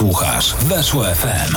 Słuchasz 0.00 0.54
Weszło 0.54 1.04
FM. 1.04 1.56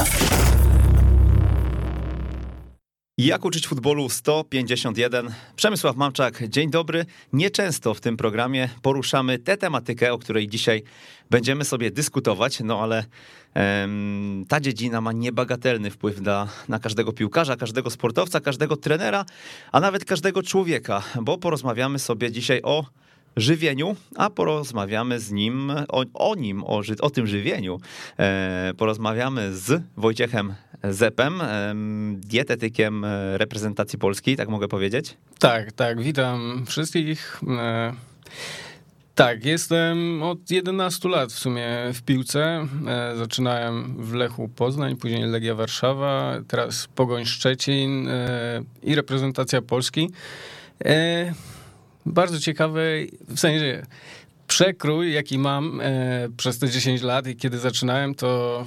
Jak 3.17 3.45
uczyć 3.45 3.67
futbolu 3.67 4.09
151? 4.09 5.33
Przemysław 5.55 5.95
Mamczak, 5.95 6.47
dzień 6.47 6.69
dobry. 6.69 7.05
Nieczęsto 7.33 7.93
w 7.93 8.01
tym 8.01 8.17
programie 8.17 8.69
poruszamy 8.81 9.39
tę 9.39 9.57
tematykę, 9.57 10.13
o 10.13 10.17
której 10.17 10.47
dzisiaj 10.47 10.83
będziemy 11.29 11.65
sobie 11.65 11.91
dyskutować, 11.91 12.59
no 12.59 12.79
ale 12.79 13.05
ta 14.47 14.59
dziedzina 14.59 15.01
ma 15.01 15.11
niebagatelny 15.11 15.91
wpływ 15.91 16.21
na, 16.21 16.47
na 16.67 16.79
każdego 16.79 17.13
piłkarza, 17.13 17.55
każdego 17.55 17.89
sportowca, 17.89 18.39
każdego 18.39 18.77
trenera, 18.77 19.25
a 19.71 19.79
nawet 19.79 20.05
każdego 20.05 20.43
człowieka, 20.43 21.03
bo 21.21 21.37
porozmawiamy 21.37 21.99
sobie 21.99 22.31
dzisiaj 22.31 22.61
o 22.63 22.85
żywieniu, 23.35 23.95
a 24.15 24.29
porozmawiamy 24.29 25.19
z 25.19 25.31
nim, 25.31 25.71
o, 25.87 26.03
o 26.13 26.35
nim, 26.35 26.63
o, 26.63 26.81
o 27.01 27.09
tym 27.09 27.27
żywieniu. 27.27 27.79
E, 28.19 28.71
porozmawiamy 28.77 29.57
z 29.57 29.81
Wojciechem 29.97 30.53
Zepem, 30.83 31.41
e, 31.41 31.73
dietetykiem 32.15 33.05
reprezentacji 33.33 33.99
Polski, 33.99 34.35
tak 34.35 34.49
mogę 34.49 34.67
powiedzieć? 34.67 35.17
Tak, 35.39 35.71
tak, 35.71 36.01
witam 36.01 36.63
wszystkich. 36.67 37.41
E, 37.59 37.93
tak, 39.15 39.45
jestem 39.45 40.23
od 40.23 40.51
11 40.51 41.09
lat 41.09 41.33
w 41.33 41.39
sumie 41.39 41.67
w 41.93 42.01
piłce. 42.01 42.67
E, 42.87 43.15
zaczynałem 43.17 43.95
w 44.03 44.13
Lechu 44.13 44.49
Poznań, 44.49 44.95
później 44.95 45.23
Legia 45.23 45.55
Warszawa, 45.55 46.33
teraz 46.47 46.87
Pogoń 46.95 47.25
Szczecin 47.25 48.07
e, 48.07 48.63
i 48.83 48.95
reprezentacja 48.95 49.61
Polski. 49.61 50.09
Bardzo 52.05 52.39
ciekawy, 52.39 53.07
w 53.27 53.39
sensie 53.39 53.85
przekrój, 54.47 55.13
jaki 55.13 55.37
mam 55.37 55.81
e, 55.81 56.27
przez 56.37 56.59
te 56.59 56.69
10 56.69 57.01
lat 57.01 57.27
i 57.27 57.35
kiedy 57.35 57.59
zaczynałem, 57.59 58.15
to 58.15 58.65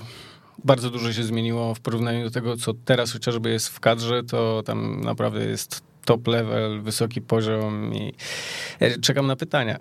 bardzo 0.65 0.91
dużo 0.91 1.13
się 1.13 1.23
zmieniło 1.23 1.75
w 1.75 1.81
porównaniu 1.81 2.25
do 2.25 2.31
tego, 2.31 2.57
co 2.57 2.75
teraz 2.85 3.13
chociażby 3.13 3.51
jest 3.51 3.69
w 3.69 3.81
kadrze, 3.81 4.23
to 4.23 4.63
tam 4.63 5.01
naprawdę 5.01 5.45
jest 5.45 5.83
top 6.05 6.27
level, 6.27 6.83
wysoki 6.83 7.21
poziom 7.21 7.95
i 7.95 8.15
e, 8.81 8.99
czekam 8.99 9.27
na 9.27 9.37
pytania. 9.37 9.79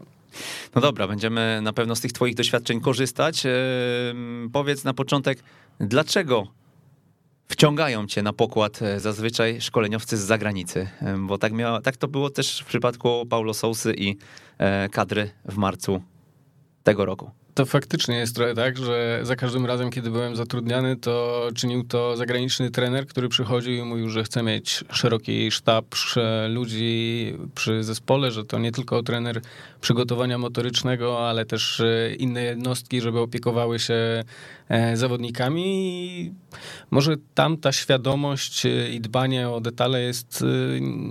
No 0.75 0.81
dobra, 0.81 1.07
będziemy 1.07 1.59
na 1.61 1.73
pewno 1.73 1.95
z 1.95 2.01
tych 2.01 2.11
twoich 2.11 2.35
doświadczeń 2.35 2.81
korzystać. 2.81 3.43
Powiedz 4.53 4.83
na 4.83 4.93
początek, 4.93 5.43
dlaczego 5.79 6.47
wciągają 7.47 8.07
cię 8.07 8.23
na 8.23 8.33
pokład 8.33 8.81
e, 8.81 8.99
zazwyczaj 8.99 9.61
szkoleniowcy 9.61 10.17
z 10.17 10.21
zagranicy, 10.21 10.87
bo 11.19 11.37
tak, 11.37 11.53
miało, 11.53 11.81
tak 11.81 11.97
to 11.97 12.07
było 12.07 12.29
też 12.29 12.61
w 12.61 12.65
przypadku 12.65 13.25
Paulo 13.29 13.53
Sousy 13.53 13.93
i 13.97 14.17
e, 14.57 14.89
kadry 14.89 15.29
w 15.45 15.57
marcu 15.57 16.01
tego 16.83 17.05
roku. 17.05 17.31
To 17.55 17.65
faktycznie 17.65 18.15
jest 18.15 18.35
trochę 18.35 18.53
tak, 18.53 18.77
że 18.77 19.19
za 19.23 19.35
każdym 19.35 19.65
razem, 19.65 19.91
kiedy 19.91 20.11
byłem 20.11 20.35
zatrudniany, 20.35 20.95
to 20.95 21.47
czynił 21.55 21.83
to 21.83 22.17
zagraniczny 22.17 22.71
trener, 22.71 23.07
który 23.07 23.29
przychodził 23.29 23.73
i 23.73 23.81
mówił, 23.81 24.09
że 24.09 24.23
chce 24.23 24.43
mieć 24.43 24.83
szeroki 24.91 25.51
sztab 25.51 25.85
ludzi 26.49 27.33
przy 27.55 27.83
zespole, 27.83 28.31
że 28.31 28.45
to 28.45 28.59
nie 28.59 28.71
tylko 28.71 29.03
trener 29.03 29.41
przygotowania 29.81 30.37
motorycznego, 30.37 31.29
ale 31.29 31.45
też 31.45 31.79
e, 31.79 32.15
inne 32.15 32.43
jednostki, 32.43 33.01
żeby 33.01 33.19
opiekowały 33.19 33.79
się 33.79 34.23
e, 34.69 34.97
zawodnikami. 34.97 36.33
może 36.91 37.15
tam 37.33 37.57
ta 37.57 37.71
świadomość 37.71 38.65
e, 38.65 38.89
i 38.89 39.01
dbanie 39.01 39.49
o 39.49 39.61
detale 39.61 40.01
jest 40.01 40.43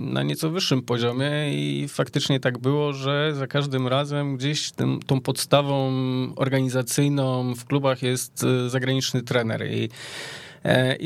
na 0.01 0.23
nieco 0.23 0.49
wyższym 0.49 0.81
poziomie 0.81 1.29
i 1.53 1.87
faktycznie 1.87 2.39
tak 2.39 2.57
było, 2.57 2.93
że 2.93 3.33
za 3.35 3.47
każdym 3.47 3.87
razem 3.87 4.37
gdzieś 4.37 4.71
tym, 4.71 4.99
tą 5.05 5.21
podstawą 5.21 5.91
organizacyjną 6.35 7.53
w 7.55 7.65
klubach 7.65 8.03
jest 8.03 8.45
zagraniczny 8.67 9.21
trener 9.21 9.71
i 9.71 9.89
E, 9.89 10.44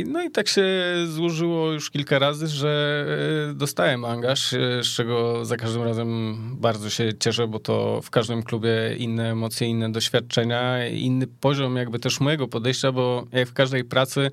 no 0.06 0.24
i 0.24 0.32
tak 0.32 0.48
się 0.48 0.66
złożyło 1.08 1.72
już 1.72 1.90
kilka 1.90 2.20
razy, 2.20 2.48
że 2.48 3.06
e, 3.50 3.54
dostałem 3.54 4.06
angaż, 4.06 4.54
e, 4.54 4.84
z 4.84 4.88
czego 4.88 5.46
za 5.46 5.58
każdym 5.58 5.84
razem 5.84 6.38
bardzo 6.56 6.90
się 6.90 7.14
cieszę, 7.20 7.48
bo 7.48 7.60
to 7.60 8.02
w 8.04 8.10
każdym 8.10 8.44
klubie 8.44 8.96
inne 8.98 9.32
emocje, 9.32 9.68
inne 9.68 9.92
doświadczenia, 9.92 10.88
inny 10.88 11.28
poziom 11.28 11.76
jakby 11.76 12.00
też 12.00 12.20
mojego 12.20 12.48
podejścia, 12.48 12.92
bo 12.92 13.28
jak 13.32 13.48
w 13.48 13.54
każdej 13.54 13.84
pracy 13.84 14.32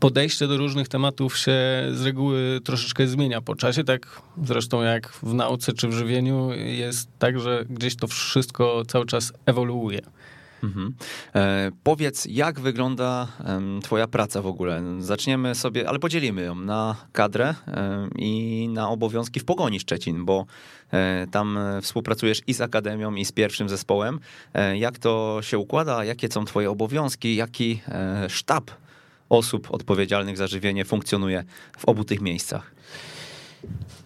podejście 0.00 0.46
do 0.46 0.56
różnych 0.56 0.88
tematów 0.88 1.38
się 1.38 1.52
z 1.92 2.04
reguły 2.04 2.60
troszeczkę 2.64 3.06
zmienia 3.06 3.40
po 3.40 3.56
czasie, 3.56 3.84
tak 3.84 4.22
zresztą 4.44 4.82
jak 4.82 5.08
w 5.08 5.34
nauce 5.34 5.72
czy 5.72 5.88
w 5.88 5.92
żywieniu 5.92 6.50
jest 6.52 7.08
tak, 7.18 7.40
że 7.40 7.64
gdzieś 7.70 7.96
to 7.96 8.06
wszystko 8.06 8.82
cały 8.86 9.06
czas 9.06 9.32
ewoluuje. 9.46 10.00
Mhm. 10.64 10.94
E, 11.34 11.70
powiedz, 11.82 12.26
jak 12.30 12.60
wygląda 12.60 13.28
e, 13.40 13.80
Twoja 13.82 14.06
praca 14.06 14.42
w 14.42 14.46
ogóle? 14.46 14.82
Zaczniemy 14.98 15.54
sobie, 15.54 15.88
ale 15.88 15.98
podzielimy 15.98 16.42
ją 16.42 16.54
na 16.54 16.96
kadrę 17.12 17.54
e, 17.66 18.08
i 18.18 18.68
na 18.68 18.88
obowiązki 18.88 19.40
w 19.40 19.44
Pogoni 19.44 19.80
Szczecin, 19.80 20.24
bo 20.24 20.46
e, 20.92 21.26
tam 21.30 21.58
współpracujesz 21.82 22.40
i 22.46 22.54
z 22.54 22.60
Akademią, 22.60 23.14
i 23.14 23.24
z 23.24 23.32
pierwszym 23.32 23.68
zespołem. 23.68 24.20
E, 24.54 24.78
jak 24.78 24.98
to 24.98 25.38
się 25.42 25.58
układa? 25.58 26.04
Jakie 26.04 26.28
są 26.28 26.44
Twoje 26.44 26.70
obowiązki? 26.70 27.36
Jaki 27.36 27.80
e, 27.88 28.30
sztab 28.30 28.70
osób 29.28 29.70
odpowiedzialnych 29.70 30.36
za 30.36 30.46
żywienie 30.46 30.84
funkcjonuje 30.84 31.44
w 31.78 31.84
obu 31.84 32.04
tych 32.04 32.20
miejscach? 32.20 32.73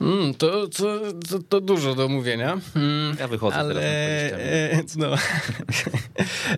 Mm, 0.00 0.34
to, 0.34 0.68
to, 0.68 1.00
to, 1.30 1.38
to, 1.48 1.60
dużo 1.60 1.94
do 1.94 2.08
mówienia. 2.08 2.58
Mm, 2.76 3.16
ja 3.20 3.28
wychodzę 3.28 3.56
ale, 3.56 3.74
teraz. 3.74 4.96
No. 4.96 5.08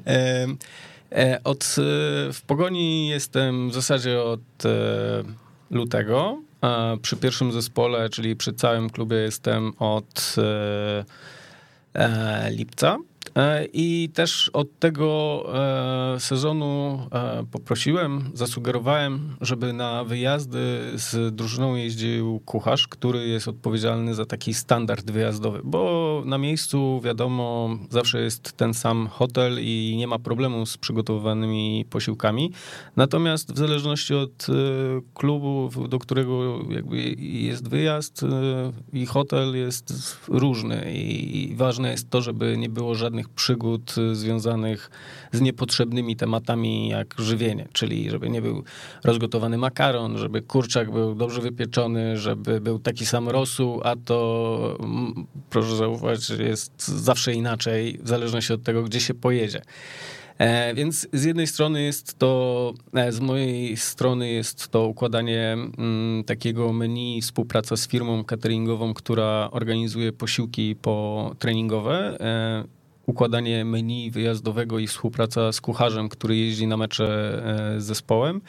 E, 0.06 0.46
e, 1.12 1.40
od, 1.44 1.64
e, 1.64 2.32
w 2.32 2.42
Pogoni 2.46 3.08
jestem 3.08 3.70
w 3.70 3.74
zasadzie 3.74 4.22
od 4.22 4.40
lutego. 5.70 6.42
Przy 7.02 7.16
pierwszym 7.16 7.52
zespole, 7.52 8.08
czyli 8.10 8.36
przy 8.36 8.52
całym 8.52 8.90
klubie 8.90 9.16
jestem 9.16 9.72
od 9.78 10.34
lipca. 12.50 12.98
E, 13.36 13.66
I 13.72 14.08
też 14.14 14.50
od 14.52 14.78
tego 14.78 15.42
e, 16.14 16.20
sezonu 16.20 16.98
e, 17.12 17.44
poprosiłem, 17.50 18.30
zasugerowałem, 18.34 19.36
żeby 19.40 19.72
na 19.72 20.04
wyjazdy 20.04 20.58
z 20.94 21.34
drużyną 21.34 21.74
jeździł 21.74 22.40
kucharz, 22.40 22.88
który 22.88 23.28
jest 23.28 23.48
odpowiedzialny 23.48 24.14
za 24.14 24.26
taki 24.26 24.54
standard 24.54 25.10
wyjazdowy, 25.10 25.60
bo 25.64 26.22
na 26.26 26.38
miejscu 26.38 27.00
wiadomo, 27.04 27.78
zawsze 27.90 28.20
jest 28.20 28.52
ten 28.52 28.74
sam 28.74 29.08
hotel 29.12 29.58
i 29.60 29.94
nie 29.98 30.06
ma 30.06 30.18
problemu 30.18 30.66
z 30.66 30.76
przygotowywanymi 30.76 31.84
posiłkami. 31.90 32.52
Natomiast 32.96 33.52
w 33.52 33.58
zależności 33.58 34.14
od 34.14 34.46
klubu, 35.14 35.70
do 35.88 35.98
którego 35.98 36.58
jest 37.18 37.68
wyjazd 37.68 38.20
i 38.92 39.06
hotel 39.06 39.56
jest 39.56 40.18
różny 40.28 40.92
i 40.94 41.54
ważne 41.56 41.90
jest 41.90 42.10
to, 42.10 42.22
żeby 42.22 42.56
nie 42.58 42.68
było 42.68 42.94
żadnych 42.94 43.19
przygód 43.28 43.94
y, 43.98 44.14
związanych 44.14 44.90
z 45.32 45.40
niepotrzebnymi 45.40 46.16
tematami 46.16 46.88
jak 46.88 47.14
żywienie, 47.18 47.68
czyli 47.72 48.10
żeby 48.10 48.30
nie 48.30 48.42
był 48.42 48.64
rozgotowany 49.04 49.58
makaron, 49.58 50.18
żeby 50.18 50.42
kurczak 50.42 50.90
był 50.90 51.14
dobrze 51.14 51.40
wypieczony, 51.40 52.18
żeby 52.18 52.60
był 52.60 52.78
taki 52.78 53.06
sam 53.06 53.28
rosół, 53.28 53.80
a 53.84 53.96
to 53.96 54.76
mm, 54.80 55.26
proszę 55.50 55.76
zauważyć, 55.76 56.30
jest 56.30 56.88
zawsze 56.88 57.34
inaczej 57.34 57.98
w 58.02 58.08
zależności 58.08 58.52
od 58.52 58.62
tego, 58.62 58.82
gdzie 58.82 59.00
się 59.00 59.14
pojedzie. 59.14 59.62
E, 60.40 60.74
więc 60.74 61.08
z 61.12 61.24
jednej 61.24 61.46
strony 61.46 61.82
jest 61.82 62.18
to, 62.18 62.72
e, 62.94 63.12
z 63.12 63.20
mojej 63.20 63.76
strony 63.76 64.30
jest 64.30 64.68
to 64.68 64.86
układanie 64.86 65.52
mm, 65.52 66.24
takiego 66.24 66.72
menu, 66.72 67.20
współpraca 67.22 67.76
z 67.76 67.88
firmą 67.88 68.24
cateringową, 68.24 68.94
która 68.94 69.48
organizuje 69.52 70.12
posiłki 70.12 70.76
po 70.82 71.34
treningowe. 71.38 72.18
Układanie 73.06 73.64
menu 73.64 74.10
wyjazdowego 74.10 74.78
i 74.78 74.86
współpraca 74.86 75.52
z 75.52 75.60
kucharzem, 75.60 76.08
który 76.08 76.36
jeździ 76.36 76.66
na 76.66 76.76
mecze 76.76 77.42
e, 77.76 77.80
z 77.80 77.84
zespołem. 77.84 78.40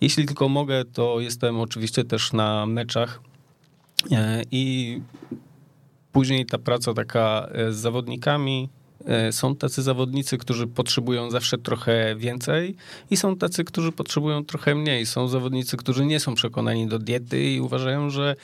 Jeśli 0.00 0.26
tylko 0.26 0.48
mogę, 0.48 0.84
to 0.84 1.20
jestem 1.20 1.60
oczywiście 1.60 2.04
też 2.04 2.32
na 2.32 2.66
meczach 2.66 3.20
e, 4.12 4.42
i 4.50 5.00
później 6.12 6.46
ta 6.46 6.58
praca 6.58 6.94
taka 6.94 7.48
e, 7.52 7.72
z 7.72 7.76
zawodnikami, 7.76 8.68
są 9.30 9.56
tacy 9.56 9.82
zawodnicy, 9.82 10.38
którzy 10.38 10.66
potrzebują 10.66 11.30
zawsze 11.30 11.58
trochę 11.58 12.16
więcej 12.16 12.76
i 13.10 13.16
są 13.16 13.36
tacy, 13.36 13.64
którzy 13.64 13.92
potrzebują 13.92 14.44
trochę 14.44 14.74
mniej. 14.74 15.06
Są 15.06 15.28
zawodnicy, 15.28 15.76
którzy 15.76 16.06
nie 16.06 16.20
są 16.20 16.34
przekonani 16.34 16.86
do 16.86 16.98
diety 16.98 17.52
i 17.52 17.60
uważają, 17.60 18.10
że 18.10 18.36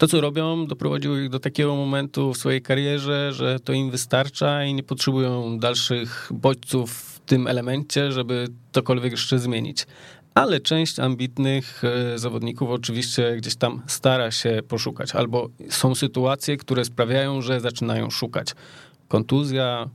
to, 0.00 0.08
co 0.08 0.20
robią, 0.20 0.66
doprowadziło 0.66 1.16
ich 1.16 1.28
do 1.28 1.40
takiego 1.40 1.76
momentu 1.76 2.32
w 2.32 2.38
swojej 2.38 2.62
karierze, 2.62 3.32
że 3.32 3.60
to 3.60 3.72
im 3.72 3.90
wystarcza 3.90 4.64
i 4.64 4.74
nie 4.74 4.82
potrzebują 4.82 5.58
dalszych 5.58 6.28
bodźców 6.34 6.92
w 6.92 7.20
tym 7.20 7.46
elemencie, 7.46 8.12
żeby 8.12 8.48
cokolwiek 8.72 9.12
jeszcze 9.12 9.38
zmienić. 9.38 9.86
Ale 10.34 10.60
część 10.60 10.98
ambitnych 10.98 11.82
e, 11.84 12.18
zawodników 12.18 12.70
oczywiście 12.70 13.36
gdzieś 13.36 13.56
tam 13.56 13.82
stara 13.86 14.30
się 14.30 14.60
poszukać, 14.68 15.14
albo 15.14 15.48
są 15.68 15.94
sytuacje, 15.94 16.56
które 16.56 16.84
sprawiają, 16.84 17.42
że 17.42 17.60
zaczynają 17.60 18.10
szukać. 18.10 18.54
Kontuzja, 19.08 19.88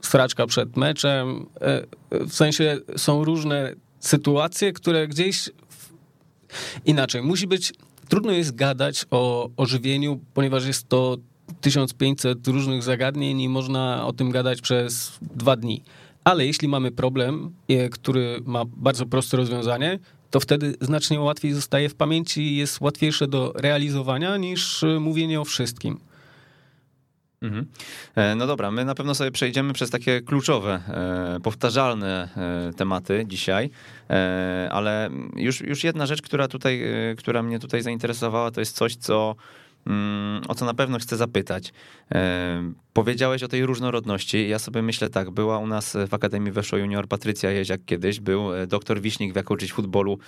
straczka 0.00 0.46
przed 0.46 0.76
meczem. 0.76 1.46
E, 1.60 1.82
w 2.10 2.34
sensie 2.34 2.78
są 2.96 3.24
różne 3.24 3.74
sytuacje, 4.00 4.72
które 4.72 5.08
gdzieś 5.08 5.50
inaczej. 6.84 7.22
Musi 7.22 7.46
być, 7.46 7.72
trudno 8.08 8.32
jest 8.32 8.54
gadać 8.54 9.04
o, 9.10 9.50
o 9.56 9.66
żywieniu, 9.66 10.20
ponieważ 10.34 10.66
jest 10.66 10.88
to 10.88 11.16
1500 11.60 12.46
różnych 12.46 12.82
zagadnień 12.82 13.40
i 13.40 13.48
można 13.48 14.06
o 14.06 14.12
tym 14.12 14.30
gadać 14.30 14.60
przez 14.60 15.18
dwa 15.20 15.56
dni. 15.56 15.82
Ale 16.24 16.46
jeśli 16.46 16.68
mamy 16.68 16.90
problem, 16.92 17.50
e, 17.68 17.88
który 17.88 18.40
ma 18.44 18.64
bardzo 18.64 19.06
proste 19.06 19.36
rozwiązanie, 19.36 19.98
to 20.30 20.40
wtedy 20.40 20.74
znacznie 20.80 21.20
łatwiej 21.20 21.52
zostaje 21.52 21.88
w 21.88 21.94
pamięci 21.94 22.40
i 22.42 22.56
jest 22.56 22.80
łatwiejsze 22.80 23.28
do 23.28 23.52
realizowania 23.56 24.36
niż 24.36 24.82
e, 24.82 25.00
mówienie 25.00 25.40
o 25.40 25.44
wszystkim. 25.44 26.00
Mhm. 27.44 27.66
E, 28.14 28.34
no 28.34 28.46
dobra, 28.46 28.70
my 28.70 28.84
na 28.84 28.94
pewno 28.94 29.14
sobie 29.14 29.30
przejdziemy 29.30 29.72
przez 29.72 29.90
takie 29.90 30.20
kluczowe, 30.20 30.80
powtarzalne 31.42 32.28
tematy 32.76 33.24
dzisiaj, 33.26 33.70
ale 34.70 35.10
już, 35.36 35.60
już 35.60 35.84
jedna 35.84 36.06
rzecz, 36.06 36.22
która 36.22 36.48
tutaj, 36.48 36.82
która 37.18 37.42
mnie 37.42 37.58
tutaj 37.58 37.82
zainteresowała, 37.82 38.50
to 38.50 38.60
jest 38.60 38.76
coś, 38.76 38.96
co 38.96 39.36
o 40.48 40.54
co 40.54 40.64
na 40.64 40.74
pewno 40.74 40.98
chcę 40.98 41.16
zapytać. 41.16 41.72
E, 42.14 42.72
powiedziałeś 42.92 43.42
o 43.42 43.48
tej 43.48 43.66
różnorodności. 43.66 44.48
Ja 44.48 44.58
sobie 44.58 44.82
myślę 44.82 45.08
tak, 45.08 45.30
była 45.30 45.58
u 45.58 45.66
nas 45.66 45.96
w 46.08 46.14
Akademii 46.14 46.52
Weszło 46.52 46.78
Junior 46.78 47.08
Patrycja 47.08 47.50
Jeziak 47.50 47.80
kiedyś, 47.86 48.20
był 48.20 48.54
e, 48.54 48.66
doktor 48.66 49.00
Wiśnik 49.00 49.36
Jak 49.36 49.50
uczyć 49.50 49.72
futbolu 49.72 50.18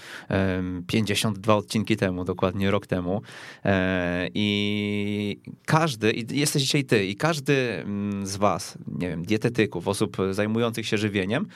52 0.86 1.54
odcinki 1.54 1.96
temu, 1.96 2.24
dokładnie 2.24 2.70
rok 2.70 2.86
temu. 2.86 3.22
E, 3.64 4.28
I 4.34 5.40
każdy, 5.66 6.12
i 6.12 6.38
jesteś 6.38 6.62
dzisiaj 6.62 6.84
ty, 6.84 7.06
i 7.06 7.16
każdy 7.16 7.54
mm, 7.54 8.26
z 8.26 8.36
was, 8.36 8.78
nie 8.86 9.08
wiem, 9.08 9.24
dietetyków, 9.24 9.88
osób 9.88 10.16
zajmujących 10.30 10.86
się 10.86 10.98
żywieniem, 10.98 11.46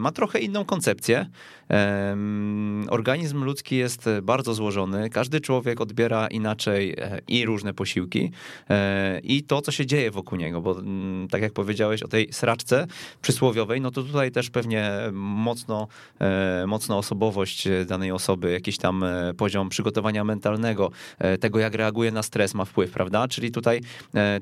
ma 0.00 0.12
trochę 0.12 0.38
inną 0.38 0.64
koncepcję. 0.64 1.26
Organizm 2.88 3.44
ludzki 3.44 3.76
jest 3.76 4.08
bardzo 4.22 4.54
złożony, 4.54 5.10
każdy 5.10 5.40
człowiek 5.40 5.80
odbiera 5.80 6.26
inaczej 6.26 6.96
i 7.28 7.44
różne 7.46 7.74
posiłki 7.74 8.30
i 9.22 9.42
to, 9.42 9.62
co 9.62 9.72
się 9.72 9.86
dzieje 9.86 10.10
wokół 10.10 10.38
niego, 10.38 10.60
bo 10.60 10.78
mm, 10.78 11.28
tak 11.28 11.42
jak 11.42 11.52
powiedziałeś 11.52 12.02
o 12.02 12.08
tej 12.08 12.32
sraczce 12.32 12.86
przysłowiowej, 13.22 13.80
no 13.80 13.90
to 13.90 14.02
tutaj 14.02 14.30
też 14.30 14.50
pewnie 14.50 14.90
mocno, 15.12 15.88
e, 16.20 16.64
mocno 16.66 16.98
osobowość 16.98 17.68
danej 17.86 18.10
osoby, 18.12 18.52
jakiś 18.52 18.78
tam 18.78 19.04
e, 19.04 19.34
poziom 19.34 19.68
przygotowania 19.68 20.24
mentalnego, 20.24 20.90
e, 21.18 21.38
tego 21.38 21.58
jak 21.58 21.74
reaguje 21.74 22.10
na 22.10 22.22
stres 22.22 22.54
ma 22.54 22.64
wpływ, 22.64 22.90
prawda? 22.90 23.28
Czyli 23.28 23.50
tutaj, 23.50 23.80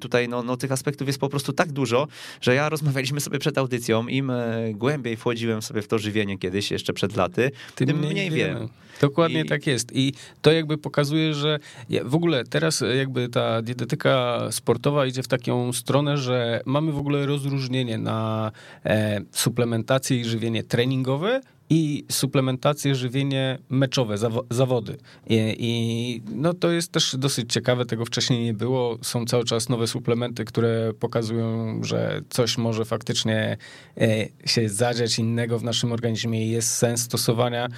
tutaj 0.00 0.28
no, 0.28 0.43
no 0.43 0.56
tych 0.56 0.72
aspektów 0.72 1.06
jest 1.06 1.19
po 1.19 1.28
prostu 1.28 1.52
tak 1.52 1.72
dużo, 1.72 2.08
że 2.40 2.54
ja 2.54 2.69
rozmawialiśmy 2.69 3.20
sobie 3.20 3.38
przed 3.38 3.58
audycją, 3.58 4.08
im 4.08 4.32
głębiej 4.75 5.16
wchodziłem 5.16 5.62
sobie 5.62 5.82
w 5.82 5.88
to 5.88 5.99
żywienie 5.99 6.38
kiedyś, 6.38 6.70
jeszcze 6.70 6.93
przed 6.93 7.16
laty, 7.16 7.50
tym, 7.75 7.87
tym 7.87 7.99
mniej, 7.99 8.11
mniej 8.11 8.31
wiem. 8.31 8.69
Dokładnie 9.00 9.40
I... 9.40 9.44
tak 9.44 9.66
jest. 9.66 9.96
I 9.96 10.12
to 10.43 10.52
jakby 10.52 10.78
pokazuje, 10.78 11.34
że 11.34 11.58
w 12.04 12.14
ogóle 12.14 12.44
teraz 12.50 12.85
jakby 12.99 13.29
ta 13.29 13.62
dietetyka 13.62 14.41
sportowa 14.50 15.06
idzie 15.06 15.23
w 15.23 15.29
taką 15.29 15.73
stronę, 15.73 16.17
że 16.17 16.61
mamy 16.67 16.93
w 16.93 16.99
ogóle 16.99 17.27
rozróżnienie 17.27 17.99
na 17.99 18.53
e, 18.85 19.21
suplementację 19.33 20.21
i 20.21 20.25
żywienie 20.25 20.62
treningowe 20.62 21.41
i 21.71 22.05
suplementację, 22.11 22.95
żywienie 22.95 23.59
meczowe, 23.69 24.17
zawody. 24.50 24.97
I, 25.27 25.56
I, 25.59 26.23
no 26.35 26.55
to 26.55 26.71
jest 26.71 26.93
też 26.93 27.17
dosyć 27.17 27.53
ciekawe, 27.53 27.87
tego 27.87 28.05
wcześniej 28.05 28.45
nie 28.45 28.55
było. 28.55 28.99
Są 29.03 29.25
cały 29.25 29.45
czas 29.45 29.69
nowe 29.69 29.87
suplementy, 29.87 30.45
które 30.45 30.93
pokazują, 31.00 31.81
że 31.85 32.21
coś 32.31 32.59
może 32.59 32.85
faktycznie 32.85 33.56
e, 33.97 34.29
się 34.45 34.69
zadziać 34.69 35.19
innego 35.19 35.59
w 35.59 35.65
naszym 35.65 35.93
organizmie 35.93 36.47
i 36.47 36.50
jest 36.50 36.71
sens 36.71 37.03
stosowania 37.03 37.69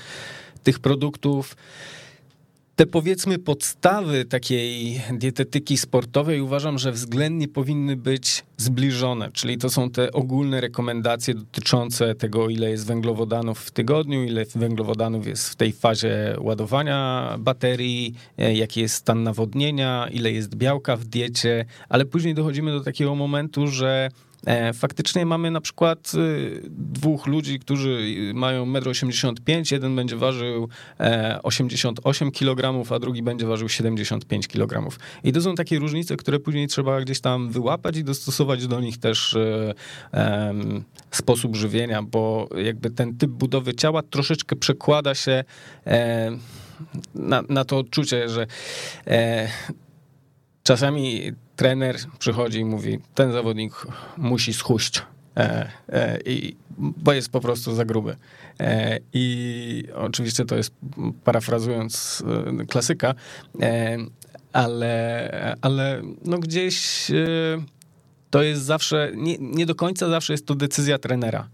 tych 0.63 0.79
produktów 0.79 1.57
te 2.81 2.87
powiedzmy 2.87 3.38
podstawy 3.38 4.25
takiej 4.25 5.00
dietetyki 5.12 5.77
sportowej 5.77 6.41
uważam, 6.41 6.79
że 6.79 6.93
względnie 6.93 7.49
powinny 7.49 7.97
być 7.97 8.44
zbliżone, 8.56 9.31
czyli 9.32 9.59
to 9.59 9.71
są 9.71 9.91
te 9.91 10.12
ogólne 10.12 10.61
rekomendacje 10.61 11.35
dotyczące 11.35 12.15
tego, 12.15 12.49
ile 12.49 12.71
jest 12.71 12.87
węglowodanów 12.87 13.61
w 13.61 13.71
tygodniu, 13.71 14.25
ile 14.25 14.44
węglowodanów 14.55 15.27
jest 15.27 15.49
w 15.49 15.56
tej 15.56 15.73
fazie 15.73 16.37
ładowania 16.38 17.29
baterii, 17.38 18.15
e, 18.38 18.55
jaki 18.55 18.81
jest 18.81 18.94
stan 18.94 19.23
nawodnienia, 19.23 20.09
ile 20.12 20.33
jest 20.33 20.55
białka 20.55 20.97
w 20.97 21.05
diecie, 21.05 21.65
ale 21.88 22.05
później 22.05 22.35
dochodzimy 22.35 22.73
do 22.73 22.81
takiego 22.81 23.15
momentu, 23.15 23.67
że 23.67 24.09
faktycznie 24.75 25.27
mamy 25.27 25.51
na 25.51 25.61
przykład 25.61 26.13
y, 26.15 26.63
dwóch 26.71 27.27
ludzi, 27.27 27.59
którzy 27.59 28.15
mają 28.35 28.67
1,85 28.67 29.57
m, 29.57 29.63
jeden 29.71 29.97
będzie 29.97 30.17
ważył 30.17 30.69
88 31.43 32.29
e, 32.29 32.31
kg, 32.31 32.93
a 32.95 32.99
drugi 32.99 33.23
będzie 33.23 33.47
ważył 33.47 33.69
75 33.69 34.49
kg. 34.49 34.97
I 35.25 35.33
to 35.33 35.41
są 35.41 35.55
takie 35.55 35.79
różnice, 35.79 36.17
które 36.17 36.41
później 36.41 36.69
trzeba 36.69 37.01
gdzieś 37.01 37.21
tam 37.21 37.51
wyłapać 37.51 37.97
i 37.97 38.05
dostosować 38.05 38.67
do 38.67 38.81
nich 38.81 38.99
też 38.99 39.37
e, 40.13 40.55
sposób 41.11 41.57
żywienia, 41.57 42.03
bo 42.03 42.49
jakby 42.65 42.91
ten 42.91 43.17
typ 43.17 43.31
budowy 43.31 43.75
ciała 43.75 44.03
troszeczkę 44.03 44.57
przekłada 44.57 45.15
się 45.15 45.45
na, 47.15 47.43
na 47.49 47.65
to 47.65 47.79
odczucie, 47.79 48.29
że 48.29 48.47
czasami 50.71 51.33
trener 51.57 51.97
przychodzi 52.19 52.59
i 52.59 52.65
mówi, 52.65 52.99
ten 53.15 53.33
zawodnik 53.33 53.73
musi 54.17 54.55
schuść, 54.55 55.03
e, 55.37 55.71
e, 55.89 56.19
i, 56.27 56.57
bo 56.79 57.13
jest 57.13 57.31
po 57.31 57.41
prostu 57.41 57.75
za 57.75 57.85
gruby. 57.85 58.17
E, 58.61 58.99
I 59.13 59.85
oczywiście 59.95 60.45
to 60.45 60.57
jest 60.57 60.73
parafrazując 61.25 62.23
e, 62.61 62.67
klasyka, 62.67 63.15
e, 63.61 63.97
ale, 64.53 65.57
ale 65.61 66.03
no 66.25 66.39
gdzieś 66.39 67.11
e, 67.11 67.15
to 68.31 68.43
jest 68.43 68.63
zawsze, 68.63 69.13
nie, 69.15 69.37
nie 69.39 69.67
do 69.67 69.75
końca 69.75 70.09
zawsze 70.09 70.33
jest 70.33 70.47
to 70.47 70.55
decyzja 70.55 70.99
trenera. 70.99 71.49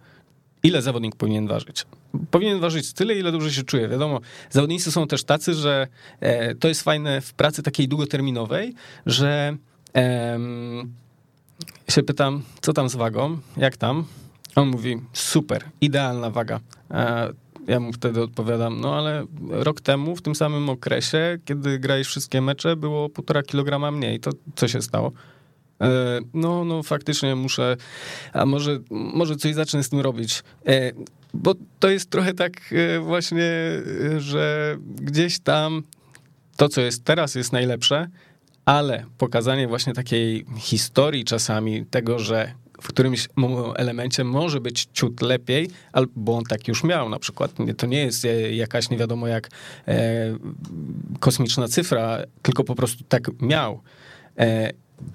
Ile 0.67 0.83
zawodnik 0.83 1.17
powinien 1.17 1.47
ważyć? 1.47 1.87
Powinien 2.31 2.61
ważyć 2.61 2.93
tyle, 2.93 3.15
ile 3.15 3.33
dobrze 3.33 3.53
się 3.53 3.63
czuje. 3.63 3.89
Wiadomo, 3.89 4.21
zawodnicy 4.51 4.93
są 4.93 5.07
też 5.07 5.25
tacy, 5.25 5.55
że 5.55 5.87
to 6.61 6.69
jest 6.69 6.83
fajne 6.83 7.21
w 7.21 7.35
pracy 7.35 7.63
takiej 7.63 7.89
długoterminowej, 7.89 8.75
że 9.07 9.57
się 11.89 12.03
pytam, 12.03 12.43
co 12.61 12.73
tam 12.73 12.89
z 12.89 12.97
wagą, 12.97 13.39
jak 13.57 13.77
tam? 13.77 14.05
On 14.55 14.69
mówi, 14.69 15.01
super, 15.13 15.65
idealna 15.81 16.31
waga. 16.31 16.61
Ja 17.69 17.81
mu 17.81 17.93
wtedy 17.93 18.23
odpowiadam, 18.23 18.81
no 18.81 18.95
ale 18.99 19.27
rok 19.51 19.81
temu, 19.81 20.17
w 20.17 20.23
tym 20.23 20.35
samym 20.35 20.69
okresie, 20.69 21.39
kiedy 21.45 21.79
grałeś 21.79 22.07
wszystkie 22.07 22.41
mecze, 22.41 22.77
było 22.77 23.09
półtora 23.09 23.43
kilograma 23.43 23.91
mniej. 23.91 24.21
To 24.21 24.31
co 24.57 24.69
się 24.69 24.83
stało? 24.83 25.13
E, 25.81 26.21
no, 26.35 26.65
no 26.65 26.83
faktycznie 26.83 27.35
muszę, 27.35 27.77
a 28.33 28.47
może, 28.47 28.79
może 28.91 29.37
coś 29.37 29.55
zacznę 29.55 29.83
z 29.83 29.89
tym 29.89 30.01
robić. 30.01 30.43
E, 30.67 30.93
bo 31.35 31.55
to 31.81 31.91
jest 31.91 32.11
trochę 32.11 32.35
tak 32.35 32.53
e, 32.73 33.01
właśnie, 33.01 33.51
że 34.19 34.77
gdzieś 35.01 35.39
tam 35.39 35.83
to, 36.57 36.69
co 36.69 36.81
jest 36.81 37.05
teraz, 37.05 37.35
jest 37.35 37.53
najlepsze, 37.53 38.09
ale 38.65 39.05
pokazanie 39.19 39.69
właśnie 39.69 39.93
takiej 39.93 40.45
historii 40.59 41.25
czasami 41.25 41.87
tego, 41.87 42.19
że 42.19 42.53
w 42.83 42.89
którymś 42.89 43.29
elemencie 43.77 44.25
może 44.25 44.61
być 44.61 44.89
ciut 44.93 45.23
lepiej, 45.23 45.71
albo 45.93 46.37
on 46.37 46.45
tak 46.45 46.69
już 46.69 46.85
miał 46.85 47.09
na 47.09 47.19
przykład. 47.19 47.53
To 47.77 47.87
nie 47.87 47.99
jest 47.99 48.27
jakaś 48.51 48.91
nie 48.91 48.97
wiadomo 48.97 49.29
jak 49.29 49.49
kosmiczna 51.21 51.69
cyfra, 51.69 52.19
tylko 52.43 52.65
po 52.65 52.75
prostu 52.75 53.05
tak 53.09 53.31
miał. 53.41 53.81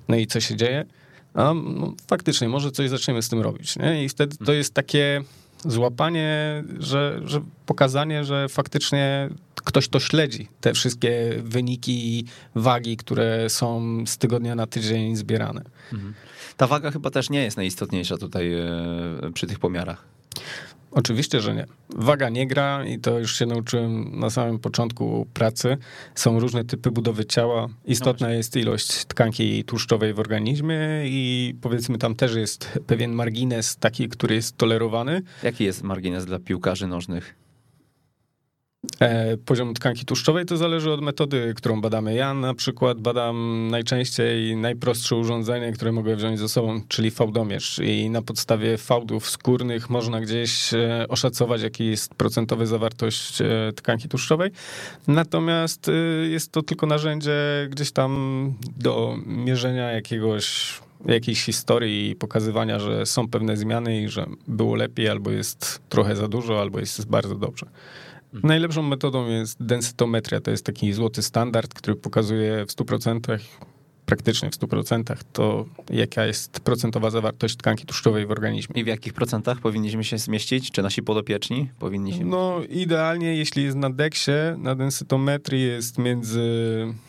No 0.08 0.16
i 0.16 0.28
co 0.28 0.40
się 0.40 0.56
dzieje? 0.56 0.86
A, 1.34 1.54
no, 1.54 1.94
faktycznie, 2.08 2.50
może 2.50 2.72
coś 2.72 2.90
zaczniemy 2.90 3.22
z 3.22 3.30
tym 3.30 3.42
robić. 3.42 3.76
Nie? 3.76 4.06
I 4.06 4.10
wtedy 4.10 4.38
to 4.46 4.54
jest 4.54 4.74
takie 4.74 5.24
złapanie, 5.66 6.64
że, 6.80 7.22
że 7.26 7.42
pokazanie, 7.66 8.24
że 8.24 8.50
faktycznie 8.50 9.30
ktoś 9.56 9.88
to 9.88 10.00
śledzi, 10.00 10.48
te 10.62 10.74
wszystkie 10.74 11.34
wyniki 11.44 12.20
i 12.20 12.26
wagi, 12.56 12.98
które 12.98 13.50
są 13.50 13.98
z 14.08 14.18
tygodnia 14.18 14.56
na 14.56 14.68
tydzień 14.68 15.16
zbierane. 15.16 15.62
Mhm. 15.94 16.14
Ta 16.58 16.68
waga 16.68 16.92
chyba 16.92 17.12
też 17.12 17.30
nie 17.30 17.44
jest 17.44 17.58
najistotniejsza 17.58 18.18
tutaj 18.18 18.54
e, 18.54 18.68
przy 19.34 19.48
tych 19.48 19.60
pomiarach. 19.60 20.06
Oczywiście, 20.92 21.42
że 21.42 21.56
nie. 21.56 21.66
Waga 21.90 22.30
nie 22.30 22.48
gra 22.48 22.86
i 22.86 23.00
to 23.00 23.20
już 23.20 23.36
się 23.36 23.46
nauczyłem 23.46 24.20
na 24.20 24.30
samym 24.30 24.60
początku 24.60 25.28
pracy. 25.34 25.78
Są 26.16 26.40
różne 26.40 26.66
typy 26.66 26.92
budowy 26.92 27.26
ciała. 27.26 27.68
Istotna 27.86 28.28
no 28.28 28.34
jest 28.34 28.56
ilość 28.56 29.06
tkanki 29.06 29.64
tłuszczowej 29.64 30.14
w 30.14 30.20
organizmie 30.20 30.78
i 31.06 31.56
powiedzmy 31.62 31.98
tam 31.98 32.16
też 32.16 32.36
jest 32.36 32.80
pewien 32.88 33.12
margines 33.12 33.78
taki, 33.78 34.10
który 34.10 34.36
jest 34.36 34.58
tolerowany. 34.58 35.22
Jaki 35.44 35.64
jest 35.64 35.84
margines 35.84 36.26
dla 36.26 36.40
piłkarzy 36.40 36.88
nożnych? 36.88 37.41
E, 39.00 39.38
poziom 39.38 39.74
tkanki 39.74 40.06
tłuszczowej 40.06 40.46
to 40.46 40.58
zależy 40.58 40.92
od 40.92 41.02
metody, 41.02 41.54
którą 41.56 41.82
badamy. 41.82 42.14
Ja 42.14 42.34
na 42.34 42.54
przykład 42.54 43.02
badam 43.02 43.68
najczęściej 43.72 44.56
najprostsze 44.56 45.16
urządzenie, 45.16 45.72
które 45.72 45.92
mogę 45.92 46.16
wziąć 46.16 46.40
ze 46.40 46.50
sobą, 46.50 46.82
czyli 46.88 47.12
fałdomierz. 47.12 47.80
I 47.80 48.10
na 48.10 48.22
podstawie 48.22 48.78
fałdów 48.78 49.30
skórnych 49.30 49.90
można 49.90 50.22
gdzieś 50.22 50.74
e, 50.74 51.06
oszacować, 51.10 51.62
jaki 51.62 51.86
jest 51.86 52.16
procentowy 52.16 52.68
zawartość 52.68 53.42
e, 53.42 53.48
tkanki 53.76 54.10
tłuszczowej. 54.10 54.52
Natomiast 55.08 55.92
jest 56.30 56.52
to 56.52 56.62
tylko 56.62 56.86
narzędzie 56.86 57.32
gdzieś 57.70 57.92
tam 57.92 58.54
do 58.78 59.16
mierzenia 59.26 59.92
jakiegoś 59.92 60.74
jakiejś 61.06 61.44
historii 61.44 62.10
i 62.10 62.16
pokazywania, 62.16 62.80
że 62.80 63.06
są 63.06 63.28
pewne 63.28 63.58
zmiany 63.58 64.02
i 64.02 64.10
że 64.10 64.26
było 64.48 64.76
lepiej, 64.76 65.10
albo 65.10 65.32
jest 65.32 65.82
trochę 65.90 66.16
za 66.16 66.28
dużo, 66.28 66.62
albo 66.62 66.80
jest 66.80 67.08
bardzo 67.08 67.36
dobrze. 67.36 67.66
Mhm. 68.34 68.48
Najlepszą 68.48 68.82
metodą 68.82 69.28
jest 69.28 69.64
densytometria. 69.64 70.42
To 70.42 70.52
jest 70.52 70.66
taki 70.66 70.94
złoty 70.94 71.22
standard, 71.22 71.74
który 71.74 71.96
pokazuje 71.96 72.66
w 72.66 72.70
100%, 72.70 73.40
praktycznie 74.06 74.50
w 74.50 74.54
100%, 74.54 75.16
to 75.34 75.66
jaka 75.90 76.26
jest 76.26 76.60
procentowa 76.60 77.10
zawartość 77.10 77.58
tkanki 77.58 77.86
tłuszczowej 77.86 78.26
w 78.26 78.32
organizmie. 78.32 78.82
I 78.82 78.84
w 78.84 78.88
jakich 78.88 79.14
procentach 79.14 79.60
powinniśmy 79.60 80.04
się 80.04 80.18
zmieścić? 80.18 80.72
Czy 80.72 80.82
nasi 80.82 81.04
podopieczni 81.04 81.70
powinni 81.80 82.14
się... 82.14 82.26
No 82.26 82.62
idealnie, 82.70 83.36
jeśli 83.36 83.64
jest 83.64 83.78
na 83.78 83.90
deksie, 83.90 84.32
na 84.58 84.76
densytometrii 84.76 85.64
jest 85.64 85.98
między 85.98 86.42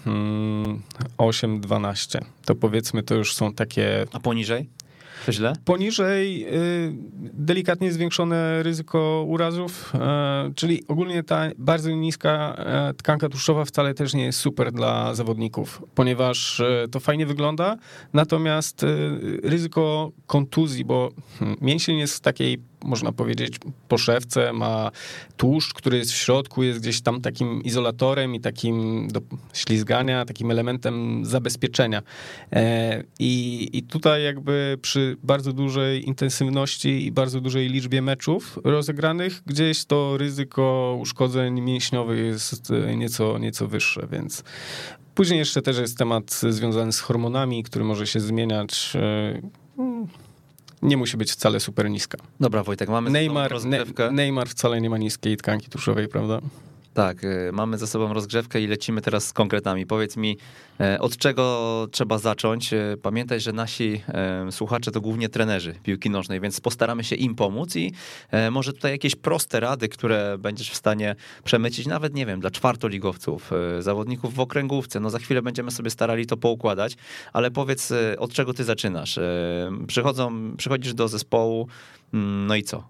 hmm, 0.05 0.83
8-12. 1.19 2.21
To 2.45 2.55
powiedzmy, 2.55 3.02
to 3.02 3.14
już 3.14 3.35
są 3.35 3.52
takie... 3.52 4.07
A 4.12 4.21
poniżej? 4.21 4.69
Źle? 5.31 5.52
Poniżej 5.64 6.47
y, 6.47 6.93
delikatnie 7.33 7.93
zwiększone 7.93 8.62
ryzyko 8.62 9.25
urazów, 9.29 9.93
e, 9.95 10.52
czyli 10.55 10.83
ogólnie 10.88 11.23
ta 11.23 11.43
bardzo 11.59 11.91
niska 11.91 12.55
e, 12.59 12.95
tkanka 12.95 13.29
tłuszczowa 13.29 13.64
wcale 13.64 13.95
też 13.95 14.14
nie 14.14 14.25
jest 14.25 14.38
super 14.38 14.73
dla 14.73 15.14
zawodników, 15.14 15.83
ponieważ 15.95 16.61
e, 16.61 16.87
to 16.91 17.00
fajnie 17.00 17.26
wygląda, 17.26 17.76
natomiast 18.12 18.87
ryzyko 19.43 20.12
kontuzji, 20.26 20.85
bo 20.85 21.11
hmm, 21.38 21.57
mięsień 21.61 21.99
jest 21.99 22.17
w 22.17 22.21
takiej 22.21 22.72
można 22.85 23.12
powiedzieć, 23.12 23.59
poszewce, 23.89 24.53
ma 24.53 24.91
tłuszcz, 25.37 25.75
który 25.75 25.99
jest 25.99 26.12
w 26.12 26.17
środku, 26.17 26.62
jest 26.62 26.81
gdzieś 26.81 27.01
tam 27.01 27.21
takim 27.21 27.62
izolatorem 27.62 28.35
i 28.35 28.41
takim 28.41 29.09
do 29.09 29.21
ślizgania, 29.53 30.25
takim 30.25 30.51
elementem 30.51 31.25
zabezpieczenia. 31.25 32.03
E, 32.53 33.03
I, 33.19 33.69
I 33.73 33.83
tutaj 33.83 34.25
jakby 34.25 34.79
przy 34.83 35.17
bardzo 35.23 35.53
dużej 35.53 36.09
intensywności 36.09 37.07
i 37.07 37.12
bardzo 37.12 37.41
dużej 37.41 37.69
liczbie 37.69 38.03
meczów 38.03 38.59
rozegranych, 38.65 39.43
gdzieś 39.47 39.85
to 39.85 40.17
ryzyko 40.19 40.97
uszkodzeń 41.01 41.61
mięśniowych 41.61 42.19
jest 42.19 42.73
nieco, 42.97 43.39
nieco 43.39 43.69
wyższe, 43.69 44.09
więc 44.12 44.45
Później 45.15 45.39
jeszcze 45.39 45.62
też 45.62 45.79
jest 45.79 45.99
temat 45.99 46.31
związany 46.31 46.93
z 46.93 47.01
hormonami, 47.01 47.62
który 47.62 47.85
może 47.85 48.07
się 48.07 48.21
zmieniać. 48.21 48.93
Nie 50.83 50.97
musi 50.97 51.17
być 51.17 51.33
wcale 51.33 51.61
super 51.61 51.91
niska. 51.91 52.19
Dobra, 52.41 52.62
Wojtek, 52.62 52.89
mamy 52.89 53.11
Neymar, 53.11 53.65
ne, 53.65 53.85
Neymar 54.12 54.49
wcale 54.49 54.81
nie 54.81 54.91
ma 54.91 54.99
niskiej 54.99 55.37
tkanki 55.37 55.71
tłuszczowej, 55.71 56.09
prawda? 56.09 56.41
Tak, 56.95 57.25
y, 57.25 57.51
mamy 57.53 57.79
za 57.79 57.87
sobą 57.87 58.13
rozgrzewkę 58.13 58.61
i 58.61 58.67
lecimy 58.67 59.01
teraz 59.01 59.27
z 59.27 59.33
konkretami. 59.33 59.87
Powiedz 59.87 60.17
mi, 60.17 60.39
e, 60.81 61.01
od 61.01 61.17
czego 61.17 61.87
trzeba 61.93 62.19
zacząć? 62.19 62.73
E, 62.73 62.97
pamiętaj, 63.03 63.41
że 63.41 63.53
nasi 63.53 64.03
e, 64.09 64.53
słuchacze 64.53 64.91
to 64.91 65.01
głównie 65.01 65.29
trenerzy 65.29 65.75
piłki 65.83 66.11
nożnej, 66.11 66.41
więc 66.41 66.61
postaramy 66.61 67.05
się 67.05 67.17
im 67.17 67.35
pomóc 67.35 67.77
i 67.77 67.93
może 68.51 68.73
tutaj 68.73 68.93
jakieś 68.93 69.15
proste 69.15 69.61
rady, 69.61 69.89
które 69.89 70.39
będziesz 70.39 70.71
w 70.71 70.77
stanie 70.77 71.17
przemycić, 71.45 71.87
nawet 71.87 72.15
nie 72.15 72.27
wiem, 72.27 72.41
dla 72.41 72.51
czwartoligowców, 72.51 73.51
zawodników 73.81 74.35
w 74.35 74.41
okręgówce. 74.41 75.01
No 75.01 75.11
za 75.11 75.19
chwilę 75.19 75.43
będziemy 75.43 75.71
sobie 75.71 75.91
starali 75.91 76.27
to 76.27 76.37
poukładać, 76.37 76.97
ale 77.33 77.51
powiedz, 77.51 77.93
od 78.19 78.33
czego 78.33 78.55
ty 78.55 78.65
zaczynasz? 78.65 79.19
Przychodzą, 79.87 80.57
przychodzisz 80.57 80.95
do 80.95 81.09
zespołu, 81.09 81.69
mm, 82.15 82.47
no 82.47 82.57
i 82.57 82.63
co? 82.63 82.85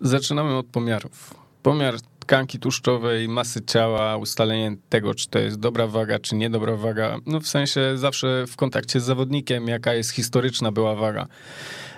Zaczynamy 0.00 0.56
od 0.56 0.66
pomiarów 0.66 1.45
pomiar 1.66 1.94
tkanki 2.18 2.58
tłuszczowej, 2.58 3.28
masy 3.28 3.64
ciała, 3.64 4.16
ustalenie 4.16 4.76
tego, 4.88 5.14
czy 5.14 5.28
to 5.28 5.38
jest 5.38 5.60
dobra 5.60 5.86
waga, 5.86 6.18
czy 6.18 6.34
niedobra 6.34 6.76
waga. 6.76 7.18
No 7.26 7.40
w 7.40 7.48
sensie 7.48 7.98
zawsze 7.98 8.44
w 8.46 8.56
kontakcie 8.56 9.00
z 9.00 9.04
zawodnikiem, 9.04 9.68
jaka 9.68 9.94
jest 9.94 10.10
historyczna 10.10 10.72
była 10.72 10.94
waga. 10.94 11.26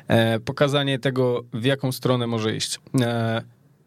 E, 0.08 0.40
pokazanie 0.40 0.98
tego, 0.98 1.44
w 1.52 1.64
jaką 1.64 1.92
stronę 1.92 2.26
może 2.26 2.56
iść. 2.56 2.80
E, 3.00 3.42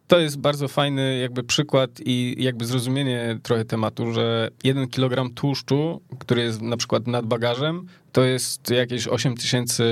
to 0.07 0.19
jest 0.19 0.39
bardzo 0.39 0.67
fajny 0.67 1.17
jakby 1.17 1.43
przykład 1.43 1.89
i 2.05 2.35
jakby 2.39 2.65
zrozumienie 2.65 3.39
trochę 3.43 3.65
tematu, 3.65 4.13
że 4.13 4.49
jeden 4.63 4.87
kilogram 4.87 5.33
tłuszczu, 5.33 6.01
który 6.19 6.41
jest 6.41 6.61
na 6.61 6.77
przykład 6.77 7.07
nad 7.07 7.25
bagażem, 7.25 7.87
to 8.11 8.23
jest 8.23 8.69
jakieś 8.69 9.07
8000 9.07 9.83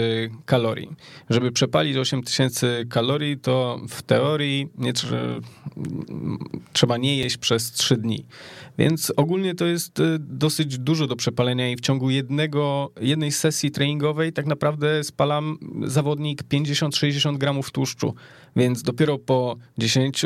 kalorii. 0.45 0.89
Żeby 1.29 1.51
przepalić 1.51 1.97
8000 1.97 2.85
kalorii, 2.89 3.37
to 3.37 3.79
w 3.89 4.01
teorii 4.01 4.69
nie 4.77 4.93
trzeba 6.73 6.97
nie 6.97 7.17
jeść 7.17 7.37
przez 7.37 7.71
3 7.71 7.97
dni. 7.97 8.25
Więc 8.77 9.13
ogólnie 9.17 9.55
to 9.55 9.65
jest 9.65 9.99
y, 9.99 10.19
dosyć 10.19 10.77
dużo 10.77 11.07
do 11.07 11.15
przepalenia 11.15 11.69
i 11.69 11.75
w 11.75 11.81
ciągu 11.81 12.09
jednego, 12.09 12.91
jednej 13.01 13.31
sesji 13.31 13.71
treningowej 13.71 14.33
tak 14.33 14.45
naprawdę 14.45 15.03
spalam 15.03 15.57
zawodnik 15.83 16.43
50-60 16.43 17.37
gramów 17.37 17.71
tłuszczu. 17.71 18.15
Więc 18.55 18.83
dopiero 18.83 19.17
po 19.17 19.55
10 19.77 20.25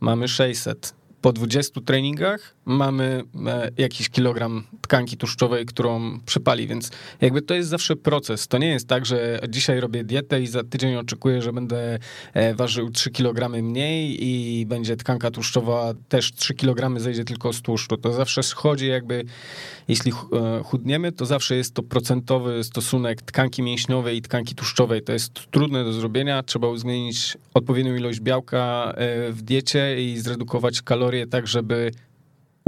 mamy 0.00 0.28
600 0.28 0.94
po 1.20 1.32
20 1.32 1.80
treningach 1.80 2.54
mamy 2.68 3.22
e, 3.46 3.70
jakiś 3.78 4.08
kilogram 4.08 4.64
tkanki 4.80 5.16
tłuszczowej, 5.16 5.66
którą 5.66 6.20
przypali, 6.26 6.66
więc 6.66 6.90
jakby 7.20 7.42
to 7.42 7.54
jest 7.54 7.68
zawsze 7.68 7.96
proces. 7.96 8.48
To 8.48 8.58
nie 8.58 8.68
jest 8.68 8.88
tak, 8.88 9.06
że 9.06 9.40
dzisiaj 9.48 9.80
robię 9.80 10.04
dietę 10.04 10.42
i 10.42 10.46
za 10.46 10.64
tydzień 10.64 10.96
oczekuję, 10.96 11.42
że 11.42 11.52
będę 11.52 11.98
e, 12.34 12.54
ważył 12.54 12.90
3 12.90 13.10
kg 13.10 13.62
mniej 13.62 14.24
i 14.26 14.66
będzie 14.66 14.96
tkanka 14.96 15.30
tłuszczowa 15.30 15.94
też 16.08 16.32
3 16.32 16.54
kg 16.54 17.00
zejdzie 17.00 17.24
tylko 17.24 17.52
z 17.52 17.62
tłuszczu. 17.62 17.96
To 17.96 18.12
zawsze 18.12 18.42
schodzi 18.42 18.86
jakby, 18.86 19.24
jeśli 19.88 20.12
e, 20.12 20.62
chudniemy, 20.64 21.12
to 21.12 21.26
zawsze 21.26 21.56
jest 21.56 21.74
to 21.74 21.82
procentowy 21.82 22.64
stosunek 22.64 23.22
tkanki 23.22 23.62
mięśniowej 23.62 24.16
i 24.16 24.22
tkanki 24.22 24.54
tłuszczowej. 24.54 25.02
To 25.02 25.12
jest 25.12 25.50
trudne 25.50 25.84
do 25.84 25.92
zrobienia, 25.92 26.42
trzeba 26.42 26.68
uwzględnić 26.68 27.38
odpowiednią 27.54 27.96
ilość 27.96 28.20
białka 28.20 28.94
w 29.30 29.42
diecie 29.42 30.04
i 30.04 30.18
zredukować 30.18 30.82
kalorie 30.82 31.26
tak, 31.26 31.46
żeby 31.46 31.90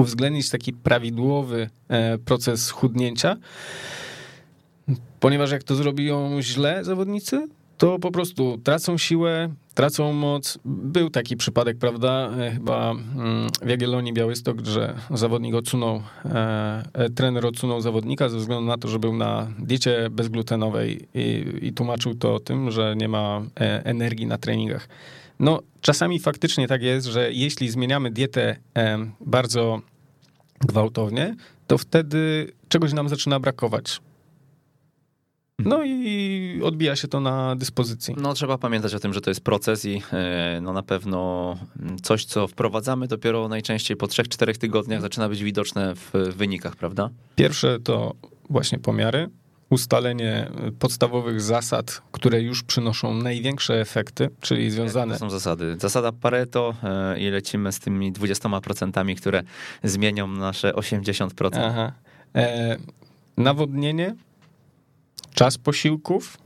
uwzględnić 0.01 0.51
taki 0.51 0.73
prawidłowy 0.73 1.71
e, 1.89 2.19
proces 2.19 2.71
chudnięcia, 2.71 3.37
ponieważ 5.21 5.51
jak 5.51 5.63
to 5.63 5.75
zrobią 5.75 6.43
źle 6.43 6.85
zawodnicy, 6.85 7.49
to 7.79 7.99
po 7.99 8.11
prostu 8.11 8.59
tracą 8.65 8.99
siłę, 8.99 9.55
tracą 9.75 10.13
moc. 10.13 10.59
Był 10.65 11.11
taki 11.11 11.37
przypadek, 11.37 11.79
prawda, 11.79 12.31
e, 12.39 12.51
chyba 12.51 12.91
mm, 12.91 13.49
w 13.63 13.69
Jagiellonii 13.69 14.13
Białystok, 14.13 14.61
że 14.67 14.95
zawodnik 15.11 15.55
odsunął, 15.55 16.03
e, 16.25 17.11
trener 17.15 17.47
odsunął 17.47 17.81
zawodnika 17.81 18.29
ze 18.29 18.39
względu 18.39 18.67
na 18.67 18.79
to, 18.79 18.89
że 18.89 18.99
był 18.99 19.17
na 19.17 19.53
diecie 19.59 20.11
bezglutenowej 20.11 21.09
i, 21.15 21.45
i 21.63 21.73
tłumaczył 21.73 22.15
to 22.15 22.41
tym, 22.41 22.71
że 22.71 22.95
nie 22.97 23.09
ma 23.09 23.43
energii 23.85 24.27
na 24.27 24.39
treningach. 24.39 24.89
No, 25.39 25.63
czasami 25.81 26.19
faktycznie 26.19 26.69
tak 26.69 26.83
jest, 26.83 27.07
że 27.07 27.33
jeśli 27.33 27.69
zmieniamy 27.71 28.11
dietę 28.11 28.57
bardzo 29.21 29.81
gwałtownie, 30.61 31.37
to 31.67 31.79
wtedy 31.79 32.53
czegoś 32.69 32.93
nam 32.93 33.09
zaczyna 33.09 33.41
brakować. 33.41 34.01
No 35.65 35.85
i 35.85 36.61
odbija 36.65 36.97
się 36.97 37.09
to 37.09 37.21
na 37.21 37.57
dyspozycji. 37.57 38.15
No 38.19 38.35
trzeba 38.35 38.59
pamiętać 38.59 38.95
o 38.95 38.99
tym, 38.99 39.15
że 39.15 39.21
to 39.21 39.31
jest 39.31 39.41
proces 39.41 39.85
i 39.85 40.03
e, 40.13 40.61
no 40.63 40.73
na 40.73 40.83
pewno 40.83 41.57
coś, 42.03 42.25
co 42.25 42.49
wprowadzamy 42.49 43.09
dopiero 43.09 43.49
najczęściej 43.49 43.97
po 43.97 44.07
3-4 44.07 44.59
tygodniach 44.59 45.01
zaczyna 45.01 45.29
być 45.29 45.43
widoczne 45.43 45.95
w 45.95 46.13
wynikach, 46.37 46.77
prawda? 46.77 47.11
Pierwsze 47.37 47.79
to 47.81 48.15
właśnie 48.51 48.79
pomiary, 48.79 49.29
ustalenie 49.71 50.51
podstawowych 50.79 51.41
zasad, 51.41 52.03
które 52.13 52.41
już 52.41 52.63
przynoszą 52.63 53.15
największe 53.15 53.81
efekty, 53.81 54.31
czyli 54.41 54.71
związane. 54.71 55.15
To 55.15 55.21
są 55.21 55.31
zasady. 55.31 55.77
Zasada 55.79 56.13
Pareto 56.13 56.75
e, 56.83 57.21
i 57.21 57.31
lecimy 57.31 57.73
z 57.73 57.81
tymi 57.81 58.13
20%, 58.13 59.17
które 59.17 59.43
zmienią 59.83 60.27
nasze 60.27 60.73
80%. 60.73 61.51
Aha. 61.63 61.93
E, 62.35 62.77
nawodnienie, 63.37 64.15
czas 65.35 65.59
posiłków, 65.59 66.39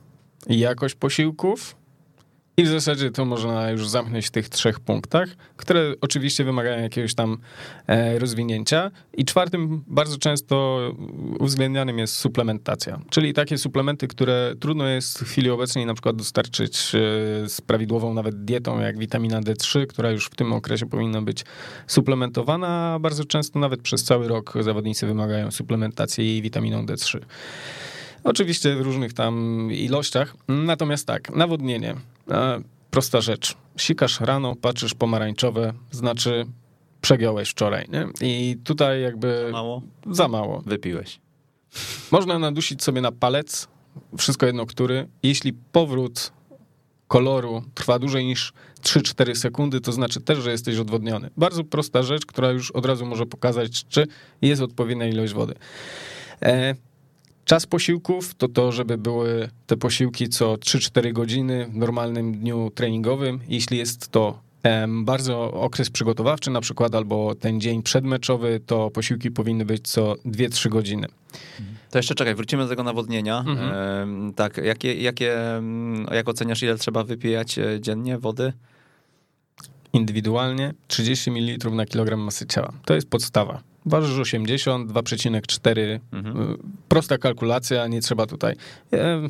jakość 0.49 0.95
posiłków 0.95 1.77
I 2.57 2.65
w 2.65 2.69
zasadzie 2.69 3.11
to 3.11 3.25
można 3.25 3.71
już 3.71 3.89
zamknąć 3.89 4.27
w 4.27 4.31
tych 4.31 4.49
trzech 4.49 4.81
punktach, 4.81 5.29
które 5.57 5.95
oczywiście 6.01 6.45
wymagają 6.45 6.83
jakiegoś 6.83 7.15
tam 7.15 7.39
e, 7.87 8.19
rozwinięcia. 8.19 8.91
I 9.17 9.25
czwartym 9.25 9.85
bardzo 9.87 10.19
często 10.19 10.81
uwzględnianym 11.39 11.99
jest 11.99 12.15
suplementacja, 12.17 13.01
czyli 13.11 13.33
takie 13.33 13.59
suplementy, 13.59 14.09
które 14.09 14.55
trudno 14.61 14.87
jest 14.87 15.19
w 15.19 15.25
chwili 15.25 15.51
obecnej 15.51 15.87
na 15.87 15.95
przykład 15.95 16.17
dostarczyć 16.17 16.77
e, 16.77 16.99
z 17.49 17.61
prawidłową 17.61 18.15
nawet 18.15 18.45
dietą, 18.45 18.81
jak 18.81 18.99
witamina 18.99 19.41
D3, 19.41 19.87
która 19.87 20.11
już 20.11 20.27
w 20.27 20.35
tym 20.35 20.53
okresie 20.53 20.87
powinna 20.87 21.23
być 21.23 21.45
suplementowana, 21.87 22.95
a 22.95 22.99
bardzo 22.99 23.25
często 23.25 23.59
nawet 23.59 23.83
przez 23.83 24.05
cały 24.05 24.29
rok 24.29 24.53
zawodnicy 24.61 25.07
wymagają 25.07 25.51
suplementacji 25.51 26.43
witaminą 26.43 26.87
D3. 26.87 27.19
Oczywiście 28.25 28.77
w 28.77 28.81
różnych 28.81 29.13
tam 29.13 29.69
ilościach. 29.73 30.35
Natomiast 30.49 31.07
tak, 31.07 31.31
nawodnienie. 31.31 31.95
E, 32.31 32.63
prosta 32.91 33.21
rzecz. 33.21 33.57
Sikasz 33.77 34.21
rano, 34.21 34.57
patrzysz 34.57 34.95
pomarańczowe, 34.95 35.73
znaczy 35.91 36.47
przegiąłeś 37.01 37.51
wczoraj, 37.51 37.87
nie? 37.89 38.07
I 38.21 38.57
tutaj 38.65 39.03
jakby... 39.03 39.45
Za 39.47 39.53
mało? 39.53 39.83
Za 40.11 40.29
mało. 40.29 40.63
Wypiłeś. 40.67 41.21
Można 42.11 42.39
nadusić 42.39 42.83
sobie 42.83 43.01
na 43.01 43.13
palec, 43.13 43.69
wszystko 44.19 44.47
jedno 44.47 44.67
który. 44.67 45.09
Jeśli 45.23 45.53
powrót 45.53 46.33
koloru 47.09 47.63
trwa 47.75 47.99
dłużej 47.99 48.25
niż 48.25 48.53
3-4 48.83 49.35
sekundy, 49.35 49.81
to 49.81 49.93
znaczy 49.93 50.21
też, 50.21 50.39
że 50.39 50.51
jesteś 50.51 50.79
odwodniony. 50.79 51.31
Bardzo 51.37 51.65
prosta 51.65 52.03
rzecz, 52.03 52.27
która 52.27 52.51
już 52.51 52.71
od 52.71 52.87
razu 52.87 53.07
może 53.07 53.27
pokazać, 53.27 53.85
czy 53.89 54.07
jest 54.43 54.63
odpowiednia 54.63 55.07
ilość 55.07 55.33
wody. 55.33 55.55
E, 56.43 56.75
Czas 57.45 57.67
posiłków 57.67 58.35
to 58.35 58.49
to, 58.49 58.73
żeby 58.73 58.99
były 58.99 59.49
te 59.67 59.77
posiłki 59.77 60.29
co 60.29 60.55
3-4 60.55 61.13
godziny 61.13 61.67
w 61.67 61.77
normalnym 61.77 62.39
dniu 62.39 62.71
treningowym. 62.75 63.41
Jeśli 63.49 63.79
jest 63.79 64.09
to 64.09 64.45
bardzo 64.89 65.53
okres 65.53 65.91
przygotowawczy 65.91 66.51
na 66.51 66.61
przykład, 66.61 66.95
albo 66.95 67.35
ten 67.35 67.61
dzień 67.61 67.83
przedmeczowy, 67.83 68.61
to 68.67 68.91
posiłki 68.91 69.31
powinny 69.31 69.65
być 69.65 69.89
co 69.89 70.15
2-3 70.27 70.69
godziny. 70.69 71.07
To 71.91 71.99
jeszcze 71.99 72.15
czekaj, 72.15 72.35
wrócimy 72.35 72.63
do 72.63 72.69
tego 72.69 72.83
nawodnienia. 72.83 73.45
Mhm. 73.47 74.35
tak, 74.35 74.57
jakie, 74.57 74.95
jakie, 74.95 75.37
jak 76.13 76.29
oceniasz, 76.29 76.63
ile 76.63 76.79
trzeba 76.79 77.05
wypijać 77.05 77.59
e, 77.59 77.81
dziennie 77.81 78.19
wody? 78.19 78.53
Indywidualnie 79.93 80.75
30 80.89 81.31
ml 81.31 81.71
na 81.71 81.87
kilogram 81.87 82.21
masy 82.21 82.47
ciała. 82.47 82.73
To 82.85 82.95
jest 82.95 83.09
podstawa. 83.09 83.74
Ważysz 83.87 84.19
80, 84.19 84.93
2,4. 84.93 86.01
Mhm. 86.13 86.59
Prosta 86.89 87.19
kalkulacja, 87.19 87.87
nie 87.87 88.01
trzeba 88.01 88.27
tutaj. 88.27 88.57
E, 88.93 89.21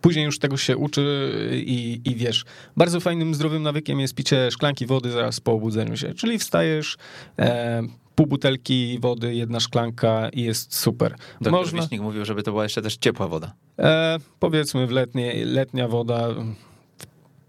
później 0.00 0.24
już 0.24 0.38
tego 0.38 0.56
się 0.56 0.76
uczy 0.76 1.32
i, 1.66 2.00
i 2.04 2.14
wiesz. 2.14 2.44
Bardzo 2.76 3.00
fajnym, 3.00 3.34
zdrowym 3.34 3.62
nawykiem 3.62 4.00
jest 4.00 4.14
picie 4.14 4.50
szklanki 4.50 4.86
wody 4.86 5.10
zaraz 5.10 5.40
po 5.40 5.52
obudzeniu 5.52 5.96
się. 5.96 6.14
Czyli 6.14 6.38
wstajesz, 6.38 6.96
e, 7.38 7.82
pół 8.14 8.26
butelki 8.26 8.98
wody, 9.00 9.34
jedna 9.34 9.60
szklanka 9.60 10.28
i 10.28 10.42
jest 10.42 10.74
super. 10.74 11.14
Doktor 11.40 11.52
Można... 11.52 11.82
Wiśnik 11.82 12.00
mówił, 12.00 12.24
żeby 12.24 12.42
to 12.42 12.50
była 12.50 12.62
jeszcze 12.62 12.82
też 12.82 12.96
ciepła 12.96 13.28
woda. 13.28 13.52
E, 13.78 14.18
powiedzmy 14.38 14.86
w 14.86 14.90
letnie, 14.90 15.44
letnia 15.44 15.88
woda 15.88 16.28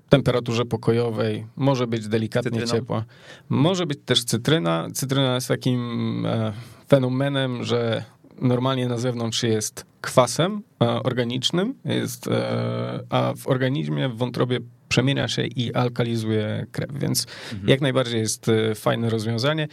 temperaturze 0.09 0.65
pokojowej, 0.65 1.45
może 1.55 1.87
być 1.87 2.07
delikatnie 2.07 2.51
Cytryną. 2.51 2.71
ciepła. 2.71 3.05
Może 3.49 3.85
być 3.85 3.99
też 4.05 4.23
cytryna. 4.23 4.87
Cytryna 4.93 5.35
jest 5.35 5.47
takim 5.47 6.25
e, 6.25 6.53
fenomenem, 6.87 7.63
że 7.63 8.03
normalnie 8.41 8.87
na 8.87 8.97
zewnątrz 8.97 9.43
jest 9.43 9.85
kwasem 10.01 10.61
e, 10.81 11.03
organicznym, 11.03 11.73
jest, 11.85 12.27
e, 12.27 12.99
a 13.09 13.33
w 13.37 13.47
organizmie, 13.47 14.09
w 14.09 14.17
wątrobie 14.17 14.59
przemienia 14.89 15.27
się 15.27 15.45
i 15.45 15.73
alkalizuje 15.73 16.65
krew, 16.71 16.91
więc 16.99 17.27
mhm. 17.51 17.69
jak 17.69 17.81
najbardziej 17.81 18.19
jest 18.19 18.49
e, 18.49 18.75
fajne 18.75 19.09
rozwiązanie, 19.09 19.67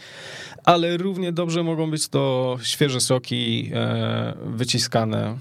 ale 0.63 0.97
równie 0.97 1.31
dobrze 1.31 1.63
mogą 1.63 1.91
być 1.91 2.07
to 2.07 2.57
świeże 2.61 3.01
soki 3.01 3.71
e, 3.73 4.33
wyciskane. 4.45 5.37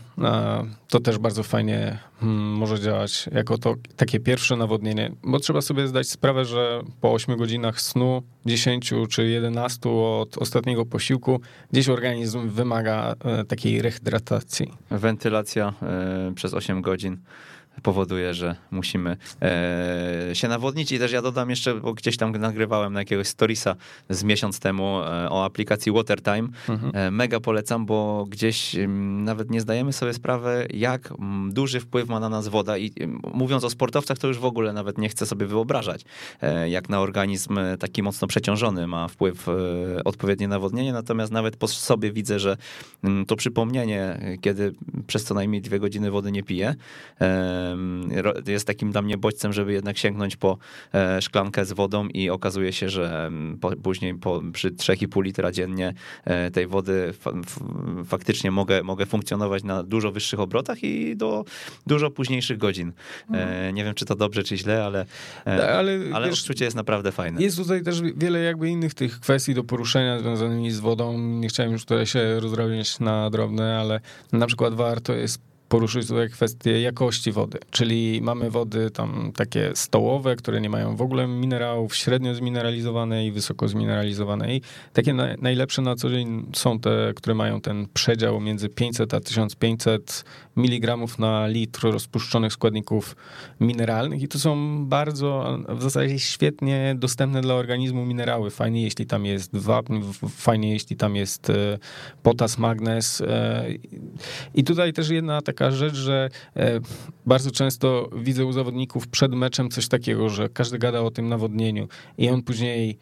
To 0.89 1.01
też 1.01 1.19
bardzo 1.19 1.43
fajnie 1.43 1.99
hmm, 2.21 2.53
może 2.53 2.81
działać 2.81 3.29
jako 3.33 3.59
to 3.59 3.75
takie 3.97 4.21
pierwsze 4.21 4.57
nawodnienie, 4.57 5.13
bo 5.23 5.39
trzeba 5.39 5.61
sobie 5.61 5.89
zdać 5.89 6.09
sprawę, 6.09 6.45
że 6.45 6.83
po 7.01 7.13
8 7.13 7.37
godzinach 7.37 7.81
snu, 7.81 8.23
10 8.47 8.93
czy 9.11 9.27
11 9.27 9.91
od 9.91 10.39
ostatniego 10.39 10.87
posiłku, 10.87 11.41
gdzieś 11.73 11.89
organizm 11.89 12.49
wymaga 12.49 13.15
e, 13.25 13.45
takiej 13.45 13.83
rehydratacji. 13.83 14.73
Wentylacja 14.91 15.75
przez 16.35 16.55
8 16.55 16.83
godzin 16.83 17.19
powoduje, 17.83 18.35
że 18.35 18.57
musimy 18.71 19.17
e, 19.43 20.31
się 20.33 20.49
nawodnić 20.49 20.93
i 20.93 20.99
też 20.99 21.13
ja 21.13 21.23
dodam 21.23 21.51
jeszcze, 21.51 21.75
bo 21.75 21.95
gdzieś 21.95 22.17
tam 22.17 22.33
nagrywałem 22.33 22.93
na 22.93 23.01
jakiegoś 23.01 23.29
storiesa 23.29 23.77
z 24.11 24.25
miesiąc 24.25 24.61
temu 24.61 25.01
e, 25.01 25.31
o 25.31 25.45
aplikacji 25.45 25.93
Watertime. 25.93 26.49
Mhm. 26.69 26.93
E, 26.95 27.11
mega 27.11 27.41
polecam, 27.41 27.87
bo 27.87 28.27
gdzieś 28.29 28.77
nawet 29.25 29.51
nie 29.51 29.61
zdajemy 29.61 29.93
sobie 29.93 30.13
sprawy, 30.13 30.69
jak 30.75 31.13
duży 31.49 31.81
wpływ 31.81 32.09
ma 32.09 32.21
na 32.21 32.29
nas 32.29 32.49
woda 32.49 32.79
i 32.79 32.93
mówiąc 33.35 33.65
o 33.65 33.71
sportowcach, 33.71 34.19
to 34.19 34.29
już 34.29 34.39
w 34.39 34.45
ogóle 34.45 34.73
nawet 34.73 34.99
nie 34.99 35.09
chcę 35.09 35.27
sobie 35.27 35.47
wyobrażać, 35.47 36.05
e, 36.43 36.71
jak 36.71 36.89
na 36.89 37.01
organizm 37.01 37.59
taki 37.79 38.03
mocno 38.03 38.29
przeciążony 38.29 38.87
ma 38.87 39.09
wpływ 39.09 39.49
e, 39.49 39.53
odpowiednie 40.05 40.49
nawodnienie, 40.49 40.93
natomiast 40.93 41.33
nawet 41.33 41.57
po 41.57 41.69
sobie 41.69 42.13
widzę, 42.13 42.39
że 42.39 42.57
to 43.27 43.37
przypomnienie, 43.37 44.21
kiedy 44.41 44.73
przez 45.07 45.25
co 45.25 45.35
najmniej 45.35 45.63
dwie 45.63 45.79
godziny 45.79 46.11
wody 46.11 46.33
nie 46.33 46.43
piję, 46.43 46.75
e, 47.21 47.66
jest 48.47 48.67
takim 48.67 48.93
dla 48.93 49.03
mnie 49.03 49.19
bodźcem, 49.19 49.53
żeby 49.53 49.73
jednak 49.73 49.99
sięgnąć 49.99 50.37
po 50.37 50.59
e, 50.95 51.23
szklankę 51.23 51.65
z 51.65 51.73
wodą 51.73 52.09
i 52.09 52.31
okazuje 52.31 52.73
się, 52.73 52.89
że 52.89 53.31
po, 53.61 53.77
później 53.77 54.15
po, 54.15 54.43
przy 54.53 54.71
3,5 54.71 55.23
litra 55.23 55.53
dziennie 55.53 55.95
e, 56.25 56.51
tej 56.51 56.67
wody 56.67 57.13
fa 57.13 57.33
faktycznie 58.07 58.51
mogę, 58.51 58.83
mogę 58.83 59.07
funkcjonować 59.07 59.65
na 59.65 59.83
dużo 59.83 60.13
wyższych 60.13 60.41
obrotach 60.41 60.85
i 60.85 61.17
do 61.17 61.45
dużo 61.87 62.11
późniejszych 62.11 62.59
godzin. 62.59 62.93
E, 63.31 63.35
mhm. 63.35 63.75
Nie 63.75 63.85
wiem, 63.85 63.95
czy 63.95 64.05
to 64.05 64.15
dobrze, 64.15 64.43
czy 64.43 64.57
źle, 64.57 64.85
ale, 64.85 65.07
ale, 65.45 65.99
ale 66.13 66.29
wiesz, 66.29 66.41
odczucie 66.41 66.65
jest 66.65 66.77
naprawdę 66.77 67.13
fajne. 67.13 67.43
Jest 67.43 67.57
tutaj 67.57 67.83
też 67.83 68.03
wiele 68.17 68.39
jakby 68.39 68.69
innych 68.69 68.95
tych 68.95 69.21
kwestii 69.21 69.55
do 69.55 69.65
poruszenia 69.65 70.19
związanymi 70.19 70.71
z 70.71 70.81
wodą. 70.81 71.19
Nie 71.19 71.49
chciałem 71.49 71.73
już 71.73 71.85
tutaj 71.85 72.07
się 72.07 72.41
rozrabiać 72.41 73.01
na 73.01 73.31
drobne, 73.31 73.81
ale 73.81 74.01
na 74.33 74.47
przykład 74.47 74.75
warto 74.75 75.13
jest 75.13 75.41
poruszyć 75.77 76.09
tutaj 76.09 76.31
kwestię 76.31 76.81
jakości 76.81 77.33
wody, 77.33 77.59
czyli 77.71 78.21
mamy 78.23 78.51
wody 78.51 78.91
tam 78.91 79.33
takie 79.37 79.71
stołowe, 79.75 80.37
które 80.37 80.61
nie 80.61 80.71
mają 80.71 80.97
w 80.97 81.03
ogóle 81.03 81.27
minerałów, 81.27 81.97
średnio 81.97 82.35
zmineralizowane 82.35 83.27
i 83.27 83.33
wysoko 83.33 83.69
zmineralizowane. 83.69 84.55
I 84.55 84.63
takie 84.93 85.15
na, 85.15 85.29
najlepsze 85.39 85.83
na 85.83 85.97
co 85.97 86.11
dzień 86.11 86.47
są 86.55 86.81
te, 86.81 87.13
które 87.17 87.35
mają 87.35 87.61
ten 87.61 87.87
przedział 87.95 88.41
między 88.41 88.69
500 88.69 89.15
a 89.15 89.21
1500 89.21 90.25
mg 90.57 90.97
na 91.19 91.47
litr 91.47 91.81
rozpuszczonych 91.83 92.53
składników 92.53 93.17
mineralnych 93.61 94.23
i 94.23 94.29
to 94.29 94.39
są 94.39 94.85
bardzo 94.87 95.59
w 95.69 95.83
zasadzie 95.83 96.19
świetnie 96.19 96.95
dostępne 96.99 97.41
dla 97.41 97.55
organizmu 97.55 98.07
minerały. 98.07 98.51
Fajnie 98.51 98.83
jeśli 98.83 99.07
tam 99.07 99.27
jest 99.27 99.57
wapń, 99.57 100.01
fajnie 100.29 100.73
jeśli 100.73 100.97
tam 100.97 101.17
jest 101.17 101.51
e, 101.51 101.79
potas, 102.23 102.59
magnez 102.59 103.21
e, 103.21 103.65
i 104.55 104.65
tutaj 104.65 104.93
też 104.93 105.09
jedna 105.09 105.41
taka 105.41 105.71
rzecz, 105.71 105.95
że 105.95 106.29
e, 106.57 106.81
bardzo 107.27 107.51
często 107.51 108.11
widzę 108.17 108.45
u 108.45 108.53
zawodników 108.53 109.09
przed 109.09 109.35
meczem 109.35 109.71
coś 109.71 109.89
takiego, 109.89 110.29
że 110.29 110.49
każdy 110.49 110.79
gada 110.79 111.01
o 111.01 111.11
tym 111.11 111.29
nawodnieniu 111.29 111.89
i 112.19 112.29
on 112.29 112.43
później, 112.43 112.99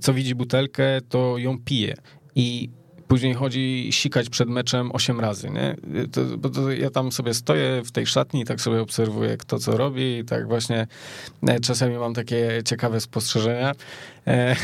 co 0.00 0.14
widzi 0.14 0.34
butelkę, 0.34 1.00
to 1.08 1.38
ją 1.38 1.58
pije. 1.58 1.94
I 2.34 2.70
później 3.12 3.34
chodzi 3.34 3.88
sikać 3.90 4.28
przed 4.28 4.48
meczem 4.48 4.92
8 4.92 5.20
razy, 5.20 5.50
nie? 5.50 5.76
To, 6.12 6.38
bo 6.38 6.50
to 6.50 6.70
ja 6.70 6.90
tam 6.90 7.12
sobie 7.12 7.34
stoję 7.34 7.82
w 7.84 7.92
tej 7.92 8.06
szatni 8.06 8.40
i 8.40 8.44
tak 8.44 8.60
sobie 8.60 8.80
obserwuję, 8.80 9.36
kto 9.36 9.58
co 9.58 9.76
robi 9.76 10.18
i 10.18 10.24
tak 10.24 10.48
właśnie 10.48 10.86
e, 11.48 11.60
czasami 11.60 11.96
mam 11.96 12.14
takie 12.14 12.62
ciekawe 12.64 13.00
spostrzeżenia, 13.00 13.72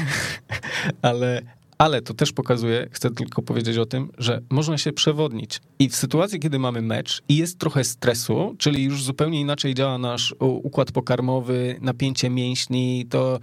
ale, 1.03 1.43
ale 1.79 2.03
to 2.03 2.15
też 2.15 2.33
pokazuje, 2.33 2.89
chcę 2.91 3.11
tylko 3.11 3.43
powiedzieć 3.43 3.79
o 3.79 3.87
tym, 3.87 4.11
że 4.19 4.41
można 4.51 4.79
się 4.79 4.93
przewodnić. 4.93 5.61
I 5.79 5.89
w 5.89 5.97
sytuacji, 5.97 6.41
kiedy 6.41 6.59
mamy 6.59 6.83
mecz 6.83 7.23
i 7.29 7.37
jest 7.37 7.59
trochę 7.59 7.85
stresu, 7.85 8.55
czyli 8.59 8.85
już 8.85 9.03
zupełnie 9.05 9.41
inaczej 9.41 9.75
działa 9.75 9.99
nasz 9.99 10.35
układ 10.39 10.93
pokarmowy, 10.93 11.77
napięcie 11.81 12.31
mięśni, 12.31 13.07
to 13.11 13.41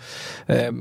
e, 0.49 0.53
e, 0.53 0.71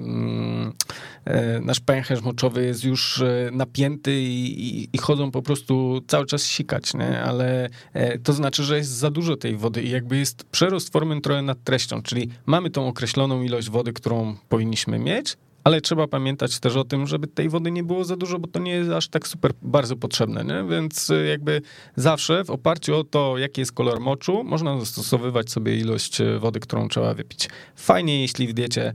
nasz 1.63 1.81
pęcherz 1.81 2.23
moczowy 2.23 2.65
jest 2.65 2.85
już 2.85 3.21
e, 3.21 3.51
napięty 3.53 4.21
i, 4.21 4.69
i, 4.69 4.89
i, 4.93 4.99
chodzą 4.99 5.31
po 5.31 5.43
prostu 5.43 6.01
cały 6.07 6.27
czas 6.27 6.43
sikać, 6.43 6.95
nie? 6.95 7.23
ale 7.23 7.69
e, 7.93 8.19
to 8.19 8.33
znaczy, 8.33 8.63
że 8.63 8.77
jest 8.77 8.91
za 8.91 9.11
dużo 9.11 9.37
tej 9.37 9.57
wody 9.57 9.83
i 9.83 9.91
jakby 9.91 10.17
jest 10.17 10.45
przerost 10.45 10.93
formy 10.93 11.21
trochę 11.21 11.43
nad 11.43 11.65
treścią, 11.65 12.03
czyli 12.03 12.29
mamy 12.47 12.71
tą 12.71 12.89
określoną 12.89 13.43
ilość 13.43 13.71
wody, 13.71 13.93
którą 13.93 14.37
powinniśmy 14.49 14.99
mieć, 14.99 15.37
ale 15.65 15.81
trzeba 15.81 16.07
pamiętać 16.07 16.61
też 16.61 16.77
o 16.77 16.85
tym, 16.85 17.07
żeby 17.07 17.27
tej 17.27 17.49
wody 17.49 17.71
nie 17.71 17.83
było 17.83 18.05
za 18.05 18.17
dużo, 18.17 18.39
bo 18.39 18.49
to 18.49 18.59
nie 18.59 18.73
jest 18.73 18.91
aż 18.91 19.09
tak 19.09 19.29
super 19.29 19.53
bardzo 19.63 19.97
potrzebne, 19.97 20.45
nie? 20.45 20.65
więc 20.71 21.11
y, 21.11 21.27
jakby 21.27 21.63
zawsze 21.97 22.45
w 22.45 22.51
oparciu 22.51 22.97
o 22.97 23.05
to, 23.05 23.39
jaki 23.39 23.61
jest 23.61 23.73
kolor 23.73 24.01
moczu, 24.01 24.45
można 24.45 24.81
zastosowywać 24.81 25.51
sobie 25.51 25.77
ilość 25.77 26.21
y, 26.21 26.39
wody, 26.39 26.61
którą 26.61 26.89
trzeba 26.89 27.15
wypić. 27.15 27.49
Fajnie, 27.77 28.21
jeśli 28.21 28.49
w 28.49 28.53
diecie 28.53 28.93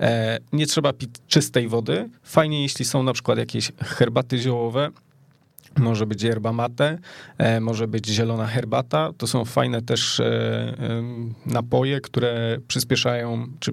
e, 0.00 0.38
nie 0.52 0.66
trzeba 0.66 0.92
pić 0.92 1.10
czystej 1.28 1.68
wody, 1.68 2.10
fajnie, 2.22 2.62
jeśli 2.62 2.84
są 2.84 3.02
na 3.02 3.12
przykład 3.12 3.38
jakieś 3.38 3.72
herbaty 3.78 4.38
ziołowe, 4.38 4.90
może 5.78 6.06
być 6.06 6.22
yerba 6.22 6.52
mate, 6.52 6.98
e, 7.38 7.60
może 7.60 7.88
być 7.88 8.06
zielona 8.06 8.46
herbata. 8.46 9.10
To 9.16 9.26
są 9.26 9.44
fajne 9.44 9.82
też 9.82 10.20
e, 10.20 10.74
napoje, 11.46 12.00
które 12.00 12.58
przyspieszają 12.68 13.46
czy 13.60 13.72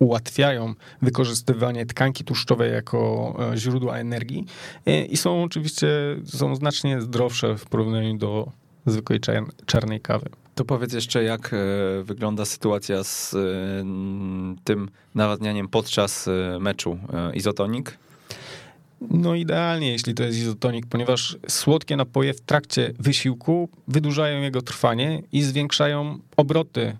ułatwiają 0.00 0.74
wykorzystywanie 1.02 1.86
tkanki 1.86 2.24
tłuszczowej 2.24 2.72
jako 2.72 3.34
e, 3.52 3.56
źródła 3.56 3.98
energii 3.98 4.46
i 5.10 5.16
są 5.16 5.42
oczywiście 5.42 5.88
są 6.24 6.56
znacznie 6.56 7.00
zdrowsze 7.00 7.58
w 7.58 7.66
porównaniu 7.66 8.18
do 8.18 8.52
zwykłej 8.86 9.20
czarnej 9.66 10.00
kawy. 10.00 10.26
To 10.54 10.64
powiedz 10.64 10.92
jeszcze, 10.92 11.22
jak 11.22 11.54
wygląda 12.02 12.44
sytuacja 12.44 13.04
z 13.04 13.36
tym 14.64 14.88
nawadnianiem 15.14 15.68
podczas 15.68 16.28
meczu 16.60 16.98
izotonik? 17.34 17.98
No 19.00 19.34
idealnie, 19.34 19.92
jeśli 19.92 20.14
to 20.14 20.22
jest 20.22 20.38
izotonik, 20.38 20.86
ponieważ 20.86 21.36
słodkie 21.48 21.96
napoje 21.96 22.34
w 22.34 22.40
trakcie 22.40 22.92
wysiłku 22.98 23.68
wydłużają 23.88 24.40
jego 24.40 24.62
trwanie 24.62 25.22
i 25.32 25.42
zwiększają 25.42 26.18
obroty 26.36 26.80
e, 26.82 26.96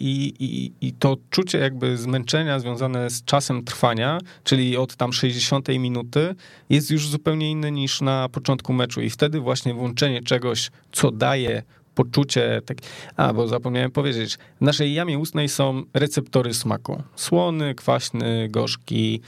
i, 0.00 0.34
i, 0.38 0.72
I 0.88 0.92
to 0.92 1.10
odczucie 1.10 1.58
jakby 1.58 1.96
zmęczenia 1.96 2.60
związane 2.60 3.10
z 3.10 3.24
czasem 3.24 3.64
trwania, 3.64 4.18
czyli 4.44 4.76
od 4.76 4.96
tam 4.96 5.12
60 5.12 5.68
minuty, 5.68 6.34
jest 6.70 6.90
już 6.90 7.08
zupełnie 7.08 7.50
inne 7.50 7.72
niż 7.72 8.00
na 8.00 8.28
początku 8.28 8.72
meczu. 8.72 9.00
I 9.00 9.10
wtedy 9.10 9.40
właśnie 9.40 9.74
włączenie 9.74 10.22
czegoś, 10.22 10.70
co 10.92 11.10
daje 11.10 11.62
poczucie, 11.94 12.62
tak, 12.66 12.78
a 13.16 13.32
bo 13.32 13.48
zapomniałem 13.48 13.90
powiedzieć, 13.90 14.38
w 14.60 14.60
naszej 14.60 14.94
jamie 14.94 15.18
ustnej 15.18 15.48
są 15.48 15.82
receptory 15.94 16.54
smaku. 16.54 17.02
Słony, 17.16 17.74
kwaśny, 17.74 18.48
gorzki, 18.48 19.20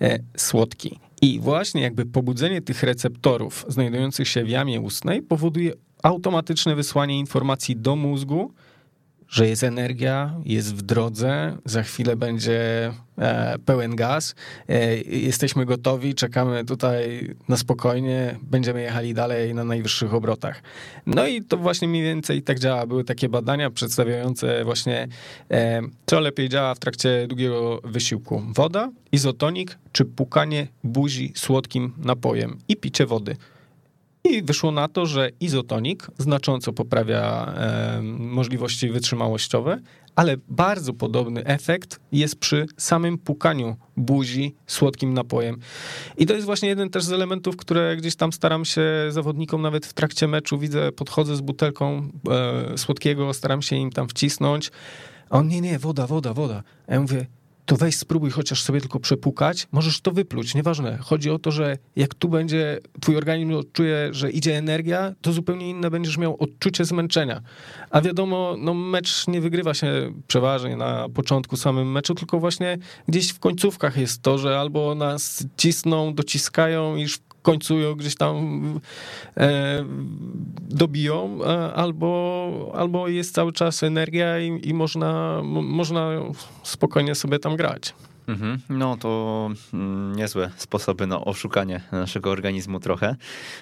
e, 0.00 0.18
słodki. 0.36 0.98
I 1.22 1.40
właśnie 1.40 1.82
jakby 1.82 2.06
pobudzenie 2.06 2.62
tych 2.62 2.82
receptorów 2.82 3.64
znajdujących 3.68 4.28
się 4.28 4.44
w 4.44 4.48
jamie 4.48 4.80
ustnej 4.80 5.22
powoduje 5.22 5.72
automatyczne 6.02 6.74
wysłanie 6.74 7.18
informacji 7.18 7.76
do 7.76 7.96
mózgu, 7.96 8.52
że 9.28 9.48
jest 9.48 9.64
energia, 9.64 10.34
jest 10.44 10.74
w 10.74 10.82
drodze, 10.82 11.56
za 11.64 11.82
chwilę 11.82 12.16
będzie 12.16 12.92
e, 13.18 13.58
pełen 13.64 13.96
gaz, 13.96 14.34
e, 14.68 14.96
jesteśmy 14.96 15.66
gotowi, 15.66 16.14
czekamy 16.14 16.64
tutaj 16.64 17.28
na 17.48 17.56
spokojnie, 17.56 18.38
będziemy 18.42 18.82
jechali 18.82 19.14
dalej 19.14 19.54
na 19.54 19.64
najwyższych 19.64 20.14
obrotach. 20.14 20.62
No 21.06 21.26
i 21.26 21.42
to 21.42 21.56
właśnie 21.56 21.88
mniej 21.88 22.02
więcej 22.02 22.42
tak 22.42 22.58
działa. 22.58 22.86
Były 22.86 23.04
takie 23.04 23.28
badania 23.28 23.70
przedstawiające 23.70 24.64
właśnie, 24.64 25.08
e, 25.50 25.82
co 26.06 26.20
lepiej 26.20 26.48
działa 26.48 26.74
w 26.74 26.78
trakcie 26.78 27.26
długiego 27.28 27.80
wysiłku. 27.84 28.42
Woda, 28.54 28.90
izotonik 29.12 29.78
czy 29.92 30.04
pukanie 30.04 30.66
buzi 30.84 31.32
słodkim 31.34 31.92
napojem 31.98 32.58
i 32.68 32.76
picie 32.76 33.06
wody. 33.06 33.36
I 34.30 34.42
wyszło 34.42 34.70
na 34.70 34.88
to, 34.88 35.06
że 35.06 35.30
izotonik 35.40 36.06
znacząco 36.18 36.72
poprawia 36.72 37.54
e, 37.56 38.02
możliwości 38.18 38.90
wytrzymałościowe, 38.90 39.80
ale 40.16 40.36
bardzo 40.48 40.92
podobny 40.92 41.44
efekt 41.44 42.00
jest 42.12 42.36
przy 42.36 42.66
samym 42.76 43.18
pukaniu 43.18 43.76
buzi 43.96 44.54
słodkim 44.66 45.14
napojem. 45.14 45.58
I 46.16 46.26
to 46.26 46.34
jest 46.34 46.46
właśnie 46.46 46.68
jeden 46.68 46.90
też 46.90 47.04
z 47.04 47.12
elementów, 47.12 47.56
które 47.56 47.96
gdzieś 47.96 48.16
tam 48.16 48.32
staram 48.32 48.64
się 48.64 48.82
zawodnikom 49.08 49.62
nawet 49.62 49.86
w 49.86 49.92
trakcie 49.92 50.28
meczu 50.28 50.58
widzę, 50.58 50.92
podchodzę 50.92 51.36
z 51.36 51.40
butelką 51.40 52.10
e, 52.30 52.78
słodkiego, 52.78 53.34
staram 53.34 53.62
się 53.62 53.76
im 53.76 53.90
tam 53.90 54.08
wcisnąć. 54.08 54.70
A 55.30 55.38
on 55.38 55.48
nie, 55.48 55.60
nie, 55.60 55.78
woda, 55.78 56.06
woda, 56.06 56.34
woda. 56.34 56.62
A 56.86 56.94
ja 56.94 57.00
mówię, 57.00 57.26
to 57.68 57.76
weź 57.76 57.96
spróbuj 57.96 58.30
chociaż 58.30 58.62
sobie 58.62 58.80
tylko 58.80 59.00
przepukać, 59.00 59.68
możesz 59.72 60.00
to 60.00 60.10
wypluć, 60.10 60.54
nieważne. 60.54 60.98
Chodzi 60.98 61.30
o 61.30 61.38
to, 61.38 61.50
że 61.50 61.78
jak 61.96 62.14
tu 62.14 62.28
będzie, 62.28 62.78
twój 63.00 63.16
organizm 63.16 63.54
odczuje, 63.54 64.08
że 64.10 64.30
idzie 64.30 64.58
energia, 64.58 65.14
to 65.20 65.32
zupełnie 65.32 65.70
inne 65.70 65.90
będziesz 65.90 66.18
miał 66.18 66.36
odczucie 66.38 66.84
zmęczenia. 66.84 67.40
A 67.90 68.00
wiadomo, 68.00 68.54
no 68.58 68.74
mecz 68.74 69.26
nie 69.26 69.40
wygrywa 69.40 69.74
się 69.74 70.12
przeważnie 70.26 70.76
na 70.76 71.08
początku 71.08 71.56
samym 71.56 71.92
meczu, 71.92 72.14
tylko 72.14 72.40
właśnie 72.40 72.78
gdzieś 73.08 73.30
w 73.32 73.38
końcówkach 73.38 73.96
jest 73.96 74.22
to, 74.22 74.38
że 74.38 74.60
albo 74.60 74.94
nas 74.94 75.46
cisną, 75.56 76.14
dociskają 76.14 76.96
i 76.96 77.02
już 77.02 77.18
końcu 77.50 77.96
gdzieś 77.96 78.14
tam 78.14 78.80
e, 79.36 79.84
dobiją, 80.60 81.38
albo, 81.74 82.72
albo 82.74 83.08
jest 83.08 83.34
cały 83.34 83.52
czas 83.52 83.82
energia 83.82 84.38
i, 84.38 84.68
i 84.68 84.74
można, 84.74 85.40
można 85.62 86.10
spokojnie 86.62 87.14
sobie 87.14 87.38
tam 87.38 87.56
grać. 87.56 87.94
Mhm. 88.28 88.58
No 88.68 88.96
to 88.96 89.50
mm, 89.74 90.16
niezłe 90.16 90.50
sposoby 90.56 91.06
na 91.06 91.24
oszukanie 91.24 91.80
naszego 91.92 92.30
organizmu 92.30 92.80
trochę. 92.80 93.16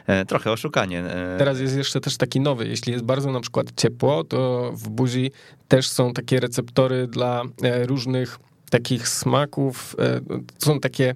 E, 0.06 0.24
trochę 0.24 0.52
oszukanie. 0.52 1.00
E. 1.04 1.38
Teraz 1.38 1.60
jest 1.60 1.76
jeszcze 1.76 2.00
też 2.00 2.16
taki 2.16 2.40
nowy. 2.40 2.68
Jeśli 2.68 2.92
jest 2.92 3.04
bardzo 3.04 3.32
na 3.32 3.40
przykład 3.40 3.66
ciepło, 3.76 4.24
to 4.24 4.72
w 4.74 4.88
buzi 4.88 5.30
też 5.68 5.88
są 5.88 6.12
takie 6.12 6.40
receptory 6.40 7.06
dla 7.06 7.42
różnych 7.82 8.38
takich 8.70 9.08
smaków. 9.08 9.96
Są 10.58 10.80
takie 10.80 11.14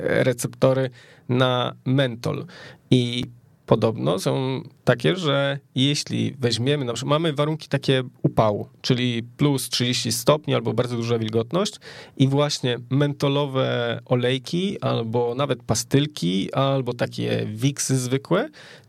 receptory 0.00 0.90
na 1.28 1.74
mentol. 1.84 2.46
I 2.90 3.24
podobno 3.68 4.18
są 4.18 4.62
takie, 4.84 5.16
że 5.16 5.58
jeśli 5.74 6.34
weźmiemy, 6.38 6.84
na 6.84 6.92
przykład 6.92 7.10
mamy 7.10 7.32
warunki 7.32 7.68
takie 7.68 8.02
upału, 8.22 8.68
czyli 8.80 9.22
plus 9.36 9.68
30 9.68 10.12
stopni 10.12 10.54
albo 10.54 10.72
bardzo 10.72 10.96
duża 10.96 11.18
wilgotność 11.18 11.74
i 12.16 12.28
właśnie 12.28 12.78
mentolowe 12.90 14.00
olejki 14.04 14.80
albo 14.80 15.34
nawet 15.34 15.62
pastylki 15.62 16.54
albo 16.54 16.92
takie 16.94 17.46
wiksy 17.46 17.96
zwykłe 17.98 18.48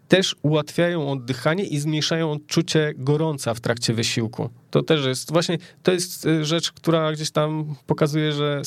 też 0.09 0.35
ułatwiają 0.41 1.11
oddychanie 1.11 1.63
i 1.63 1.79
zmniejszają 1.79 2.31
odczucie 2.31 2.93
gorąca 2.97 3.53
w 3.53 3.59
trakcie 3.59 3.93
wysiłku. 3.93 4.49
To 4.71 4.83
też 4.83 5.05
jest 5.05 5.31
właśnie, 5.31 5.57
to 5.83 5.91
jest 5.91 6.25
y, 6.25 6.45
rzecz, 6.45 6.71
która 6.71 7.11
gdzieś 7.11 7.31
tam 7.31 7.75
pokazuje, 7.87 8.31
że 8.31 8.61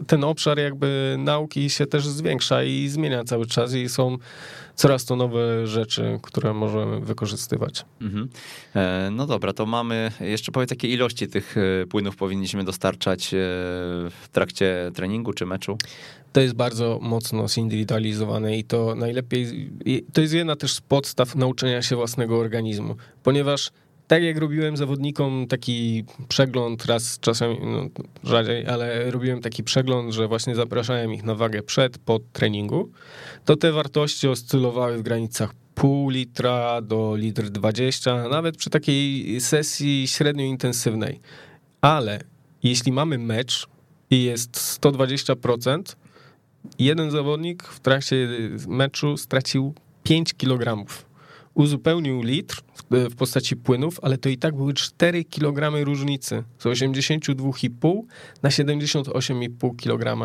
y, 0.00 0.06
ten 0.06 0.24
obszar 0.24 0.58
jakby 0.58 1.16
nauki 1.18 1.70
się 1.70 1.86
też 1.86 2.08
zwiększa 2.08 2.64
i 2.64 2.88
zmienia 2.88 3.24
cały 3.24 3.46
czas 3.46 3.74
i 3.74 3.88
są 3.88 4.18
coraz 4.74 5.04
to 5.04 5.16
nowe 5.16 5.66
rzeczy, 5.66 6.18
które 6.22 6.54
możemy 6.54 7.00
wykorzystywać. 7.00 7.84
Mhm. 8.00 8.28
E, 8.74 9.08
no 9.12 9.26
dobra, 9.26 9.52
to 9.52 9.66
mamy, 9.66 10.12
jeszcze 10.20 10.52
powiedz, 10.52 10.70
jakie 10.70 10.88
ilości 10.88 11.28
tych 11.28 11.56
e, 11.56 11.86
płynów 11.86 12.16
powinniśmy 12.16 12.64
dostarczać 12.64 13.34
e, 13.34 13.38
w 14.10 14.28
trakcie 14.32 14.90
treningu 14.94 15.32
czy 15.32 15.46
meczu? 15.46 15.78
To 16.32 16.40
jest 16.40 16.54
bardzo 16.54 16.98
mocno 17.02 17.48
zindywidualizowane 17.48 18.58
i 18.58 18.64
to 18.64 18.94
najlepiej, 18.94 19.70
to 20.12 20.20
jest 20.20 20.34
jedna 20.34 20.56
też 20.56 20.72
z 20.72 20.80
podstaw 20.80 21.34
nauczenia 21.34 21.82
się 21.82 21.96
własnego 21.96 22.38
organizmu, 22.38 22.96
ponieważ 23.22 23.70
tak 24.06 24.22
jak 24.22 24.38
robiłem 24.38 24.76
zawodnikom 24.76 25.46
taki 25.48 26.04
przegląd, 26.28 26.84
raz 26.84 27.20
czasem 27.20 27.56
no, 27.62 27.88
rzadziej, 28.24 28.66
ale 28.66 29.10
robiłem 29.10 29.40
taki 29.40 29.64
przegląd, 29.64 30.12
że 30.12 30.28
właśnie 30.28 30.54
zapraszałem 30.54 31.14
ich 31.14 31.22
na 31.22 31.34
wagę 31.34 31.62
przed, 31.62 31.98
po 31.98 32.20
treningu, 32.32 32.90
to 33.44 33.56
te 33.56 33.72
wartości 33.72 34.28
oscylowały 34.28 34.98
w 34.98 35.02
granicach 35.02 35.54
pół 35.74 36.10
litra 36.10 36.80
do 36.80 37.16
litr 37.16 37.50
20, 37.50 38.28
nawet 38.28 38.56
przy 38.56 38.70
takiej 38.70 39.40
sesji 39.40 40.08
średnio 40.08 40.44
intensywnej. 40.44 41.20
Ale 41.80 42.20
jeśli 42.62 42.92
mamy 42.92 43.18
mecz 43.18 43.66
i 44.10 44.22
jest 44.22 44.80
120%, 44.82 45.96
jeden 46.78 47.10
zawodnik 47.10 47.62
w 47.62 47.80
trakcie 47.80 48.28
meczu 48.68 49.16
stracił 49.16 49.74
5 50.02 50.34
kg 50.34 50.84
uzupełnił 51.54 52.22
litr 52.22 52.62
w 52.90 53.14
postaci 53.14 53.56
płynów, 53.56 54.00
ale 54.02 54.18
to 54.18 54.28
i 54.28 54.38
tak 54.38 54.56
były 54.56 54.74
4 54.74 55.24
kg 55.24 55.84
różnicy. 55.84 56.44
Z 56.58 56.64
82,5 56.64 58.02
na 58.42 58.50
78,5 58.50 59.76
kg. 59.76 60.20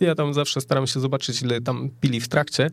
Ja 0.00 0.14
tam 0.14 0.34
zawsze 0.34 0.60
staram 0.60 0.86
się 0.86 1.00
zobaczyć, 1.00 1.42
ile 1.42 1.60
tam 1.60 1.90
pili 2.00 2.20
w 2.20 2.28
trakcie, 2.28 2.70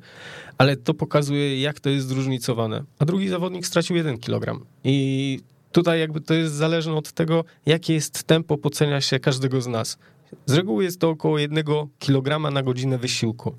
ale 0.57 0.75
to 0.75 0.93
pokazuje, 0.93 1.61
jak 1.61 1.79
to 1.79 1.89
jest 1.89 2.07
zróżnicowane. 2.07 2.83
A 2.99 3.05
drugi 3.05 3.29
zawodnik 3.29 3.67
stracił 3.67 3.95
1 3.95 4.17
kg. 4.17 4.65
I 4.83 5.39
tutaj 5.71 5.99
jakby 5.99 6.21
to 6.21 6.33
jest 6.33 6.53
zależne 6.53 6.93
od 6.93 7.11
tego, 7.11 7.43
jakie 7.65 7.93
jest 7.93 8.23
tempo 8.23 8.57
pocenia 8.57 9.01
się 9.01 9.19
każdego 9.19 9.61
z 9.61 9.67
nas. 9.67 9.97
Z 10.45 10.53
reguły 10.53 10.83
jest 10.83 10.99
to 10.99 11.09
około 11.09 11.39
1 11.39 11.63
kg 11.99 12.51
na 12.53 12.63
godzinę 12.63 12.97
wysiłku. 12.97 13.55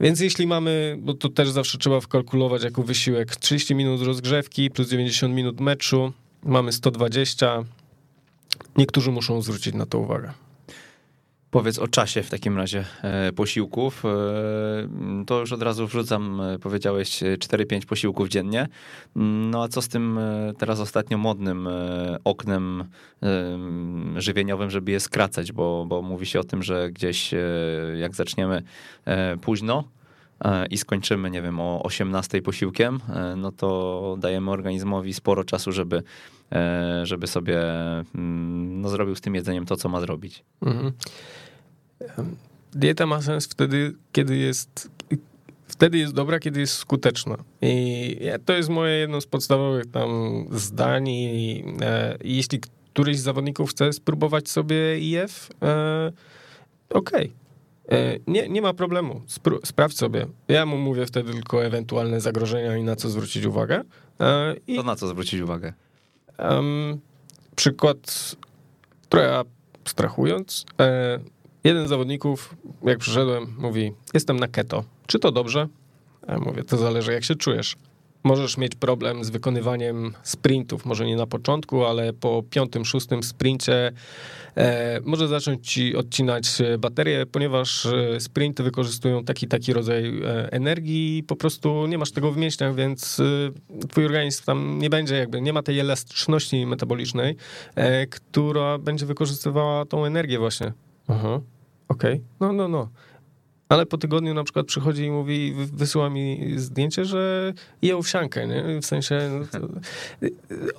Więc 0.00 0.20
jeśli 0.20 0.46
mamy, 0.46 0.96
bo 1.00 1.14
to 1.14 1.28
też 1.28 1.50
zawsze 1.50 1.78
trzeba 1.78 2.00
wkalkulować 2.00 2.62
jako 2.62 2.82
wysiłek, 2.82 3.36
30 3.36 3.74
minut 3.74 4.02
rozgrzewki 4.02 4.70
plus 4.70 4.88
90 4.88 5.34
minut 5.34 5.60
meczu, 5.60 6.12
mamy 6.42 6.72
120. 6.72 7.64
Niektórzy 8.76 9.10
muszą 9.10 9.42
zwrócić 9.42 9.74
na 9.74 9.86
to 9.86 9.98
uwagę. 9.98 10.32
Powiedz 11.50 11.78
o 11.78 11.88
czasie 11.88 12.22
w 12.22 12.30
takim 12.30 12.56
razie 12.56 12.84
e, 13.02 13.32
posiłków. 13.32 14.04
E, 14.04 14.08
to 15.26 15.40
już 15.40 15.52
od 15.52 15.62
razu 15.62 15.86
wrzucam, 15.86 16.40
e, 16.40 16.58
powiedziałeś 16.58 17.22
4-5 17.38 17.86
posiłków 17.86 18.28
dziennie. 18.28 18.68
No 19.16 19.62
a 19.62 19.68
co 19.68 19.82
z 19.82 19.88
tym 19.88 20.20
teraz 20.58 20.80
ostatnio 20.80 21.18
modnym 21.18 21.68
oknem 22.24 22.84
żywieniowym, 24.16 24.70
żeby 24.70 24.90
je 24.90 25.00
skracać, 25.00 25.52
bo, 25.52 25.86
bo 25.88 26.02
mówi 26.02 26.26
się 26.26 26.40
o 26.40 26.44
tym, 26.44 26.62
że 26.62 26.90
gdzieś 26.90 27.34
jak 28.00 28.14
zaczniemy 28.14 28.62
późno, 29.40 29.84
i 30.70 30.78
skończymy, 30.78 31.30
nie 31.30 31.42
wiem, 31.42 31.60
o 31.60 31.82
18 31.82 32.42
posiłkiem, 32.42 33.00
no 33.36 33.52
to 33.52 34.16
dajemy 34.20 34.50
organizmowi 34.50 35.14
sporo 35.14 35.44
czasu, 35.44 35.72
żeby, 35.72 36.02
żeby 37.02 37.26
sobie 37.26 37.60
mm, 38.14 38.80
no, 38.80 38.88
zrobił 38.88 39.14
z 39.14 39.20
tym 39.20 39.34
jedzeniem 39.34 39.66
to, 39.66 39.76
co 39.76 39.88
ma 39.88 40.00
zrobić. 40.00 40.44
Mhm. 40.62 40.92
Dieta 42.72 43.06
ma 43.06 43.22
sens 43.22 43.46
wtedy, 43.46 43.94
kiedy 44.12 44.36
jest 44.36 44.90
wtedy 45.68 45.98
jest 45.98 46.14
dobra, 46.14 46.38
kiedy 46.38 46.60
jest 46.60 46.74
skuteczna. 46.74 47.36
I 47.62 48.16
to 48.44 48.52
jest 48.52 48.68
moje 48.68 48.94
jedno 48.94 49.20
z 49.20 49.26
podstawowych 49.26 49.90
tam 49.90 50.10
zdań. 50.50 51.08
I, 51.08 51.64
e, 51.80 52.18
jeśli 52.24 52.60
któryś 52.92 53.18
z 53.18 53.22
zawodników 53.22 53.70
chce 53.70 53.92
spróbować 53.92 54.48
sobie 54.48 54.98
IF, 54.98 55.50
e, 55.62 56.12
okej. 56.90 57.26
Okay. 57.26 57.47
E, 57.92 58.18
nie, 58.26 58.48
nie 58.48 58.62
ma 58.62 58.72
problemu. 58.74 59.22
Spró- 59.28 59.66
sprawdź 59.66 59.96
sobie. 59.98 60.26
Ja 60.48 60.66
mu 60.66 60.78
mówię 60.78 61.06
wtedy 61.06 61.32
tylko 61.32 61.64
ewentualne 61.64 62.20
zagrożenia 62.20 62.76
i 62.76 62.82
na 62.82 62.96
co 62.96 63.08
zwrócić 63.10 63.44
uwagę. 63.44 63.80
E, 64.20 64.54
i, 64.66 64.76
to 64.76 64.82
na 64.82 64.96
co 64.96 65.08
zwrócić 65.08 65.40
uwagę? 65.40 65.72
Um, 66.38 67.00
przykład 67.56 68.36
trochę 69.08 69.38
abstrahując. 69.84 70.64
E, 70.80 71.18
Jeden 71.64 71.86
z 71.86 71.88
zawodników, 71.88 72.54
jak 72.84 72.98
przyszedłem, 72.98 73.54
mówi: 73.58 73.92
Jestem 74.14 74.40
na 74.40 74.48
keto. 74.48 74.84
Czy 75.06 75.18
to 75.18 75.32
dobrze? 75.32 75.68
Ja 76.28 76.38
mówię: 76.38 76.64
To 76.64 76.76
zależy, 76.76 77.12
jak 77.12 77.24
się 77.24 77.34
czujesz. 77.34 77.76
Możesz 78.24 78.56
mieć 78.56 78.74
problem 78.74 79.24
z 79.24 79.30
wykonywaniem 79.30 80.14
sprintów, 80.22 80.84
może 80.84 81.06
nie 81.06 81.16
na 81.16 81.26
początku, 81.26 81.84
ale 81.84 82.12
po 82.12 82.42
piątym, 82.50 82.84
szóstym 82.84 83.22
sprincie 83.22 83.92
e, 84.56 85.00
może 85.04 85.28
zacząć 85.28 85.72
ci 85.72 85.96
odcinać 85.96 86.48
baterię, 86.78 87.26
ponieważ 87.26 87.86
e, 87.86 88.20
sprinty 88.20 88.62
wykorzystują 88.62 89.24
taki 89.24 89.48
taki 89.48 89.72
rodzaj 89.72 90.22
e, 90.22 90.52
energii 90.52 91.18
i 91.18 91.22
po 91.22 91.36
prostu 91.36 91.86
nie 91.86 91.98
masz 91.98 92.12
tego 92.12 92.32
w 92.32 92.36
mięśniach, 92.36 92.74
więc 92.74 93.20
e, 93.20 93.86
twój 93.88 94.04
organizm 94.04 94.44
tam 94.44 94.78
nie 94.78 94.90
będzie 94.90 95.16
jakby, 95.16 95.40
nie 95.40 95.52
ma 95.52 95.62
tej 95.62 95.78
elastyczności 95.78 96.66
metabolicznej, 96.66 97.36
e, 97.74 98.06
która 98.06 98.78
będzie 98.78 99.06
wykorzystywała 99.06 99.84
tą 99.84 100.04
energię 100.04 100.38
właśnie. 100.38 100.72
Aha, 101.08 101.40
okej, 101.88 102.14
okay. 102.14 102.24
no, 102.40 102.52
no, 102.52 102.68
no. 102.68 102.88
Ale 103.68 103.86
po 103.86 103.98
tygodniu 103.98 104.34
na 104.34 104.44
przykład 104.44 104.66
przychodzi 104.66 105.02
i 105.02 105.10
mówi, 105.10 105.54
wysyła 105.72 106.10
mi 106.10 106.52
zdjęcie, 106.56 107.04
że 107.04 107.52
je 107.82 107.96
owsiankę, 107.96 108.46
nie? 108.46 108.80
W 108.80 108.86
sensie, 108.86 109.30
no 109.32 109.46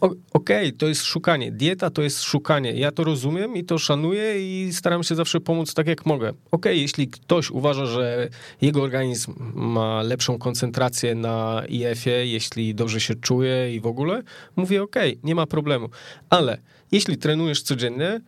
okej, 0.34 0.68
okay, 0.68 0.72
to 0.72 0.88
jest 0.88 1.04
szukanie. 1.04 1.52
Dieta 1.52 1.90
to 1.90 2.02
jest 2.02 2.22
szukanie. 2.22 2.74
Ja 2.74 2.92
to 2.92 3.04
rozumiem 3.04 3.56
i 3.56 3.64
to 3.64 3.78
szanuję 3.78 4.42
i 4.68 4.74
staram 4.74 5.04
się 5.04 5.16
zawsze 5.16 5.40
pomóc 5.40 5.74
tak, 5.74 5.88
jak 5.88 6.06
mogę. 6.06 6.30
Okej, 6.30 6.40
okay, 6.52 6.76
jeśli 6.76 7.08
ktoś 7.08 7.52
uważa, 7.52 7.86
że 7.86 8.30
jego 8.62 8.82
organizm 8.82 9.34
ma 9.56 10.02
lepszą 10.02 10.38
koncentrację 10.38 11.16
na 11.16 11.64
IF-ie, 11.68 12.26
jeśli 12.26 12.76
dobrze 12.76 13.02
się 13.02 13.16
czuje 13.16 13.76
i 13.76 13.80
w 13.80 13.88
ogóle, 13.88 14.24
mówię 14.56 14.84
okej, 14.84 15.12
okay, 15.12 15.22
nie 15.24 15.36
ma 15.36 15.46
problemu. 15.46 15.90
Ale 16.30 16.58
jeśli 16.92 17.18
trenujesz 17.18 17.62
codziennie, 17.62 18.22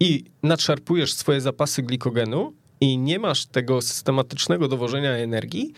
i 0.00 0.24
nadszarpujesz 0.42 1.14
swoje 1.14 1.40
zapasy 1.40 1.82
glikogenu 1.82 2.52
i 2.80 2.98
nie 2.98 3.18
masz 3.18 3.46
tego 3.46 3.82
systematycznego 3.82 4.68
dowożenia 4.68 5.10
energii, 5.10 5.72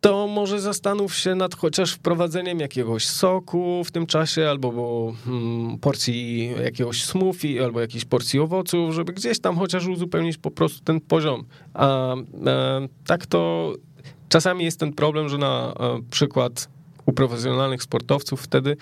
to 0.00 0.26
może 0.26 0.60
zastanów 0.60 1.14
się 1.14 1.34
nad 1.34 1.54
chociaż 1.54 1.92
wprowadzeniem 1.92 2.60
jakiegoś 2.60 3.06
soku 3.06 3.84
w 3.84 3.90
tym 3.90 4.06
czasie, 4.06 4.48
albo 4.48 5.12
hmm, 5.24 5.78
porcji 5.78 6.50
jakiegoś 6.64 7.04
smoothie, 7.04 7.64
albo 7.64 7.80
jakiejś 7.80 8.04
porcji 8.04 8.40
owoców, 8.40 8.94
żeby 8.94 9.12
gdzieś 9.12 9.40
tam 9.40 9.56
chociaż 9.56 9.86
uzupełnić 9.86 10.36
po 10.36 10.50
prostu 10.50 10.84
ten 10.84 11.00
poziom. 11.00 11.44
A, 11.74 12.12
a 12.12 12.16
tak 13.06 13.26
to 13.26 13.72
czasami 14.28 14.64
jest 14.64 14.80
ten 14.80 14.92
problem, 14.92 15.28
że 15.28 15.38
na 15.38 15.74
przykład 16.10 16.68
u 17.06 17.12
profesjonalnych 17.12 17.82
sportowców 17.82 18.40
wtedy 18.42 18.76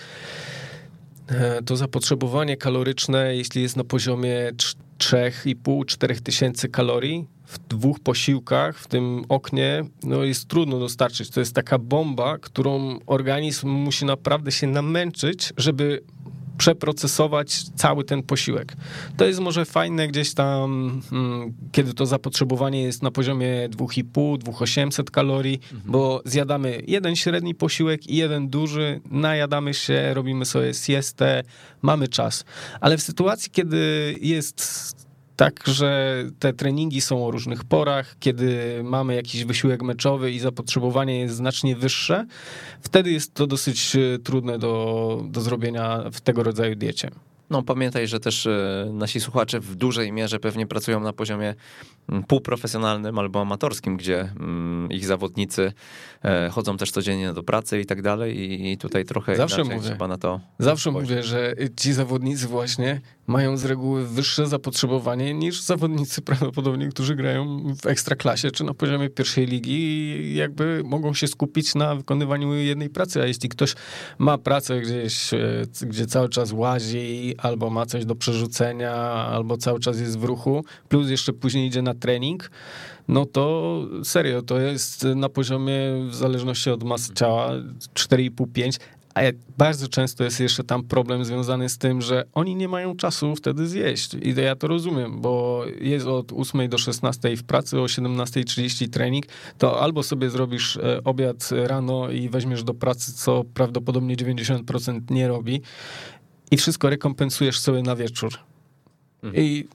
E, 1.29 1.63
to 1.63 1.77
zapotrzebowanie 1.77 2.57
kaloryczne, 2.57 3.37
jeśli 3.37 3.63
jest 3.63 3.77
na 3.77 3.85
poziomie 3.85 4.51
3,5-4 4.99 6.21
tysięcy 6.21 6.69
kalorii 6.69 7.27
w 7.45 7.59
dwóch 7.59 8.01
posiłkach 8.01 8.79
w 8.79 8.87
tym 8.87 9.25
oknie, 9.29 9.85
no 10.03 10.25
jest 10.25 10.49
trudno 10.49 10.79
dostarczyć. 10.79 11.31
To 11.31 11.41
jest 11.41 11.55
taka 11.55 11.79
bomba, 11.79 12.39
którą 12.39 12.99
organizm 13.07 13.69
musi 13.69 14.05
naprawdę 14.05 14.53
się 14.53 14.67
namęczyć, 14.67 15.53
żeby 15.57 16.03
przeprocesować 16.59 17.63
cały 17.77 18.05
ten 18.05 18.23
posiłek. 18.23 18.77
To 19.17 19.25
jest 19.25 19.41
może 19.41 19.65
fajne 19.65 20.09
gdzieś 20.09 20.35
tam, 20.35 21.01
hmm, 21.11 21.53
kiedy 21.73 21.95
to 21.95 22.07
zapotrzebowanie 22.07 22.83
jest 22.83 23.03
na 23.03 23.11
poziomie 23.11 23.69
2,5, 23.69 24.39
2,800 24.39 25.11
kalorii, 25.11 25.61
mhm. 25.63 25.93
bo 25.93 26.23
zjadamy 26.25 26.83
jeden 26.87 27.17
średni 27.17 27.55
posiłek 27.55 28.07
i 28.07 28.17
jeden 28.17 28.49
duży, 28.49 29.01
najadamy 29.11 29.75
się, 29.75 30.15
robimy 30.15 30.45
sobie 30.45 30.75
siestę, 30.75 31.43
mamy 31.83 32.09
czas. 32.09 32.45
Ale 32.81 32.97
w 32.97 33.03
sytuacji, 33.03 33.51
kiedy 33.51 34.15
jest 34.21 35.08
tak, 35.39 35.65
że 35.67 36.25
te 36.39 36.53
treningi 36.53 37.01
są 37.01 37.27
o 37.27 37.31
różnych 37.31 37.65
porach, 37.65 38.17
kiedy 38.21 38.81
mamy 38.85 39.15
jakiś 39.15 39.45
wysiłek 39.45 39.83
meczowy 39.83 40.33
i 40.33 40.39
zapotrzebowanie 40.39 41.21
jest 41.21 41.35
znacznie 41.35 41.77
wyższe, 41.77 42.27
wtedy 42.83 43.11
jest 43.11 43.35
to 43.35 43.47
dosyć 43.47 43.97
e, 43.97 44.19
trudne 44.19 44.59
do, 44.59 45.23
do 45.29 45.41
zrobienia 45.41 46.05
w 46.13 46.21
tego 46.21 46.43
rodzaju 46.43 46.77
diecie. 46.77 47.11
No 47.51 47.63
pamiętaj, 47.63 48.09
że 48.09 48.21
też 48.21 48.47
e, 48.47 48.91
nasi 48.93 49.21
słuchacze 49.21 49.61
w 49.61 49.75
dużej 49.75 50.13
mierze 50.13 50.41
pewnie 50.41 50.67
pracują 50.67 51.01
na 51.01 51.13
poziomie 51.13 51.55
mm, 52.09 52.25
półprofesjonalnym 52.25 53.19
albo 53.19 53.41
amatorskim, 53.41 53.97
gdzie 53.97 54.21
mm, 54.21 54.89
ich 54.93 55.07
zawodnicy 55.07 55.73
e, 56.25 56.51
chodzą 56.51 56.77
też 56.77 56.91
codziennie 56.91 57.33
do 57.33 57.43
pracy 57.43 57.81
i 57.81 57.87
tak 57.87 58.03
dalej 58.03 58.63
i 58.71 58.79
tutaj 58.79 59.05
trochę 59.05 59.37
Zawsze 59.37 59.65
mówię, 59.65 59.81
trzeba 59.81 60.09
na 60.09 60.19
to 60.19 60.41
Zawsze 60.59 60.91
spojrzeć. 60.91 61.11
mówię, 61.11 61.23
że 61.23 61.55
ci 61.77 61.93
zawodnicy 61.93 62.47
właśnie 62.47 63.01
mają 63.27 63.57
z 63.57 63.65
reguły 63.65 64.07
wyższe 64.07 64.47
zapotrzebowanie 64.47 65.35
niż 65.35 65.61
zawodnicy 65.61 66.23
prawdopodobnie, 66.23 66.89
którzy 66.89 67.17
grają 67.17 67.75
w 67.83 67.87
ekstraklasie 67.87 68.51
czy 68.51 68.65
na 68.65 68.75
poziomie 68.75 69.11
pierwszej 69.11 69.47
ligi 69.47 69.73
i 69.73 70.35
jakby 70.35 70.83
mogą 70.85 71.15
się 71.15 71.27
skupić 71.27 71.75
na 71.75 71.95
wykonywaniu 71.95 72.55
jednej 72.55 72.91
pracy, 72.91 73.23
a 73.23 73.27
jeśli 73.27 73.49
ktoś 73.49 73.75
ma 74.19 74.39
pracę 74.39 74.81
gdzieś, 74.81 75.35
e, 75.35 75.39
gdzie 75.83 76.07
cały 76.07 76.29
czas 76.29 76.53
łazi 76.53 77.35
albo 77.39 77.71
ma 77.71 77.87
coś 77.87 78.05
do 78.05 78.15
przerzucenia, 78.15 78.95
albo 79.33 79.57
cały 79.57 79.81
czas 79.81 80.01
jest 80.01 80.19
w 80.19 80.25
ruchu, 80.25 80.65
plus 80.89 81.11
jeszcze 81.11 81.33
później 81.33 81.67
idzie 81.67 81.83
na 81.83 81.95
trening, 81.95 82.51
no 83.09 83.27
to 83.27 83.83
serio, 84.05 84.43
to 84.43 84.61
jest 84.61 85.05
na 85.05 85.29
poziomie, 85.29 85.79
w 86.11 86.15
zależności 86.15 86.71
od 86.71 86.85
masy 86.85 87.15
ciała, 87.15 87.51
4,5-5, 87.95 88.79
a 89.19 89.21
bardzo 89.59 89.89
często 89.89 90.25
jest 90.25 90.41
jeszcze 90.41 90.65
tam 90.65 90.83
problem 90.83 91.25
związany 91.25 91.69
z 91.69 91.79
tym, 91.79 92.03
że 92.03 92.25
oni 92.35 92.57
nie 92.57 92.69
mają 92.69 92.97
czasu 92.97 93.37
wtedy 93.37 93.67
zjeść. 93.67 94.15
I 94.15 94.35
ja 94.35 94.57
to 94.57 94.67
rozumiem, 94.67 95.21
bo 95.21 95.65
jest 95.81 96.07
od 96.07 96.33
8 96.33 96.69
do 96.69 96.79
16 96.79 97.37
w 97.37 97.45
pracy, 97.45 97.81
o 97.81 97.85
17.30 97.85 98.91
trening, 98.91 99.27
to 99.59 99.81
albo 99.81 100.03
sobie 100.03 100.31
zrobisz 100.31 100.77
e, 100.77 101.05
obiad 101.05 101.51
rano 101.53 102.11
i 102.11 102.29
weźmiesz 102.29 102.65
do 102.65 102.75
pracy, 102.75 103.13
co 103.13 103.45
prawdopodobnie 103.55 104.17
90% 104.17 105.01
nie 105.11 105.29
robi, 105.29 105.63
i 106.51 106.57
wszystko 106.57 106.91
rekompensujesz 106.91 107.61
sobie 107.61 107.83
na 107.83 107.97
wieczór. 107.97 108.33
Mhm. 109.23 109.45
I 109.45 109.69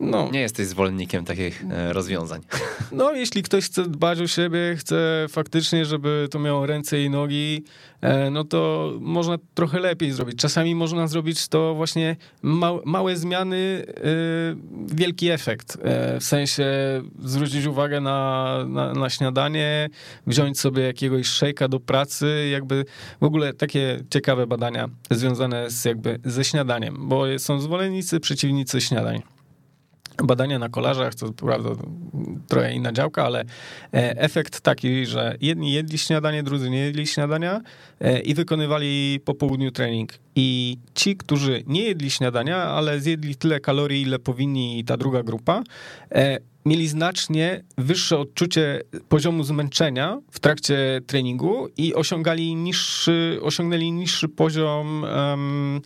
no. 0.00 0.30
Nie 0.32 0.40
jesteś 0.40 0.66
zwolennikiem 0.66 1.24
takich 1.24 1.64
e, 1.70 1.92
rozwiązań. 1.92 2.40
No, 2.92 3.12
jeśli 3.12 3.42
ktoś 3.42 3.64
chce 3.64 3.82
dbać 3.82 4.20
o 4.20 4.26
siebie, 4.26 4.76
chce 4.76 5.26
faktycznie, 5.28 5.84
żeby 5.84 6.28
to 6.30 6.38
miało 6.38 6.66
ręce 6.66 7.02
i 7.02 7.10
nogi, 7.10 7.64
e, 8.00 8.30
no 8.30 8.44
to 8.44 8.92
można 9.00 9.38
trochę 9.54 9.80
lepiej 9.80 10.12
zrobić. 10.12 10.38
Czasami 10.38 10.74
można 10.74 11.08
zrobić 11.08 11.48
to 11.48 11.74
właśnie 11.74 12.16
małe 12.84 13.16
zmiany, 13.16 13.86
e, 13.88 14.02
wielki 14.94 15.30
efekt. 15.30 15.78
W 16.20 16.24
sensie 16.24 16.66
zwrócić 17.24 17.66
uwagę 17.66 18.00
na, 18.00 18.58
na, 18.68 18.92
na 18.92 19.10
śniadanie, 19.10 19.88
wziąć 20.26 20.60
sobie 20.60 20.82
jakiegoś 20.82 21.26
szejka 21.26 21.68
do 21.68 21.80
pracy, 21.80 22.48
jakby 22.52 22.84
w 23.20 23.24
ogóle 23.24 23.52
takie 23.52 24.04
ciekawe 24.10 24.46
badania 24.46 24.88
związane 25.10 25.70
z 25.70 25.84
jakby 25.84 26.20
ze 26.24 26.44
śniadaniem, 26.44 26.96
bo 27.08 27.38
są 27.38 27.60
zwolennicy, 27.60 28.20
przeciwnicy 28.20 28.80
śniadań. 28.80 29.37
Badania 30.24 30.58
na 30.58 30.68
kolarzach, 30.68 31.14
to 31.14 31.32
prawda 31.32 31.70
trochę 32.48 32.74
inna 32.74 32.92
działka, 32.92 33.24
ale 33.24 33.40
e, 33.40 33.46
efekt 34.16 34.60
taki, 34.60 35.06
że 35.06 35.36
jedni 35.40 35.72
jedli 35.72 35.98
śniadanie, 35.98 36.42
drudzy 36.42 36.70
nie 36.70 36.78
jedli 36.78 37.06
śniadania 37.06 37.60
e, 38.00 38.20
i 38.20 38.34
wykonywali 38.34 39.20
po 39.24 39.34
południu 39.34 39.70
trening. 39.70 40.12
I 40.36 40.78
ci, 40.94 41.16
którzy 41.16 41.62
nie 41.66 41.82
jedli 41.82 42.10
śniadania, 42.10 42.56
ale 42.56 43.00
zjedli 43.00 43.36
tyle 43.36 43.60
kalorii, 43.60 44.02
ile 44.02 44.18
powinni 44.18 44.84
ta 44.84 44.96
druga 44.96 45.22
grupa, 45.22 45.62
e, 46.12 46.38
mieli 46.64 46.88
znacznie 46.88 47.64
wyższe 47.78 48.18
odczucie 48.18 48.80
poziomu 49.08 49.42
zmęczenia 49.44 50.20
w 50.30 50.40
trakcie 50.40 51.00
treningu 51.06 51.68
i 51.76 51.94
osiągali 51.94 52.54
niższy, 52.54 53.38
osiągnęli 53.42 53.92
niższy 53.92 54.28
poziom 54.28 55.02
um, 55.02 55.80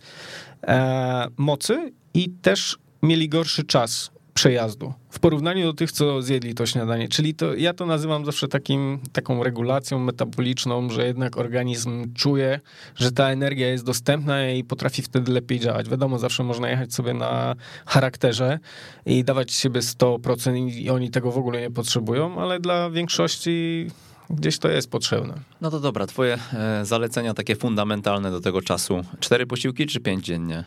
e, 0.67 1.27
mocy 1.37 1.91
i 2.13 2.29
też 2.29 2.77
mieli 3.03 3.29
gorszy 3.29 3.63
czas 3.63 4.11
przejazdu 4.33 4.93
w 5.13 5.19
porównaniu 5.19 5.65
do 5.65 5.73
tych, 5.73 5.91
co 5.91 6.21
zjedli 6.21 6.53
to 6.55 6.65
śniadanie. 6.65 7.07
Czyli 7.07 7.33
to, 7.33 7.55
ja 7.55 7.73
to 7.73 7.85
nazywam 7.85 8.25
zawsze 8.25 8.47
takim, 8.47 8.99
taką 9.11 9.43
regulacją 9.43 9.99
metaboliczną, 9.99 10.89
że 10.89 11.07
jednak 11.07 11.37
organizm 11.37 12.13
czuje, 12.13 12.59
że 12.95 13.11
ta 13.11 13.29
energia 13.29 13.67
jest 13.67 13.85
dostępna 13.85 14.49
i 14.49 14.63
potrafi 14.63 15.01
wtedy 15.01 15.31
lepiej 15.31 15.59
działać. 15.59 15.89
Wiadomo, 15.89 16.19
zawsze 16.19 16.43
można 16.43 16.69
jechać 16.69 16.93
sobie 16.93 17.13
na 17.13 17.55
charakterze 17.85 18.59
i 19.05 19.23
dawać 19.23 19.51
siebie 19.51 19.81
100% 19.81 20.71
i 20.71 20.89
oni 20.89 21.11
tego 21.11 21.31
w 21.31 21.37
ogóle 21.37 21.61
nie 21.61 21.71
potrzebują, 21.71 22.41
ale 22.41 22.59
dla 22.59 22.89
większości 22.89 23.87
gdzieś 24.29 24.59
to 24.59 24.69
jest 24.69 24.91
potrzebne. 24.91 25.33
No 25.61 25.71
to 25.71 25.79
dobra, 25.79 26.07
twoje 26.07 26.37
e, 26.53 26.85
zalecenia 26.85 27.33
takie 27.33 27.55
fundamentalne 27.55 28.31
do 28.31 28.41
tego 28.41 28.61
czasu. 28.61 29.01
Cztery 29.19 29.45
posiłki 29.45 29.87
czy 29.87 29.99
pięć 29.99 30.25
dziennie? 30.25 30.63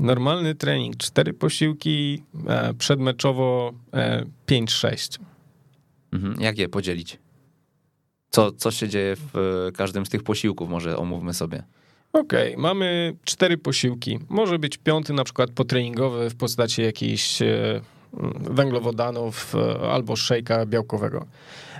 Normalny 0.00 0.54
trening, 0.54 0.96
cztery 0.96 1.32
posiłki, 1.32 2.22
e, 2.48 2.74
przedmeczowo 2.74 3.72
5-6. 4.46 5.18
E, 5.18 6.16
mhm. 6.16 6.40
Jak 6.40 6.58
je 6.58 6.68
podzielić? 6.68 7.18
Co, 8.30 8.52
co 8.52 8.70
się 8.70 8.88
dzieje 8.88 9.16
w 9.16 9.36
e, 9.68 9.72
każdym 9.72 10.06
z 10.06 10.08
tych 10.08 10.22
posiłków, 10.22 10.68
może 10.68 10.96
omówmy 10.96 11.34
sobie. 11.34 11.62
Okej, 12.12 12.52
okay, 12.52 12.62
mamy 12.62 13.16
cztery 13.24 13.58
posiłki. 13.58 14.18
Może 14.28 14.58
być 14.58 14.78
piąty 14.78 15.12
na 15.12 15.24
przykład 15.24 15.50
potreningowy 15.50 16.30
w 16.30 16.36
postaci 16.36 16.82
jakichś 16.82 17.38
węglowodanów 18.40 19.54
albo 19.92 20.16
szejka 20.16 20.66
białkowego. 20.66 21.26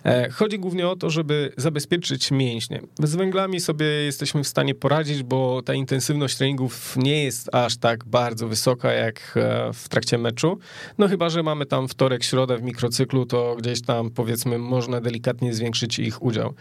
E, 0.05 0.31
chodzi 0.31 0.59
głównie 0.59 0.89
o 0.89 0.97
to, 0.97 1.11
żeby 1.11 1.53
zabezpieczyć 1.57 2.31
mięśnie. 2.31 2.83
Z 2.99 3.15
węglami 3.15 3.61
sobie 3.61 3.87
jesteśmy 3.87 4.45
w 4.45 4.49
stanie 4.49 4.75
poradzić, 4.75 5.23
bo 5.23 5.63
ta 5.63 5.75
intensywność 5.75 6.37
treningów 6.37 6.97
nie 6.97 7.25
jest 7.25 7.55
aż 7.55 7.77
tak 7.77 8.05
bardzo 8.05 8.49
wysoka 8.49 8.93
jak 8.93 9.33
e, 9.37 9.73
w 9.73 9.89
trakcie 9.89 10.19
meczu. 10.19 10.59
No 10.99 11.09
chyba, 11.09 11.31
że 11.31 11.43
mamy 11.43 11.67
tam 11.67 11.89
wtorek, 11.89 12.25
środę 12.25 12.59
w 12.59 12.63
mikrocyklu, 12.63 13.27
to 13.27 13.57
gdzieś 13.59 13.83
tam 13.83 14.11
powiedzmy 14.11 14.59
można 14.59 15.01
delikatnie 15.01 15.55
zwiększyć 15.55 15.99
ich 15.99 16.23
udział. 16.23 16.55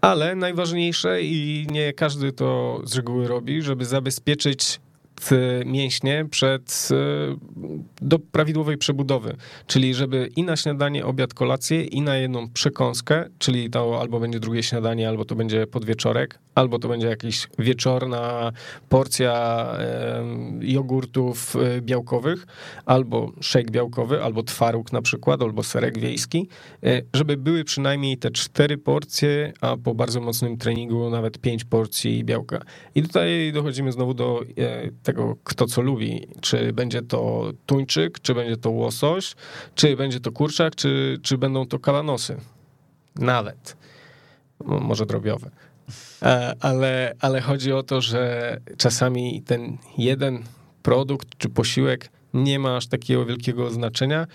Ale 0.00 0.34
najważniejsze 0.34 1.22
i 1.22 1.66
nie 1.70 1.92
każdy 1.92 2.32
to 2.32 2.80
z 2.84 2.96
reguły 2.96 3.28
robi, 3.28 3.62
żeby 3.62 3.84
zabezpieczyć 3.84 4.80
mięśnie 5.66 6.26
przed, 6.30 6.88
do 8.02 8.18
prawidłowej 8.18 8.78
przebudowy. 8.78 9.36
Czyli 9.66 9.94
żeby 9.94 10.28
i 10.36 10.42
na 10.42 10.56
śniadanie, 10.56 11.06
obiad, 11.06 11.34
kolację, 11.34 11.84
i 11.84 12.00
na 12.00 12.16
jedną 12.16 12.48
przekąskę, 12.48 13.24
czyli 13.38 13.70
to 13.70 14.00
albo 14.00 14.20
będzie 14.20 14.40
drugie 14.40 14.62
śniadanie, 14.62 15.08
albo 15.08 15.24
to 15.24 15.34
będzie 15.34 15.66
podwieczorek, 15.66 16.38
albo 16.54 16.78
to 16.78 16.88
będzie 16.88 17.06
jakaś 17.06 17.48
wieczorna 17.58 18.52
porcja 18.88 19.66
jogurtów 20.60 21.56
e, 21.56 21.80
białkowych, 21.80 22.46
albo 22.86 23.32
shake 23.40 23.70
białkowy, 23.70 24.22
albo 24.22 24.42
twaróg 24.42 24.92
na 24.92 25.02
przykład, 25.02 25.42
albo 25.42 25.62
serek 25.62 25.98
wiejski, 25.98 26.48
e, 26.82 27.02
żeby 27.14 27.36
były 27.36 27.64
przynajmniej 27.64 28.18
te 28.18 28.30
cztery 28.30 28.78
porcje, 28.78 29.52
a 29.60 29.76
po 29.76 29.94
bardzo 29.94 30.20
mocnym 30.20 30.56
treningu 30.56 31.10
nawet 31.10 31.38
pięć 31.38 31.64
porcji 31.64 32.24
białka. 32.24 32.62
I 32.94 33.02
tutaj 33.02 33.52
dochodzimy 33.54 33.92
znowu 33.92 34.14
do 34.14 34.42
e, 34.58 34.90
tego, 35.04 35.36
kto 35.44 35.66
co 35.66 35.82
lubi. 35.82 36.26
Czy 36.40 36.72
będzie 36.72 37.02
to 37.02 37.52
tuńczyk, 37.66 38.20
czy 38.20 38.34
będzie 38.34 38.56
to 38.56 38.70
łosoś, 38.70 39.34
czy 39.74 39.96
będzie 39.96 40.20
to 40.20 40.32
kurczak, 40.32 40.74
czy, 40.74 41.18
czy 41.22 41.38
będą 41.38 41.66
to 41.66 41.78
kalanosy. 41.78 42.36
Nawet. 43.16 43.76
Może 44.64 45.06
drobiowe. 45.06 45.50
E, 46.22 46.54
ale, 46.60 47.14
ale 47.20 47.40
chodzi 47.40 47.72
o 47.72 47.82
to, 47.82 48.00
że 48.00 48.56
czasami 48.78 49.42
ten 49.42 49.78
jeden 49.98 50.42
produkt 50.82 51.28
czy 51.38 51.48
posiłek 51.48 52.10
nie 52.34 52.58
ma 52.58 52.76
aż 52.76 52.86
takiego 52.86 53.26
wielkiego 53.26 53.70
znaczenia 53.70 54.26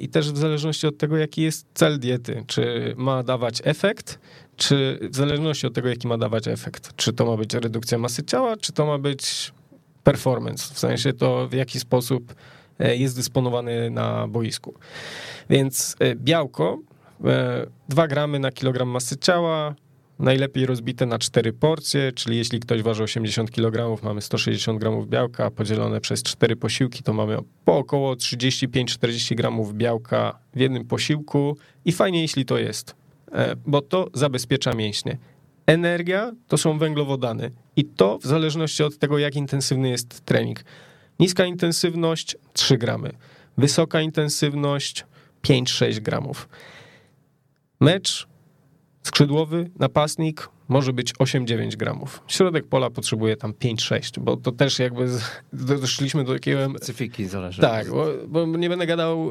i 0.00 0.08
też 0.08 0.32
w 0.32 0.36
zależności 0.36 0.86
od 0.86 0.98
tego, 0.98 1.16
jaki 1.16 1.42
jest 1.42 1.66
cel 1.74 1.98
diety, 1.98 2.44
czy 2.46 2.94
ma 2.96 3.22
dawać 3.22 3.60
efekt, 3.64 4.18
czy 4.56 4.98
w 5.02 5.16
zależności 5.16 5.66
od 5.66 5.74
tego, 5.74 5.88
jaki 5.88 6.08
ma 6.08 6.18
dawać 6.18 6.48
efekt, 6.48 6.96
czy 6.96 7.12
to 7.12 7.26
ma 7.26 7.36
być 7.36 7.54
redukcja 7.54 7.98
masy 7.98 8.22
ciała, 8.22 8.56
czy 8.56 8.72
to 8.72 8.86
ma 8.86 8.98
być 8.98 9.52
performance, 10.04 10.74
w 10.74 10.78
sensie 10.78 11.12
to 11.12 11.48
w 11.48 11.52
jaki 11.52 11.80
sposób 11.80 12.34
e, 12.78 12.96
jest 12.96 13.16
dysponowany 13.16 13.90
na 13.90 14.28
boisku. 14.28 14.74
Więc 15.50 15.96
e, 16.00 16.14
białko 16.14 16.78
2 17.88 18.08
gramy 18.08 18.38
na 18.38 18.52
kilogram 18.52 18.88
masy 18.88 19.16
ciała, 19.16 19.74
Najlepiej 20.18 20.66
rozbite 20.66 21.06
na 21.06 21.18
cztery 21.18 21.52
porcje, 21.52 22.12
czyli 22.12 22.36
jeśli 22.36 22.60
ktoś 22.60 22.82
waży 22.82 23.02
80 23.02 23.50
kg, 23.50 24.02
mamy 24.04 24.20
160 24.20 24.80
gramów 24.80 25.08
białka, 25.08 25.50
podzielone 25.50 26.00
przez 26.00 26.22
cztery 26.22 26.56
posiłki, 26.56 27.02
to 27.02 27.12
mamy 27.12 27.38
po 27.64 27.78
około 27.78 28.14
35-40 28.14 29.34
gramów 29.34 29.74
białka 29.74 30.38
w 30.54 30.60
jednym 30.60 30.84
posiłku 30.84 31.56
i 31.84 31.92
fajnie, 31.92 32.22
jeśli 32.22 32.44
to 32.44 32.58
jest, 32.58 32.94
e, 33.32 33.56
bo 33.66 33.82
to 33.82 34.08
zabezpiecza 34.14 34.72
mięśnie. 34.72 35.18
Energia 35.66 36.32
to 36.48 36.58
są 36.58 36.78
węglowodany 36.78 37.50
i 37.76 37.84
to 37.84 38.18
w 38.18 38.26
zależności 38.26 38.82
od 38.82 38.98
tego, 38.98 39.18
jak 39.18 39.36
intensywny 39.36 39.88
jest 39.88 40.24
trening. 40.24 40.64
Niska 41.20 41.44
intensywność 41.44 42.36
3 42.52 42.78
gramy, 42.78 43.12
wysoka 43.58 44.00
intensywność 44.00 45.04
5-6 45.42 46.00
gramów. 46.00 46.48
Mecz 47.80 48.26
Skrzydłowy, 49.02 49.70
napastnik 49.78 50.48
może 50.68 50.92
być 50.92 51.14
8-9 51.14 51.76
gramów. 51.76 52.22
Środek 52.28 52.66
pola 52.66 52.90
potrzebuje 52.90 53.36
tam 53.36 53.52
5-6, 53.52 54.20
bo 54.20 54.36
to 54.36 54.52
też 54.52 54.78
jakby 54.78 55.08
doszliśmy 55.52 56.24
do 56.24 56.32
takiego... 56.32 56.70
Specyfiki 56.70 57.26
zależy. 57.26 57.60
Tak, 57.60 57.90
bo, 57.90 58.06
bo 58.28 58.46
nie 58.46 58.68
będę 58.68 58.86
gadał 58.86 59.30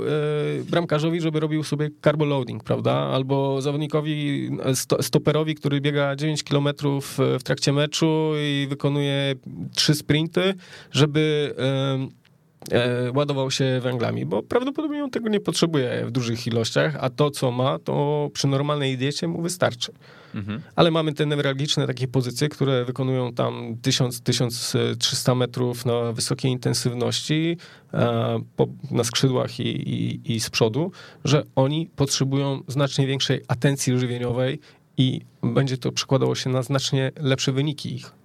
e, 0.62 0.64
bramkarzowi, 0.64 1.22
żeby 1.22 1.40
robił 1.40 1.64
sobie 1.64 1.90
loading, 2.20 2.64
prawda? 2.64 2.94
Albo 2.94 3.62
zawodnikowi, 3.62 4.50
sto, 4.74 5.04
stoperowi, 5.04 5.56
który 5.56 5.82
biega 5.82 6.16
9 6.16 6.44
km 6.44 6.68
w 7.02 7.44
trakcie 7.44 7.74
meczu 7.74 8.32
i 8.38 8.68
wykonuje 8.70 9.36
3 9.76 9.96
sprinty, 9.96 10.54
żeby... 10.92 11.54
E, 11.58 12.23
E, 12.72 13.12
ładował 13.12 13.52
się 13.52 13.80
węglami, 13.82 14.26
bo 14.26 14.44
prawdopodobnie 14.44 15.04
on 15.04 15.10
tego 15.10 15.30
nie 15.30 15.40
potrzebuje 15.40 16.06
w 16.06 16.12
dużych 16.12 16.48
ilościach, 16.48 16.98
a 17.00 17.10
to, 17.10 17.32
co 17.32 17.52
ma, 17.52 17.80
to 17.80 18.30
przy 18.34 18.48
normalnej 18.48 18.98
diecie 18.98 19.28
mu 19.28 19.42
wystarczy. 19.42 19.92
Mhm. 20.36 20.62
Ale 20.76 20.92
mamy 20.92 21.14
te 21.14 21.26
newralgiczne 21.26 21.88
takie 21.88 22.08
pozycje, 22.08 22.50
które 22.50 22.86
wykonują 22.86 23.34
tam 23.34 23.76
1000-1300 23.76 25.36
metrów 25.36 25.86
na 25.86 26.12
wysokiej 26.12 26.52
intensywności 26.52 27.58
e, 27.94 28.40
po, 28.56 28.68
na 28.92 29.04
skrzydłach 29.04 29.60
i, 29.60 29.68
i, 29.68 30.34
i 30.36 30.40
z 30.40 30.50
przodu, 30.50 30.92
że 31.26 31.44
oni 31.56 31.90
potrzebują 31.96 32.62
znacznie 32.68 33.08
większej 33.08 33.42
atencji 33.48 34.00
żywieniowej 34.00 34.60
i 34.98 35.22
będzie 35.44 35.78
to 35.78 35.92
przekładało 35.92 36.36
się 36.36 36.50
na 36.50 36.64
znacznie 36.64 37.12
lepsze 37.20 37.52
wyniki 37.52 37.96
ich. 37.96 38.23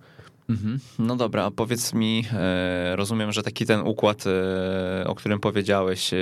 Mhm. 0.49 0.79
No 0.99 1.17
dobra, 1.17 1.45
a 1.45 1.51
powiedz 1.51 1.95
mi, 1.95 2.25
e, 2.33 2.97
rozumiem, 2.97 3.33
że 3.33 3.43
taki 3.43 3.67
ten 3.67 3.81
układ, 3.81 4.25
e, 4.27 5.07
o 5.07 5.15
którym 5.15 5.41
powiedziałeś, 5.41 6.13
e, 6.13 6.17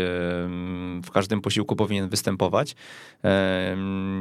w 1.05 1.11
każdym 1.13 1.41
posiłku 1.41 1.77
powinien 1.77 2.09
występować. 2.09 2.77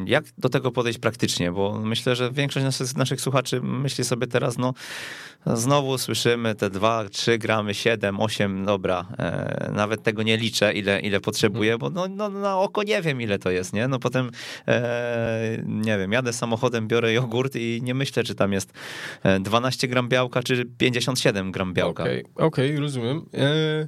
Jak 0.05 0.25
do 0.37 0.49
tego 0.49 0.71
podejść 0.71 0.99
praktycznie? 0.99 1.51
Bo 1.51 1.79
myślę, 1.79 2.15
że 2.15 2.31
większość 2.31 2.65
naszych, 2.65 2.95
naszych 2.95 3.21
słuchaczy 3.21 3.61
myśli 3.61 4.03
sobie 4.03 4.27
teraz, 4.27 4.57
no 4.57 4.73
znowu 5.45 5.97
słyszymy 5.97 6.55
te 6.55 6.69
2, 6.69 7.09
3 7.09 7.37
gramy, 7.37 7.73
7, 7.73 8.19
8, 8.19 8.65
dobra, 8.65 9.05
nawet 9.71 10.03
tego 10.03 10.23
nie 10.23 10.37
liczę, 10.37 10.73
ile, 10.73 10.99
ile 10.99 11.19
potrzebuję, 11.19 11.77
bo 11.77 11.89
no, 11.89 12.07
no, 12.07 12.29
na 12.29 12.57
oko 12.57 12.83
nie 12.83 13.01
wiem, 13.01 13.21
ile 13.21 13.39
to 13.39 13.51
jest, 13.51 13.73
nie? 13.73 13.87
No 13.87 13.99
potem, 13.99 14.31
nie 15.65 15.97
wiem, 15.97 16.11
jadę 16.11 16.33
samochodem, 16.33 16.87
biorę 16.87 17.13
jogurt 17.13 17.55
i 17.55 17.79
nie 17.83 17.93
myślę, 17.93 18.23
czy 18.23 18.35
tam 18.35 18.53
jest 18.53 18.73
12 19.39 19.87
gram 19.95 20.10
białka, 20.10 20.43
czy 20.43 20.65
57 20.77 21.51
gram 21.51 21.73
białka. 21.73 22.03
Okej, 22.03 22.23
okay, 22.36 22.47
okay, 22.47 22.79
rozumiem. 22.79 23.25
E, 23.34 23.88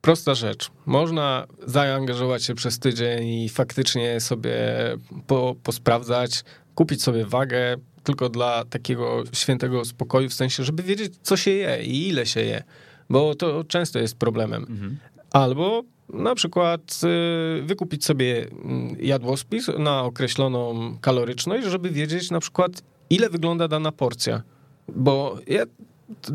prosta 0.00 0.34
rzecz. 0.34 0.70
Można 0.86 1.46
zaangażować 1.66 2.44
się 2.44 2.54
przez 2.54 2.78
tydzień 2.78 3.28
i 3.28 3.48
faktycznie 3.48 4.20
sobie 4.20 4.56
po, 5.26 5.56
posprawdzać, 5.62 6.44
kupić 6.74 7.02
sobie 7.02 7.24
wagę 7.24 7.76
tylko 8.04 8.28
dla 8.28 8.64
takiego 8.64 9.22
świętego 9.32 9.84
spokoju, 9.84 10.28
w 10.28 10.34
sensie, 10.34 10.64
żeby 10.64 10.82
wiedzieć, 10.82 11.12
co 11.22 11.36
się 11.36 11.50
je 11.50 11.82
i 11.84 12.08
ile 12.08 12.26
się 12.26 12.40
je, 12.40 12.62
bo 13.10 13.34
to 13.34 13.64
często 13.64 13.98
jest 13.98 14.18
problemem. 14.18 14.66
Mhm. 14.68 14.96
Albo 15.32 15.82
Na 16.12 16.34
przykład 16.34 17.00
y, 17.58 17.62
wykupić 17.62 18.04
sobie 18.04 18.46
mm, 18.50 18.96
jadłospis 19.00 19.68
na 19.78 20.02
określoną 20.02 20.96
kaloryczność, 21.00 21.66
żeby 21.66 21.90
wiedzieć 21.90 22.30
na 22.30 22.40
przykład, 22.40 22.82
ile 23.10 23.30
wygląda 23.30 23.68
dana 23.68 23.92
porcja. 23.92 24.42
Bo 24.96 25.38
ja, 25.46 25.62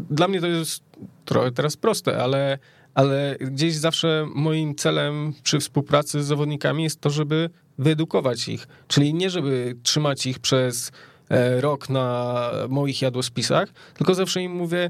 dla 0.10 0.28
mnie 0.28 0.42
to 0.42 0.48
jest 0.48 0.84
trochę 1.26 1.52
teraz 1.52 1.78
proste, 1.78 2.24
ale, 2.24 2.58
ale 2.94 3.38
gdzieś 3.40 3.76
zawsze 3.76 4.28
moim 4.36 4.76
celem 4.76 5.34
przy 5.44 5.60
współpracy 5.60 6.24
z 6.24 6.28
zawodnikami 6.28 6.84
jest 6.84 7.02
to, 7.02 7.10
żeby 7.10 7.50
wyedukować 7.78 8.48
ich. 8.48 8.68
Czyli 8.88 9.14
nie, 9.14 9.30
żeby 9.30 9.76
trzymać 9.84 10.26
ich 10.26 10.40
przez 10.40 10.92
e, 11.30 11.62
rok 11.62 11.90
na 11.90 12.50
moich 12.70 13.02
jadłospisach, 13.02 13.70
tylko 13.94 14.16
zawsze 14.16 14.42
im 14.42 14.52
mówię, 14.52 14.90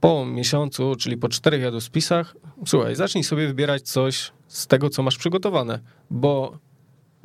po 0.00 0.26
miesiącu, 0.26 0.96
czyli 0.96 1.16
po 1.16 1.28
czterech 1.28 1.62
jadłospisach, 1.62 2.36
słuchaj, 2.66 2.96
zacznij 2.96 3.24
sobie 3.24 3.46
wybierać 3.46 3.82
coś 3.82 4.32
z 4.48 4.66
tego, 4.66 4.90
co 4.90 5.02
masz 5.02 5.16
przygotowane, 5.16 5.80
bo 6.10 6.58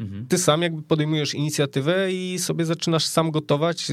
Mhm. 0.03 0.25
Ty 0.27 0.37
sam 0.37 0.61
jakby 0.61 0.81
podejmujesz 0.81 1.33
inicjatywę 1.33 2.11
i 2.11 2.39
sobie 2.39 2.65
zaczynasz 2.65 3.05
sam 3.05 3.31
gotować. 3.31 3.91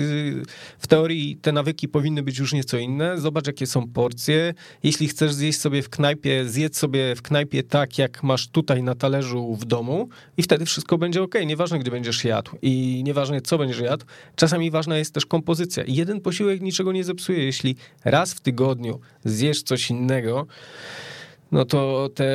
W 0.79 0.87
teorii 0.87 1.37
te 1.37 1.53
nawyki 1.53 1.89
powinny 1.89 2.23
być 2.23 2.39
już 2.39 2.53
nieco 2.53 2.79
inne. 2.79 3.21
Zobacz, 3.21 3.47
jakie 3.47 3.67
są 3.67 3.89
porcje. 3.89 4.55
Jeśli 4.83 5.09
chcesz 5.09 5.33
zjeść 5.33 5.61
sobie 5.61 5.83
w 5.83 5.89
knajpie, 5.89 6.45
zjedz 6.49 6.79
sobie 6.79 7.15
w 7.17 7.23
knajpie 7.23 7.63
tak, 7.63 7.99
jak 7.99 8.23
masz 8.23 8.49
tutaj 8.49 8.83
na 8.83 8.95
talerzu 8.95 9.55
w 9.55 9.65
domu 9.65 10.09
i 10.37 10.43
wtedy 10.43 10.65
wszystko 10.65 10.99
będzie 10.99 11.23
ok. 11.23 11.35
Nieważne, 11.47 11.79
gdzie 11.79 11.91
będziesz 11.91 12.25
jadł 12.25 12.51
i 12.63 13.03
nieważne, 13.05 13.41
co 13.41 13.59
będziesz 13.59 13.81
jadł. 13.81 14.07
Czasami 14.37 14.71
ważna 14.71 14.99
jest 14.99 15.15
też 15.15 15.27
kompozycja. 15.27 15.85
Jeden 15.87 16.21
posiłek 16.21 16.61
niczego 16.61 16.93
nie 16.93 17.05
zepsuje. 17.05 17.45
Jeśli 17.45 17.77
raz 18.05 18.35
w 18.35 18.41
tygodniu 18.41 19.01
zjesz 19.25 19.63
coś 19.63 19.91
innego, 19.91 20.47
no 21.53 21.65
to 21.65 22.11
te 22.15 22.33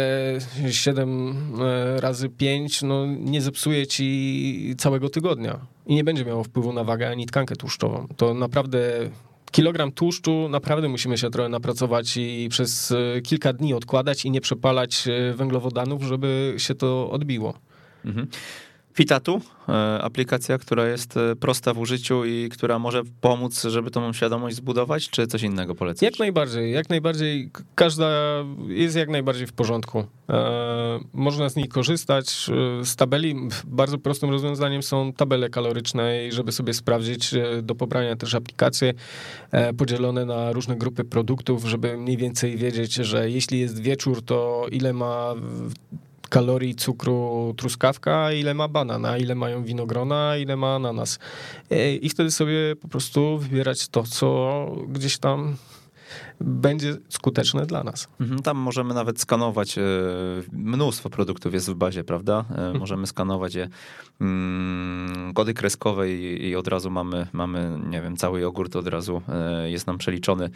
7 0.71 1.35
e, 1.61 2.01
razy 2.01 2.29
5 2.29 2.81
no, 2.81 3.05
nie 3.05 3.41
zepsuje 3.41 3.87
ci 3.87 4.75
całego 4.77 5.09
tygodnia 5.09 5.59
i 5.85 5.95
nie 5.95 6.03
będzie 6.03 6.25
miało 6.25 6.43
wpływu 6.43 6.73
na 6.73 6.83
wagę 6.83 7.09
ani 7.09 7.25
tkankę 7.25 7.55
tłuszczową. 7.55 8.07
To 8.17 8.33
naprawdę 8.33 9.09
kilogram 9.51 9.91
tłuszczu 9.91 10.49
naprawdę 10.49 10.89
musimy 10.89 11.17
się 11.17 11.29
trochę 11.29 11.49
napracować 11.49 12.17
i 12.17 12.47
przez 12.49 12.91
e, 12.91 13.21
kilka 13.21 13.53
dni 13.53 13.73
odkładać 13.73 14.25
i 14.25 14.31
nie 14.31 14.41
przepalać 14.41 15.07
e, 15.07 15.33
węglowodanów, 15.33 16.03
żeby 16.03 16.53
się 16.57 16.75
to 16.75 17.11
odbiło. 17.11 17.53
Mhm. 18.05 18.27
Fitatu, 18.95 19.41
e, 19.69 19.73
aplikacja, 20.01 20.57
która 20.57 20.87
jest 20.87 21.17
e, 21.17 21.35
prosta 21.35 21.73
w 21.73 21.79
użyciu 21.79 22.25
i 22.25 22.49
która 22.49 22.79
może 22.79 23.01
pomóc, 23.21 23.63
żeby 23.63 23.91
tą 23.91 24.13
świadomość 24.13 24.55
zbudować, 24.55 25.09
czy 25.09 25.27
coś 25.27 25.41
innego 25.41 25.75
polecasz? 25.75 26.01
Jak 26.01 26.19
najbardziej, 26.19 26.71
jak 26.71 26.89
najbardziej. 26.89 27.49
Każda 27.75 28.09
jest 28.67 28.95
jak 28.95 29.09
najbardziej 29.09 29.47
w 29.47 29.53
porządku. 29.53 30.05
E, 30.29 30.99
można 31.13 31.49
z 31.49 31.55
niej 31.55 31.67
korzystać. 31.67 32.49
Z 32.83 32.95
tabeli 32.95 33.35
bardzo 33.65 33.97
prostym 33.97 34.29
rozwiązaniem 34.29 34.83
są 34.83 35.13
tabele 35.13 35.49
kaloryczne, 35.49 36.31
żeby 36.31 36.51
sobie 36.51 36.73
sprawdzić 36.73 37.31
do 37.63 37.75
pobrania 37.75 38.15
też 38.15 38.35
aplikacje 38.35 38.93
podzielone 39.77 40.25
na 40.25 40.51
różne 40.51 40.75
grupy 40.75 41.03
produktów, 41.03 41.65
żeby 41.65 41.97
mniej 41.97 42.17
więcej 42.17 42.57
wiedzieć, 42.57 42.93
że 42.93 43.29
jeśli 43.29 43.59
jest 43.59 43.79
wieczór, 43.79 44.21
to 44.21 44.65
ile 44.71 44.93
ma 44.93 45.33
kalorii 46.29 46.75
cukru 46.75 47.53
truskawka, 47.57 48.31
ile 48.33 48.53
ma 48.53 48.67
banana, 48.67 49.17
ile 49.17 49.35
mają 49.35 49.63
winogrona, 49.63 50.37
ile 50.37 50.55
ma 50.55 50.75
ananas. 50.75 51.19
E, 51.71 51.95
I 51.95 52.09
wtedy 52.09 52.31
sobie 52.31 52.75
po 52.75 52.87
prostu 52.87 53.37
wybierać 53.37 53.87
to, 53.87 54.03
co 54.03 54.65
gdzieś 54.87 55.17
tam 55.17 55.55
będzie 56.41 56.97
skuteczne 57.09 57.65
dla 57.65 57.83
nas. 57.83 58.07
Mhm, 58.19 58.41
tam 58.41 58.57
możemy 58.57 58.93
nawet 58.93 59.21
skanować, 59.21 59.77
e, 59.77 59.81
mnóstwo 60.51 61.09
produktów 61.09 61.53
jest 61.53 61.69
w 61.69 61.73
bazie, 61.73 62.03
prawda? 62.03 62.45
E, 62.49 62.53
mhm. 62.53 62.77
Możemy 62.79 63.07
skanować 63.07 63.55
je 63.55 63.69
mm, 64.21 65.33
kody 65.33 65.53
kreskowe 65.53 66.11
i, 66.11 66.47
i, 66.47 66.55
od 66.55 66.67
razu 66.67 66.91
mamy, 66.91 67.27
mamy, 67.33 67.79
nie 67.89 68.01
wiem, 68.01 68.17
cały 68.17 68.39
jogurt 68.39 68.75
od 68.75 68.87
razu 68.87 69.21
e, 69.29 69.71
jest 69.71 69.87
nam 69.87 69.97
przeliczony 69.97 70.49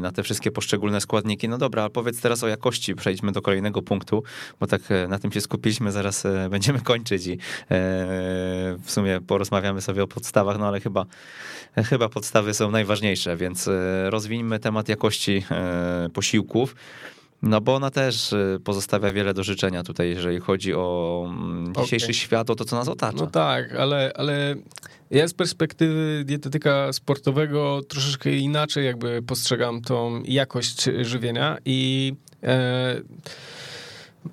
na 0.00 0.12
te 0.12 0.22
wszystkie 0.22 0.50
poszczególne 0.50 1.00
składniki. 1.00 1.48
No 1.48 1.58
dobra, 1.58 1.84
a 1.84 1.90
powiedz 1.90 2.20
teraz 2.20 2.42
o 2.42 2.48
jakości, 2.48 2.94
przejdźmy 2.94 3.32
do 3.32 3.42
kolejnego 3.42 3.82
punktu, 3.82 4.22
bo 4.60 4.66
tak 4.66 4.82
na 5.08 5.18
tym 5.18 5.32
się 5.32 5.40
skupiliśmy, 5.40 5.92
zaraz 5.92 6.24
będziemy 6.50 6.80
kończyć 6.80 7.26
i 7.26 7.38
w 8.82 8.90
sumie 8.90 9.20
porozmawiamy 9.26 9.80
sobie 9.80 10.02
o 10.02 10.06
podstawach, 10.06 10.58
no 10.58 10.66
ale 10.66 10.80
chyba, 10.80 11.06
chyba 11.76 12.08
podstawy 12.08 12.54
są 12.54 12.70
najważniejsze, 12.70 13.36
więc 13.36 13.68
rozwijmy 14.10 14.58
temat 14.58 14.88
jakości 14.88 14.95
e, 15.50 16.08
posiłków. 16.12 16.74
No 17.42 17.60
bo 17.60 17.74
ona 17.74 17.90
też 17.90 18.32
e, 18.32 18.58
pozostawia 18.64 19.12
wiele 19.12 19.34
do 19.34 19.44
życzenia 19.44 19.82
tutaj, 19.82 20.08
jeżeli 20.08 20.40
chodzi 20.40 20.74
o 20.74 21.24
mm, 21.28 21.72
dzisiejszy 21.74 22.06
okay. 22.06 22.14
świat, 22.14 22.50
o 22.50 22.54
to, 22.54 22.64
co 22.64 22.76
nas 22.76 22.88
otacza. 22.88 23.18
No 23.18 23.26
tak, 23.26 23.74
ale, 23.74 24.12
ale 24.14 24.54
ja 25.10 25.28
z 25.28 25.34
perspektywy 25.34 26.22
dietetyka 26.24 26.92
sportowego 26.92 27.80
troszeczkę 27.88 28.30
inaczej 28.30 28.86
jakby 28.86 29.22
postrzegam 29.22 29.82
tą 29.82 30.22
jakość 30.24 30.88
żywienia 31.02 31.56
i 31.64 32.12
e, 32.42 33.00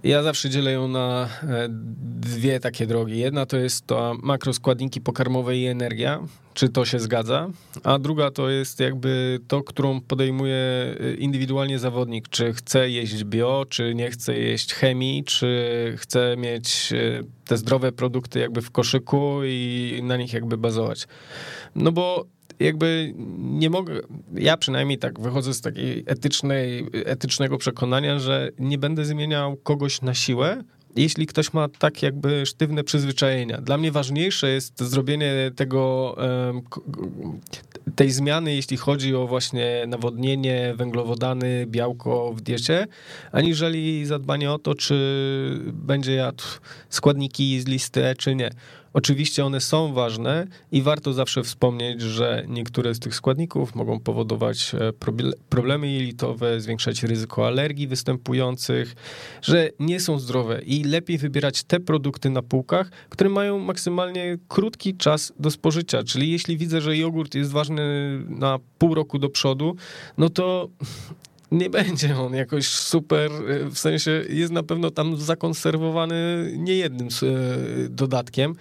ja 0.03 0.23
zawsze 0.23 0.49
dzielę 0.49 0.71
ją 0.71 0.87
na 0.87 1.29
e, 1.43 1.67
dwie 2.19 2.59
takie 2.59 2.87
drogi. 2.87 3.19
Jedna 3.19 3.45
to 3.45 3.57
jest 3.57 3.87
to 3.87 4.15
makroskładniki 4.23 5.01
pokarmowe 5.01 5.57
i 5.57 5.65
energia, 5.65 6.19
czy 6.53 6.69
to 6.69 6.85
się 6.85 6.99
zgadza, 6.99 7.49
a 7.83 7.99
druga 7.99 8.31
to 8.31 8.49
jest 8.49 8.79
jakby 8.79 9.39
to, 9.47 9.63
którą 9.63 10.01
podejmuje 10.01 10.55
e, 10.55 11.13
indywidualnie 11.13 11.79
zawodnik, 11.79 12.29
czy 12.29 12.53
chce 12.53 12.89
jeść 12.89 13.23
bio, 13.23 13.65
czy 13.69 13.95
nie 13.95 14.11
chce 14.11 14.39
jeść 14.39 14.73
chemii, 14.73 15.23
czy 15.23 15.93
chce 15.97 16.37
mieć 16.37 16.93
e, 16.93 17.23
te 17.45 17.57
zdrowe 17.57 17.91
produkty 17.91 18.39
jakby 18.39 18.61
w 18.61 18.71
koszyku 18.71 19.39
i 19.43 19.99
na 20.03 20.17
nich 20.17 20.33
jakby 20.33 20.57
bazować. 20.57 21.07
No 21.75 21.91
bo 21.91 22.25
jakby 22.59 23.13
nie 23.37 23.69
mogę, 23.69 23.99
ja 24.33 24.57
przynajmniej 24.57 24.97
tak 24.97 25.19
wychodzę 25.19 25.53
z 25.53 25.61
takiej 25.61 26.03
etycznej, 26.07 26.87
etycznego 26.93 27.57
przekonania, 27.57 28.19
że 28.19 28.49
nie 28.59 28.77
będę 28.77 29.05
zmieniał 29.05 29.55
kogoś 29.55 30.01
na 30.01 30.13
siłę, 30.13 30.63
jeśli 30.95 31.27
ktoś 31.27 31.53
ma 31.53 31.67
tak 31.69 32.03
jakby 32.03 32.45
sztywne 32.45 32.83
przyzwyczajenia. 32.83 33.61
Dla 33.61 33.77
mnie 33.77 33.91
ważniejsze 33.91 34.49
jest 34.49 34.79
zrobienie 34.83 35.51
tego, 35.55 36.15
tej 37.95 38.11
zmiany, 38.11 38.55
jeśli 38.55 38.77
chodzi 38.77 39.15
o 39.15 39.27
właśnie 39.27 39.85
nawodnienie, 39.87 40.73
węglowodany, 40.77 41.65
białko 41.67 42.33
w 42.33 42.41
diecie, 42.41 42.87
aniżeli 43.31 44.05
zadbanie 44.05 44.51
o 44.51 44.59
to, 44.59 44.75
czy 44.75 44.95
będzie 45.73 46.13
jadł 46.13 46.43
składniki 46.89 47.61
z 47.61 47.67
listy, 47.67 48.03
czy 48.17 48.35
nie. 48.35 48.49
Oczywiście 48.93 49.45
one 49.45 49.61
są 49.61 49.93
ważne 49.93 50.47
i 50.71 50.81
warto 50.81 51.13
zawsze 51.13 51.43
wspomnieć, 51.43 52.01
że 52.01 52.45
niektóre 52.47 52.95
z 52.95 52.99
tych 52.99 53.15
składników 53.15 53.75
mogą 53.75 53.99
powodować 53.99 54.75
e, 54.75 54.93
problemy 55.49 55.91
jelitowe, 55.91 56.61
zwiększać 56.61 57.03
ryzyko 57.03 57.47
alergii 57.47 57.87
występujących, 57.87 58.95
że 59.41 59.69
nie 59.79 59.99
są 59.99 60.19
zdrowe 60.19 60.61
i 60.61 60.83
lepiej 60.83 61.17
wybierać 61.17 61.63
te 61.63 61.79
produkty 61.79 62.29
na 62.29 62.41
półkach, 62.41 62.89
które 63.09 63.29
mają 63.29 63.59
maksymalnie 63.59 64.37
krótki 64.47 64.95
czas 64.95 65.33
do 65.39 65.51
spożycia. 65.51 66.03
Czyli 66.03 66.31
jeśli 66.31 66.57
widzę, 66.57 66.81
że 66.81 66.97
jogurt 66.97 67.35
jest 67.35 67.51
ważny 67.51 67.83
na 68.29 68.59
pół 68.77 68.95
roku 68.95 69.19
do 69.19 69.29
przodu, 69.29 69.75
no 70.17 70.29
to 70.29 70.69
nie 71.53 71.69
będzie 71.69 72.17
on 72.19 72.33
jakoś 72.33 72.67
super, 72.67 73.31
e, 73.31 73.69
w 73.69 73.79
sensie 73.79 74.23
jest 74.29 74.51
na 74.51 74.63
pewno 74.63 74.91
tam 74.91 75.17
zakonserwowany 75.17 76.51
niejednym 76.57 77.07
e, 77.07 77.89
dodatkiem, 77.89 78.55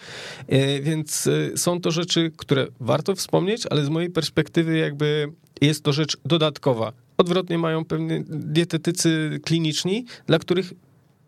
e, 0.49 0.81
więc 0.81 1.29
są 1.57 1.81
to 1.81 1.91
rzeczy, 1.91 2.33
które 2.37 2.67
warto 2.81 3.15
wspomnieć, 3.15 3.67
ale 3.71 3.85
z 3.85 3.89
mojej 3.89 4.11
perspektywy 4.11 4.79
jakby 4.79 5.33
jest 5.61 5.85
to 5.85 5.93
rzecz 5.93 6.17
dodatkowa. 6.25 6.93
Odwrotnie 7.19 7.59
mają 7.59 7.85
pewnie 7.85 8.25
dietetycy 8.29 9.41
kliniczni, 9.45 10.07
dla 10.27 10.39
których 10.39 10.73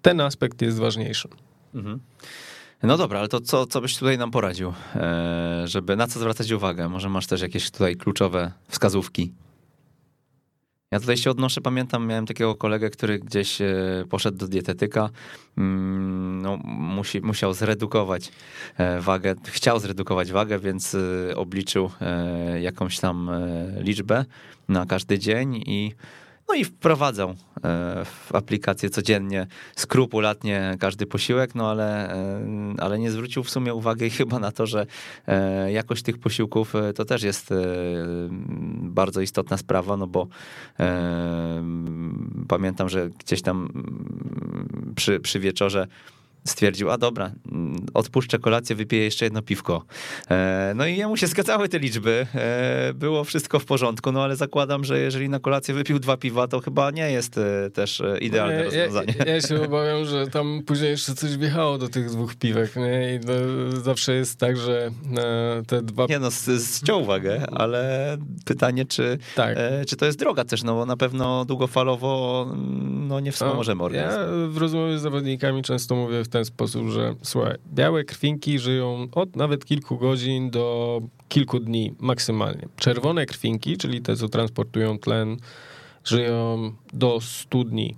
ten 0.03 0.21
aspekt 0.21 0.63
jest 0.63 0.79
ważniejszy. 0.79 1.29
Mhm. 1.75 2.01
No 2.83 2.97
dobra, 2.97 3.19
ale 3.19 3.29
to 3.29 3.41
co, 3.41 3.67
co 3.67 3.81
byś 3.81 3.97
tutaj 3.97 4.19
nam 4.19 4.31
poradził, 4.31 4.73
żeby 5.65 5.97
na 5.97 6.07
co 6.07 6.21
zwracać 6.21 6.51
uwagę? 6.51 6.89
Może 6.89 7.09
masz 7.09 7.27
też 7.27 7.43
jakieś 7.43 7.71
tutaj 7.71 7.97
kluczowe 7.97 8.53
wskazówki? 8.69 9.33
Ja 10.95 11.01
tutaj 11.01 11.17
się 11.17 11.31
odnoszę, 11.31 11.61
pamiętam, 11.61 12.07
miałem 12.07 12.27
takiego 12.27 12.55
kolegę, 12.55 12.91
który 12.91 13.19
gdzieś 13.19 13.61
e, 13.61 13.67
poszedł 14.11 14.39
do 14.39 14.49
dietetyka, 14.49 15.11
mm, 15.59 16.43
no, 16.43 16.57
musi, 16.65 17.21
musiał 17.21 17.53
zredukować 17.53 18.33
e, 18.79 19.01
wagę, 19.01 19.35
chciał 19.45 19.79
zredukować 19.79 20.33
wagę, 20.33 20.59
więc 20.59 20.95
e, 20.95 21.37
obliczył 21.37 21.91
jakąś 22.61 22.99
tam 22.99 23.31
liczbę 23.81 24.25
na 24.69 24.87
każdy 24.87 25.19
dzień 25.19 25.57
i 25.67 25.95
no 26.49 26.55
i 26.55 26.65
wprowadzał 26.65 27.31
e, 27.31 27.35
w 28.05 28.35
aplikację 28.35 28.91
codziennie, 28.91 29.47
skrupulatnie 29.77 30.77
każdy 30.81 31.07
posiłek, 31.07 31.55
no 31.55 31.71
ale, 31.71 32.15
e, 32.15 32.41
ale 32.79 32.99
nie 32.99 33.11
zwrócił 33.11 33.45
w 33.45 33.51
sumie 33.51 33.75
uwagi 33.75 34.11
chyba 34.19 34.39
na 34.39 34.53
to, 34.53 34.67
że 34.67 34.87
e, 35.27 35.73
jakość 35.73 36.03
tych 36.03 36.19
posiłków 36.19 36.73
to 36.95 37.05
też 37.05 37.23
jest 37.23 37.55
bardzo 38.81 39.21
istotna 39.21 39.57
sprawa, 39.57 39.97
no 39.97 40.07
bo 40.07 40.27
pamiętam, 42.49 42.89
że 42.89 43.11
gdzieś 43.11 43.43
tam 43.43 43.69
przy, 44.97 45.21
przy 45.21 45.41
wieczorze 45.41 45.87
stwierdził, 46.47 46.91
a 46.91 46.99
dobra, 46.99 47.33
mm, 47.53 47.87
odpuszczę 47.95 48.39
kolację, 48.39 48.77
wypiję 48.77 49.05
jeszcze 49.05 49.25
jedno 49.25 49.43
piwko. 49.43 49.85
E, 50.31 50.73
no 50.77 50.87
i 50.87 50.97
jemu 50.97 51.17
się 51.17 51.27
zgadzały 51.27 51.69
te 51.69 51.79
liczby, 51.79 52.27
e, 52.35 52.93
było 52.95 53.25
wszystko 53.25 53.59
w 53.59 53.65
porządku, 53.65 54.13
no 54.13 54.23
ale 54.23 54.37
zakładam, 54.37 54.85
że 54.85 54.99
jeżeli 54.99 55.29
na 55.29 55.39
kolację 55.39 55.75
wypił 55.75 55.99
dwa 55.99 56.17
piwa, 56.17 56.49
to 56.49 56.61
chyba 56.61 56.91
nie 56.91 57.11
jest 57.11 57.39
e, 57.39 57.71
też 57.71 58.03
idealne 58.21 58.57
nie, 58.57 58.65
rozwiązanie. 58.65 59.15
Ja, 59.19 59.35
ja, 59.35 59.41
się 59.41 59.63
obawiam, 59.67 60.05
że 60.05 60.27
tam 60.27 60.63
później 60.67 60.91
jeszcze 60.91 61.15
coś 61.15 61.37
wjechało 61.37 61.79
do 61.79 61.89
tych 61.89 62.11
dwóch 62.11 62.35
piwek, 62.35 62.77
nie? 62.77 63.15
I 63.15 63.21
to 63.21 63.33
zawsze 63.81 64.15
jest 64.15 64.39
tak, 64.39 64.57
że 64.57 64.91
te 65.67 65.83
dwa... 65.83 66.07
Nie 66.09 66.19
no, 66.19 66.29
ściął 66.77 67.03
uwagę, 67.03 67.47
ale 67.53 68.17
pytanie, 68.45 68.85
czy, 68.85 69.19
tak. 69.35 69.59
czy 69.89 69.97
to 69.97 70.07
jest 70.07 70.19
droga 70.19 70.45
też, 70.45 70.63
no 70.63 70.75
bo 70.75 70.87
na 70.87 70.97
pewno 70.97 71.45
długofalowo 71.45 72.47
no, 73.09 73.21
nie 73.21 73.33
wspomożemy 73.33 73.79
no, 73.79 73.85
organizmu. 73.85 74.21
Ja 74.21 74.49
w 74.49 74.57
rozmowie 74.57 74.99
z 74.99 75.03
zawodnikami 75.03 75.63
często 75.63 75.97
mówię 75.97 76.25
w 76.25 76.29
ten 76.35 76.45
sposób, 76.45 76.89
że 76.89 77.15
słuchaj, 77.23 77.57
białe 77.75 78.05
krwinki 78.05 78.59
żyją 78.59 79.09
od 79.13 79.37
nawet 79.37 79.65
kilku 79.65 79.99
godzin 79.99 80.51
do 80.51 81.01
kilku 81.29 81.61
dni 81.61 81.95
maksymalnie. 81.99 82.69
Czerwone 82.77 83.27
krwinki, 83.27 83.77
czyli 83.77 84.03
te, 84.03 84.17
co 84.17 84.29
transportują 84.29 84.99
tlen, 84.99 85.37
żyją 86.05 86.73
do 86.93 87.21
100 87.21 87.65
dni. 87.65 87.97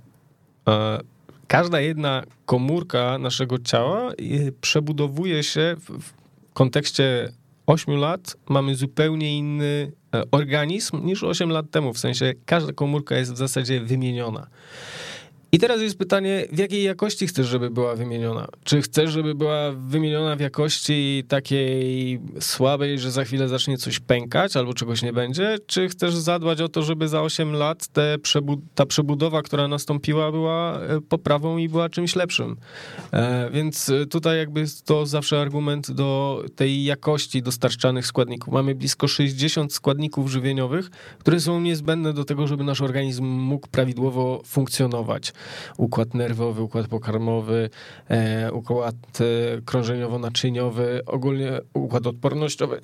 Każda 1.47 1.81
jedna 1.81 2.23
komórka 2.47 3.19
naszego 3.19 3.59
ciała 3.59 4.13
y, 4.13 4.53
przebudowuje 4.61 5.43
się 5.43 5.77
w 5.79 6.13
kontekście 6.53 7.33
8 7.67 7.97
lat 7.97 8.37
mamy 8.49 8.75
zupełnie 8.75 9.39
inny 9.39 9.93
e, 10.15 10.23
organizm 10.31 11.07
niż 11.07 11.23
8 11.23 11.51
lat 11.51 11.71
temu. 11.71 11.93
W 11.93 11.99
sensie 11.99 12.35
każda 12.47 12.73
komórka 12.73 13.17
jest 13.17 13.33
w 13.33 13.37
zasadzie 13.37 13.81
wymieniona. 13.81 14.47
I 15.57 15.59
teraz 15.59 15.81
jest 15.81 15.99
pytanie, 15.99 16.47
w 16.53 16.59
jakiej 16.59 16.83
jakości 16.83 17.27
chcesz, 17.27 17.47
żeby 17.47 17.71
była 17.71 17.97
wymieniona? 17.97 18.49
Czy 18.65 18.83
chcesz, 18.83 19.11
żeby 19.11 19.35
była 19.35 19.73
wymieniona 19.73 20.37
w 20.37 20.41
jakości 20.41 21.25
takiej 21.29 22.21
słabej, 22.41 22.99
że 22.99 23.11
za 23.11 23.25
chwilę 23.25 23.49
zacznie 23.49 23.79
coś 23.79 24.01
pękać 24.01 24.57
albo 24.57 24.75
czegoś 24.75 25.03
nie 25.03 25.13
będzie? 25.13 25.57
Czy 25.67 25.89
chcesz 25.89 26.15
zadbać 26.15 26.61
o 26.61 26.69
to, 26.69 26.83
żeby 26.83 27.09
za 27.09 27.23
8 27.23 27.53
lat 27.53 27.87
te 27.87 28.17
ta 28.75 28.87
przebudowa, 28.87 29.43
która 29.43 29.69
nastąpiła, 29.69 30.33
była 30.33 30.81
e, 30.81 31.01
poprawą 31.01 31.57
i 31.57 31.69
była 31.69 31.89
czymś 31.89 32.17
lepszym? 32.17 32.57
E, 33.13 33.51
więc 33.51 33.93
tutaj 34.11 34.39
jakby 34.39 34.65
to 34.85 35.07
zawsze 35.07 35.41
argument 35.41 35.91
do 35.91 36.43
tej 36.57 36.85
jakości 36.85 37.43
dostarczanych 37.43 38.07
składników. 38.07 38.55
Mamy 38.55 38.75
blisko 38.75 39.09
60 39.09 39.73
składników 39.73 40.31
żywieniowych, 40.31 40.91
które 41.19 41.41
są 41.41 41.61
niezbędne 41.61 42.13
do 42.13 42.25
tego, 42.25 42.47
żeby 42.47 42.65
nasz 42.65 42.81
organizm 42.81 43.25
mógł 43.25 43.69
prawidłowo 43.69 44.43
funkcjonować 44.47 45.33
układ 45.77 46.15
nerwowy, 46.15 46.63
układ 46.63 46.89
pokarmowy, 46.89 47.71
e, 48.09 48.53
układ 48.53 48.95
e, 49.21 49.61
krążeniowo-naczyniowy, 49.61 51.01
ogólnie 51.07 51.61
układ 51.75 52.07
odpornościowy. 52.07 52.81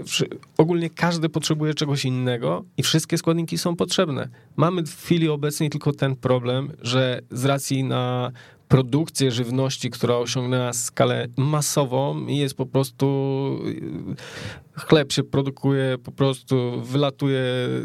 Ogólnie 0.58 0.90
każdy 0.90 1.28
potrzebuje 1.28 1.74
czegoś 1.74 2.04
innego 2.04 2.64
i 2.76 2.82
wszystkie 2.82 3.18
składniki 3.18 3.58
są 3.58 3.76
potrzebne. 3.76 4.28
Mamy 4.56 4.82
w 4.82 4.96
chwili 5.04 5.28
obecnej 5.28 5.70
tylko 5.70 5.92
ten 5.92 6.16
problem, 6.16 6.72
że 6.82 7.20
z 7.30 7.44
racji 7.44 7.84
na 7.84 8.32
produkcję 8.72 9.30
żywności, 9.30 9.90
która 9.90 10.16
osiągnęła 10.16 10.72
skalę 10.72 11.26
masową 11.36 12.26
i 12.26 12.36
jest 12.36 12.54
po 12.54 12.66
prostu 12.66 13.06
chleb 14.76 15.12
się 15.12 15.22
produkuje, 15.24 15.98
po 16.04 16.12
prostu 16.12 16.82
wylatuje 16.82 17.42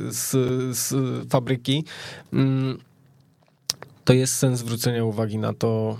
z, 0.09 0.31
z 0.77 0.95
fabryki. 1.29 1.83
To 4.07 4.13
jest 4.13 4.35
sens 4.35 4.59
zwrócenia 4.59 5.05
uwagi 5.05 5.37
na 5.37 5.53
to, 5.53 5.97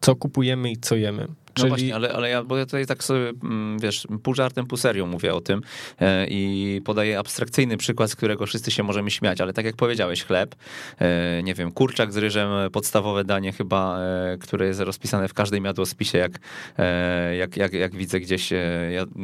co 0.00 0.16
kupujemy 0.16 0.70
i 0.70 0.76
co 0.76 0.96
jemy. 0.96 1.28
No 1.50 1.54
Czyli... 1.54 1.68
właśnie, 1.68 1.94
ale, 1.94 2.12
ale 2.12 2.30
ja, 2.30 2.44
bo 2.44 2.56
ja 2.56 2.66
tutaj 2.66 2.86
tak 2.86 3.04
sobie, 3.04 3.28
mm, 3.28 3.78
wiesz, 3.78 4.06
pół 4.22 4.34
żartem, 4.34 4.66
pół 4.66 4.78
serią 4.78 5.06
mówię 5.06 5.34
o 5.34 5.40
tym 5.40 5.60
e, 6.00 6.26
i 6.26 6.80
podaję 6.84 7.18
abstrakcyjny 7.18 7.76
przykład, 7.76 8.10
z 8.10 8.16
którego 8.16 8.46
wszyscy 8.46 8.70
się 8.70 8.82
możemy 8.82 9.10
śmiać, 9.10 9.40
ale 9.40 9.52
tak 9.52 9.64
jak 9.64 9.76
powiedziałeś, 9.76 10.24
chleb, 10.24 10.54
e, 10.98 11.42
nie 11.42 11.54
wiem, 11.54 11.72
kurczak 11.72 12.12
z 12.12 12.16
ryżem, 12.16 12.50
podstawowe 12.72 13.24
danie 13.24 13.52
chyba, 13.52 13.98
e, 14.00 14.38
które 14.38 14.66
jest 14.66 14.80
rozpisane 14.80 15.28
w 15.28 15.34
każdym 15.34 15.64
jadłospisie, 15.64 16.18
jak, 16.18 16.40
jak, 17.38 17.56
jak, 17.56 17.72
jak 17.72 17.96
widzę 17.96 18.20
gdzieś 18.20 18.50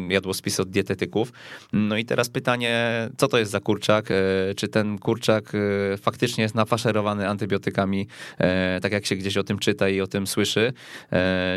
jadłospis 0.08 0.60
od 0.60 0.70
dietetyków. 0.70 1.32
No 1.72 1.96
i 1.96 2.04
teraz 2.04 2.28
pytanie, 2.28 3.08
co 3.16 3.28
to 3.28 3.38
jest 3.38 3.50
za 3.50 3.60
kurczak? 3.60 4.08
Czy 4.56 4.68
ten 4.68 4.98
kurczak 4.98 5.52
faktycznie 6.02 6.42
jest 6.42 6.54
nafaszerowany 6.54 7.28
antybiotykami, 7.28 8.06
tak 8.82 8.92
jak 8.92 9.06
się 9.06 9.16
gdzieś 9.16 9.36
o 9.36 9.44
tym 9.44 9.58
czyta 9.58 9.88
i 9.88 10.00
o 10.00 10.06
tym 10.06 10.26
słyszy? 10.26 10.72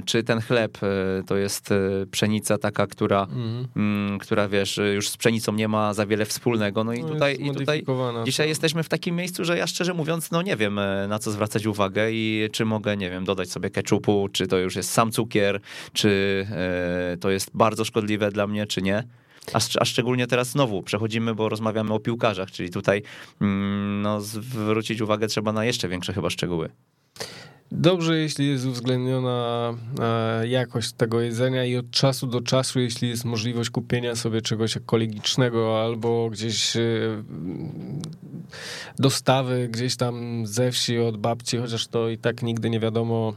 Czy 0.05 0.23
ten 0.23 0.41
chleb 0.41 0.58
chleb 0.59 0.77
e, 0.83 1.23
to 1.23 1.37
jest 1.37 1.71
e, 1.71 2.05
pszenica 2.11 2.57
taka, 2.57 2.87
która, 2.87 3.27
mm. 3.75 4.19
która 4.19 4.47
wiesz, 4.47 4.79
już 4.95 5.09
z 5.09 5.17
pszenicą 5.17 5.53
nie 5.53 5.67
ma 5.67 5.93
za 5.93 6.05
wiele 6.05 6.25
wspólnego. 6.25 6.83
No 6.83 6.93
i 6.93 7.01
no 7.01 7.09
tutaj, 7.09 7.37
i 7.41 7.51
tutaj 7.51 7.83
dzisiaj 8.25 8.45
to. 8.45 8.49
jesteśmy 8.49 8.83
w 8.83 8.89
takim 8.89 9.15
miejscu, 9.15 9.45
że 9.45 9.57
ja 9.57 9.67
szczerze 9.67 9.93
mówiąc, 9.93 10.31
no 10.31 10.41
nie 10.41 10.55
wiem 10.55 10.79
na 11.07 11.19
co 11.19 11.31
zwracać 11.31 11.65
uwagę 11.65 12.11
i 12.11 12.49
czy 12.51 12.65
mogę, 12.65 12.97
nie 12.97 13.09
wiem, 13.09 13.25
dodać 13.25 13.51
sobie 13.51 13.69
keczupu, 13.69 14.27
czy 14.31 14.47
to 14.47 14.57
już 14.57 14.75
jest 14.75 14.91
sam 14.91 15.11
cukier, 15.11 15.59
czy 15.93 16.45
to 17.19 17.29
jest 17.29 17.51
bardzo 17.53 17.85
szkodliwe 17.85 18.31
dla 18.31 18.47
mnie, 18.47 18.65
czy 18.65 18.81
nie. 18.81 19.03
A, 19.53 19.59
a, 19.79 19.85
szczególnie 19.85 20.27
teraz 20.27 20.49
znowu 20.49 20.83
przechodzimy, 20.83 21.35
bo 21.35 21.49
rozmawiamy 21.49 21.93
o 21.93 21.99
piłkarzach, 21.99 22.51
czyli 22.51 22.69
tutaj 22.69 23.03
mm, 23.41 24.01
no, 24.01 24.21
zwrócić 24.21 25.01
uwagę 25.01 25.27
trzeba 25.27 25.53
na 25.53 25.65
jeszcze 25.65 25.87
większe 25.87 26.13
chyba 26.13 26.29
szczegóły. 26.29 26.69
Dobrze, 27.71 28.17
jeśli 28.17 28.47
jest 28.47 28.65
uwzględniona 28.65 29.73
e, 29.99 30.47
jakość 30.47 30.91
tego 30.91 31.21
jedzenia 31.21 31.65
i 31.65 31.77
od 31.77 31.91
czasu 31.91 32.27
do 32.27 32.41
czasu, 32.41 32.79
jeśli 32.79 33.09
jest 33.09 33.25
możliwość 33.25 33.69
kupienia 33.69 34.15
sobie 34.15 34.41
czegoś 34.41 34.77
ekologicznego 34.77 35.83
albo 35.83 36.29
gdzieś 36.29 36.75
e, 36.75 36.81
dostawy 38.99 39.67
gdzieś 39.67 39.95
tam 39.95 40.45
ze 40.47 40.71
wsi 40.71 40.99
od 40.99 41.17
babci, 41.17 41.57
chociaż 41.57 41.87
to 41.87 42.09
i 42.09 42.17
tak 42.17 42.43
nigdy 42.43 42.69
nie 42.69 42.79
wiadomo, 42.79 43.33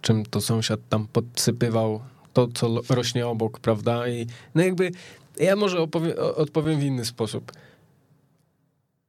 czym 0.00 0.26
to 0.26 0.40
sąsiad 0.40 0.80
tam 0.88 1.06
podsypywał 1.08 2.00
to, 2.32 2.48
co 2.54 2.80
rośnie 2.88 3.26
obok, 3.26 3.60
prawda? 3.60 4.08
I 4.08 4.26
no 4.54 4.62
jakby 4.62 4.90
ja 5.40 5.56
może 5.56 5.78
odpowiem 6.36 6.80
w 6.80 6.82
inny 6.82 7.04
sposób 7.04 7.52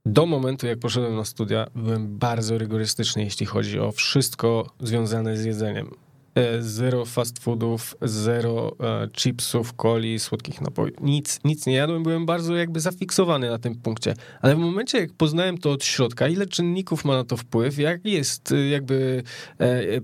do 0.05 0.25
momentu, 0.25 0.67
jak 0.67 0.79
poszedłem 0.79 1.15
na 1.15 1.25
studia, 1.25 1.67
byłem 1.75 2.17
bardzo 2.17 2.57
rygorystyczny, 2.57 3.23
jeśli 3.23 3.45
chodzi 3.45 3.79
o 3.79 3.91
wszystko 3.91 4.69
związane 4.79 5.37
z 5.37 5.45
jedzeniem. 5.45 5.89
E, 6.35 6.61
zero 6.61 7.05
fast 7.05 7.39
foodów, 7.39 7.95
zero 8.01 8.75
e, 8.79 9.07
chipsów, 9.13 9.73
coli, 9.73 10.19
słodkich 10.19 10.61
napojów. 10.61 10.97
Nic, 11.01 11.39
nic 11.43 11.65
nie 11.65 11.73
jadłem, 11.73 12.03
byłem 12.03 12.25
bardzo 12.25 12.55
jakby 12.55 12.79
zafiksowany 12.79 13.49
na 13.49 13.57
tym 13.57 13.75
punkcie. 13.75 14.13
Ale 14.41 14.55
w 14.55 14.59
momencie, 14.59 14.99
jak 14.99 15.13
poznałem 15.13 15.57
to 15.57 15.71
od 15.71 15.83
środka, 15.83 16.27
ile 16.27 16.45
czynników 16.45 17.05
ma 17.05 17.15
na 17.15 17.23
to 17.23 17.37
wpływ, 17.37 17.77
jak 17.77 18.05
jest 18.05 18.51
e, 18.51 18.67
jakby 18.67 19.23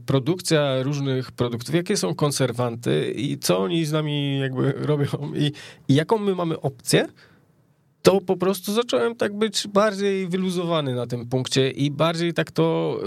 produkcja 0.06 0.84
różnych 0.84 1.32
produktów, 1.32 1.76
jakie 1.76 1.98
są 1.98 2.16
konserwanty 2.16 3.14
i 3.16 3.38
co 3.38 3.60
oni 3.60 3.86
z 3.86 3.92
nami 3.92 4.40
jakby 4.40 4.72
robią 4.72 5.06
i, 5.36 5.52
i 5.88 5.96
jaką 5.96 6.18
my 6.18 6.36
mamy 6.36 6.62
opcję, 6.62 7.08
to 8.02 8.22
po 8.22 8.38
prostu 8.38 8.74
zacząłem 8.74 9.16
tak 9.16 9.38
być 9.38 9.68
bardziej 9.68 10.28
wyluzowany 10.28 10.96
na 10.96 11.08
tym 11.08 11.26
punkcie 11.26 11.72
i 11.72 11.92
bardziej 11.92 12.34
tak 12.34 12.52
to, 12.52 13.00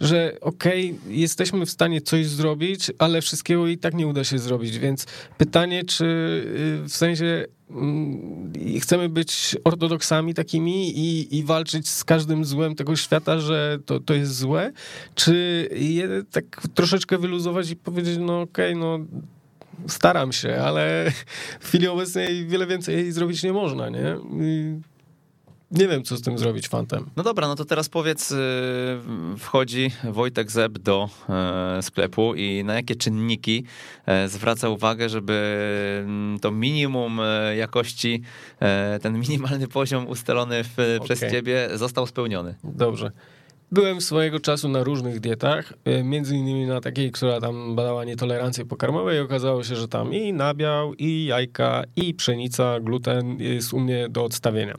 y, 0.00 0.06
że 0.06 0.36
okej, 0.40 0.98
okay, 1.02 1.14
jesteśmy 1.14 1.66
w 1.66 1.70
stanie 1.70 2.00
coś 2.00 2.26
zrobić, 2.26 2.90
ale 2.98 3.20
wszystkiego 3.20 3.66
i 3.66 3.78
tak 3.78 3.94
nie 3.94 4.06
uda 4.06 4.24
się 4.24 4.38
zrobić, 4.38 4.78
więc 4.78 5.06
pytanie, 5.38 5.84
czy 5.84 6.04
y, 6.04 6.88
w 6.88 6.92
sensie 6.92 7.44
mm, 7.70 8.52
chcemy 8.80 9.08
być 9.08 9.56
ortodoksami 9.64 10.34
takimi 10.34 10.98
i, 10.98 11.38
i 11.38 11.44
walczyć 11.44 11.88
z 11.88 12.04
każdym 12.04 12.44
złem 12.44 12.74
tego 12.74 12.96
świata, 12.96 13.38
że 13.38 13.78
to, 13.86 14.00
to 14.00 14.14
jest 14.14 14.36
złe, 14.36 14.72
czy 15.14 15.68
je 15.72 16.08
tak 16.30 16.44
troszeczkę 16.74 17.18
wyluzować 17.18 17.70
i 17.70 17.76
powiedzieć, 17.76 18.18
no 18.20 18.40
okej, 18.40 18.74
okay, 18.74 18.80
no 18.80 18.98
staram 19.88 20.32
się, 20.32 20.56
ale 20.56 21.12
w 21.60 21.68
chwili 21.68 21.88
obecnej 21.88 22.46
wiele 22.46 22.66
więcej 22.66 23.12
zrobić 23.12 23.42
nie 23.42 23.52
można, 23.52 23.88
nie? 23.88 24.16
I 24.40 24.76
nie 25.72 25.88
wiem, 25.88 26.02
co 26.02 26.16
z 26.16 26.22
tym 26.22 26.38
zrobić 26.38 26.68
fantem. 26.68 27.10
No 27.16 27.22
dobra, 27.22 27.48
no 27.48 27.54
to 27.54 27.64
teraz 27.64 27.88
powiedz, 27.88 28.32
y, 28.32 28.36
wchodzi 29.38 29.90
Wojtek 30.04 30.50
Zeb 30.50 30.78
do 30.78 31.08
e, 31.28 31.82
sklepu 31.82 32.34
i 32.34 32.64
na 32.64 32.74
jakie 32.74 32.96
czynniki 32.96 33.64
e, 34.06 34.28
zwraca 34.28 34.68
uwagę, 34.68 35.08
żeby 35.08 36.02
mm, 36.04 36.40
to 36.40 36.50
minimum 36.50 37.20
e, 37.20 37.56
jakości, 37.56 38.22
ten 39.02 39.18
minimalny 39.18 39.68
poziom 39.68 40.08
ustalony 40.08 40.64
w, 40.64 40.72
okay. 40.72 41.00
przez 41.00 41.20
ciebie 41.20 41.68
został 41.74 42.06
spełniony? 42.06 42.54
Dobrze. 42.64 43.12
Byłem 43.72 44.00
swojego 44.00 44.40
czasu 44.40 44.68
na 44.68 44.84
różnych 44.84 45.20
dietach, 45.20 45.72
e, 45.84 46.04
między 46.04 46.36
innymi 46.36 46.66
na 46.66 46.80
takiej, 46.80 47.12
która 47.12 47.40
tam 47.40 47.76
badała 47.76 48.04
nietolerancję 48.04 48.64
pokarmową 48.64 49.10
i 49.10 49.18
okazało 49.18 49.64
się, 49.64 49.76
że 49.76 49.88
tam 49.88 50.14
i 50.14 50.32
nabiał, 50.32 50.94
i 50.94 51.24
jajka, 51.24 51.84
i 51.96 52.14
pszenica, 52.14 52.80
gluten 52.80 53.40
jest 53.40 53.72
u 53.72 53.80
mnie 53.80 54.08
do 54.08 54.24
odstawienia. 54.24 54.74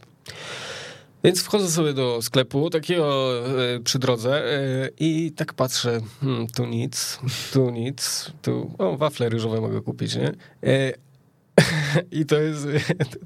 Więc 1.23 1.43
wchodzę 1.43 1.69
sobie 1.69 1.93
do 1.93 2.21
sklepu 2.21 2.69
takiego 2.69 3.33
e, 3.75 3.79
przy 3.79 3.99
drodze 3.99 4.43
e, 4.45 4.89
i 4.99 5.31
tak 5.31 5.53
patrzę, 5.53 6.01
hmm, 6.21 6.47
tu 6.47 6.65
nic, 6.65 7.19
tu 7.53 7.69
nic, 7.69 8.31
tu, 8.41 8.75
o, 8.77 8.97
wafle 8.97 9.29
ryżowe 9.29 9.61
mogę 9.61 9.81
kupić, 9.81 10.15
nie? 10.15 10.33
I 12.19 12.25
to 12.25 12.39
jest 12.39 12.67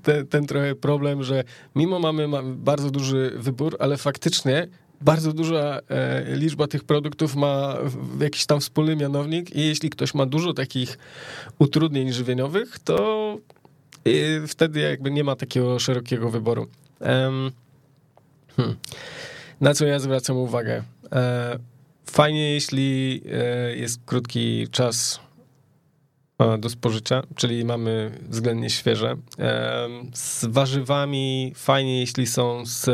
ten, 0.04 0.28
ten 0.28 0.48
trochę 0.48 0.76
problem, 0.76 1.24
że 1.24 1.44
mimo 1.76 2.00
mamy 2.00 2.28
bardzo 2.44 2.92
duży 2.92 3.34
wybór, 3.38 3.78
ale 3.80 3.98
faktycznie 3.98 4.68
bardzo 5.02 5.34
duża 5.34 5.80
e, 5.90 6.36
liczba 6.36 6.68
tych 6.68 6.84
produktów 6.84 7.36
ma 7.36 7.78
jakiś 8.22 8.46
tam 8.46 8.60
wspólny 8.60 8.96
mianownik 8.96 9.56
i 9.56 9.68
jeśli 9.68 9.90
ktoś 9.90 10.14
ma 10.14 10.26
dużo 10.26 10.54
takich 10.54 10.98
utrudnień 11.60 12.14
żywieniowych, 12.14 12.80
to 12.80 13.38
e, 14.06 14.48
wtedy 14.48 14.80
jakby 14.80 15.12
nie 15.12 15.24
ma 15.24 15.36
takiego 15.36 15.80
szerokiego 15.80 16.30
wyboru. 16.30 16.68
Hmm. 17.00 17.52
Na 19.62 19.74
co 19.74 19.86
ja 19.86 20.00
zwracam 20.00 20.38
uwagę? 20.38 20.84
E, 21.12 21.60
fajnie, 22.06 22.54
jeśli 22.54 23.22
jest 23.76 24.00
krótki 24.06 24.68
czas 24.72 25.27
do 26.60 26.70
spożycia, 26.70 27.24
czyli 27.36 27.66
mamy 27.66 28.12
względnie 28.30 28.70
świeże. 28.70 29.16
Z 30.14 30.46
warzywami 30.46 31.54
fajnie, 31.56 32.00
jeśli 32.00 32.28
są 32.28 32.66
z 32.66 32.90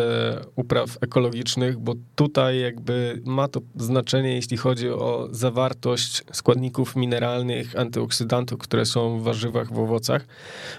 upraw 0.55 0.97
ekologicznych, 1.01 1.77
bo 1.77 1.93
tutaj 2.15 2.59
jakby 2.59 3.21
ma 3.25 3.47
to 3.47 3.61
znaczenie, 3.75 4.35
jeśli 4.35 4.57
chodzi 4.57 4.89
o 4.89 5.27
zawartość 5.31 6.23
składników 6.31 6.95
mineralnych, 6.95 7.79
antyoksydantów, 7.79 8.59
które 8.59 8.85
są 8.85 9.19
w 9.19 9.23
warzywach, 9.23 9.73
w 9.73 9.79
owocach, 9.79 10.25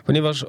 ponieważ 0.06 0.46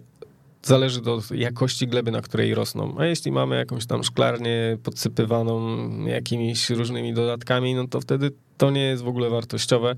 zależy 0.68 1.02
do 1.02 1.22
jakości 1.36 1.88
gleby, 1.88 2.12
na 2.12 2.22
której 2.22 2.56
rosną. 2.56 2.96
A 2.98 3.06
jeśli 3.06 3.32
mamy 3.32 3.56
jakąś 3.56 3.86
tam 3.86 4.04
szklarnię 4.04 4.78
podsypywaną 4.84 5.80
jakimiś 6.06 6.70
różnymi 6.70 7.14
dodatkami, 7.14 7.76
no 7.76 7.88
to 7.88 8.02
wtedy 8.02 8.32
to 8.58 8.72
nie 8.72 8.82
jest 8.82 9.04
w 9.04 9.08
ogóle 9.08 9.30
wartościowe. 9.30 9.96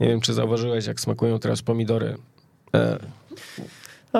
Nie 0.00 0.08
wiem, 0.08 0.20
czy 0.20 0.34
zauważyłeś, 0.34 0.86
jak 0.86 1.00
smakują 1.00 1.38
teraz 1.38 1.62
pomidory. 1.62 2.16
E, 2.74 2.98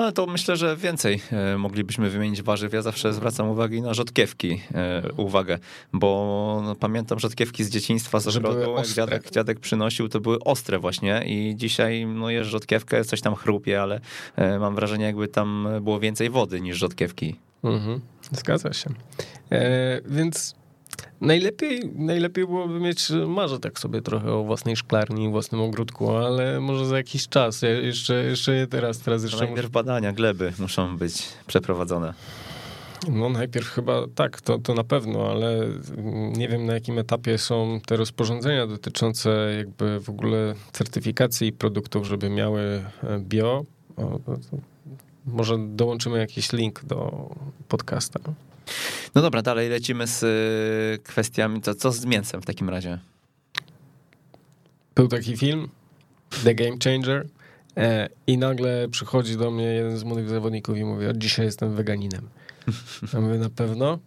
no, 0.01 0.11
to 0.11 0.25
myślę, 0.25 0.57
że 0.57 0.77
więcej 0.77 1.21
e, 1.31 1.57
moglibyśmy 1.57 2.09
wymienić 2.09 2.41
warzyw. 2.41 2.73
Ja 2.73 2.81
zawsze 2.81 3.13
zwracam 3.13 3.49
uwagę 3.49 3.81
na 3.81 3.93
rzodkiewki, 3.93 4.61
e, 4.73 5.03
uwagę, 5.17 5.59
bo 5.93 6.61
no, 6.65 6.75
pamiętam 6.75 7.19
rzodkiewki 7.19 7.63
z 7.63 7.69
dzieciństwa, 7.69 8.19
z 8.19 8.27
ogrodu, 8.27 8.75
jak 8.77 8.87
dziadek, 8.87 9.31
dziadek 9.31 9.59
przynosił, 9.59 10.09
to 10.09 10.19
były 10.19 10.39
ostre 10.39 10.79
właśnie 10.79 11.23
i 11.25 11.55
dzisiaj 11.55 12.05
no, 12.05 12.29
jesz 12.29 12.47
rzodkiewkę, 12.47 13.05
coś 13.05 13.21
tam 13.21 13.35
chrupie, 13.35 13.81
ale 13.81 13.99
e, 14.35 14.59
mam 14.59 14.75
wrażenie, 14.75 15.05
jakby 15.05 15.27
tam 15.27 15.67
było 15.81 15.99
więcej 15.99 16.29
wody 16.29 16.61
niż 16.61 16.77
rzodkiewki. 16.77 17.35
Mhm, 17.63 18.01
zgadza 18.31 18.73
się. 18.73 18.89
E, 19.51 20.01
więc 20.05 20.55
Najlepiej, 21.21 21.81
najlepiej 21.95 22.45
byłoby 22.45 22.79
mieć 22.79 23.09
marzę 23.27 23.59
tak 23.59 23.79
sobie 23.79 24.01
trochę 24.01 24.33
o 24.33 24.43
własnej 24.43 24.75
szklarni, 24.75 25.29
własnym 25.29 25.61
ogródku, 25.61 26.11
ale 26.11 26.59
może 26.59 26.85
za 26.85 26.97
jakiś 26.97 27.27
czas. 27.27 27.61
Ja 27.61 27.69
jeszcze, 27.69 28.23
jeszcze 28.23 28.55
nie 28.55 28.67
teraz, 28.67 28.99
teraz 28.99 29.23
jeszcze. 29.23 29.37
najpierw 29.37 29.61
muszę... 29.61 29.69
badania 29.69 30.13
gleby 30.13 30.53
muszą 30.59 30.97
być 30.97 31.23
przeprowadzone. 31.47 32.13
No 33.09 33.29
najpierw 33.29 33.67
chyba 33.67 34.05
tak, 34.15 34.41
to, 34.41 34.59
to 34.59 34.73
na 34.73 34.83
pewno, 34.83 35.31
ale 35.31 35.67
nie 36.37 36.47
wiem 36.47 36.65
na 36.65 36.73
jakim 36.73 36.99
etapie 36.99 37.37
są 37.37 37.79
te 37.85 37.97
rozporządzenia 37.97 38.67
dotyczące 38.67 39.53
jakby 39.57 39.99
w 39.99 40.09
ogóle 40.09 40.55
certyfikacji 40.71 41.53
produktów, 41.53 42.07
żeby 42.07 42.29
miały 42.29 42.61
e, 43.03 43.19
bio. 43.19 43.65
O, 43.97 44.19
może 45.25 45.57
dołączymy 45.69 46.17
jakiś 46.17 46.51
link 46.51 46.85
do 46.85 47.29
podcasta. 47.67 48.19
No 49.15 49.21
dobra, 49.21 49.41
dalej 49.41 49.69
lecimy 49.69 50.07
z 50.07 50.23
y, 50.23 51.03
kwestiami. 51.03 51.61
Co, 51.61 51.75
co 51.75 51.91
z 51.91 52.05
mięsem 52.05 52.41
w 52.41 52.45
takim 52.45 52.69
razie? 52.69 52.99
Był 54.95 55.07
taki 55.07 55.37
film, 55.37 55.69
The 56.43 56.55
Game 56.55 56.77
Changer, 56.83 57.27
e, 57.77 58.09
i 58.27 58.37
nagle 58.37 58.87
przychodzi 58.87 59.37
do 59.37 59.51
mnie 59.51 59.63
jeden 59.63 59.97
z 59.97 60.03
młodych 60.03 60.29
zawodników 60.29 60.77
i 60.77 60.83
mówi: 60.83 61.07
Od 61.07 61.17
dzisiaj 61.17 61.45
jestem 61.45 61.75
weganinem. 61.75 62.29
Ja 63.13 63.21
mówię: 63.21 63.37
Na 63.37 63.49
pewno? 63.49 63.99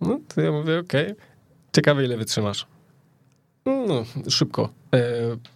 No 0.00 0.20
to 0.34 0.40
ja 0.40 0.52
mówię: 0.52 0.78
Okej. 0.78 1.12
Okay. 1.12 1.16
Ciekawe, 1.72 2.04
ile 2.04 2.16
wytrzymasz. 2.16 2.66
No, 3.66 4.04
szybko 4.28 4.68
e, 4.94 5.00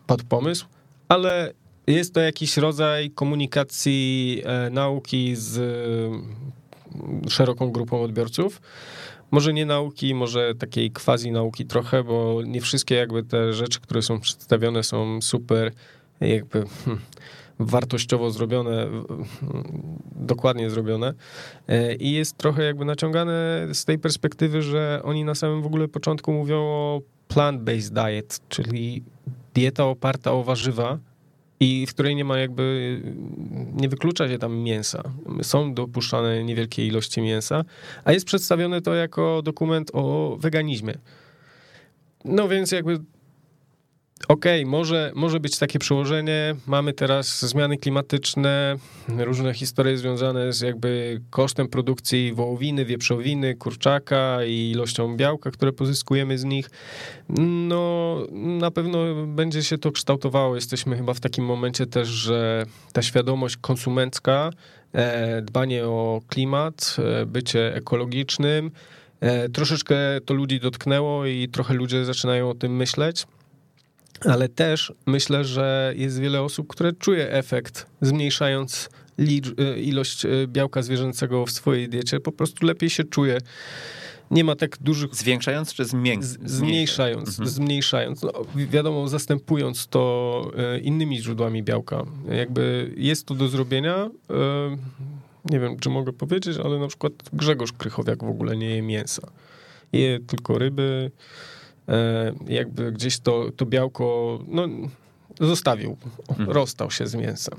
padł 0.06 0.24
pomysł, 0.24 0.66
ale 1.08 1.52
jest 1.86 2.14
to 2.14 2.20
jakiś 2.20 2.56
rodzaj 2.56 3.10
komunikacji 3.10 4.42
e, 4.44 4.70
nauki 4.70 5.36
z 5.36 5.60
szeroką 7.28 7.70
grupą 7.70 8.02
odbiorców. 8.02 8.60
Może 9.30 9.52
nie 9.52 9.66
nauki, 9.66 10.14
może 10.14 10.54
takiej 10.54 10.90
quasi 10.90 11.32
nauki 11.32 11.66
trochę, 11.66 12.04
bo 12.04 12.42
nie 12.46 12.60
wszystkie 12.60 12.94
jakby 12.94 13.22
te 13.22 13.52
rzeczy, 13.52 13.80
które 13.80 14.02
są 14.02 14.20
przedstawione 14.20 14.82
są 14.82 15.22
super 15.22 15.72
jakby 16.20 16.64
hmm, 16.84 17.02
wartościowo 17.58 18.30
zrobione, 18.30 18.86
dokładnie 20.16 20.70
zrobione 20.70 21.14
e, 21.68 21.94
i 21.94 22.12
jest 22.12 22.36
trochę 22.36 22.64
jakby 22.64 22.84
naciągane 22.84 23.66
z 23.72 23.84
tej 23.84 23.98
perspektywy, 23.98 24.62
że 24.62 25.00
oni 25.04 25.24
na 25.24 25.34
samym 25.34 25.62
w 25.62 25.66
ogóle 25.66 25.88
początku 25.88 26.32
mówią 26.32 26.56
o 26.56 27.00
plant-based 27.28 27.90
diet, 27.90 28.40
czyli 28.48 29.02
dieta 29.54 29.84
oparta 29.84 30.32
o 30.32 30.42
warzywa, 30.42 30.98
i 31.64 31.86
w 31.86 31.94
której 31.94 32.16
nie 32.16 32.24
ma 32.24 32.38
jakby, 32.38 33.00
nie 33.74 33.88
wyklucza 33.88 34.28
się 34.28 34.38
tam 34.38 34.56
mięsa. 34.56 35.02
Są 35.42 35.74
dopuszczane 35.74 36.44
niewielkie 36.44 36.86
ilości 36.86 37.20
mięsa, 37.20 37.64
a 38.04 38.12
jest 38.12 38.26
przedstawione 38.26 38.80
to 38.80 38.94
jako 38.94 39.42
dokument 39.42 39.90
o 39.92 40.36
weganizmie. 40.40 40.94
No 42.24 42.48
więc 42.48 42.72
jakby 42.72 43.00
Okej, 44.28 44.60
okay, 44.60 44.70
może, 44.70 45.12
może 45.14 45.40
być 45.40 45.58
takie 45.58 45.78
przełożenie. 45.78 46.54
Mamy 46.66 46.92
teraz 46.92 47.44
zmiany 47.44 47.76
klimatyczne, 47.76 48.76
różne 49.08 49.54
historie 49.54 49.98
związane 49.98 50.52
z 50.52 50.60
jakby 50.60 51.20
kosztem 51.30 51.68
produkcji 51.68 52.32
wołowiny, 52.32 52.84
wieprzowiny, 52.84 53.54
kurczaka 53.54 54.44
i 54.44 54.70
ilością 54.70 55.16
białka, 55.16 55.50
które 55.50 55.72
pozyskujemy 55.72 56.38
z 56.38 56.44
nich. 56.44 56.70
No, 57.68 58.18
na 58.32 58.70
pewno 58.70 59.26
będzie 59.26 59.62
się 59.62 59.78
to 59.78 59.92
kształtowało. 59.92 60.54
Jesteśmy 60.54 60.96
chyba 60.96 61.14
w 61.14 61.20
takim 61.20 61.44
momencie 61.44 61.86
też, 61.86 62.08
że 62.08 62.66
ta 62.92 63.02
świadomość 63.02 63.56
konsumencka, 63.56 64.50
e, 64.92 65.42
dbanie 65.42 65.86
o 65.86 66.20
klimat, 66.28 66.96
e, 66.98 67.26
bycie 67.26 67.74
ekologicznym, 67.74 68.70
e, 69.20 69.48
troszeczkę 69.48 69.96
to 70.24 70.34
ludzi 70.34 70.60
dotknęło 70.60 71.26
i 71.26 71.48
trochę 71.48 71.74
ludzie 71.74 72.04
zaczynają 72.04 72.50
o 72.50 72.54
tym 72.54 72.76
myśleć 72.76 73.26
ale 74.24 74.48
też 74.48 74.92
myślę, 75.06 75.44
że 75.44 75.94
jest 75.96 76.20
wiele 76.20 76.42
osób, 76.42 76.66
które 76.68 76.92
czuje 76.92 77.30
efekt, 77.30 77.86
zmniejszając 78.00 78.88
y, 79.18 79.80
ilość 79.80 80.24
y, 80.24 80.46
białka 80.48 80.82
zwierzęcego 80.82 81.46
w 81.46 81.50
swojej 81.50 81.88
diecie, 81.88 82.20
po 82.20 82.32
prostu 82.32 82.66
lepiej 82.66 82.90
się 82.90 83.04
czuje. 83.04 83.38
Nie 84.30 84.44
ma 84.44 84.56
tak 84.56 84.76
dużych. 84.80 85.14
Zwiększając 85.14 85.74
czy 85.74 85.84
zmniejszając? 85.84 86.50
Zmniejszając, 86.50 87.28
mhm. 87.28 87.48
zmniejszając. 87.48 88.22
No, 88.22 88.32
wiadomo, 88.54 89.08
zastępując 89.08 89.86
to 89.86 90.50
y, 90.76 90.80
innymi 90.80 91.18
źródłami 91.22 91.62
białka. 91.62 92.04
Jakby 92.30 92.92
jest 92.96 93.26
to 93.26 93.34
do 93.34 93.48
zrobienia. 93.48 94.10
Nie 95.50 95.60
wiem, 95.60 95.78
czy 95.78 95.90
mogę 95.90 96.12
powiedzieć, 96.12 96.56
ale 96.64 96.78
na 96.78 96.88
przykład 96.88 97.12
Grzegorz 97.32 97.72
Krychowiak 97.72 98.24
w 98.24 98.28
ogóle 98.28 98.56
nie 98.56 98.76
je 98.76 98.82
mięsa. 98.82 99.22
Je 99.92 100.20
tylko 100.26 100.58
ryby, 100.58 101.10
jakby 102.46 102.92
gdzieś 102.92 103.18
to, 103.18 103.50
to 103.56 103.66
białko 103.66 104.38
no, 104.48 104.68
zostawił, 105.40 105.96
mhm. 106.28 106.50
rozstał 106.50 106.90
się 106.90 107.06
z 107.06 107.14
mięsem. 107.14 107.54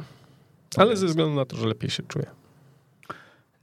Ale 0.77 0.97
ze 0.97 1.07
względu 1.07 1.35
na 1.35 1.45
to, 1.45 1.57
że 1.57 1.67
lepiej 1.67 1.89
się 1.89 2.03
czuje. 2.03 2.25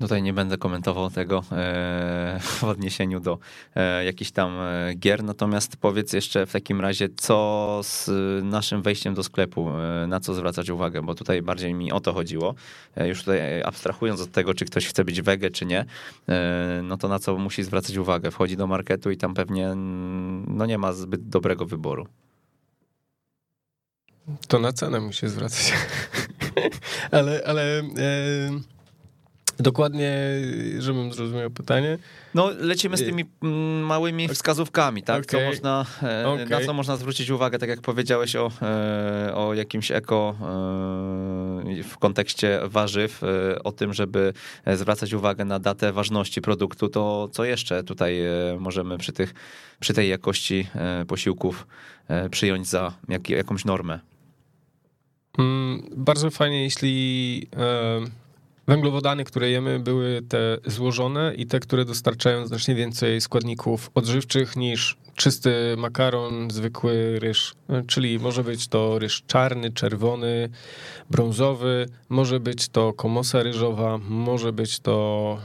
Tutaj 0.00 0.22
nie 0.22 0.32
będę 0.32 0.58
komentował 0.58 1.10
tego 1.10 1.44
e, 1.52 2.40
w 2.42 2.64
odniesieniu 2.64 3.20
do 3.20 3.38
e, 3.74 4.04
jakichś 4.04 4.30
tam 4.30 4.60
e, 4.60 4.94
gier, 4.94 5.24
natomiast 5.24 5.76
powiedz 5.76 6.12
jeszcze 6.12 6.46
w 6.46 6.52
takim 6.52 6.80
razie, 6.80 7.08
co 7.16 7.80
z 7.82 8.10
naszym 8.44 8.82
wejściem 8.82 9.14
do 9.14 9.22
sklepu, 9.22 9.70
na 10.08 10.20
co 10.20 10.34
zwracać 10.34 10.70
uwagę, 10.70 11.02
bo 11.02 11.14
tutaj 11.14 11.42
bardziej 11.42 11.74
mi 11.74 11.92
o 11.92 12.00
to 12.00 12.12
chodziło. 12.12 12.54
Już 12.96 13.18
tutaj 13.18 13.62
abstrahując 13.62 14.20
od 14.20 14.32
tego, 14.32 14.54
czy 14.54 14.64
ktoś 14.64 14.86
chce 14.86 15.04
być 15.04 15.22
wege, 15.22 15.50
czy 15.50 15.66
nie, 15.66 15.84
no 16.82 16.96
to 16.96 17.08
na 17.08 17.18
co 17.18 17.36
musi 17.36 17.62
zwracać 17.62 17.96
uwagę? 17.96 18.30
Wchodzi 18.30 18.56
do 18.56 18.66
marketu 18.66 19.10
i 19.10 19.16
tam 19.16 19.34
pewnie 19.34 19.72
no 20.46 20.66
nie 20.66 20.78
ma 20.78 20.92
zbyt 20.92 21.28
dobrego 21.28 21.66
wyboru. 21.66 22.06
To 24.48 24.58
na 24.58 24.72
cenę 24.72 25.00
musi 25.00 25.28
zwracać. 25.28 25.72
ale 27.10 27.42
ale 27.46 27.82
Dokładnie, 29.58 30.12
żebym 30.78 31.12
zrozumiał 31.12 31.50
pytanie. 31.50 31.98
No, 32.34 32.50
lecimy 32.58 32.96
z 32.96 33.00
tymi 33.00 33.24
mm, 33.42 33.80
małymi 33.80 34.28
wskazówkami, 34.28 35.02
tak? 35.02 35.24
Okay. 35.24 35.40
Co 35.40 35.46
można, 35.46 35.86
okay. 36.24 36.46
Na 36.46 36.60
co 36.60 36.72
można 36.72 36.96
zwrócić 36.96 37.30
uwagę, 37.30 37.58
tak 37.58 37.68
jak 37.68 37.80
powiedziałeś 37.80 38.36
o, 38.36 38.50
e, 38.62 39.34
o 39.34 39.54
jakimś 39.54 39.90
eko 39.90 40.34
e, 40.40 41.82
w 41.82 41.98
kontekście 41.98 42.60
warzyw, 42.64 43.22
e, 43.24 43.62
o 43.62 43.72
tym, 43.72 43.94
żeby 43.94 44.32
zwracać 44.74 45.12
uwagę 45.12 45.44
na 45.44 45.58
datę 45.58 45.92
ważności 45.92 46.40
produktu, 46.40 46.88
to 46.88 47.28
co 47.32 47.44
jeszcze 47.44 47.84
tutaj 47.84 48.20
możemy 48.58 48.98
przy, 48.98 49.12
tych, 49.12 49.34
przy 49.80 49.94
tej 49.94 50.08
jakości 50.08 50.68
posiłków 51.08 51.66
przyjąć 52.30 52.66
za 52.66 52.92
jak, 53.08 53.28
jakąś 53.28 53.64
normę? 53.64 54.00
Mm, 55.38 55.82
bardzo 55.96 56.30
fajnie, 56.30 56.62
jeśli 56.62 57.46
Węglowodany, 58.66 59.24
które 59.24 59.50
jemy, 59.50 59.78
były 59.80 60.22
te 60.28 60.58
złożone 60.66 61.34
i 61.34 61.46
te, 61.46 61.60
które 61.60 61.84
dostarczają 61.84 62.46
znacznie 62.46 62.74
więcej 62.74 63.20
składników 63.20 63.90
odżywczych 63.94 64.56
niż 64.56 64.96
czysty 65.16 65.74
makaron, 65.76 66.50
zwykły 66.50 67.18
ryż. 67.18 67.54
Czyli 67.86 68.18
może 68.18 68.44
być 68.44 68.68
to 68.68 68.98
ryż 68.98 69.22
czarny, 69.26 69.72
czerwony, 69.72 70.48
brązowy, 71.10 71.88
może 72.08 72.40
być 72.40 72.68
to 72.68 72.92
komosa 72.92 73.42
ryżowa, 73.42 73.98
może 74.08 74.52
być 74.52 74.80
to 74.80 75.38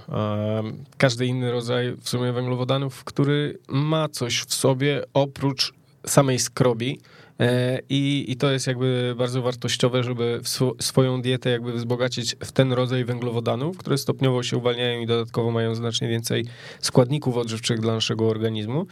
każdy 0.97 1.25
inny 1.25 1.51
rodzaj 1.51 1.95
w 2.01 2.09
sumie 2.09 2.33
węglowodanów, 2.33 3.03
który 3.03 3.57
ma 3.67 4.09
coś 4.09 4.39
w 4.39 4.53
sobie 4.53 5.03
oprócz 5.13 5.73
samej 6.05 6.39
skrobi. 6.39 6.99
E, 7.39 7.79
I, 7.89 8.25
I 8.27 8.37
to 8.37 8.51
jest 8.51 8.67
jakby 8.67 9.15
bardzo 9.17 9.41
wartościowe, 9.41 10.03
żeby 10.03 10.39
sw 10.43 10.75
swoją 10.79 11.21
dietę 11.21 11.49
jakby 11.49 11.73
wzbogacić 11.73 12.35
w 12.43 12.51
ten 12.51 12.73
rodzaj 12.73 13.05
węglowodanów, 13.05 13.77
które 13.77 13.97
stopniowo 13.97 14.43
się 14.43 14.57
uwalniają 14.57 15.01
i 15.01 15.05
dodatkowo 15.05 15.51
mają 15.51 15.75
znacznie 15.75 16.07
więcej 16.07 16.45
składników 16.79 17.37
odżywczych 17.37 17.79
dla 17.79 17.93
naszego 17.93 18.29
organizmu. 18.29 18.87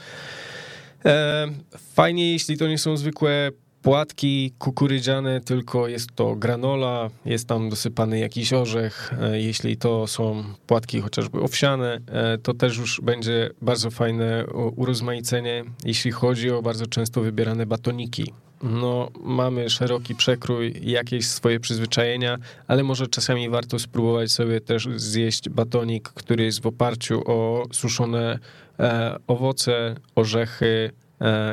E, 1.05 1.47
fajnie, 1.77 2.31
jeśli 2.31 2.57
to 2.57 2.67
nie 2.67 2.77
są 2.77 2.97
zwykłe 2.97 3.51
płatki 3.85 4.53
kukurydziane, 4.59 5.41
tylko 5.41 5.87
jest 5.87 6.09
to 6.15 6.35
granola, 6.35 7.09
jest 7.25 7.47
tam 7.47 7.69
dosypany 7.69 8.19
jakiś 8.19 8.53
orzech. 8.53 9.13
E, 9.21 9.41
jeśli 9.41 9.77
to 9.77 10.07
są 10.07 10.43
płatki 10.67 11.01
chociażby 11.01 11.41
owsiane, 11.41 11.99
to 12.43 12.53
też 12.53 12.77
już 12.77 13.01
będzie 13.01 13.49
bardzo 13.61 13.91
fajne 13.91 14.45
urozmaicenie, 14.75 15.63
jeśli 15.83 16.11
chodzi 16.11 16.51
o 16.51 16.61
bardzo 16.61 16.87
często 16.87 17.21
wybierane 17.21 17.65
batoniki. 17.65 18.33
No, 18.63 19.09
mamy 19.23 19.69
szeroki 19.69 20.15
przekrój, 20.15 20.73
jakieś 20.81 21.27
swoje 21.27 21.59
przyzwyczajenia, 21.59 22.37
ale 22.67 22.83
może 22.83 23.07
czasami 23.07 23.49
warto 23.49 23.79
spróbować 23.79 24.31
sobie 24.31 24.61
też 24.61 24.87
zjeść 24.95 25.49
batonik, 25.49 26.09
który 26.09 26.43
jest 26.43 26.61
w 26.61 26.65
oparciu 26.65 27.21
o 27.25 27.65
suszone 27.71 28.39
e, 28.79 29.15
owoce, 29.27 29.95
orzechy, 30.15 30.91
e, 30.91 31.04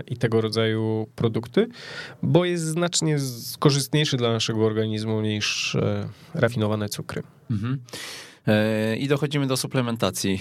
i 0.07 0.17
tego 0.17 0.41
rodzaju 0.41 1.07
produkty, 1.17 1.69
bo 2.23 2.45
jest 2.45 2.65
znacznie 2.65 3.17
korzystniejszy 3.59 4.17
dla 4.17 4.33
naszego 4.33 4.67
organizmu 4.67 5.21
niż 5.21 5.75
e, 5.75 6.09
rafinowane 6.35 6.89
cukry. 6.89 7.23
Mhm. 7.51 7.79
E, 8.47 8.97
I 8.97 9.09
dochodzimy 9.09 9.47
do 9.47 9.57
suplementacji. 9.57 10.41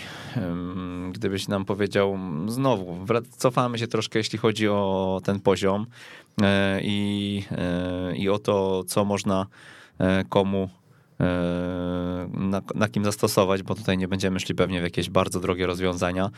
Gdybyś 1.12 1.48
nam 1.48 1.66
powiedział, 1.66 2.18
znowu, 2.48 3.06
cofamy 3.38 3.80
się 3.80 3.88
troszkę, 3.88 4.20
jeśli 4.20 4.40
chodzi 4.40 4.68
o 4.68 5.22
ten 5.24 5.40
poziom 5.40 5.86
e, 6.42 6.80
i, 6.84 7.44
e, 7.52 8.16
i 8.16 8.30
o 8.30 8.40
to, 8.40 8.84
co 8.84 9.06
można 9.06 9.46
komu 10.30 10.70
na, 12.34 12.62
na, 12.76 12.88
kim 12.88 13.06
zastosować, 13.06 13.64
bo 13.64 13.76
tutaj 13.76 13.98
nie 13.98 14.08
będziemy 14.08 14.40
szli 14.40 14.56
pewnie 14.56 14.80
w 14.82 14.84
jakieś 14.84 15.10
bardzo 15.10 15.40
drogie 15.40 15.66
rozwiązania 15.66 16.30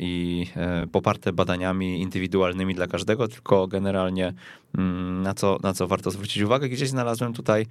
i 0.00 0.46
poparte 0.92 1.32
badaniami 1.32 2.00
indywidualnymi 2.00 2.74
dla 2.74 2.86
każdego, 2.86 3.28
tylko 3.28 3.68
generalnie 3.68 4.32
mm, 4.78 5.22
na 5.22 5.34
co, 5.34 5.58
na 5.62 5.72
co 5.72 5.86
warto 5.86 6.10
zwrócić 6.10 6.42
uwagę. 6.42 6.68
Gdzieś 6.68 6.88
znalazłem 6.88 7.32
tutaj 7.32 7.66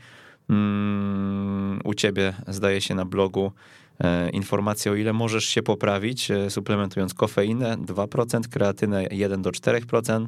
Mm, 0.49 1.79
u 1.83 1.93
ciebie, 1.93 2.33
zdaje 2.47 2.81
się, 2.81 2.95
na 2.95 3.05
blogu 3.05 3.51
e, 3.99 4.29
informację, 4.29 4.91
o 4.91 4.95
ile 4.95 5.13
możesz 5.13 5.45
się 5.45 5.63
poprawić, 5.63 6.31
e, 6.31 6.49
suplementując 6.49 7.13
kofeinę 7.13 7.77
2%, 7.77 8.47
kreatynę 8.47 9.07
1 9.11 9.41
do 9.41 9.51
4%, 9.51 10.27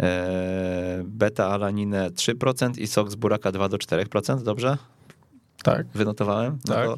e, 0.00 1.02
beta-alaninę 1.04 2.10
3% 2.10 2.78
i 2.78 2.86
sok 2.86 3.10
z 3.10 3.14
buraka 3.14 3.52
2 3.52 3.68
do 3.68 3.78
4%, 3.78 4.42
dobrze? 4.42 4.76
Tak. 5.62 5.86
Wynotowałem? 5.94 6.58
No 6.68 6.74
tak. 6.74 6.88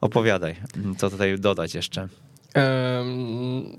opowiadaj, 0.00 0.56
co 0.98 1.10
tutaj 1.10 1.38
dodać 1.38 1.74
jeszcze. 1.74 2.08
Um, 2.54 3.76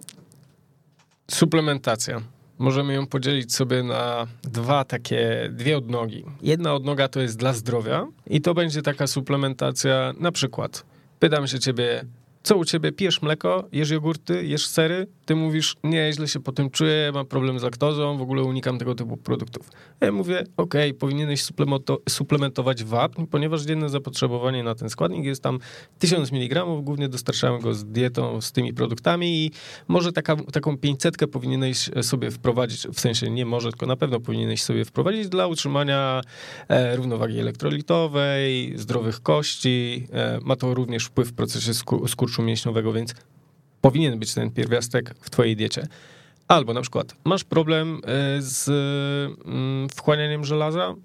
suplementacja 1.32 2.22
możemy 2.60 2.94
ją 2.94 3.08
podzielić 3.08 3.56
sobie 3.56 3.84
na 3.84 4.28
dwa 4.44 4.86
takie, 4.86 5.50
dwie 5.54 5.78
odnogi. 5.78 6.26
Jedna 6.42 6.74
odnoga 6.74 7.08
to 7.08 7.22
jest 7.22 7.38
dla 7.38 7.54
zdrowia 7.54 8.08
i 8.28 8.42
to 8.42 8.54
będzie 8.54 8.82
taka 8.82 9.08
suplementacja, 9.08 10.14
na 10.20 10.32
przykład 10.32 10.86
pytam 11.20 11.48
się 11.48 11.60
ciebie, 11.60 12.06
co 12.44 12.58
u 12.58 12.66
ciebie, 12.66 12.92
pijesz 12.92 13.22
mleko, 13.22 13.68
jesz 13.72 13.89
jogurty, 13.89 14.46
jesz 14.46 14.68
sery, 14.68 15.08
ty 15.26 15.36
mówisz, 15.36 15.76
nie, 15.84 16.14
źle 16.14 16.28
się 16.28 16.39
po 16.39 16.52
tym 16.52 16.70
czuję, 16.70 17.12
mam 17.14 17.26
problem 17.26 17.60
z 17.60 17.64
laktozą, 17.64 18.18
w 18.18 18.22
ogóle 18.22 18.44
unikam 18.44 18.78
tego 18.78 18.96
typu 18.96 19.18
produktów. 19.18 19.70
Ja 20.02 20.12
mówię, 20.12 20.44
ok, 20.58 20.74
powinieneś 21.00 21.44
suplementować 22.10 22.84
wapń, 22.84 23.26
ponieważ 23.26 23.62
dzienne 23.62 23.89
zapotrzebowanie 23.89 24.64
na 24.64 24.76
ten 24.76 24.89
składnik 24.89 25.26
jest 25.26 25.44
tam 25.44 25.60
1000 26.00 26.32
mg, 26.32 26.66
głównie 26.82 27.10
dostarczałem 27.10 27.62
go 27.62 27.74
z 27.74 27.86
dietą, 27.86 28.42
z 28.42 28.52
tymi 28.52 28.74
produktami 28.74 29.46
i 29.46 29.52
może 29.88 30.12
taka, 30.12 30.36
taką 30.36 30.78
500 30.78 31.18
powinieneś 31.32 31.89
sobie 32.02 32.32
wprowadzić, 32.32 32.88
w 32.88 33.00
sensie 33.00 33.30
nie 33.30 33.46
może, 33.46 33.70
tylko 33.70 33.86
na 33.86 33.96
pewno 33.96 34.20
powinieneś 34.20 34.64
sobie 34.64 34.86
wprowadzić 34.86 35.30
dla 35.30 35.48
utrzymania 35.48 36.22
e, 36.68 36.96
równowagi 36.96 37.39
elektrolitowej, 37.39 38.74
zdrowych 38.78 39.22
kości, 39.22 40.08
e, 40.12 40.39
ma 40.44 40.56
to 40.56 40.74
również 40.74 41.06
wpływ 41.06 41.30
w 41.30 41.34
procesie 41.34 41.74
skurczu 42.32 42.44
mięśniowego, 42.44 42.94
więc 42.94 43.16
powinien 43.82 44.20
być 44.20 44.34
ten 44.34 44.52
pierwiastek 44.52 45.14
w 45.22 45.30
twojej 45.30 45.56
diecie. 45.56 45.88
Albo 46.48 46.74
na 46.74 46.82
przykład 46.82 47.16
masz 47.26 47.44
problem 47.44 48.02
e, 48.04 48.42
z 48.42 48.70
mm, 49.46 49.90
wchłanianiem 49.90 50.46
żelaza. 50.46 50.96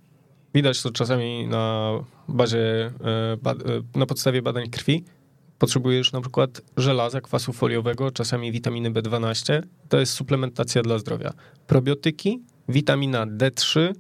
Widać 0.55 0.83
to 0.83 0.91
czasami 0.91 1.47
na 1.47 1.91
bazie, 2.29 2.59
e, 2.59 2.91
e, 3.95 3.99
na 3.99 4.07
podstawie 4.07 4.43
badań 4.43 4.71
krwi. 4.71 5.05
Potrzebujesz 5.59 6.13
na 6.13 6.21
przykład 6.21 6.61
żelaza, 6.77 7.21
kwasu 7.21 7.53
foliowego, 7.53 8.11
czasami 8.11 8.53
witaminy 8.53 8.91
B12. 8.91 9.63
To 9.89 9.99
jest 10.01 10.13
suplementacja 10.13 10.83
dla 10.83 10.99
zdrowia. 10.99 11.33
Probiotyki, 11.67 12.41
witamina 12.69 13.27
D3, 13.27 13.81
E, 13.81 13.93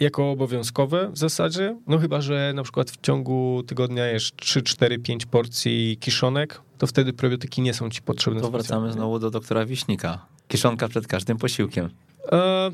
jako 0.00 0.30
obowiązkowe 0.30 1.10
w 1.12 1.18
zasadzie, 1.18 1.76
no 1.86 1.98
chyba, 1.98 2.20
że 2.20 2.52
na 2.56 2.62
przykład 2.62 2.90
w 2.90 3.00
ciągu 3.00 3.62
tygodnia 3.66 4.06
jest 4.06 4.36
3, 4.36 4.62
4, 4.62 4.98
5 4.98 5.26
porcji 5.26 5.96
kiszonek, 6.00 6.60
to 6.78 6.86
wtedy 6.86 7.12
probiotyki 7.12 7.62
nie 7.62 7.74
są 7.74 7.90
ci 7.90 8.02
potrzebne. 8.02 8.40
To 8.40 8.50
wracamy 8.50 8.92
znowu 8.92 9.18
do 9.18 9.30
doktora 9.30 9.66
Wiśnika. 9.66 10.26
Kiszonka 10.48 10.88
przed 10.88 11.06
każdym 11.06 11.38
posiłkiem. 11.38 11.90
E, 12.32 12.70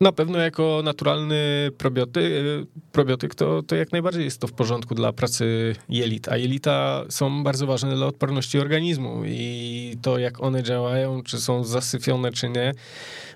na 0.00 0.12
pewno 0.12 0.38
jako 0.38 0.80
naturalny 0.84 1.70
probioty, 1.78 2.20
y, 2.20 2.66
probiotyk 2.92 3.34
to, 3.34 3.62
to 3.62 3.76
jak 3.76 3.92
najbardziej 3.92 4.24
jest 4.24 4.40
to 4.40 4.46
w 4.46 4.52
porządku 4.52 4.94
dla 4.94 5.12
pracy 5.12 5.76
jelit, 5.88 6.28
a 6.28 6.36
jelita 6.36 7.04
są 7.08 7.44
bardzo 7.44 7.66
ważne 7.66 7.94
dla 7.94 8.06
odporności 8.06 8.58
organizmu 8.58 9.22
i 9.24 9.96
to 10.02 10.18
jak 10.18 10.42
one 10.42 10.62
działają, 10.62 11.22
czy 11.22 11.40
są 11.40 11.64
zasyfione, 11.64 12.32
czy 12.32 12.48
nie, 12.48 12.72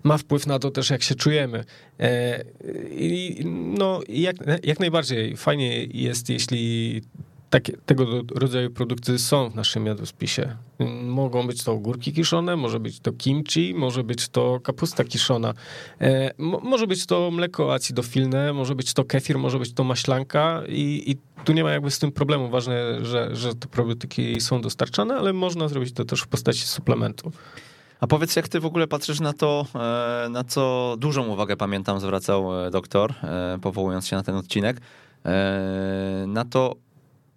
ma 0.03 0.19
wpływ 0.19 0.47
na 0.47 0.59
to 0.59 0.71
też 0.71 0.91
jak 0.91 1.03
się 1.03 1.15
czujemy. 1.15 1.65
E, 2.01 2.45
I 2.91 3.43
no 3.79 4.01
jak, 4.09 4.37
jak 4.65 4.81
najbardziej 4.81 5.37
fajnie 5.37 5.85
jest, 5.85 6.29
jeśli 6.29 7.03
takie, 7.51 7.77
tego 7.87 8.07
rodzaju 8.35 8.71
produkty 8.71 9.19
są 9.19 9.51
w 9.51 9.55
naszym 9.55 9.87
jadłospisie. 9.87 10.57
Mogą 11.03 11.47
być 11.47 11.65
to 11.65 11.73
ogórki 11.73 12.13
kiszone, 12.13 12.57
może 12.57 12.81
być 12.81 13.01
to 13.01 13.13
kimchi, 13.13 13.75
może 13.75 14.05
być 14.05 14.29
to 14.29 14.61
kapusta 14.61 15.05
kiszona, 15.05 15.55
e, 16.01 16.31
może 16.63 16.87
być 16.87 17.07
to 17.07 17.31
mleko 17.31 17.75
acidofilne, 17.75 18.53
może 18.53 18.75
być 18.75 18.95
to 18.95 19.05
kefir, 19.05 19.39
może 19.39 19.59
być 19.59 19.73
to 19.73 19.85
maślanka 19.85 20.63
i, 20.69 21.03
i 21.07 21.17
tu 21.45 21.53
nie 21.53 21.65
ma 21.65 21.71
jakby 21.71 21.91
z 21.91 21.99
tym 21.99 22.13
problemu. 22.13 22.49
Ważne, 22.49 23.05
że, 23.05 23.37
że 23.37 23.55
te 23.55 23.69
probiotyki 23.69 24.41
są 24.41 24.61
dostarczane, 24.61 25.17
ale 25.17 25.33
można 25.33 25.69
zrobić 25.69 25.93
to 25.93 26.05
też 26.05 26.21
w 26.21 26.29
postaci 26.29 26.63
suplementu. 26.63 27.33
A 28.01 28.07
powiedz, 28.07 28.37
jak 28.37 28.49
ty 28.49 28.61
w 28.61 28.67
ogóle 28.67 28.87
patrzysz 28.87 29.21
na 29.21 29.33
to, 29.33 29.67
e, 29.75 30.29
na 30.29 30.45
co 30.45 30.95
dużą 30.99 31.27
uwagę 31.27 31.57
pamiętam 31.57 32.01
zwracał 32.01 32.67
e, 32.67 32.71
doktor, 32.71 33.15
powołując 33.63 34.07
się 34.07 34.17
na 34.17 34.23
ten 34.23 34.35
odcinek, 34.35 34.81
na 36.27 36.45
to, 36.45 36.77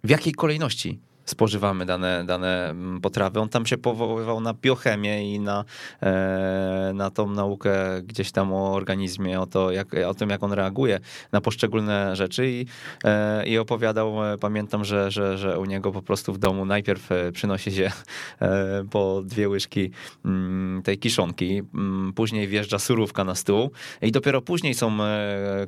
w 0.04 0.10
jakiej 0.10 0.32
kolejności 0.32 1.00
spożywamy 1.24 1.86
dane, 1.86 2.24
dane 2.26 2.70
mm, 2.70 3.00
potrawy. 3.00 3.40
On 3.40 3.48
tam 3.48 3.66
się 3.66 3.78
powoływał 3.78 4.40
na 4.40 4.54
biochemię 4.54 5.34
i 5.34 5.40
na, 5.40 5.64
e, 6.02 6.92
na 6.94 7.10
tą 7.10 7.30
naukę 7.30 8.02
gdzieś 8.02 8.32
tam 8.32 8.52
o 8.52 8.72
organizmie, 8.72 9.40
o, 9.40 9.46
to, 9.46 9.70
jak, 9.70 9.94
o 10.06 10.14
tym, 10.14 10.30
jak 10.30 10.42
on 10.42 10.52
reaguje 10.52 11.00
na 11.32 11.40
poszczególne 11.40 12.16
rzeczy 12.16 12.50
i, 12.50 12.66
e, 13.04 13.46
i 13.46 13.58
opowiadał, 13.58 14.32
e, 14.32 14.38
pamiętam, 14.38 14.84
że, 14.84 15.10
że, 15.10 15.38
że 15.38 15.58
u 15.58 15.64
niego 15.64 15.92
po 15.92 16.02
prostu 16.02 16.32
w 16.32 16.38
domu 16.38 16.64
najpierw 16.64 17.08
przynosi 17.32 17.72
się 17.72 17.90
po 18.90 19.22
dwie 19.24 19.48
łyżki 19.48 19.90
mm, 20.24 20.82
tej 20.82 20.98
kiszonki, 20.98 21.62
mm, 21.74 22.12
później 22.12 22.48
wjeżdża 22.48 22.78
surówka 22.78 23.24
na 23.24 23.34
stół 23.34 23.70
i 24.02 24.12
dopiero 24.12 24.42
później 24.42 24.74
są 24.74 24.98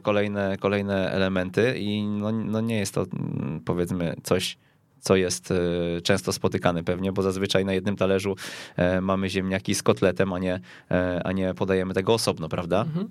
kolejne, 0.03 0.57
kolejne 0.61 1.11
elementy 1.11 1.75
i 1.79 2.03
no, 2.03 2.33
no 2.33 2.61
nie 2.61 2.79
jest 2.79 2.95
to 2.95 3.07
powiedzmy 3.65 4.15
coś 4.23 4.59
co 5.05 5.17
jest 5.17 5.51
e, 5.51 5.55
często 6.03 6.33
spotykane 6.33 6.85
pewnie, 6.85 7.13
bo 7.13 7.23
zazwyczaj 7.23 7.65
na 7.65 7.73
jednym 7.73 7.97
talerzu 7.97 8.37
e, 8.77 9.01
mamy 9.01 9.31
ziemniaki 9.31 9.75
z 9.75 9.83
kotletem, 9.83 10.33
a 10.33 10.39
nie, 10.39 10.61
e, 10.91 11.21
a 11.25 11.33
nie 11.33 11.55
podajemy 11.55 11.95
tego 11.95 12.15
osobno, 12.15 12.49
prawda? 12.49 12.81
Mhm. 12.81 13.09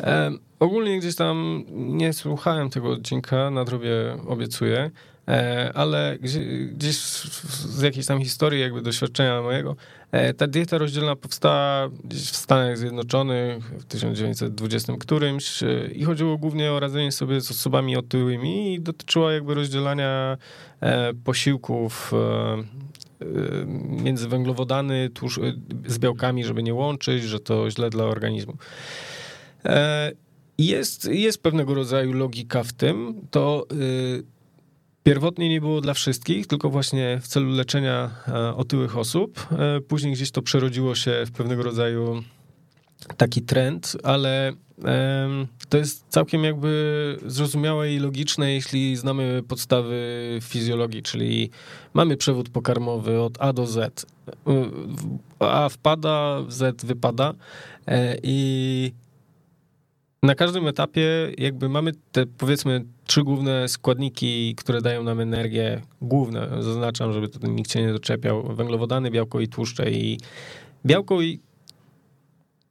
E, 0.00 0.30
ogólnie 0.60 0.98
gdzieś 0.98 1.16
tam 1.16 1.64
nie 1.70 2.12
słuchałem 2.12 2.70
tego 2.70 2.90
odcinka, 2.90 3.50
nadrobię 3.50 4.16
obiecuję, 4.26 4.90
E, 4.90 5.13
ale 5.74 6.18
gdzieś 6.72 6.96
z 6.96 7.82
jakiejś 7.82 8.06
tam 8.06 8.20
historii, 8.20 8.60
jakby 8.60 8.82
doświadczenia 8.82 9.42
mojego, 9.42 9.76
e, 10.12 10.34
ta 10.34 10.46
dieta 10.46 10.78
rozdzielna 10.78 11.16
powstała 11.16 11.90
gdzieś 12.04 12.22
w 12.22 12.36
Stanach 12.36 12.78
Zjednoczonych 12.78 13.64
w 13.64 13.84
1920 13.84 14.92
którymś 15.00 15.62
e, 15.62 15.86
i 15.92 16.04
chodziło 16.04 16.38
głównie 16.38 16.72
o 16.72 16.80
radzenie 16.80 17.12
sobie 17.12 17.40
z 17.40 17.50
osobami 17.50 17.96
otyłymi 17.96 18.74
i 18.74 18.80
dotyczyła 18.80 19.32
jakby 19.32 19.54
rozdzielania 19.54 20.36
posiłków 21.24 22.12
między 23.88 24.28
węglowodany 24.28 25.10
tłuszcz, 25.10 25.40
z 25.86 25.98
białkami, 25.98 26.44
żeby 26.44 26.62
nie 26.62 26.74
łączyć, 26.74 27.22
że 27.22 27.40
to 27.40 27.70
źle 27.70 27.90
dla 27.90 28.04
organizmu. 28.04 28.56
Jest, 30.58 31.04
jest 31.04 31.42
pewnego 31.42 31.74
rodzaju 31.74 32.12
logika 32.12 32.62
w 32.62 32.72
tym, 32.72 33.14
to 33.30 33.66
Pierwotnie 35.04 35.48
nie 35.48 35.60
było 35.60 35.80
dla 35.80 35.94
wszystkich, 35.94 36.46
tylko 36.46 36.70
właśnie 36.70 37.20
w 37.22 37.28
celu 37.28 37.50
leczenia 37.50 38.10
e, 38.28 38.54
otyłych 38.54 38.98
osób. 38.98 39.46
E, 39.52 39.80
później 39.80 40.12
gdzieś 40.12 40.30
to 40.30 40.42
przerodziło 40.42 40.94
się 40.94 41.22
w 41.26 41.32
pewnego 41.32 41.62
rodzaju 41.62 42.22
taki 43.16 43.42
trend, 43.42 43.96
ale 44.02 44.52
to 45.68 45.78
jest 45.78 46.04
całkiem 46.08 46.44
jakby 46.44 47.18
zrozumiałe 47.26 47.92
i 47.92 47.98
logiczne, 47.98 48.52
jeśli 48.52 48.96
znamy 48.96 49.42
podstawy 49.48 49.98
fizjologii, 50.42 51.02
czyli 51.02 51.50
mamy 51.94 52.16
przewód 52.16 52.48
pokarmowy 52.48 53.20
od 53.20 53.40
A 53.40 53.52
do 53.52 53.66
Z. 53.66 54.06
E, 54.28 54.34
A 55.38 55.68
wpada, 55.68 56.44
Z 56.48 56.84
wypada 56.84 57.34
i 58.22 58.92
na 60.24 60.34
każdym 60.34 60.66
etapie 60.66 61.32
jakby 61.38 61.68
mamy 61.68 61.92
te 62.12 62.26
powiedzmy 62.26 62.84
trzy 63.06 63.22
główne 63.22 63.68
składniki, 63.68 64.54
które 64.54 64.80
dają 64.80 65.02
nam 65.02 65.20
energię, 65.20 65.82
główne, 66.02 66.48
zaznaczam, 66.60 67.12
żeby 67.12 67.28
tutaj 67.28 67.50
nikt 67.50 67.72
się 67.72 67.82
nie 67.82 67.92
doczepiał, 67.92 68.54
węglowodany, 68.54 69.10
białko 69.10 69.40
i 69.40 69.48
tłuszcze 69.48 69.90
i 69.90 70.18
białko 70.86 71.22
i 71.22 71.40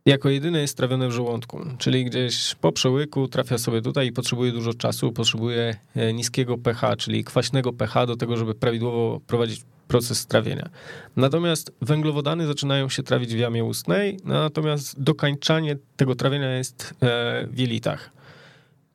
jako 0.06 0.30
jedyne 0.30 0.62
jest 0.62 0.78
trawione 0.78 1.08
w 1.08 1.12
żołądku, 1.12 1.60
czyli 1.78 2.06
gdzieś 2.06 2.56
po 2.56 2.72
przełyku 2.72 3.28
trafia 3.28 3.58
sobie 3.58 3.82
tutaj 3.82 4.08
i 4.08 4.12
potrzebuje 4.12 4.52
dużo 4.52 4.74
czasu, 4.74 5.12
potrzebuje 5.12 5.76
e, 5.96 6.14
niskiego 6.14 6.58
pH, 6.58 6.96
czyli 6.98 7.24
kwaśnego 7.24 7.74
pH 7.74 8.06
do 8.06 8.16
tego, 8.16 8.38
żeby 8.38 8.56
prawidłowo 8.56 9.22
prowadzić 9.28 9.62
proces 9.88 10.28
trawienia. 10.28 10.70
Natomiast 11.16 11.72
węglowodany 11.82 12.48
zaczynają 12.48 12.90
się 12.90 13.04
trawić 13.04 13.36
w 13.36 13.38
jamie 13.38 13.64
ustnej, 13.64 14.20
natomiast 14.26 15.02
dokańczanie 15.02 15.78
tego 15.98 16.16
trawienia 16.16 16.58
jest 16.58 16.94
e, 17.02 17.48
w 17.48 17.60
jelitach. 17.60 18.10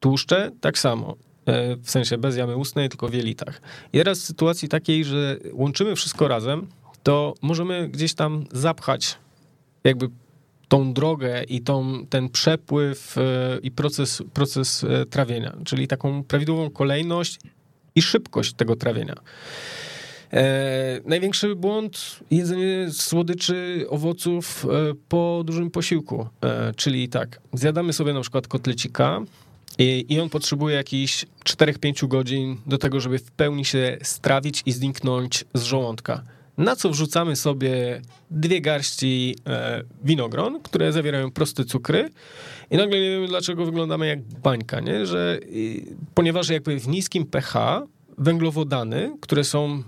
Tłuszcze 0.00 0.50
tak 0.60 0.78
samo, 0.78 1.16
e, 1.46 1.76
w 1.76 1.90
sensie 1.90 2.18
bez 2.18 2.36
jamy 2.36 2.56
ustnej, 2.56 2.88
tylko 2.88 3.08
w 3.08 3.14
jelitach. 3.14 3.60
I 3.92 3.98
teraz 3.98 4.18
w 4.18 4.24
sytuacji 4.24 4.68
takiej, 4.68 5.04
że 5.04 5.36
łączymy 5.52 5.96
wszystko 5.96 6.28
razem, 6.28 6.66
to 7.02 7.34
możemy 7.42 7.88
gdzieś 7.88 8.14
tam 8.14 8.44
zapchać 8.52 9.18
jakby 9.84 10.08
tą 10.68 10.92
drogę 10.92 11.44
i 11.44 11.60
tą, 11.60 12.06
ten 12.10 12.28
przepływ 12.28 13.18
e, 13.18 13.58
i 13.62 13.70
proces, 13.70 14.22
proces 14.32 14.86
trawienia, 15.10 15.56
czyli 15.64 15.88
taką 15.88 16.24
prawidłową 16.24 16.70
kolejność 16.70 17.38
i 17.94 18.02
szybkość 18.02 18.52
tego 18.52 18.76
trawienia. 18.76 19.14
E, 20.32 21.00
największy 21.04 21.54
błąd 21.54 22.20
jedzenie 22.30 22.86
słodyczy, 22.92 23.86
owoców 23.88 24.66
e, 24.66 24.94
po 25.08 25.42
dużym 25.46 25.70
posiłku. 25.70 26.26
E, 26.44 26.72
czyli 26.76 27.08
tak, 27.08 27.40
zjadamy 27.52 27.92
sobie 27.92 28.12
na 28.12 28.20
przykład 28.20 28.48
kotlecika 28.48 29.20
i, 29.78 30.06
i 30.08 30.20
on 30.20 30.28
potrzebuje 30.30 30.76
jakichś 30.76 31.26
4-5 31.44 32.08
godzin 32.08 32.56
do 32.66 32.78
tego, 32.78 33.00
żeby 33.00 33.18
w 33.18 33.30
pełni 33.30 33.64
się 33.64 33.98
strawić 34.02 34.62
i 34.66 34.72
zniknąć 34.72 35.44
z 35.54 35.62
żołądka. 35.62 36.22
Na 36.58 36.76
co 36.76 36.90
wrzucamy 36.90 37.36
sobie 37.36 38.02
dwie 38.30 38.60
garści 38.60 39.36
e, 39.46 39.82
winogron, 40.04 40.60
które 40.62 40.92
zawierają 40.92 41.30
proste 41.30 41.64
cukry, 41.64 42.10
i 42.70 42.76
nagle 42.76 43.00
nie 43.00 43.10
wiemy, 43.10 43.28
dlaczego 43.28 43.64
wyglądamy 43.64 44.06
jak 44.06 44.22
bańka, 44.22 44.80
nie? 44.80 45.06
Że 45.06 45.38
ponieważ 46.14 46.48
jakby 46.48 46.80
w 46.80 46.88
niskim 46.88 47.26
pH 47.26 47.86
węglowodany, 48.18 49.16
które 49.20 49.44
są 49.44 49.66
e, 49.66 49.82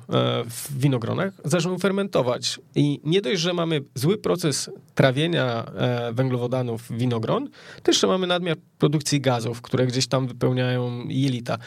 w 0.44 0.78
winogronach, 0.78 1.32
zaczną 1.44 1.78
fermentować. 1.78 2.60
I 2.74 3.00
nie 3.04 3.20
dość, 3.20 3.40
że 3.40 3.54
mamy 3.54 3.80
zły 3.94 4.18
proces 4.18 4.70
trawienia 4.94 5.64
e, 5.64 6.12
węglowodanów 6.12 6.88
winogron, 6.90 7.48
to 7.82 7.90
jeszcze 7.90 8.06
mamy 8.06 8.26
nadmiar 8.26 8.56
produkcji 8.78 9.20
gazów, 9.20 9.62
które 9.62 9.86
gdzieś 9.86 10.06
tam 10.06 10.26
wypełniają 10.26 11.08
jelita. 11.08 11.58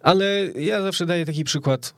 Ale 0.00 0.46
ja 0.58 0.82
zawsze 0.82 1.06
daję 1.06 1.26
taki 1.26 1.44
przykład 1.44 1.94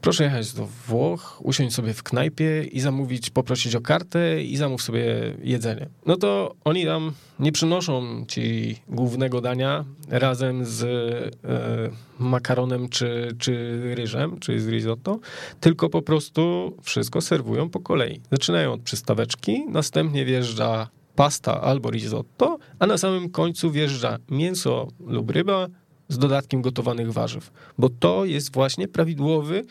proszę 0.00 0.24
jechać 0.24 0.52
do 0.52 0.66
Włoch, 0.66 1.40
usiąść 1.44 1.74
sobie 1.74 1.94
w 1.94 2.02
knajpie 2.02 2.64
i 2.64 2.80
zamówić, 2.80 3.30
poprosić 3.30 3.74
o 3.74 3.80
kartę 3.80 4.42
i 4.42 4.56
zamów 4.56 4.82
sobie 4.82 5.34
jedzenie. 5.42 5.88
No 6.06 6.16
to 6.16 6.54
oni 6.64 6.84
tam 6.84 7.12
nie 7.38 7.52
przynoszą 7.52 8.24
ci 8.28 8.76
głównego 8.88 9.40
dania 9.40 9.84
razem 10.08 10.64
z 10.64 10.82
e, 10.82 11.90
makaronem 12.18 12.88
czy, 12.88 13.36
czy 13.38 13.80
ryżem, 13.94 14.38
czy 14.38 14.60
z 14.60 14.68
risotto, 14.68 15.18
tylko 15.60 15.88
po 15.88 16.02
prostu 16.02 16.72
wszystko 16.82 17.20
serwują 17.20 17.70
po 17.70 17.80
kolei. 17.80 18.20
Zaczynają 18.32 18.72
od 18.72 18.80
przystaweczki, 18.80 19.64
następnie 19.68 20.24
wjeżdża 20.24 20.88
pasta 21.14 21.60
albo 21.60 21.90
risotto, 21.90 22.58
a 22.78 22.86
na 22.86 22.98
samym 22.98 23.30
końcu 23.30 23.70
wjeżdża 23.70 24.18
mięso 24.30 24.88
lub 25.06 25.30
ryba, 25.30 25.66
z 26.10 26.18
dodatkiem 26.18 26.62
gotowanych 26.62 27.12
warzyw, 27.12 27.50
bo 27.78 27.88
to 27.88 28.24
jest 28.24 28.52
właśnie 28.54 28.88
prawidłowy 28.88 29.64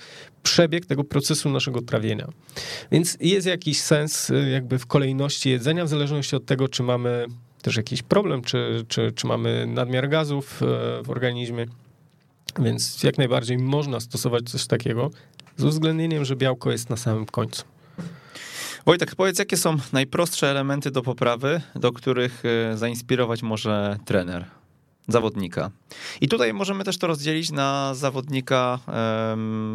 przebieg 0.44 0.86
tego 0.86 1.04
procesu 1.04 1.50
naszego 1.50 1.82
trawienia. 1.82 2.28
Więc 2.92 3.18
jest 3.20 3.48
jakiś 3.48 3.82
sens 3.82 4.30
y, 4.30 4.50
jakby 4.50 4.80
w 4.80 4.86
kolejności 4.86 5.50
jedzenia, 5.50 5.86
w 5.86 5.90
zależności 5.90 6.36
od 6.36 6.46
tego, 6.46 6.68
czy 6.68 6.84
mamy 6.84 7.26
też 7.62 7.78
jakiś 7.78 8.02
problem, 8.02 8.42
czy, 8.42 8.86
czy, 8.88 9.12
czy 9.12 9.28
mamy 9.28 9.68
nadmiar 9.68 10.10
gazów 10.10 10.62
y, 10.62 10.66
w 11.04 11.10
organizmie. 11.10 11.66
Więc 12.60 13.04
jak 13.04 13.18
najbardziej 13.18 13.58
można 13.58 14.00
stosować 14.00 14.50
coś 14.50 14.68
takiego, 14.68 15.10
z 15.58 15.64
uwzględnieniem, 15.64 16.26
że 16.26 16.36
białko 16.36 16.72
jest 16.72 16.90
na 16.90 16.98
samym 16.98 17.26
końcu. 17.26 17.64
Wojtek, 18.86 19.16
powiedz, 19.16 19.40
jakie 19.40 19.58
są 19.58 19.78
najprostsze 19.94 20.52
elementy 20.52 20.92
do 20.92 21.02
poprawy, 21.02 21.62
do 21.76 21.92
których 21.92 22.44
y, 22.46 22.78
zainspirować 22.78 23.44
może 23.44 23.98
trener? 24.06 24.59
Zawodnika. 25.10 25.72
I 26.22 26.28
tutaj 26.28 26.54
możemy 26.54 26.84
też 26.84 26.98
to 26.98 27.08
rozdzielić 27.08 27.52
na 27.52 27.94
zawodnika 27.96 28.80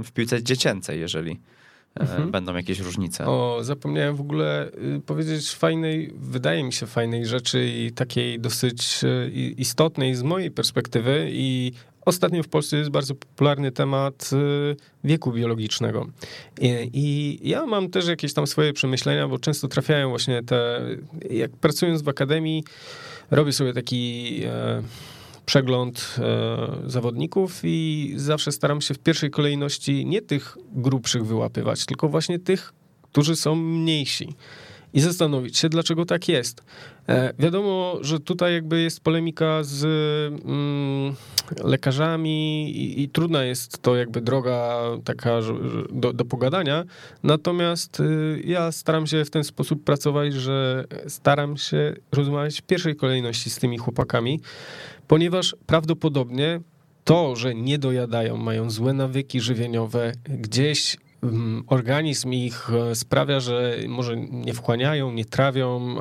w 0.05 0.13
piłce 0.15 0.43
dziecięcej, 0.43 1.01
jeżeli 1.01 1.41
mhm. 2.01 2.31
będą 2.31 2.55
jakieś 2.57 2.79
różnice. 2.79 3.27
O, 3.27 3.59
zapomniałem 3.63 4.17
w 4.17 4.21
ogóle 4.21 4.69
y, 4.97 5.01
powiedzieć 5.07 5.51
fajnej, 5.51 6.13
wydaje 6.17 6.65
mi 6.65 6.73
się 6.73 6.87
fajnej 6.87 7.27
rzeczy 7.27 7.67
i 7.67 7.93
takiej 7.93 8.41
dosyć 8.41 9.05
y, 9.05 9.31
istotnej 9.57 10.15
z 10.15 10.23
mojej 10.23 10.51
perspektywy 10.51 11.29
i 11.33 11.73
Ostatnio 12.05 12.43
w 12.43 12.49
Polsce 12.49 12.77
jest 12.77 12.91
bardzo 12.91 13.15
popularny 13.15 13.73
temat 13.73 14.31
y, 14.33 14.77
wieku 15.05 15.33
biologicznego. 15.33 16.07
I, 16.61 16.91
I, 16.93 17.39
ja 17.49 17.67
mam 17.67 17.91
też 17.91 18.09
jakieś 18.09 18.35
tam 18.35 18.47
swoje 18.47 18.73
przemyślenia, 18.73 19.29
bo 19.29 19.39
często 19.39 19.69
trafiają 19.69 20.09
właśnie 20.09 20.43
te. 20.43 20.81
Jak 21.31 21.51
pracując 21.51 22.03
w 22.03 22.09
akademii, 22.09 22.65
robię 23.31 23.53
sobie 23.53 23.73
taki 23.73 24.41
e, 24.45 24.83
przegląd 25.47 26.17
e, 26.19 26.91
zawodników 26.91 27.61
i 27.65 28.13
zawsze 28.17 28.53
staram 28.53 28.81
się 28.81 28.95
w 28.95 28.99
pierwszej 28.99 29.31
kolejności 29.31 30.07
nie 30.07 30.23
tych 30.23 30.57
grubszych 30.73 31.27
wyłapywać, 31.27 31.87
tylko 31.87 32.09
właśnie 32.09 32.39
tych, 32.39 32.73
którzy 33.03 33.37
są 33.37 33.55
mniejsi. 33.55 34.35
i 34.93 35.01
zastanowić 35.01 35.59
się, 35.59 35.69
dlaczego 35.69 36.05
tak 36.05 36.29
jest. 36.29 36.63
E, 37.09 37.33
wiadomo, 37.39 37.99
że 38.01 38.21
tutaj 38.21 38.53
jakby 38.55 38.83
jest 38.83 39.01
polemika 39.01 39.63
z 39.63 39.85
mm, 40.45 41.15
lekarzami 41.65 42.71
i, 42.71 43.03
i, 43.03 43.09
trudna 43.09 43.45
jest 43.45 43.83
to 43.83 43.97
jakby 43.97 44.21
droga 44.21 44.81
taka 45.05 45.41
do, 45.91 46.13
do 46.13 46.25
pogadania, 46.25 46.85
natomiast 47.23 48.01
y, 48.01 48.43
ja 48.45 48.73
staram 48.73 49.07
się 49.07 49.25
w 49.25 49.31
ten 49.31 49.45
sposób 49.45 49.85
pracować, 49.85 50.33
że 50.35 50.85
staram 51.09 51.57
się 51.57 51.95
rozmawiać 52.13 52.61
w 52.61 52.63
pierwszej 52.63 52.97
kolejności 52.97 53.51
z 53.51 53.59
tymi 53.59 53.79
chłopakami, 53.79 54.41
ponieważ 55.09 55.57
prawdopodobnie 55.67 56.61
to, 57.05 57.37
że 57.37 57.55
nie 57.55 57.79
dojadają, 57.79 58.37
mają 58.37 58.71
złe 58.71 58.93
nawyki 58.93 59.41
żywieniowe, 59.41 60.13
gdzieś 60.29 60.97
organizm 61.67 62.33
ich 62.33 62.71
e, 62.71 62.95
sprawia, 62.95 63.41
że 63.41 63.77
może 63.89 64.17
nie 64.17 64.55
wchłaniają, 64.55 65.13
nie 65.13 65.25
trawią. 65.25 65.97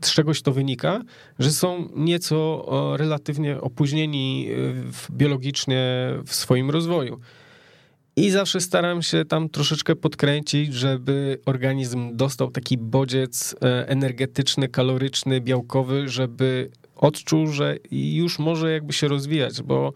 Z 0.00 0.12
czegoś 0.12 0.42
to 0.42 0.52
wynika, 0.52 1.02
że 1.38 1.50
są 1.50 1.88
nieco 1.96 2.66
relatywnie 2.96 3.60
opóźnieni 3.60 4.48
e, 4.50 5.14
biologicznie 5.16 6.10
w 6.26 6.34
swoim 6.34 6.70
rozwoju. 6.70 7.20
I 8.18 8.30
zawsze 8.30 8.60
staram 8.60 9.02
się 9.02 9.24
tam 9.24 9.48
troszeczkę 9.48 9.96
podkręcić, 9.96 10.74
żeby 10.74 11.38
organizm 11.46 12.16
dostał 12.16 12.50
taki 12.50 12.78
bodziec 12.78 13.54
e, 13.62 13.88
energetyczny, 13.88 14.68
kaloryczny, 14.68 15.40
białkowy, 15.40 16.08
żeby 16.08 16.70
odczuł, 16.96 17.46
że 17.46 17.76
już 17.90 18.38
może 18.38 18.72
jakby 18.72 18.92
się 18.92 19.08
rozwijać, 19.08 19.62
bo, 19.62 19.92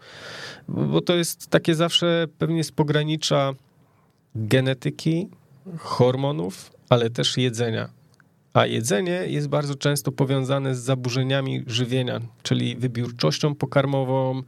bo 0.67 1.01
to 1.01 1.15
jest 1.15 1.47
takie 1.47 1.75
zawsze 1.75 2.27
pewnie 2.37 2.63
z 2.63 2.71
pogranicza 2.71 3.53
genetyki, 4.35 5.29
hormonów, 5.77 6.71
ale 6.89 7.09
też 7.09 7.37
jedzenia. 7.37 7.89
A 8.53 8.65
jedzenie 8.65 9.23
jest 9.27 9.47
bardzo 9.47 9.75
często 9.75 10.11
powiązane 10.11 10.75
z 10.75 10.79
zaburzeniami 10.79 11.63
żywienia, 11.67 12.19
czyli 12.43 12.75
wybiórczością 12.75 13.55
pokarmową, 13.55 14.43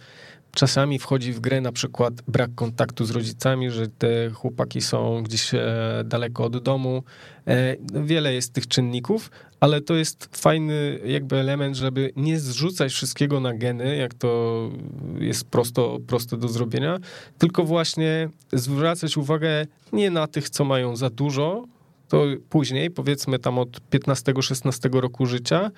Czasami 0.55 0.99
wchodzi 0.99 1.33
w 1.33 1.39
grę 1.39 1.61
na 1.61 1.71
przykład 1.71 2.13
brak 2.27 2.55
kontaktu 2.55 3.05
z 3.05 3.11
rodzicami, 3.11 3.71
że 3.71 3.87
te 3.87 4.29
chłopaki 4.29 4.81
są 4.81 5.23
gdzieś 5.23 5.53
e, 5.53 5.61
daleko 6.05 6.43
od 6.43 6.63
domu. 6.63 7.03
E, 7.47 7.75
wiele 8.03 8.33
jest 8.33 8.53
tych 8.53 8.67
czynników, 8.67 9.31
ale 9.59 9.81
to 9.81 9.95
jest 9.95 10.29
fajny 10.37 10.99
jakby 11.05 11.35
element, 11.35 11.75
żeby 11.75 12.11
nie 12.15 12.39
zrzucać 12.39 12.93
wszystkiego 12.93 13.39
na 13.39 13.53
geny, 13.53 13.95
jak 13.95 14.13
to 14.13 14.69
jest 15.19 15.45
prosto, 15.45 15.97
proste 16.07 16.37
do 16.37 16.47
zrobienia, 16.47 16.97
tylko 17.37 17.63
właśnie 17.63 18.29
zwracać 18.53 19.17
uwagę 19.17 19.67
nie 19.93 20.11
na 20.11 20.27
tych, 20.27 20.49
co 20.49 20.65
mają 20.65 20.95
za 20.95 21.09
dużo, 21.09 21.65
to 22.07 22.23
później, 22.49 22.91
powiedzmy 22.91 23.39
tam 23.39 23.59
od 23.59 23.89
15-16 23.89 24.99
roku 24.99 25.25
życia, 25.25 25.71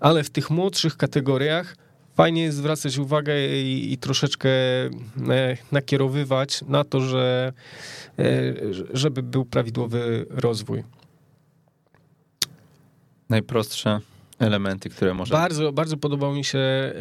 ale 0.00 0.24
w 0.24 0.30
tych 0.30 0.50
młodszych 0.50 0.96
kategoriach 0.96 1.76
fajnie 2.18 2.42
jest 2.42 2.56
zwracać 2.56 2.98
uwagę 2.98 3.48
i, 3.48 3.92
i, 3.92 3.98
troszeczkę 3.98 4.48
e, 4.48 4.90
nakierowywać 5.72 6.62
na 6.62 6.84
to, 6.84 7.00
że 7.00 7.52
e, 8.18 8.24
żeby 8.92 9.22
był 9.22 9.44
prawidłowy 9.44 10.26
rozwój. 10.30 10.84
Najprostsze 13.28 14.00
elementy, 14.38 14.90
które 14.90 15.14
może. 15.14 15.32
Bardzo, 15.32 15.72
bardzo 15.72 15.96
podobał 15.96 16.34
mi 16.34 16.44
się, 16.44 16.58
e, 16.58 16.92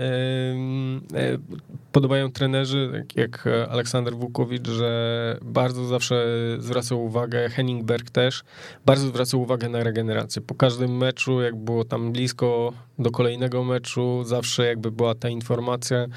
podobają 1.92 2.32
trenerzy, 2.32 2.90
tak 2.94 3.16
jak 3.16 3.48
Aleksander 3.70 4.16
Wukowicz, 4.16 4.68
że 4.68 5.38
bardzo 5.42 5.86
zawsze 5.86 6.26
zwracał 6.60 7.06
uwagę, 7.06 7.50
Henningberg 7.50 8.10
też, 8.10 8.44
bardzo 8.86 9.08
zwracał 9.08 9.42
uwagę 9.42 9.70
na 9.70 9.84
regenerację. 9.84 10.42
Po 10.42 10.56
każdym 10.56 10.98
meczu, 10.98 11.42
jak 11.42 11.56
było 11.56 11.86
tam 11.86 12.12
blisko 12.12 12.74
do 13.00 13.12
kolejnego 13.12 13.64
meczu, 13.64 14.24
zawsze 14.24 14.66
jakby 14.66 14.92
była 14.92 15.16
ta 15.16 15.30
informacja, 15.30 16.08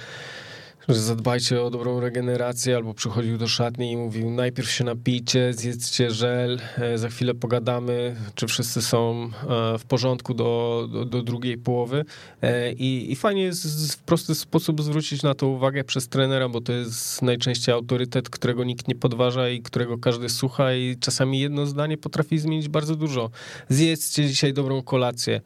że 0.95 1.01
zadbajcie 1.01 1.63
o 1.63 1.71
dobrą 1.71 2.01
regenerację, 2.01 2.77
albo 2.77 2.95
przychodził 2.95 3.39
do 3.39 3.49
szatni 3.49 3.93
i 3.93 3.97
mówił, 3.97 4.31
najpierw 4.31 4.71
się 4.71 4.85
napijcie, 4.85 5.53
zjedzcie 5.55 6.11
żel, 6.11 6.61
e, 6.79 6.99
za 6.99 7.09
chwilę 7.09 7.35
pogadamy, 7.35 8.17
czy 8.35 8.47
wszyscy 8.47 8.83
są 8.83 9.31
e, 9.49 9.79
w 9.79 9.85
porządku 9.85 10.35
do, 10.35 10.89
do, 10.93 11.05
do 11.05 11.23
drugiej 11.23 11.59
połowy. 11.59 12.05
E, 12.43 12.73
I, 12.73 13.13
I 13.13 13.17
fajnie 13.17 13.43
jest 13.43 13.93
w 13.93 13.99
prosty 13.99 14.35
sposób 14.35 14.83
zwrócić 14.83 15.23
na 15.23 15.35
to 15.35 15.49
uwagę 15.49 15.85
przez 15.85 16.09
trenera, 16.09 16.49
bo 16.49 16.61
to 16.61 16.73
jest 16.73 17.23
najczęściej 17.23 17.75
autorytet, 17.75 18.31
którego 18.31 18.65
nikt 18.65 18.89
nie 18.89 18.95
podważa 18.95 19.49
i 19.49 19.63
którego 19.63 19.99
każdy 19.99 20.29
słucha 20.29 20.75
i 20.75 20.97
czasami 21.01 21.41
jedno 21.41 21.67
zdanie 21.67 21.99
potrafi 21.99 22.39
zmienić 22.39 22.69
bardzo 22.69 22.97
dużo. 22.97 23.31
Zjedzcie 23.69 24.27
dzisiaj 24.27 24.53
dobrą 24.53 24.83
kolację. 24.83 25.41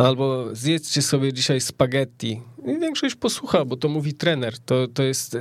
Albo 0.00 0.48
zjedzcie 0.52 1.02
sobie 1.02 1.32
dzisiaj 1.32 1.60
spaghetti. 1.60 2.40
I 2.66 2.78
większość 2.78 3.14
posłucha, 3.14 3.64
bo 3.64 3.76
to 3.76 3.88
mówi 3.88 4.14
trener. 4.14 4.58
To, 4.58 4.88
to 4.88 5.02
jest 5.02 5.34
y, 5.34 5.38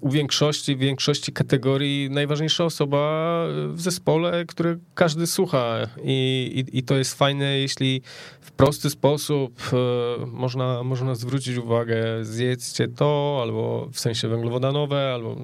u 0.00 0.10
większości, 0.10 0.76
w 0.76 0.78
większości 0.78 1.32
kategorii 1.32 2.10
najważniejsza 2.10 2.64
osoba 2.64 3.44
w 3.68 3.80
zespole, 3.80 4.44
który 4.46 4.78
każdy 4.94 5.26
słucha. 5.26 5.88
I, 6.02 6.64
i, 6.72 6.78
i 6.78 6.82
to 6.82 6.94
jest 6.94 7.14
fajne, 7.14 7.58
jeśli 7.58 8.02
w 8.40 8.50
prosty 8.50 8.90
sposób 8.90 9.60
y, 10.22 10.26
można, 10.26 10.82
można 10.82 11.14
zwrócić 11.14 11.56
uwagę, 11.56 12.04
zjedzcie 12.22 12.88
to, 12.88 13.38
albo 13.42 13.88
w 13.92 14.00
sensie 14.00 14.28
węglowodanowe, 14.28 15.12
albo 15.14 15.36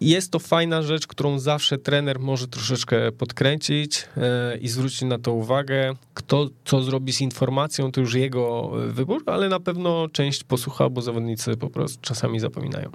jest 0.00 0.32
to 0.32 0.38
fajna 0.38 0.82
rzecz, 0.82 1.06
którą 1.06 1.38
zawsze 1.38 1.78
trener 1.78 2.20
może 2.20 2.48
troszeczkę 2.48 3.12
podkręcić 3.12 4.08
e, 4.16 4.56
i 4.58 4.68
zwrócić 4.68 5.02
na 5.02 5.18
to 5.18 5.32
uwagę. 5.32 5.94
Kto 6.14 6.48
co 6.64 6.82
zrobi 6.82 7.12
z 7.12 7.20
informacją, 7.20 7.92
to 7.92 8.00
już 8.00 8.14
jego 8.14 8.72
e, 8.84 8.86
wybór, 8.86 9.22
ale 9.26 9.48
na 9.48 9.60
pewno 9.60 10.08
część 10.08 10.44
posłucha, 10.44 10.88
bo 10.88 11.02
zawodnicy 11.02 11.56
po 11.56 11.70
prostu 11.70 11.98
czasami 12.02 12.40
zapominają. 12.40 12.90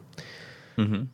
Mhm. 0.78 1.08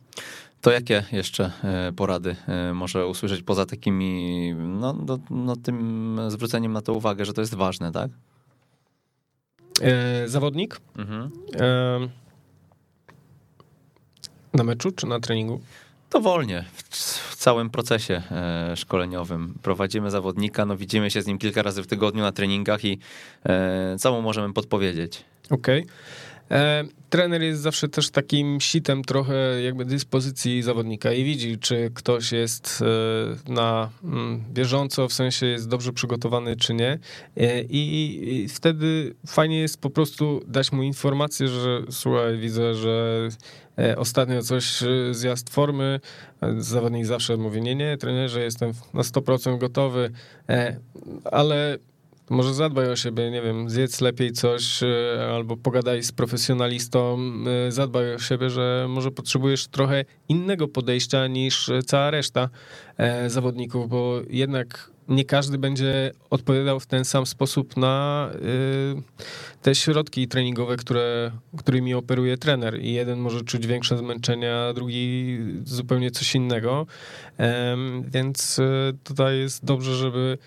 To 0.61 0.71
jakie 0.71 1.03
jeszcze 1.11 1.51
e, 1.63 1.91
porady 1.95 2.35
może 2.73 3.07
usłyszeć 3.07 3.43
poza 3.43 3.65
takimi, 3.65 4.53
no, 4.53 4.93
no, 4.93 5.19
no 5.29 5.55
tym 5.55 6.19
zwróceniem 6.27 6.73
na 6.73 6.81
to 6.81 6.93
uwagę, 6.93 7.25
że 7.25 7.33
to 7.33 7.41
jest 7.41 7.55
ważne, 7.55 7.91
tak? 7.91 8.11
E, 9.81 10.27
zawodnik? 10.27 10.81
Mhm. 10.97 11.31
E, 11.59 12.21
na 14.53 14.63
meczu 14.63 14.91
czy 14.91 15.07
na 15.07 15.19
treningu? 15.19 15.61
Dowolnie, 16.11 16.65
w 17.29 17.35
całym 17.35 17.69
procesie 17.69 18.21
e, 18.31 18.75
szkoleniowym. 18.75 19.53
Prowadzimy 19.61 20.11
zawodnika, 20.11 20.65
no 20.65 20.77
widzimy 20.77 21.11
się 21.11 21.21
z 21.21 21.27
nim 21.27 21.37
kilka 21.37 21.61
razy 21.61 21.83
w 21.83 21.87
tygodniu 21.87 22.21
na 22.21 22.31
treningach 22.31 22.85
i 22.85 22.99
e, 23.45 23.95
całą 23.99 24.21
możemy 24.21 24.53
podpowiedzieć. 24.53 25.23
Okej. 25.49 25.81
Okay. 25.81 25.91
E, 26.51 26.83
trener 27.09 27.41
jest 27.41 27.61
zawsze 27.61 27.89
też 27.89 28.09
takim 28.09 28.61
sitem 28.61 29.03
trochę 29.03 29.61
jakby 29.61 29.85
dyspozycji 29.85 30.63
zawodnika 30.63 31.13
i 31.13 31.23
widzi, 31.23 31.57
czy 31.57 31.91
ktoś 31.93 32.31
jest 32.31 32.83
na 33.47 33.89
mm, 34.03 34.43
bieżąco, 34.53 35.07
w 35.07 35.13
sensie 35.13 35.45
jest 35.45 35.69
dobrze 35.69 35.93
przygotowany, 35.93 36.55
czy 36.55 36.73
nie. 36.73 36.99
E, 37.37 37.61
I, 37.69 38.47
wtedy 38.49 39.15
fajnie 39.27 39.59
jest 39.59 39.81
po 39.81 39.89
prostu 39.89 40.41
dać 40.47 40.71
mu 40.71 40.83
informację, 40.83 41.47
że 41.47 41.81
słuchaj, 41.89 42.37
widzę, 42.37 42.75
że 42.75 43.27
ostatnio 43.97 44.41
coś 44.41 44.83
zjazd 45.11 45.49
formy. 45.49 45.99
Zawodnik 46.57 47.05
zawsze 47.05 47.37
mówi, 47.37 47.61
nie, 47.61 47.75
nie, 47.75 47.97
trenerze, 47.97 48.41
jestem 48.41 48.71
na 48.93 49.01
100% 49.01 49.57
gotowy, 49.57 50.11
ale 51.31 51.77
może 52.31 52.53
zadbaj 52.53 52.89
o 52.89 52.95
siebie, 52.95 53.31
nie 53.31 53.41
wiem, 53.41 53.69
zjedz 53.69 54.01
lepiej 54.01 54.31
coś 54.31 54.83
e, 54.83 54.87
albo 55.35 55.57
pogadaj 55.57 56.03
z 56.03 56.11
profesjonalistą, 56.11 57.19
e, 57.67 57.71
zadbaj 57.71 58.15
o 58.15 58.19
siebie, 58.19 58.49
że 58.49 58.85
może 58.89 59.11
potrzebujesz 59.11 59.67
trochę 59.67 60.05
innego 60.29 60.67
podejścia 60.67 61.27
niż 61.27 61.71
cała 61.85 62.11
reszta 62.11 62.49
e, 62.97 63.29
zawodników, 63.29 63.89
bo 63.89 64.21
jednak 64.29 64.91
nie 65.11 65.25
każdy 65.25 65.57
będzie 65.57 66.11
odpowiadał 66.29 66.79
w 66.79 66.85
ten 66.85 67.05
sam 67.05 67.25
sposób 67.25 67.77
na 67.77 68.29
te 69.61 69.75
środki 69.75 70.27
treningowe, 70.27 70.77
które, 70.77 71.31
którymi 71.57 71.93
operuje 71.93 72.37
trener. 72.37 72.81
I 72.81 72.93
jeden 72.93 73.19
może 73.19 73.41
czuć 73.41 73.67
większe 73.67 73.97
zmęczenie, 73.97 74.55
a 74.55 74.73
drugi 74.73 75.37
zupełnie 75.63 76.11
coś 76.11 76.35
innego. 76.35 76.85
Więc 78.07 78.59
tutaj 79.03 79.37
jest 79.37 79.65
dobrze, 79.65 79.95
żeby 79.95 80.37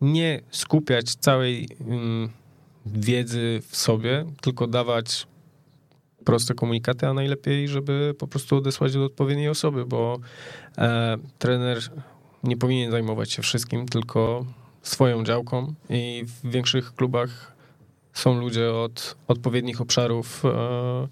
nie 0.00 0.40
skupiać 0.50 1.14
całej 1.14 1.68
um, 1.86 2.28
wiedzy 2.86 3.62
w 3.68 3.76
sobie, 3.76 4.24
tylko 4.40 4.66
dawać 4.66 5.26
proste 6.24 6.54
komunikaty, 6.54 7.06
a 7.06 7.14
najlepiej, 7.14 7.68
żeby 7.68 8.14
po 8.18 8.26
prostu 8.26 8.56
odesłać 8.56 8.92
do 8.92 9.04
odpowiedniej 9.04 9.48
osoby, 9.48 9.86
bo 9.86 10.18
e, 10.78 11.16
trener 11.38 11.78
nie 12.44 12.56
powinien 12.56 12.90
zajmować 12.90 13.32
się 13.32 13.42
wszystkim, 13.42 13.88
tylko 13.88 14.44
swoją 14.82 15.24
działką 15.24 15.74
i 15.90 16.24
w 16.26 16.50
większych 16.50 16.94
klubach 16.94 17.52
są 18.12 18.40
ludzie 18.40 18.72
od 18.72 19.16
odpowiednich 19.28 19.80
obszarów 19.80 20.44
e, 20.44 21.08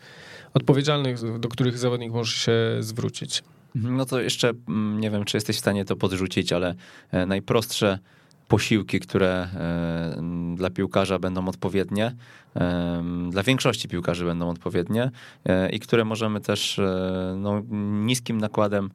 odpowiedzialnych, 0.54 1.38
do 1.38 1.48
których 1.48 1.78
zawodnik 1.78 2.12
może 2.12 2.32
się 2.32 2.52
zwrócić. 2.80 3.42
No 3.74 4.06
to 4.06 4.20
jeszcze 4.20 4.52
mm, 4.68 5.00
nie 5.00 5.10
wiem, 5.10 5.24
czy 5.24 5.36
jesteś 5.36 5.56
w 5.56 5.60
stanie 5.60 5.84
to 5.84 5.96
podrzucić, 5.96 6.52
ale 6.52 6.74
e, 7.10 7.26
najprostsze 7.26 7.98
posiłki, 8.48 9.00
które 9.00 9.48
dla 10.54 10.70
piłkarza 10.70 11.18
będą 11.18 11.48
odpowiednie, 11.48 12.16
dla 13.30 13.42
większości 13.42 13.88
piłkarzy 13.88 14.24
będą 14.24 14.50
odpowiednie 14.50 15.10
i 15.72 15.80
które 15.80 16.04
możemy 16.04 16.40
też 16.40 16.80
no, 17.36 17.62
niskim 18.04 18.38
nakładem 18.38 18.90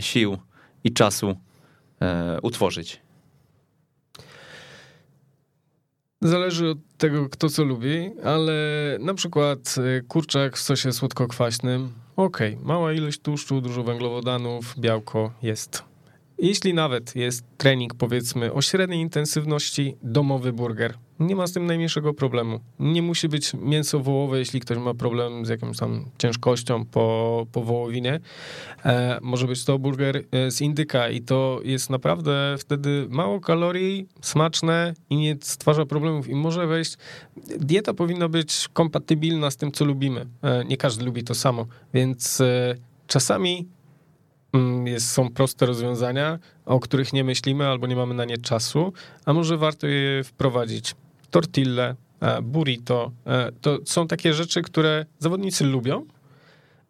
sił 0.00 0.38
i 0.84 0.92
czasu 0.92 1.36
utworzyć. 2.42 3.00
Zależy 6.22 6.68
od 6.68 6.78
tego, 6.98 7.28
kto 7.28 7.48
co 7.48 7.64
lubi, 7.64 8.10
ale 8.24 8.52
na 9.00 9.14
przykład 9.14 9.74
y, 9.78 10.04
kurczak 10.08 10.56
w 10.56 10.60
sosie 10.60 10.92
słodko-kwaśnym, 10.92 11.92
okej, 12.16 12.54
okay, 12.54 12.66
mała 12.66 12.92
ilość 12.92 13.20
tłuszczu, 13.20 13.60
dużo 13.60 13.82
węglowodanów, 13.82 14.74
białko 14.78 15.32
jest. 15.42 15.82
Jeśli 16.38 16.74
nawet 16.74 17.16
jest 17.16 17.44
trening, 17.56 17.94
powiedzmy, 17.94 18.52
o 18.52 18.62
średniej 18.62 19.00
intensywności, 19.00 19.96
domowy 20.02 20.52
burger, 20.52 20.94
nie 21.26 21.36
ma 21.36 21.46
z 21.46 21.52
tym 21.52 21.66
najmniejszego 21.66 22.14
problemu. 22.14 22.60
Nie 22.80 23.02
musi 23.02 23.28
być 23.28 23.54
mięso 23.54 24.00
wołowe, 24.00 24.38
jeśli 24.38 24.60
ktoś 24.60 24.78
ma 24.78 24.94
problem 24.94 25.46
z 25.46 25.48
jakąś 25.48 25.76
tam 25.76 26.04
ciężkością 26.18 26.84
po, 26.84 27.46
po 27.52 27.62
wołowinie. 27.62 28.20
E, 28.84 29.18
może 29.22 29.46
być 29.46 29.64
to 29.64 29.78
burger 29.78 30.24
e, 30.30 30.50
z 30.50 30.60
indyka 30.60 31.08
i 31.08 31.20
to 31.20 31.60
jest 31.64 31.90
naprawdę 31.90 32.56
wtedy 32.58 33.06
mało 33.10 33.40
kalorii, 33.40 34.08
smaczne 34.20 34.94
i 35.10 35.16
nie 35.16 35.36
stwarza 35.40 35.86
problemów 35.86 36.28
i 36.28 36.34
może 36.34 36.66
wejść. 36.66 36.96
Dieta 37.58 37.94
powinna 37.94 38.28
być 38.28 38.68
kompatybilna 38.72 39.50
z 39.50 39.56
tym, 39.56 39.72
co 39.72 39.84
lubimy. 39.84 40.26
E, 40.42 40.64
nie 40.64 40.76
każdy 40.76 41.04
lubi 41.04 41.24
to 41.24 41.34
samo, 41.34 41.66
więc 41.94 42.40
e, 42.40 42.74
czasami 43.06 43.68
Mm, 44.52 44.86
jest, 44.86 45.10
są 45.10 45.30
proste 45.30 45.66
rozwiązania, 45.66 46.38
o 46.66 46.80
których 46.80 47.12
nie 47.12 47.24
myślimy 47.24 47.68
albo 47.68 47.86
nie 47.86 47.96
mamy 47.96 48.14
na 48.14 48.24
nie 48.24 48.38
czasu, 48.38 48.92
a 49.24 49.32
może 49.32 49.56
warto 49.56 49.86
je 49.86 50.24
wprowadzić. 50.24 50.94
Tortille, 51.32 51.96
e, 52.20 52.42
burrito, 52.42 53.12
e, 53.26 53.52
to 53.60 53.78
są 53.84 54.06
takie 54.06 54.34
rzeczy, 54.34 54.62
które 54.62 55.06
zawodnicy 55.18 55.64
lubią, 55.64 56.06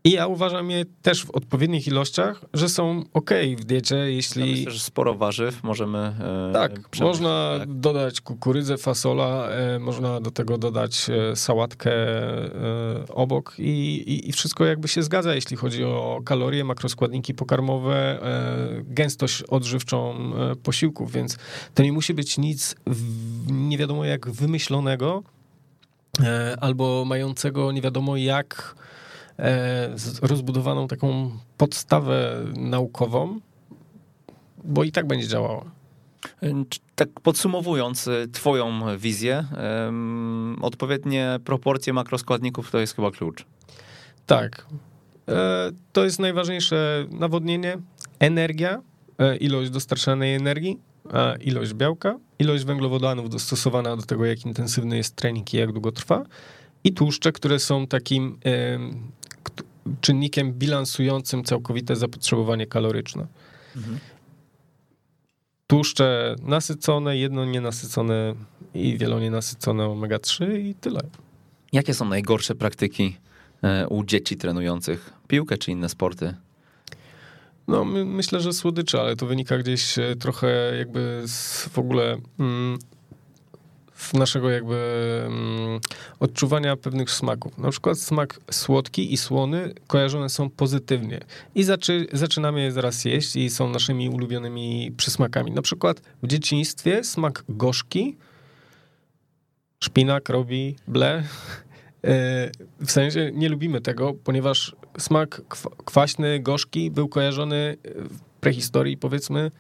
i 0.05 0.11
ja 0.11 0.27
uważam 0.27 0.71
je 0.71 0.85
też 1.03 1.25
w 1.25 1.31
odpowiednich 1.31 1.87
ilościach, 1.87 2.41
że 2.55 2.69
są 2.69 3.05
ok 3.15 3.31
w 3.57 3.65
diecie, 3.65 3.97
jeśli... 3.97 4.51
Ja 4.51 4.57
myślę, 4.57 4.73
że 4.73 4.81
sporo 4.81 5.15
warzyw 5.15 5.63
możemy 5.63 5.99
e, 5.99 6.53
Tak, 6.53 7.01
można 7.01 7.57
tak? 7.59 7.73
dodać 7.73 8.21
kukurydzę, 8.21 8.79
fasola, 8.79 9.49
e, 9.49 9.79
można 9.79 10.21
do 10.21 10.31
tego 10.31 10.59
dodać 10.59 11.11
e, 11.11 11.37
sałatkę 11.37 11.93
obok 13.09 13.55
i, 13.59 13.63
i, 13.63 14.29
i, 14.29 14.33
wszystko 14.33 14.65
jakby 14.65 14.89
się 14.89 15.03
zgadza, 15.03 15.35
jeśli 15.35 15.57
chodzi 15.57 15.85
o 15.85 16.21
kalorie, 16.25 16.65
makroskładniki 16.65 17.35
pokarmowe, 17.35 18.21
gęstość 18.85 19.43
odżywczą 19.43 20.33
posiłków, 20.63 21.13
więc 21.13 21.39
to 21.75 21.83
nie 21.83 21.93
musi 21.93 22.15
być 22.15 22.39
nic 22.39 22.75
nie 23.51 23.79
wiadomo 23.79 24.05
jak 24.05 24.31
wymyślonego, 24.31 25.23
albo 26.61 27.05
mającego 27.05 27.73
nie 27.73 27.83
wiadomo 27.83 28.17
jak 28.17 28.75
E, 28.77 28.92
rozbudowaną 30.23 30.89
taką 30.89 31.31
podstawę 31.57 32.45
naukową, 32.57 33.41
bo 34.65 34.85
i 34.85 34.93
tak 34.93 35.07
będzie 35.07 35.29
działało. 35.29 35.65
Tak 36.95 37.21
podsumowując 37.21 38.09
e, 38.09 38.29
Twoją 38.33 38.97
wizję, 38.99 39.45
odpowiednie 40.63 41.41
proporcje 41.45 41.93
makroskładników 41.93 42.71
to 42.71 42.79
jest 42.79 42.97
chyba 42.97 43.11
klucz. 43.11 43.45
Tak. 44.27 44.67
E, 45.29 45.71
to 45.93 46.05
jest 46.05 46.19
najważniejsze 46.19 47.07
nawodnienie, 47.11 47.79
energia, 48.19 48.83
ilość 49.41 49.71
dostarczanej 49.71 50.35
energii, 50.35 50.79
ilość 51.41 51.75
białka, 51.75 52.19
ilość 52.39 52.65
węglowodanów 52.65 53.31
dostosowana 53.31 53.97
do 53.97 54.03
tego, 54.03 54.25
jak 54.25 54.47
intensywny 54.47 54.97
jest 54.97 55.17
trening 55.17 55.55
i 55.55 55.57
jak 55.57 55.73
długo 55.73 55.93
trwa, 55.93 56.25
i 56.85 56.93
tłuszcze, 56.93 57.33
które 57.33 57.59
są 57.59 57.87
takim 57.87 58.39
czynnikiem 60.01 60.53
bilansującym 60.53 61.45
całkowite 61.45 61.97
zapotrzebowanie 61.97 62.67
kaloryczne. 62.67 63.27
Mhm. 63.77 63.99
Tłuszcze 65.67 66.37
nasycone, 66.43 67.17
jedno 67.17 67.45
nienasycone 67.45 68.35
i 68.75 68.99
wielonienasycone 68.99 69.85
omega-3 69.85 70.59
i 70.59 70.75
tyle. 70.75 71.01
Jakie 71.73 71.95
są 71.95 72.05
najgorsze 72.05 72.55
praktyki 72.55 73.17
e, 73.63 73.89
u 73.89 74.05
dzieci 74.05 74.37
trenujących 74.37 75.13
piłkę 75.29 75.59
czy 75.59 75.71
inne 75.71 75.89
sporty? 75.89 76.35
No, 77.69 77.85
my, 77.85 78.05
myślę, 78.05 78.41
że 78.41 78.53
słodycze, 78.53 79.01
ale 79.01 79.17
to 79.17 79.27
wynika 79.27 79.59
gdzieś 79.59 79.99
e, 79.99 80.17
trochę 80.17 80.77
jakby 80.79 81.23
z 81.27 81.69
w 81.69 81.79
ogóle 81.79 82.19
mm, 82.39 82.79
naszego 84.15 84.51
jakby 84.51 84.77
um, 85.25 85.81
odczuwania 86.21 86.77
pewnych 86.77 87.11
smaków. 87.11 87.59
Na 87.59 87.71
przykład 87.71 87.99
smak 87.99 88.41
słodki 88.51 89.13
i 89.13 89.17
słony 89.17 89.75
kojarzone 89.87 90.29
są 90.29 90.51
pozytywnie 90.51 91.21
i 91.55 91.65
zaczy, 91.65 92.07
zaczynamy 92.13 92.63
je 92.63 92.73
zaraz 92.73 93.05
jeść 93.05 93.37
i 93.37 93.51
są 93.51 93.69
naszymi 93.69 94.09
ulubionymi 94.09 94.93
przysmakami. 94.97 95.53
Na 95.53 95.63
przykład 95.63 96.01
w 96.23 96.27
dzieciństwie 96.27 97.05
smak 97.05 97.45
gorzki, 97.49 98.17
szpinak 99.85 100.29
robi 100.29 100.77
ble, 100.89 101.15
e, 102.05 102.51
w 102.81 102.91
sensie 102.91 103.31
nie 103.35 103.49
lubimy 103.49 103.81
tego, 103.81 104.15
ponieważ 104.25 104.77
smak 104.99 105.43
kwaśny, 105.85 106.41
gorzki 106.41 106.91
był 106.91 107.09
kojarzony 107.09 107.77
w 107.85 108.21
prehistorii, 108.41 108.97
powiedzmy, 108.97 109.51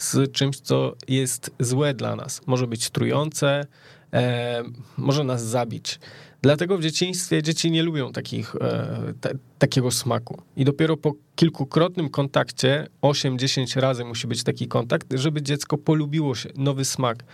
z 0.00 0.32
czymś, 0.32 0.60
co 0.60 0.94
jest 1.08 1.50
złe 1.60 1.94
dla 1.94 2.16
nas. 2.16 2.40
Może 2.46 2.66
być 2.66 2.90
trujące, 2.90 3.66
e, 4.12 4.62
może 4.96 5.24
nas 5.24 5.44
zabić. 5.44 5.98
Dlatego 6.42 6.78
w 6.78 6.82
dzieciństwie 6.82 7.42
dzieci 7.42 7.70
nie 7.70 7.82
lubią 7.82 8.12
takich, 8.12 8.56
e, 8.56 9.14
takiego 9.58 9.90
smaku. 9.90 10.42
I 10.56 10.64
dopiero 10.64 10.96
po 10.96 11.12
kilkukrotnym 11.36 12.08
kontakcie, 12.08 12.86
8-10 13.02 13.80
razy 13.80 14.04
musi 14.04 14.26
być 14.26 14.42
taki 14.44 14.68
kontakt, 14.68 15.06
żeby 15.14 15.42
dziecko 15.42 15.78
polubiło 15.78 16.34
się 16.34 16.48
nowy 16.56 16.84
smak. 16.84 17.24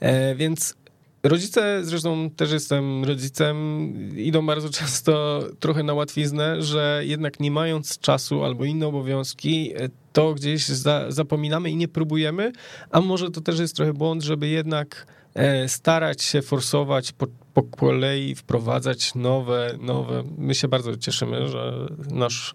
E, 0.00 0.34
więc 0.34 0.74
Rodzice, 1.22 1.84
zresztą 1.84 2.30
też 2.30 2.52
jestem 2.52 3.04
rodzicem, 3.04 3.94
idą 4.16 4.46
bardzo 4.46 4.70
często 4.78 5.42
trochę 5.58 5.82
na 5.82 5.94
łatwiznę, 5.94 6.62
że 6.62 7.02
jednak 7.04 7.40
nie 7.40 7.50
mając 7.50 7.98
czasu 7.98 8.44
albo 8.44 8.64
inne 8.64 8.86
obowiązki, 8.86 9.72
to 10.12 10.34
gdzieś 10.34 10.68
za, 10.68 11.10
zapominamy 11.10 11.70
i 11.70 11.76
nie 11.76 11.88
próbujemy, 11.88 12.52
a 12.90 13.00
może 13.00 13.30
to 13.30 13.40
też 13.40 13.58
jest 13.58 13.76
trochę 13.76 13.92
błąd, 13.92 14.22
żeby 14.22 14.48
jednak 14.48 15.06
e, 15.34 15.68
starać 15.68 16.22
się 16.22 16.42
forsować 16.42 17.12
po, 17.12 17.26
po 17.54 17.62
kolei, 17.62 18.34
wprowadzać 18.34 19.14
nowe, 19.14 19.76
nowe. 19.80 20.24
My 20.38 20.54
się 20.54 20.68
bardzo 20.68 20.96
cieszymy, 20.96 21.48
że 21.48 21.86
nasz 22.10 22.54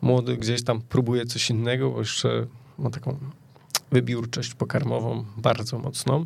młody 0.00 0.36
gdzieś 0.36 0.64
tam 0.64 0.80
próbuje 0.80 1.26
coś 1.26 1.50
innego, 1.50 1.90
bo 1.90 1.98
jeszcze 1.98 2.46
ma 2.78 2.90
taką 2.90 3.18
wybiórczość 3.92 4.54
pokarmową 4.54 5.24
bardzo 5.36 5.78
mocną, 5.78 6.24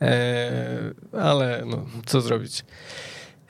e, 0.00 0.94
ale 1.12 1.62
no, 1.66 1.86
co 2.06 2.20
zrobić. 2.20 2.64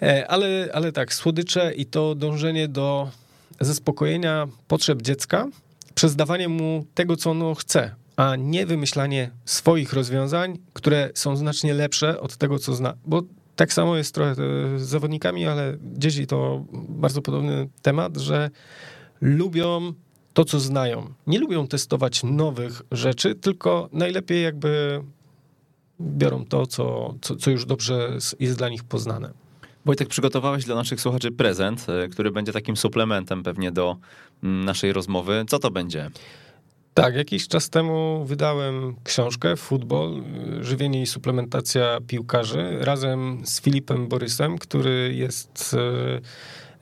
E, 0.02 0.28
ale, 0.28 0.68
ale 0.72 0.92
tak, 0.92 1.14
słodycze 1.14 1.72
i 1.74 1.86
to 1.86 2.14
dążenie 2.14 2.68
do 2.68 3.10
zaspokojenia 3.60 4.48
potrzeb 4.68 5.02
dziecka 5.02 5.46
przez 5.98 6.16
dawanie 6.16 6.48
mu 6.48 6.86
tego, 6.94 7.16
co 7.16 7.30
ono 7.30 7.54
chce, 7.54 7.94
a 8.16 8.36
nie 8.36 8.66
wymyślanie 8.66 9.30
swoich 9.44 9.92
rozwiązań, 9.92 10.58
które 10.72 11.10
są 11.14 11.36
znacznie 11.36 11.74
lepsze 11.74 12.20
od 12.20 12.36
tego, 12.36 12.58
co 12.58 12.74
zna. 12.74 12.94
Bo 13.06 13.22
tak 13.56 13.72
samo 13.72 13.96
jest 13.96 14.14
trochę 14.14 14.34
z 14.34 14.80
zawodnikami, 14.80 15.46
ale 15.46 15.76
dzieci 15.82 16.26
to 16.26 16.64
bardzo 16.88 17.22
podobny 17.22 17.68
temat, 17.82 18.16
że 18.16 18.50
lubią 19.20 19.92
to, 20.32 20.44
co 20.44 20.60
znają. 20.60 21.14
Nie 21.26 21.38
lubią 21.38 21.66
testować 21.66 22.22
nowych 22.22 22.82
rzeczy, 22.92 23.34
tylko 23.34 23.88
najlepiej 23.92 24.42
jakby 24.42 25.02
biorą 26.00 26.44
to, 26.44 26.66
co, 26.66 27.14
co, 27.20 27.36
co 27.36 27.50
już 27.50 27.66
dobrze 27.66 28.18
jest 28.40 28.58
dla 28.58 28.68
nich 28.68 28.84
poznane. 28.84 29.32
Wojtek, 29.88 30.08
przygotowałeś 30.08 30.64
dla 30.64 30.74
naszych 30.74 31.00
słuchaczy 31.00 31.32
prezent, 31.32 31.86
e, 31.88 32.08
który 32.08 32.30
będzie 32.30 32.52
takim 32.52 32.76
suplementem 32.76 33.42
pewnie 33.42 33.72
do 33.72 33.96
naszej 34.42 34.92
rozmowy. 34.92 35.44
Co 35.48 35.58
to 35.58 35.70
będzie? 35.70 36.10
Tak, 36.94 37.14
jakiś 37.14 37.48
czas 37.48 37.70
temu 37.70 38.24
wydałem 38.24 38.96
książkę 39.04 39.56
Futbol, 39.56 40.22
żywienie 40.60 41.02
i 41.02 41.06
suplementacja 41.06 41.98
piłkarzy 42.06 42.78
razem 42.80 43.42
z 43.44 43.60
Filipem 43.60 44.08
Borysem, 44.08 44.58
który 44.58 45.14
jest 45.14 45.76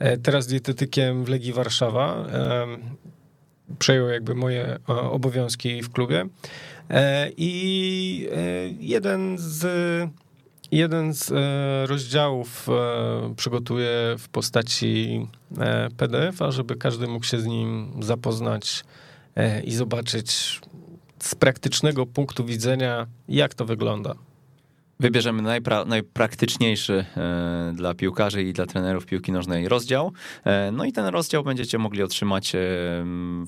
e, 0.01 0.07
e, 0.07 0.17
teraz 0.17 0.47
dietetykiem 0.47 1.25
w 1.25 1.29
Legii 1.29 1.53
Warszawa 1.53 2.27
przejął 3.79 4.09
jakby 4.09 4.35
moje 4.35 4.79
obowiązki 4.87 5.83
w 5.83 5.91
klubie. 5.91 6.27
E, 6.91 7.31
I 7.37 8.29
e, 8.33 8.69
jeden 8.81 9.37
z 9.39 9.67
Jeden 10.71 11.15
z 11.15 11.33
e, 11.33 11.87
rozdziałów 11.87 12.69
przygotuję 13.37 14.15
w 14.19 14.29
postaci 14.29 15.27
PDF-a, 15.97 16.51
żeby 16.51 16.77
każdy 16.77 17.07
mógł 17.07 17.25
się 17.25 17.41
z 17.41 17.47
nim 17.47 17.93
zapoznać 18.03 18.85
i 19.65 19.75
zobaczyć, 19.75 20.61
z 21.19 21.35
praktycznego 21.35 22.07
punktu 22.07 22.45
widzenia, 22.45 23.07
jak 23.29 23.55
to 23.55 23.65
wygląda. 23.65 24.15
Wybierzemy 25.01 25.43
najpra 25.43 25.85
najpraktyczniejszy 25.85 27.05
e, 27.17 27.73
dla 27.75 27.95
piłkarzy 27.95 28.43
i 28.43 28.53
dla 28.53 28.67
trenerów 28.67 29.07
piłki 29.07 29.33
nożnej 29.33 29.69
rozdział. 29.69 30.13
E, 30.45 30.73
no 30.73 30.85
i 30.85 30.93
ten 30.93 31.07
rozdział 31.07 31.45
będziecie 31.45 31.79
mogli 31.79 32.03
otrzymać 32.03 32.55
e, 32.55 32.59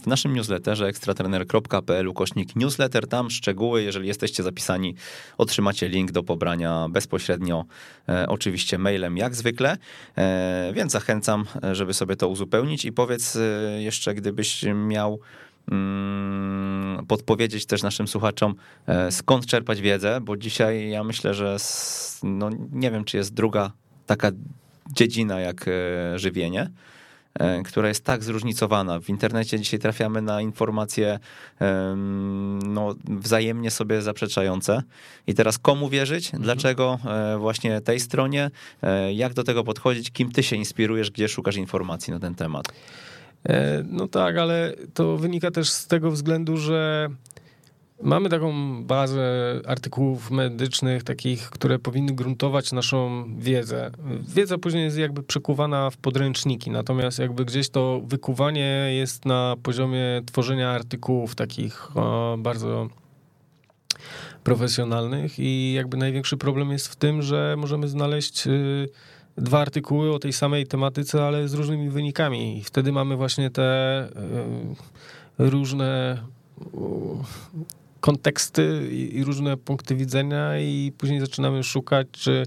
w 0.02 0.06
naszym 0.06 0.34
newsletterze 0.34 0.86
ekstratrener.pl 0.86 2.08
ukośnik 2.08 2.56
newsletter. 2.56 3.06
Tam 3.08 3.30
szczegóły, 3.30 3.82
jeżeli 3.82 4.08
jesteście 4.08 4.42
zapisani, 4.42 4.94
otrzymacie 5.38 5.88
link 5.88 6.12
do 6.12 6.22
pobrania 6.22 6.86
bezpośrednio, 6.90 7.64
oczywiście 8.28 8.78
mailem 8.78 9.16
jak 9.16 9.34
zwykle. 9.34 9.76
Więc 10.72 10.92
zachęcam, 10.92 11.44
żeby 11.72 11.94
sobie 11.94 12.16
to 12.16 12.28
uzupełnić 12.28 12.84
i 12.84 12.92
powiedz 12.92 13.38
jeszcze, 13.78 14.14
gdybyś 14.14 14.64
miał 14.74 15.20
podpowiedzieć 17.08 17.66
też 17.66 17.82
naszym 17.82 18.08
słuchaczom, 18.08 18.54
e, 18.86 19.12
skąd 19.12 19.46
czerpać 19.46 19.80
wiedzę, 19.80 20.20
bo 20.20 20.36
dzisiaj 20.36 20.90
ja 20.90 21.04
myślę, 21.04 21.34
że 21.34 21.56
no, 22.22 22.50
nie 22.72 22.90
wiem, 22.90 23.04
czy 23.04 23.16
jest 23.16 23.34
druga 23.34 23.72
taka 24.06 24.30
dziedzina 24.92 25.40
jak 25.40 25.68
e, 25.68 26.18
żywienie, 26.18 26.70
e, 27.34 27.62
która 27.62 27.88
jest 27.88 28.04
tak 28.04 28.24
zróżnicowana. 28.24 29.00
W 29.00 29.08
internecie 29.08 29.60
dzisiaj 29.60 29.80
trafiamy 29.80 30.22
na 30.22 30.40
informacje 30.40 31.18
no, 32.64 32.94
wzajemnie 33.04 33.70
sobie 33.70 34.02
zaprzeczające. 34.02 34.82
I 35.26 35.34
teraz 35.34 35.58
komu 35.58 35.88
wierzyć? 35.88 36.26
Mhm. 36.26 36.42
Dlaczego 36.42 36.98
właśnie 37.38 37.80
tej 37.80 38.00
stronie? 38.00 38.50
Jak 39.14 39.34
do 39.34 39.44
tego 39.44 39.64
podchodzić? 39.64 40.10
Kim 40.10 40.32
ty 40.32 40.42
się 40.42 40.56
inspirujesz? 40.56 41.10
Gdzie 41.10 41.28
szukasz 41.28 41.56
informacji 41.56 42.12
na 42.12 42.18
ten 42.18 42.34
temat? 42.34 42.66
E, 43.44 43.84
no 43.90 44.08
tak, 44.08 44.36
ale 44.36 44.72
to 44.94 45.16
wynika 45.16 45.50
też 45.50 45.70
z 45.70 45.86
tego 45.86 46.10
względu, 46.10 46.56
że 46.56 47.08
mamy 48.02 48.28
taką 48.28 48.52
bazę 48.84 49.60
artykułów 49.66 50.30
medycznych, 50.30 51.04
takich, 51.04 51.50
które 51.50 51.78
powinny 51.78 52.12
gruntować 52.12 52.72
naszą 52.72 53.24
wiedzę. 53.38 53.90
Wiedza 54.34 54.58
później 54.58 54.84
jest 54.84 54.98
jakby 54.98 55.22
przekuwana 55.22 55.90
w 55.90 55.96
podręczniki, 55.96 56.70
natomiast 56.70 57.18
jakby 57.18 57.44
gdzieś 57.44 57.68
to 57.68 58.00
wykuwanie 58.04 58.90
jest 58.90 59.24
na 59.24 59.54
poziomie 59.62 60.22
tworzenia 60.26 60.70
artykułów 60.70 61.34
takich 61.34 61.88
bardzo 62.38 62.88
profesjonalnych 64.44 65.38
i 65.38 65.72
jakby 65.72 65.96
największy 65.96 66.36
problem 66.36 66.70
jest 66.70 66.88
w 66.88 66.96
tym, 66.96 67.22
że 67.22 67.54
możemy 67.58 67.88
znaleźć 67.88 68.46
y, 68.46 68.88
dwa 69.38 69.60
artykuły 69.60 70.14
o 70.14 70.18
tej 70.18 70.32
samej 70.32 70.66
tematyce, 70.66 71.24
ale 71.24 71.48
z 71.48 71.54
różnymi 71.54 71.90
wynikami. 71.90 72.58
I 72.58 72.64
wtedy 72.64 72.92
mamy 72.92 73.16
właśnie 73.16 73.50
te 73.50 73.62
e, 73.62 74.08
różne 75.38 76.18
konteksty 78.00 78.88
i 78.90 79.24
różne 79.24 79.56
punkty 79.56 79.94
widzenia 79.94 80.58
i 80.58 80.92
później 80.98 81.20
zaczynamy 81.20 81.62
szukać, 81.62 82.06
czy 82.10 82.46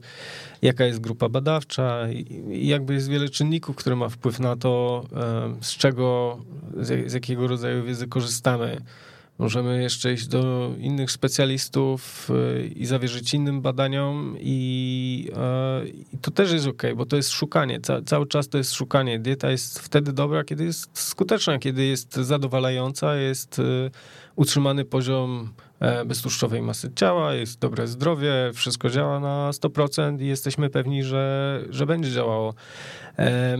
jaka 0.62 0.86
jest 0.86 1.00
grupa 1.00 1.30
badawcza 1.30 2.10
i 2.50 2.68
jakby 2.68 2.94
jest 2.94 3.10
wiele 3.10 3.30
czynników, 3.30 3.76
które 3.76 3.96
ma 3.96 4.10
wpływ 4.10 4.40
na 4.40 4.56
to, 4.56 5.04
e, 5.16 5.56
z 5.62 5.78
czego, 5.78 6.38
z 6.82 7.14
jakiego 7.14 7.48
rodzaju 7.48 7.84
wiedzy 7.84 8.08
korzystamy. 8.08 8.82
Możemy 9.42 9.82
jeszcze 9.82 10.14
iść 10.14 10.28
do 10.28 10.72
innych 10.80 11.12
specjalistów 11.12 12.30
y, 12.30 12.68
i 12.68 12.86
zawierzyć 12.86 13.34
innym 13.34 13.62
badaniom, 13.62 14.36
i, 14.40 15.30
y, 15.86 15.90
i 16.14 16.18
to 16.18 16.32
też 16.32 16.52
jest 16.52 16.68
ok, 16.68 16.84
bo 16.96 17.06
to 17.06 17.16
jest 17.16 17.30
szukanie. 17.30 17.80
Ca, 17.82 18.02
cały 18.02 18.28
czas 18.28 18.50
to 18.50 18.58
jest 18.58 18.74
szukanie. 18.74 19.20
Dieta 19.20 19.52
jest 19.52 19.80
wtedy 19.80 20.14
dobra, 20.14 20.44
kiedy 20.44 20.64
jest 20.64 20.90
skuteczna, 20.94 21.60
kiedy 21.60 21.86
jest 21.86 22.16
zadowalająca, 22.16 23.16
jest 23.16 23.60
y, 23.60 23.92
utrzymany 24.36 24.86
poziom 24.86 25.54
e, 25.80 26.06
beztłuszczowej 26.06 26.62
masy 26.62 26.92
ciała, 26.96 27.34
jest 27.34 27.60
dobre 27.60 27.88
zdrowie, 27.88 28.34
wszystko 28.54 28.90
działa 28.90 29.20
na 29.20 29.52
100% 29.52 30.22
i 30.22 30.28
jesteśmy 30.28 30.70
pewni, 30.70 31.04
że, 31.04 31.60
że 31.70 31.86
będzie 31.86 32.12
działało. 32.12 32.54
E, 33.18 33.58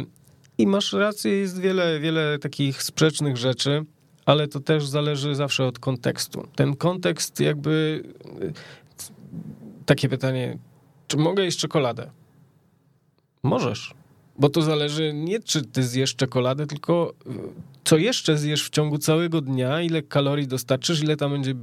I 0.58 0.68
masz 0.68 0.94
rację, 0.94 1.32
jest 1.32 1.62
wiele, 1.62 2.00
wiele 2.00 2.40
takich 2.40 2.84
sprzecznych 2.84 3.38
rzeczy 3.38 3.86
ale 4.26 4.48
to 4.48 4.60
też 4.60 4.88
zależy 4.88 5.36
zawsze 5.36 5.66
od 5.66 5.80
kontekstu. 5.80 6.48
Ten 6.56 6.76
kontekst 6.76 7.40
jakby 7.40 8.04
takie 9.86 10.10
pytanie, 10.10 10.58
czy 11.08 11.18
mogę 11.18 11.44
jeść 11.44 11.60
czekoladę? 11.60 12.10
Możesz, 13.44 13.94
bo 14.40 14.50
to 14.50 14.62
zależy 14.62 15.14
nie 15.14 15.40
czy 15.40 15.62
ty 15.62 15.84
zjesz 15.84 16.16
czekoladę, 16.16 16.68
tylko 16.68 17.14
co 17.84 17.98
jeszcze 17.98 18.38
zjesz 18.38 18.66
w 18.66 18.70
ciągu 18.70 18.98
całego 18.98 19.42
dnia, 19.42 19.82
ile 19.82 20.02
kalorii 20.02 20.48
dostarczysz, 20.48 21.04
ile 21.04 21.18
tam 21.18 21.32
będzie 21.32 21.54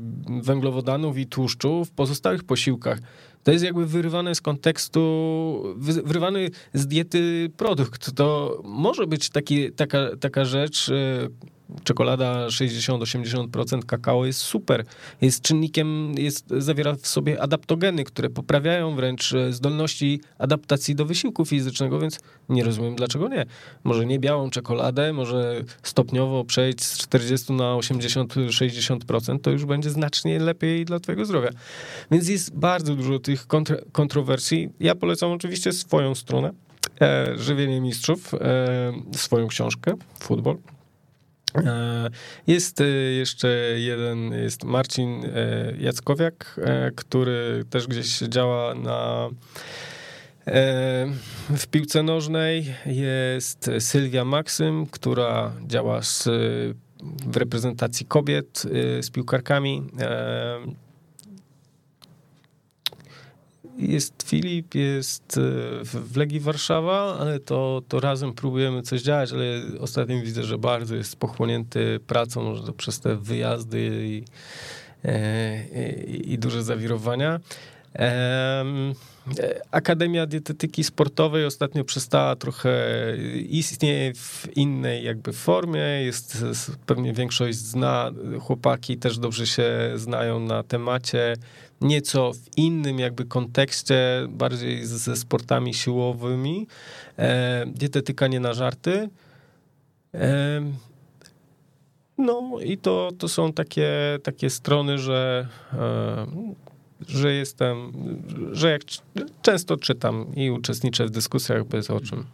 węglowodanów 0.43 1.19
i 1.19 1.27
tłuszczu 1.27 1.85
w 1.85 1.91
pozostałych 1.91 2.45
posiłkach. 2.45 2.99
To 3.45 3.53
jest 3.53 3.65
jakby 3.65 3.87
wyrywane 3.87 4.35
z 4.35 4.41
kontekstu, 4.41 5.75
wyrywany 5.77 6.51
z 6.75 6.87
diety 6.87 7.51
produkt. 7.57 8.15
To 8.15 8.61
może 8.65 9.07
być 9.07 9.31
taki, 9.31 9.73
taka, 9.73 10.17
taka 10.21 10.45
rzecz, 10.45 10.91
czekolada 11.85 12.47
60-80% 12.47 13.85
kakao 13.87 14.27
jest 14.27 14.41
super. 14.41 14.85
Jest 15.21 15.43
czynnikiem, 15.43 16.15
jest, 16.19 16.45
zawiera 16.59 16.95
w 16.95 17.07
sobie 17.07 17.43
adaptogeny, 17.43 18.05
które 18.05 18.31
poprawiają 18.31 18.95
wręcz 18.95 19.33
e, 19.33 19.53
zdolności 19.53 20.21
adaptacji 20.39 20.95
do 20.95 21.05
wysiłku 21.05 21.45
fizycznego, 21.45 22.01
więc 22.01 22.21
nie 22.49 22.65
rozumiem 22.65 22.97
dlaczego 22.97 23.29
nie. 23.29 23.47
Może 23.85 24.07
nie 24.07 24.19
białą 24.19 24.51
czekoladę, 24.51 25.13
może 25.13 25.65
stopniowo 25.83 26.45
przejść 26.45 26.85
z 26.85 26.99
40 26.99 27.53
na 27.53 27.65
80-60%, 27.65 29.41
to 29.41 29.51
już 29.51 29.65
będzie 29.65 29.91
znacznie 29.91 30.39
lepiej 30.39 30.85
dla 30.85 31.01
twojego 31.01 31.25
zdrowia. 31.25 31.51
Więc 32.11 32.29
jest 32.29 32.57
bardzo 32.57 32.95
dużo 32.95 33.19
tych 33.19 33.47
kontrowersji. 33.93 34.69
Ja 34.81 34.95
polecam 34.95 35.31
oczywiście 35.31 35.73
swoją 35.73 36.15
stronę, 36.15 36.51
e, 37.01 37.39
Żywienie 37.39 37.81
Mistrzów, 37.81 38.35
e, 38.35 38.39
swoją 39.13 39.47
książkę, 39.47 39.95
Futbol, 40.21 40.57
jest 42.47 42.81
e, 42.81 42.85
jeszcze 43.13 43.49
jeden, 43.77 44.33
jest 44.33 44.65
Marcin 44.65 45.25
e, 45.25 45.29
Jackowiak, 45.81 46.61
który 46.97 47.65
też 47.71 47.87
gdzieś 47.87 48.19
działa 48.19 48.75
na 48.75 49.29
w 51.57 51.67
piłce 51.71 52.03
nożnej. 52.03 52.75
Jest 52.87 53.71
Sylwia 53.79 54.25
Maksym, 54.25 54.87
która 54.87 55.53
działa 55.67 56.03
z, 56.03 56.29
w 57.27 57.37
reprezentacji 57.37 58.07
kobiet 58.07 58.63
z 59.01 59.11
piłkarkami. 59.11 59.83
Jest 63.79 64.23
Filip, 64.23 64.75
jest 64.75 65.39
e, 65.39 65.41
w 65.85 66.17
Legii 66.17 66.41
Warszawa, 66.41 67.19
ale 67.19 67.41
to, 67.41 67.83
to 67.89 68.01
razem 68.01 68.33
próbujemy 68.33 68.83
coś 68.83 69.03
działać, 69.03 69.33
ale 69.33 69.63
ostatnio 69.81 70.21
widzę, 70.23 70.45
że 70.45 70.59
bardzo 70.59 70.95
jest 70.95 71.17
pochłonięty 71.17 72.01
pracą, 72.07 72.43
może 72.43 72.73
przez 72.73 73.01
te 73.01 73.17
wyjazdy 73.17 74.07
i, 74.07 74.25
e, 75.05 76.05
i, 76.07 76.33
i 76.33 76.39
duże 76.39 76.63
zawirowania. 76.63 77.41
Akademia 79.71 80.27
Dietetyki 80.27 80.85
Sportowej 80.85 81.45
ostatnio 81.45 81.85
przestała 81.85 82.37
trochę, 82.37 82.73
istnieje 83.49 84.15
w 84.15 84.49
innej 84.57 85.05
jakby 85.05 85.33
formie, 85.33 85.81
jest, 85.81 86.45
pewnie 86.87 87.13
większość 87.13 87.59
zna, 87.59 88.11
chłopaki 88.41 88.97
też 88.97 89.19
dobrze 89.19 89.47
się 89.47 89.93
znają 89.95 90.41
na 90.41 90.63
temacie, 90.63 91.37
nieco 91.81 92.33
w 92.33 92.59
innym 92.59 92.99
jakby 92.99 93.25
kontekście, 93.25 94.27
bardziej 94.29 94.87
ze 94.87 95.17
sportami 95.17 95.75
siłowymi. 95.75 96.67
E, 97.19 97.65
dietetyka 97.67 98.27
nie 98.27 98.41
na 98.41 98.55
żarty. 98.55 99.09
E, 100.15 100.61
no 102.19 102.51
i 102.65 102.79
to, 102.79 103.11
to 103.19 103.29
są 103.29 103.53
takie, 103.53 103.91
takie 104.23 104.51
strony, 104.51 104.99
że, 104.99 105.49
e, 105.73 106.27
że 107.09 107.33
jestem, 107.33 107.93
że 108.53 108.71
jak 108.71 108.83
często 109.43 109.77
czytam 109.77 110.27
i 110.37 110.51
uczestniczę 110.51 111.07
w 111.07 111.11
dyskusjach, 111.11 111.65
bez 111.65 111.91
o 111.91 112.01
czym 112.01 112.25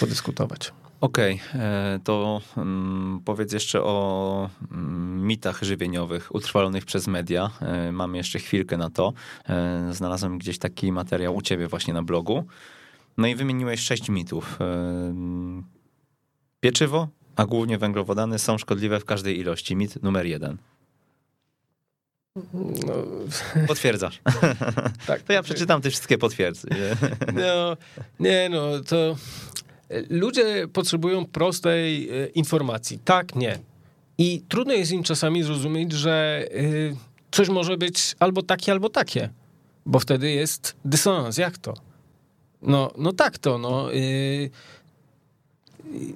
podyskutować. 0.00 0.72
Okej, 1.04 1.40
okay, 1.48 1.62
e, 1.62 2.00
to 2.04 2.40
um, 2.56 3.20
powiedz 3.24 3.52
jeszcze 3.52 3.82
o 3.82 4.50
um, 4.70 5.26
mitach 5.26 5.62
żywieniowych 5.62 6.34
utrwalonych 6.34 6.84
przez 6.84 7.06
media. 7.06 7.50
E, 7.60 7.92
mamy 7.92 8.16
jeszcze 8.16 8.38
chwilkę 8.38 8.76
na 8.76 8.90
to. 8.90 9.12
E, 9.48 9.88
znalazłem 9.92 10.38
gdzieś 10.38 10.58
taki 10.58 10.92
materiał 10.92 11.36
u 11.36 11.42
ciebie 11.42 11.68
właśnie 11.68 11.94
na 11.94 12.02
blogu. 12.02 12.44
No 13.16 13.26
i 13.26 13.34
wymieniłeś 13.34 13.80
sześć 13.80 14.08
mitów. 14.08 14.58
Pieczywo, 16.60 17.08
a 17.36 17.46
głównie 17.46 17.78
węglowodany 17.78 18.38
są 18.38 18.58
szkodliwe 18.58 19.00
w 19.00 19.04
każdej 19.04 19.38
ilości. 19.38 19.76
Mit 19.76 20.02
numer 20.02 20.26
jeden. 20.26 20.58
No. 22.86 22.94
Potwierdzasz. 23.66 24.20
Tak. 25.06 25.22
To 25.22 25.32
ja 25.32 25.42
przeczytam 25.42 25.80
te 25.80 25.90
wszystkie 25.90 26.18
potwierdzę. 26.18 26.68
No, 27.34 27.76
nie 28.20 28.48
no, 28.48 28.80
to 28.88 29.16
ludzie 30.10 30.68
potrzebują 30.72 31.24
prostej 31.24 32.08
e, 32.10 32.26
informacji. 32.26 32.98
Tak, 33.04 33.34
nie. 33.34 33.58
I 34.18 34.42
trudno 34.48 34.72
jest 34.72 34.92
im 34.92 35.02
czasami 35.02 35.42
zrozumieć, 35.42 35.92
że 35.92 36.44
e, 36.50 36.96
coś 37.30 37.48
może 37.48 37.76
być 37.76 38.14
albo 38.18 38.42
takie, 38.42 38.72
albo 38.72 38.88
takie, 38.88 39.30
bo 39.86 39.98
wtedy 39.98 40.30
jest 40.30 40.76
dysonans. 40.84 41.38
Jak 41.38 41.58
to? 41.58 41.74
No, 42.62 42.90
no 42.98 43.12
tak 43.12 43.38
to, 43.38 43.58
no. 43.58 43.90
Yy, 43.90 44.50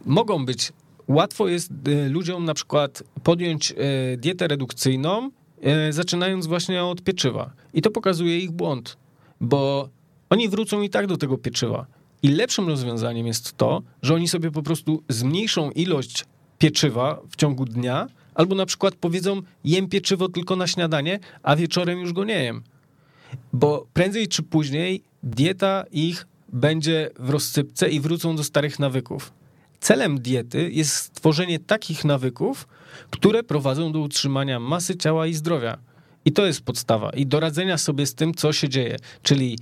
mogą 0.05 0.47
być. 0.47 0.73
Łatwo 1.09 1.49
jest 1.49 1.71
ludziom 2.11 2.45
na 2.45 2.55
przykład 2.55 3.03
podjąć 3.23 3.75
dietę 4.17 4.49
redukcyjną, 4.49 5.31
zaczynając 5.91 6.47
właśnie 6.47 6.85
od 6.85 7.03
pieczywa. 7.03 7.51
I 7.75 7.83
to 7.83 7.91
pokazuje 7.91 8.39
ich 8.39 8.51
błąd, 8.51 8.97
bo 9.41 9.89
oni 10.31 10.49
wrócą 10.49 10.83
i 10.83 10.91
tak 10.91 11.07
do 11.07 11.17
tego 11.17 11.39
pieczywa. 11.39 11.87
I 12.23 12.29
lepszym 12.29 12.69
rozwiązaniem 12.69 13.27
jest 13.27 13.57
to, 13.57 13.83
że 14.03 14.15
oni 14.15 14.29
sobie 14.29 14.51
po 14.51 14.63
prostu 14.63 15.03
zmniejszą 15.09 15.71
ilość 15.71 16.25
pieczywa 16.59 17.21
w 17.31 17.37
ciągu 17.37 17.65
dnia, 17.65 18.07
albo 18.35 18.55
na 18.55 18.67
przykład 18.67 18.95
powiedzą, 18.95 19.43
jem 19.65 19.89
pieczywo 19.89 20.29
tylko 20.29 20.57
na 20.57 20.67
śniadanie, 20.67 21.19
a 21.43 21.57
wieczorem 21.57 22.01
już 22.01 22.13
go 22.13 22.25
nie 22.25 22.45
jem. 22.45 22.63
Bo 23.53 23.87
prędzej 23.93 24.29
czy 24.29 24.43
później 24.43 25.03
dieta 25.23 25.85
ich 25.93 26.27
będzie 26.53 27.11
w 27.19 27.31
rozsypce 27.31 27.89
i 27.89 28.01
wrócą 28.01 28.37
do 28.37 28.45
starych 28.45 28.79
nawyków. 28.79 29.33
Celem 29.81 30.21
diety 30.21 30.71
jest 30.73 30.95
stworzenie 30.95 31.59
takich 31.59 32.05
nawyków, 32.05 32.69
które 33.11 33.43
prowadzą 33.43 33.93
do 33.93 33.99
utrzymania 34.01 34.61
masy 34.61 34.97
ciała 34.97 35.27
i 35.27 35.35
zdrowia. 35.35 35.79
I 36.25 36.33
to 36.33 36.47
jest 36.47 36.61
podstawa. 36.61 37.11
I 37.11 37.27
do 37.27 37.41
radzenia 37.41 37.79
sobie 37.79 38.07
z 38.07 38.15
tym, 38.15 38.35
co 38.35 38.53
się 38.53 38.69
dzieje. 38.69 38.97
Czyli 39.23 39.59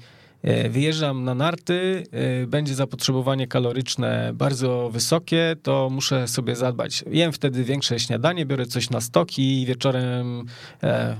wyjeżdżam 0.70 1.24
na 1.24 1.34
narty, 1.34 2.04
e, 2.12 2.46
będzie 2.46 2.74
zapotrzebowanie 2.74 3.46
kaloryczne 3.46 4.30
bardzo 4.34 4.90
wysokie, 4.92 5.56
to 5.62 5.90
muszę 5.90 6.28
sobie 6.28 6.56
zadbać. 6.56 7.04
Jem 7.10 7.32
wtedy 7.32 7.64
większe 7.64 8.00
śniadanie, 8.00 8.46
biorę 8.46 8.66
coś 8.66 8.90
na 8.90 9.00
stoki 9.00 9.62
i 9.62 9.66
wieczorem 9.66 10.44
e, 10.82 11.16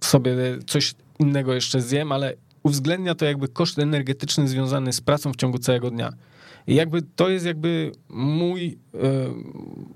sobie 0.00 0.34
coś 0.66 0.94
innego 1.18 1.54
jeszcze 1.54 1.80
zjem, 1.80 2.12
ale 2.12 2.34
uwzględnia 2.62 3.14
to 3.14 3.24
jakby 3.24 3.48
koszt 3.48 3.78
energetyczny 3.78 4.48
związany 4.48 4.92
z 4.92 5.00
pracą 5.00 5.32
w 5.32 5.36
ciągu 5.36 5.58
całego 5.58 5.90
dnia. 5.90 6.12
I 6.66 6.74
jakby 6.74 7.02
to 7.02 7.28
jest 7.28 7.46
jakby 7.46 7.92
mój, 8.08 8.78
e, 8.94 8.98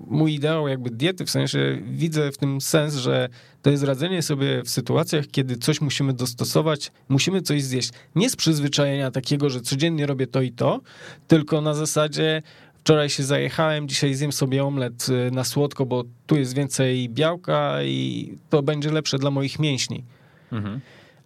mój 0.07 0.33
ideał 0.33 0.67
jakby 0.67 0.89
diety, 0.89 1.25
w 1.25 1.29
sensie 1.29 1.81
widzę 1.87 2.31
w 2.31 2.37
tym 2.37 2.61
sens, 2.61 2.95
że 2.95 3.29
to 3.65 3.71
jest 3.71 3.83
radzenie 3.83 4.21
sobie 4.21 4.63
w 4.63 4.69
sytuacjach, 4.69 5.25
kiedy 5.31 5.57
coś 5.57 5.81
musimy 5.81 6.13
dostosować, 6.13 6.91
musimy 7.09 7.41
coś 7.41 7.63
zjeść. 7.63 7.89
Nie 8.15 8.29
z 8.29 8.35
przyzwyczajenia 8.35 9.11
takiego, 9.11 9.49
że 9.49 9.61
codziennie 9.61 10.05
robię 10.05 10.27
to 10.27 10.41
i 10.41 10.51
to, 10.51 10.81
tylko 11.27 11.61
na 11.61 11.73
zasadzie 11.73 12.41
wczoraj 12.79 13.09
się 13.09 13.23
zajechałem, 13.23 13.87
dzisiaj 13.87 14.13
zjem 14.13 14.31
sobie 14.31 14.63
omlet 14.63 15.07
e, 15.09 15.31
na 15.31 15.43
słodko, 15.43 15.85
bo 15.85 16.03
tu 16.27 16.35
jest 16.35 16.55
więcej 16.55 17.09
białka 17.09 17.83
i 17.83 18.31
to 18.49 18.63
będzie 18.63 18.91
lepsze 18.91 19.17
dla 19.17 19.31
moich 19.31 19.59
mięśni. 19.59 20.03
Mhm. 20.51 20.79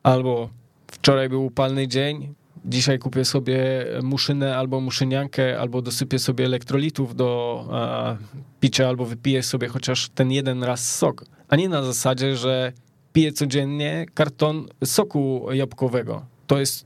Albo 0.04 0.50
wczoraj 0.88 1.30
był 1.30 1.46
upalny 1.46 1.88
dzień, 1.88 2.34
dzisiaj 2.66 3.00
kupię 3.00 3.26
sobie 3.26 3.86
muszynę 4.04 4.58
albo 4.58 4.82
muszyniankę, 4.82 5.60
albo 5.60 5.82
dosypię 5.82 6.20
sobie 6.20 6.46
elektrolitów 6.46 7.16
do 7.16 7.66
a, 7.72 8.16
picia, 8.60 8.88
albo 8.88 9.06
wypiję 9.06 9.44
sobie 9.44 9.68
chociaż 9.68 10.10
ten 10.10 10.32
jeden 10.32 10.64
raz 10.64 10.96
sok, 10.96 11.26
a 11.50 11.56
nie 11.56 11.70
na 11.70 11.84
zasadzie, 11.84 12.36
że 12.36 12.74
piję 13.14 13.32
codziennie 13.32 14.06
karton 14.14 14.68
soku 14.84 15.48
jabłkowego. 15.52 16.26
To 16.48 16.60
jest 16.60 16.86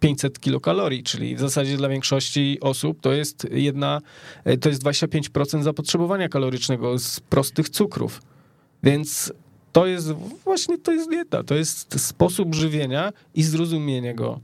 500 0.00 0.40
kilokalorii, 0.40 1.02
czyli 1.02 1.36
w 1.36 1.40
zasadzie 1.40 1.76
dla 1.76 1.88
większości 1.88 2.58
osób 2.60 3.00
to 3.00 3.12
jest 3.12 3.46
jedna, 3.50 4.00
to 4.60 4.68
jest 4.68 4.82
25% 4.82 5.62
zapotrzebowania 5.62 6.28
kalorycznego 6.28 6.98
z 6.98 7.20
prostych 7.20 7.68
cukrów. 7.68 8.22
Więc 8.82 9.32
to 9.72 9.86
jest 9.86 10.12
właśnie 10.44 10.78
to 10.78 10.92
jest 10.92 11.10
dieta, 11.10 11.44
to 11.44 11.54
jest 11.54 12.00
sposób 12.00 12.54
żywienia 12.54 13.12
i 13.34 13.42
zrozumienie 13.42 14.14
go. 14.14 14.40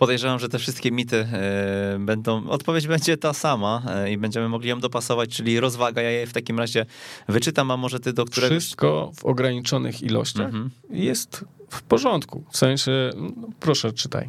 Podejrzewam, 0.00 0.38
że 0.38 0.48
te 0.48 0.58
wszystkie 0.58 0.90
mity 0.90 1.16
e, 1.16 1.96
będą, 1.98 2.48
odpowiedź 2.48 2.86
będzie 2.86 3.16
ta 3.16 3.32
sama 3.32 3.82
e, 3.88 4.12
i 4.12 4.18
będziemy 4.18 4.48
mogli 4.48 4.68
ją 4.68 4.80
dopasować, 4.80 5.36
czyli 5.36 5.60
rozwaga. 5.60 6.02
Ja 6.02 6.10
je 6.10 6.26
w 6.26 6.32
takim 6.32 6.58
razie 6.58 6.86
wyczytam, 7.28 7.70
a 7.70 7.76
może 7.76 8.00
ty 8.00 8.12
do 8.12 8.24
którego... 8.24 8.60
Wszystko 8.60 9.12
w 9.16 9.24
ograniczonych 9.24 10.02
ilościach 10.02 10.46
mhm. 10.46 10.70
jest 10.90 11.44
w 11.70 11.82
porządku. 11.82 12.44
W 12.50 12.56
sensie, 12.56 13.10
no, 13.16 13.30
proszę, 13.60 13.92
czytaj. 13.92 14.28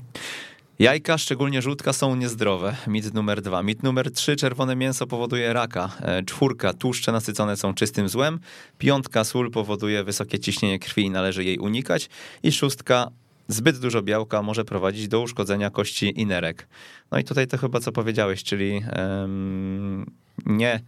Jajka, 0.80 1.18
szczególnie 1.18 1.62
żółtka, 1.62 1.94
są 1.94 2.16
niezdrowe. 2.16 2.76
Mit 2.88 3.14
numer 3.14 3.42
dwa. 3.42 3.64
Mit 3.64 3.84
numer 3.84 4.12
trzy. 4.12 4.36
Czerwone 4.36 4.76
mięso 4.76 5.08
powoduje 5.08 5.54
raka. 5.54 5.92
E, 6.02 6.24
czwórka. 6.24 6.74
Tłuszcze 6.74 7.12
nasycone 7.12 7.58
są 7.58 7.74
czystym 7.74 8.10
złem. 8.10 8.40
Piątka. 8.78 9.24
Sól 9.24 9.52
powoduje 9.52 10.04
wysokie 10.04 10.40
ciśnienie 10.40 10.80
krwi 10.80 11.04
i 11.04 11.10
należy 11.10 11.44
jej 11.44 11.58
unikać. 11.58 12.10
I 12.44 12.52
szóstka. 12.52 13.12
Zbyt 13.48 13.80
dużo 13.80 14.02
białka 14.02 14.42
może 14.42 14.66
prowadzić 14.66 15.08
do 15.08 15.22
uszkodzenia 15.22 15.70
kości 15.70 16.22
i 16.22 16.26
nerek. 16.26 16.68
No 17.12 17.20
i 17.20 17.24
tutaj 17.24 17.48
to 17.48 17.58
chyba 17.58 17.80
co 17.80 17.92
powiedziałeś, 17.92 18.44
czyli 18.44 18.82
um, 18.98 20.12
nie 20.46 20.82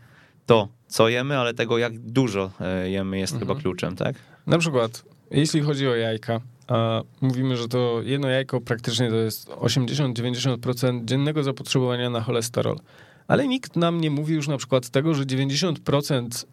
to, 0.46 0.68
co 0.88 1.10
jemy, 1.10 1.38
ale 1.38 1.54
tego, 1.54 1.78
jak 1.78 2.00
dużo 2.00 2.52
e, 2.60 2.90
jemy, 2.90 3.20
jest 3.20 3.34
mhm. 3.34 3.48
chyba 3.50 3.62
kluczem, 3.62 3.96
tak? 3.96 4.16
Na 4.48 4.58
przykład, 4.58 5.04
jeśli 5.32 5.62
chodzi 5.62 5.88
o 5.88 5.96
jajka, 5.96 6.42
mówimy, 7.22 7.58
że 7.58 7.68
to 7.68 8.02
jedno 8.04 8.28
jajko 8.28 8.62
praktycznie 8.62 9.10
to 9.10 9.16
jest 9.16 9.50
80-90% 9.50 11.06
dziennego 11.06 11.44
zapotrzebowania 11.44 12.10
na 12.10 12.22
cholesterol. 12.22 12.80
Ale 13.28 13.48
nikt 13.48 13.76
nam 13.76 14.02
nie 14.02 14.12
mówi 14.12 14.34
już 14.34 14.48
na 14.48 14.58
przykład 14.58 14.90
tego, 14.90 15.14
że 15.14 15.24
90% 15.24 16.46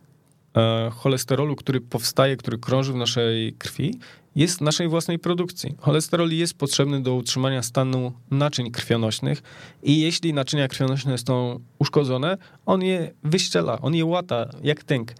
e, 0.57 0.91
cholesterolu, 0.91 1.57
który 1.57 1.81
powstaje, 1.81 2.37
który 2.37 2.59
krąży 2.59 2.93
w 2.93 2.97
naszej 2.97 3.53
krwi, 3.53 3.99
jest 4.37 4.61
naszej 4.61 4.89
własnej 4.89 5.19
produkcji. 5.19 5.75
Cholesterol 5.79 6.31
jest 6.31 6.55
potrzebny 6.55 7.03
do 7.03 7.15
utrzymania 7.15 7.63
stanu 7.63 8.13
naczyń 8.31 8.71
krwionośnych 8.71 9.43
i 9.83 10.01
jeśli 10.01 10.35
naczynia 10.35 10.69
krwionośne 10.69 11.19
są 11.19 11.61
uszkodzone, 11.79 12.39
on 12.67 12.83
je 12.83 13.13
wyściela, 13.25 13.81
on 13.81 13.95
je 13.95 14.05
łata 14.05 14.51
jak 14.63 14.85
tęk 14.85 15.15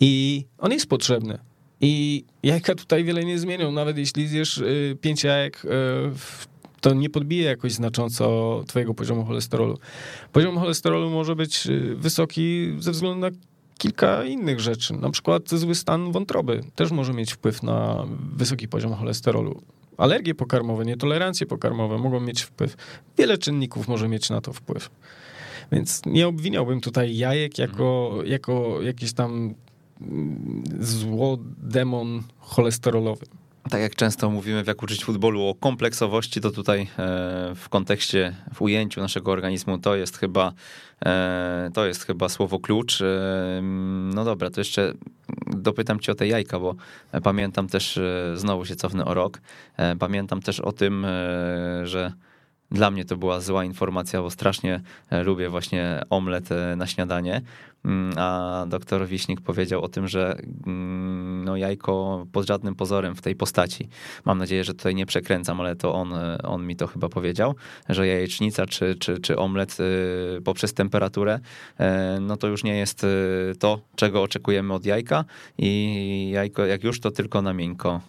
i 0.00 0.44
on 0.58 0.72
jest 0.72 0.86
potrzebny. 0.86 1.38
I 1.80 2.24
jajka 2.42 2.74
tutaj 2.74 3.04
wiele 3.04 3.24
nie 3.24 3.38
zmienią, 3.38 3.72
nawet 3.72 3.98
jeśli 3.98 4.28
zjesz 4.28 4.58
y, 4.58 4.98
pięć 5.00 5.24
jajek, 5.24 5.64
y, 5.64 5.68
to 6.80 6.94
nie 6.94 7.10
podbije 7.10 7.44
jakoś 7.44 7.72
znacząco 7.72 8.64
twojego 8.66 8.94
poziomu 8.94 9.24
cholesterolu. 9.24 9.78
Poziom 10.32 10.58
cholesterolu 10.58 11.10
może 11.10 11.36
być 11.36 11.66
y, 11.66 11.96
wysoki 11.96 12.74
ze 12.78 12.92
względu 12.92 13.20
na 13.20 13.30
kilka 13.78 14.24
innych 14.24 14.60
rzeczy. 14.60 14.94
Na 14.94 15.10
przykład 15.10 15.50
zły 15.50 15.74
stan 15.74 16.12
wątroby 16.12 16.64
też 16.74 16.90
może 16.90 17.12
mieć 17.12 17.32
wpływ 17.32 17.62
na 17.62 18.06
wysoki 18.36 18.68
poziom 18.68 18.94
cholesterolu. 18.94 19.62
Alergie 19.96 20.34
pokarmowe, 20.34 20.84
nietolerancje 20.84 21.46
pokarmowe 21.46 21.98
mogą 21.98 22.20
mieć 22.20 22.42
wpływ. 22.42 22.76
Wiele 23.18 23.38
czynników 23.38 23.88
może 23.88 24.08
mieć 24.08 24.30
na 24.30 24.40
to 24.40 24.52
wpływ. 24.52 24.90
Więc 25.72 26.02
nie 26.06 26.28
obwiniałbym 26.28 26.80
tutaj 26.80 27.16
jajek 27.16 27.58
jako, 27.58 28.18
jako 28.24 28.82
jakiś 28.82 29.12
tam 29.12 29.54
zło 30.80 31.38
demon 31.58 32.22
cholesterolowy. 32.38 33.26
Tak 33.70 33.80
jak 33.80 33.94
często 33.94 34.30
mówimy 34.30 34.64
w 34.64 34.66
Jak 34.66 34.82
uczyć 34.82 35.04
futbolu 35.04 35.42
o 35.42 35.54
kompleksowości, 35.54 36.40
to 36.40 36.50
tutaj 36.50 36.80
e, 36.82 36.86
w 37.54 37.68
kontekście, 37.68 38.36
w 38.54 38.62
ujęciu 38.62 39.00
naszego 39.00 39.32
organizmu 39.32 39.78
to 39.78 39.96
jest 39.96 40.18
chyba 40.18 40.52
e, 41.06 41.70
to 41.74 41.86
jest 41.86 42.04
chyba 42.04 42.28
słowo 42.28 42.58
klucz. 42.58 43.00
E, 43.00 43.60
no 44.14 44.24
dobra, 44.24 44.50
to 44.50 44.60
jeszcze 44.60 44.92
dopytam 45.46 46.00
cię 46.00 46.12
o 46.12 46.14
te 46.14 46.26
jajka, 46.26 46.58
bo 46.58 46.74
pamiętam 47.22 47.68
też, 47.68 47.98
znowu 48.34 48.64
się 48.64 48.76
cofnę 48.76 49.04
o 49.04 49.14
rok, 49.14 49.40
pamiętam 49.98 50.42
też 50.42 50.60
o 50.60 50.72
tym, 50.72 51.06
że 51.84 52.12
dla 52.70 52.90
mnie 52.90 53.04
to 53.04 53.16
była 53.16 53.40
zła 53.40 53.64
informacja, 53.64 54.22
bo 54.22 54.30
strasznie 54.30 54.80
e, 55.10 55.22
lubię 55.22 55.48
właśnie 55.48 56.02
omlet 56.10 56.52
e, 56.52 56.76
na 56.76 56.86
śniadanie. 56.86 57.42
Mm, 57.84 58.18
a 58.18 58.64
doktor 58.68 59.06
Wiśnik 59.06 59.40
powiedział 59.40 59.82
o 59.82 59.88
tym, 59.88 60.08
że 60.08 60.38
mm, 60.66 61.44
no 61.44 61.56
jajko 61.56 62.26
pod 62.32 62.46
żadnym 62.46 62.74
pozorem 62.74 63.14
w 63.14 63.22
tej 63.22 63.36
postaci. 63.36 63.88
Mam 64.24 64.38
nadzieję, 64.38 64.64
że 64.64 64.74
tutaj 64.74 64.94
nie 64.94 65.06
przekręcam, 65.06 65.60
ale 65.60 65.76
to 65.76 65.94
on, 65.94 66.12
e, 66.12 66.38
on 66.42 66.66
mi 66.66 66.76
to 66.76 66.86
chyba 66.86 67.08
powiedział, 67.08 67.54
że 67.88 68.06
jajecznica 68.06 68.66
czy, 68.66 68.94
czy, 68.94 69.18
czy 69.18 69.38
omlet 69.38 69.76
poprzez 70.44 70.74
temperaturę, 70.74 71.40
no 72.20 72.36
to 72.36 72.46
już 72.46 72.64
nie 72.64 72.76
jest 72.76 73.06
to, 73.58 73.80
czego 73.96 74.22
oczekujemy 74.22 74.74
od 74.74 74.86
jajka 74.86 75.24
i 75.58 76.30
jajko 76.32 76.66
jak 76.66 76.84
już 76.84 77.00
to 77.00 77.10
tylko 77.10 77.42
na 77.42 77.52
miękko 77.52 78.00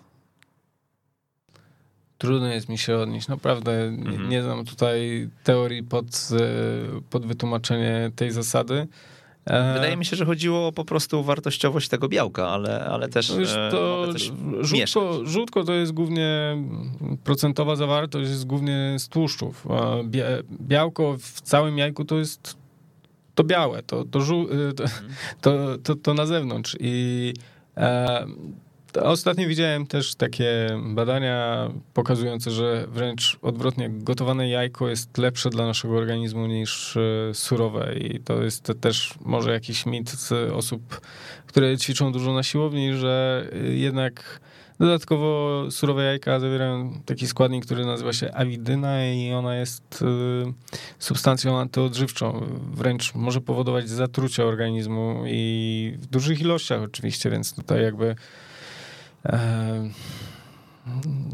Trudno 2.17 2.47
jest 2.47 2.69
mi 2.69 2.77
się 2.77 2.97
odnieść. 2.97 3.27
Naprawdę 3.27 3.83
mhm. 3.83 4.29
nie, 4.29 4.43
znam 4.43 4.65
tutaj 4.65 5.29
teorii 5.43 5.83
pod, 5.83 6.05
pod 7.09 7.25
wytłumaczenie 7.25 8.11
tej 8.15 8.31
zasady. 8.31 8.87
E, 9.45 9.73
Wydaje 9.73 9.97
mi 9.97 10.05
się, 10.05 10.15
że 10.15 10.25
chodziło 10.25 10.71
po 10.71 10.85
prostu 10.85 11.19
o 11.19 11.23
wartościowość 11.23 11.89
tego 11.89 12.09
białka, 12.09 12.49
ale, 12.49 12.85
ale 12.85 13.09
też. 13.09 13.29
No 13.29 13.67
e, 13.67 13.71
to 13.71 14.07
też 14.13 14.31
żółtko, 14.61 15.25
żółtko 15.25 15.63
to 15.63 15.73
jest 15.73 15.91
głównie 15.91 16.57
procentowa 17.23 17.75
zawartość, 17.75 18.29
jest 18.29 18.47
głównie 18.47 18.95
z 18.97 19.09
tłuszczów. 19.09 19.67
Białko 20.61 21.17
w 21.17 21.41
całym 21.41 21.77
jajku 21.77 22.05
to 22.05 22.17
jest 22.17 22.57
to 23.35 23.43
białe, 23.43 23.83
to, 23.83 24.01
e, 24.01 24.05
to, 24.05 24.83
mhm. 24.83 25.13
to, 25.41 25.77
to, 25.83 25.95
to 25.95 26.13
na 26.13 26.25
zewnątrz. 26.25 26.77
I 26.79 27.33
Ostatnio 28.95 29.47
widziałem 29.47 29.87
też 29.87 30.15
takie 30.15 30.79
badania 30.85 31.67
pokazujące, 31.93 32.51
że 32.51 32.87
wręcz 32.87 33.37
odwrotnie, 33.41 33.89
gotowane 33.89 34.49
jajko 34.49 34.89
jest 34.89 35.17
lepsze 35.17 35.49
dla 35.49 35.65
naszego 35.65 35.97
organizmu 35.97 36.47
niż 36.47 36.97
e, 36.97 37.33
surowe 37.33 37.95
i 37.97 38.19
to 38.19 38.43
jest 38.43 38.71
też 38.81 39.13
może 39.21 39.51
jakiś 39.51 39.85
mit 39.85 40.11
osób, 40.53 41.01
które 41.47 41.77
ćwiczą 41.77 42.11
dużo 42.11 42.33
na 42.33 42.43
siłowni, 42.43 42.93
że 42.93 43.47
e, 43.53 43.57
jednak 43.57 44.39
dodatkowo 44.79 45.63
surowe 45.71 46.03
jajka 46.03 46.39
zawierają 46.39 47.01
taki 47.05 47.27
składnik, 47.27 47.65
który 47.65 47.85
nazywa 47.85 48.13
się 48.13 48.33
awidyna 48.33 49.05
i 49.05 49.33
ona 49.33 49.55
jest 49.55 50.01
e, 50.01 50.05
substancją 50.99 51.59
antyodżywczą. 51.59 52.47
Wręcz 52.73 53.15
może 53.15 53.41
powodować 53.41 53.89
zatrucie 53.89 54.45
organizmu 54.45 55.23
i 55.27 55.93
w 55.97 56.05
dużych 56.05 56.41
ilościach 56.41 56.81
oczywiście, 56.81 57.29
więc 57.29 57.55
tutaj 57.55 57.83
jakby 57.83 58.15
E, 59.25 59.89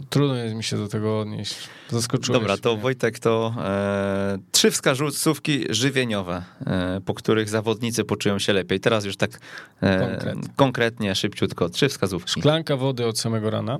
trudno 0.10 0.36
jest 0.36 0.56
mi 0.56 0.64
się 0.64 0.78
do 0.78 0.88
tego 0.88 1.20
odnieść. 1.20 1.56
Zaskoczyłeś 1.90 2.40
Dobra, 2.40 2.58
to 2.58 2.74
mnie. 2.74 2.82
Wojtek, 2.82 3.20
to 3.20 3.56
e, 3.58 4.38
trzy 4.52 4.72
wskazówki 4.72 5.66
żywieniowe, 5.70 6.44
e, 6.66 7.02
po 7.06 7.14
których 7.14 7.50
zawodnicy 7.50 8.04
poczują 8.04 8.40
się 8.40 8.54
lepiej. 8.54 8.80
Teraz 8.80 9.06
już 9.06 9.18
tak 9.18 9.40
e, 9.82 10.00
Konkretnie. 10.00 10.50
konkretnie, 10.56 11.16
szybciutko. 11.16 11.70
Trzy 11.70 11.90
wskazówki. 11.90 12.32
Szklanka 12.40 12.78
wody 12.78 13.06
od 13.08 13.20
samego 13.20 13.50
rana. 13.50 13.80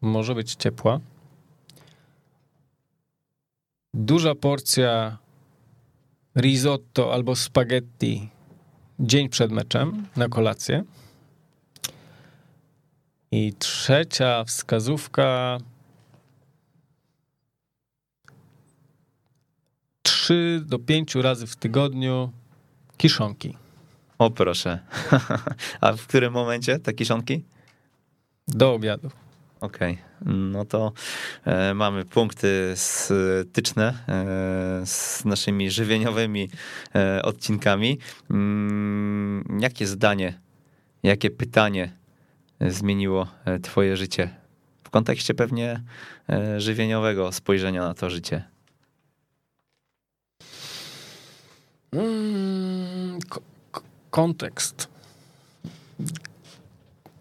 Może 0.00 0.34
być 0.34 0.54
ciepła. 0.54 1.00
Duża 3.94 4.34
porcja 4.34 5.18
risotto 6.36 7.12
albo 7.14 7.36
spaghetti 7.36 8.28
dzień 9.00 9.28
przed 9.28 9.50
meczem 9.50 10.06
na 10.16 10.28
kolację. 10.28 10.84
I 13.30 13.52
trzecia 13.58 14.44
wskazówka. 14.44 15.58
Trzy 20.02 20.62
do 20.66 20.78
pięciu 20.78 21.22
razy 21.22 21.46
w 21.46 21.56
tygodniu 21.56 22.32
kiszonki. 22.96 23.56
O 24.18 24.30
proszę. 24.30 24.78
A 25.80 25.92
w 25.92 26.06
którym 26.06 26.32
momencie 26.32 26.78
te 26.78 26.92
kiszonki? 26.92 27.44
Do 28.48 28.74
obiadu. 28.74 29.10
Okej, 29.60 29.98
no 30.26 30.64
to 30.64 30.92
e, 31.44 31.74
mamy 31.74 32.04
punkty 32.04 32.72
styczne 32.74 33.94
e, 34.08 34.86
z 34.86 35.24
naszymi 35.24 35.70
żywieniowymi 35.70 36.48
e, 36.94 37.22
odcinkami. 37.22 37.98
Mm, 38.30 39.58
jakie 39.60 39.86
zdanie, 39.86 40.40
jakie 41.02 41.30
pytanie 41.30 41.92
zmieniło 42.60 43.26
e, 43.44 43.58
twoje 43.58 43.96
życie? 43.96 44.30
W 44.84 44.90
kontekście 44.90 45.34
pewnie 45.34 45.82
e, 46.28 46.60
żywieniowego 46.60 47.32
spojrzenia 47.32 47.82
na 47.82 47.94
to 47.94 48.10
życie. 48.10 48.44
Mm, 51.92 53.18
ko- 53.28 53.40
kontekst. 54.10 54.88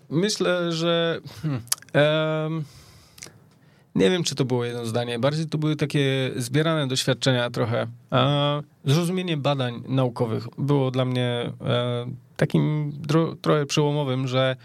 Myślę, 0.10 0.72
że. 0.72 1.20
Hmm, 1.41 1.62
em, 1.94 2.64
nie 3.95 4.10
wiem, 4.10 4.24
czy 4.24 4.36
to 4.36 4.45
było 4.45 4.66
jedno 4.66 4.86
zdanie. 4.86 5.20
Bardziej 5.20 5.45
to 5.45 5.57
były 5.57 5.76
takie 5.76 6.32
zbierane 6.36 6.88
doświadczenia 6.88 7.49
trochę. 7.49 7.88
E, 8.12 8.62
zrozumienie 8.86 9.38
badań 9.38 9.84
naukowych 9.88 10.48
było 10.57 10.91
dla 10.91 11.06
mnie 11.06 11.52
e, 11.62 12.06
takim 12.38 12.91
dro- 13.07 13.36
trochę 13.41 13.66
przełomowym, 13.66 14.28
że 14.28 14.56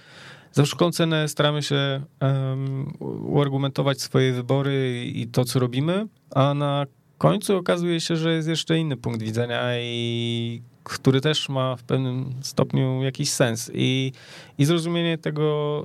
za 0.52 0.62
wszelką 0.62 0.92
cenę 0.92 1.28
staramy 1.28 1.62
się 1.62 2.02
em, 2.20 2.92
uargumentować 3.22 4.00
swoje 4.00 4.32
wybory 4.32 5.04
i 5.06 5.26
to, 5.26 5.44
co 5.44 5.58
robimy, 5.58 6.06
a 6.34 6.54
na 6.54 6.86
końcu 7.18 7.56
okazuje 7.56 8.00
się, 8.00 8.16
że 8.16 8.34
jest 8.34 8.48
jeszcze 8.48 8.78
inny 8.78 8.96
punkt 8.96 9.22
widzenia 9.22 9.80
i 9.80 10.62
który 10.84 11.20
też 11.20 11.48
ma 11.48 11.76
w 11.76 11.82
pewnym 11.82 12.34
stopniu 12.42 13.02
jakiś 13.02 13.30
sens 13.30 13.70
i, 13.74 14.12
i 14.58 14.64
zrozumienie 14.64 15.18
tego, 15.18 15.84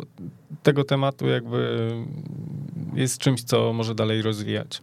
tego 0.64 0.84
tematu 0.84 1.28
jakby 1.28 1.90
jest 2.94 3.18
czymś, 3.18 3.44
co 3.44 3.74
może 3.74 3.96
dalej 3.96 4.22
rozwijać. 4.22 4.82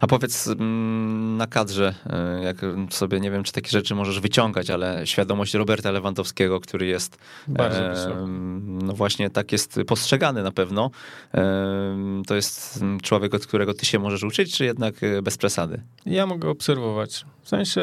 A 0.00 0.06
powiedz 0.06 0.46
mm, 0.46 1.36
na 1.36 1.46
kadrze, 1.46 1.94
e, 2.06 2.42
jak 2.42 2.56
sobie 2.90 3.20
nie 3.20 3.30
wiem, 3.30 3.42
czy 3.44 3.52
takie 3.52 3.70
rzeczy 3.70 3.94
możesz 3.94 4.20
wyciągać, 4.20 4.70
ale 4.70 5.06
świadomość 5.06 5.54
Roberta 5.54 5.90
Lewandowskiego, 5.90 6.60
który 6.60 6.86
jest 6.86 7.18
Bardzo 7.48 7.78
e, 7.78 8.26
no 8.82 8.92
właśnie 8.92 9.30
tak 9.30 9.52
jest 9.52 9.80
postrzegany 9.86 10.42
na 10.42 10.52
pewno. 10.52 10.90
E, 11.34 12.22
To 12.26 12.34
jest 12.34 12.84
człowiek, 13.02 13.34
od 13.34 13.46
którego 13.46 13.74
ty 13.74 13.86
się 13.86 13.98
możesz 13.98 14.22
uczyć, 14.22 14.56
czy 14.56 14.64
jednak 14.64 15.02
e, 15.02 15.22
bez 15.22 15.38
przesady? 15.38 15.82
Ja 16.06 16.26
mogę 16.26 16.48
obserwować. 16.48 17.24
W 17.42 17.48
sensie 17.48 17.80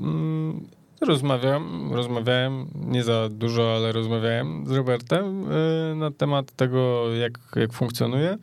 mm, 0.00 0.66
rozmawiam, 1.00 1.92
rozmawiałem, 1.94 2.66
nie 2.74 3.04
za 3.04 3.28
dużo, 3.28 3.76
ale 3.76 3.92
rozmawiałem 3.92 4.66
z 4.66 4.70
Robertem 4.70 5.52
y, 5.52 5.94
na 5.94 6.10
temat 6.10 6.52
tego, 6.52 7.14
jak, 7.14 7.38
jak 7.56 7.72
funkcjonuje. 7.72 8.38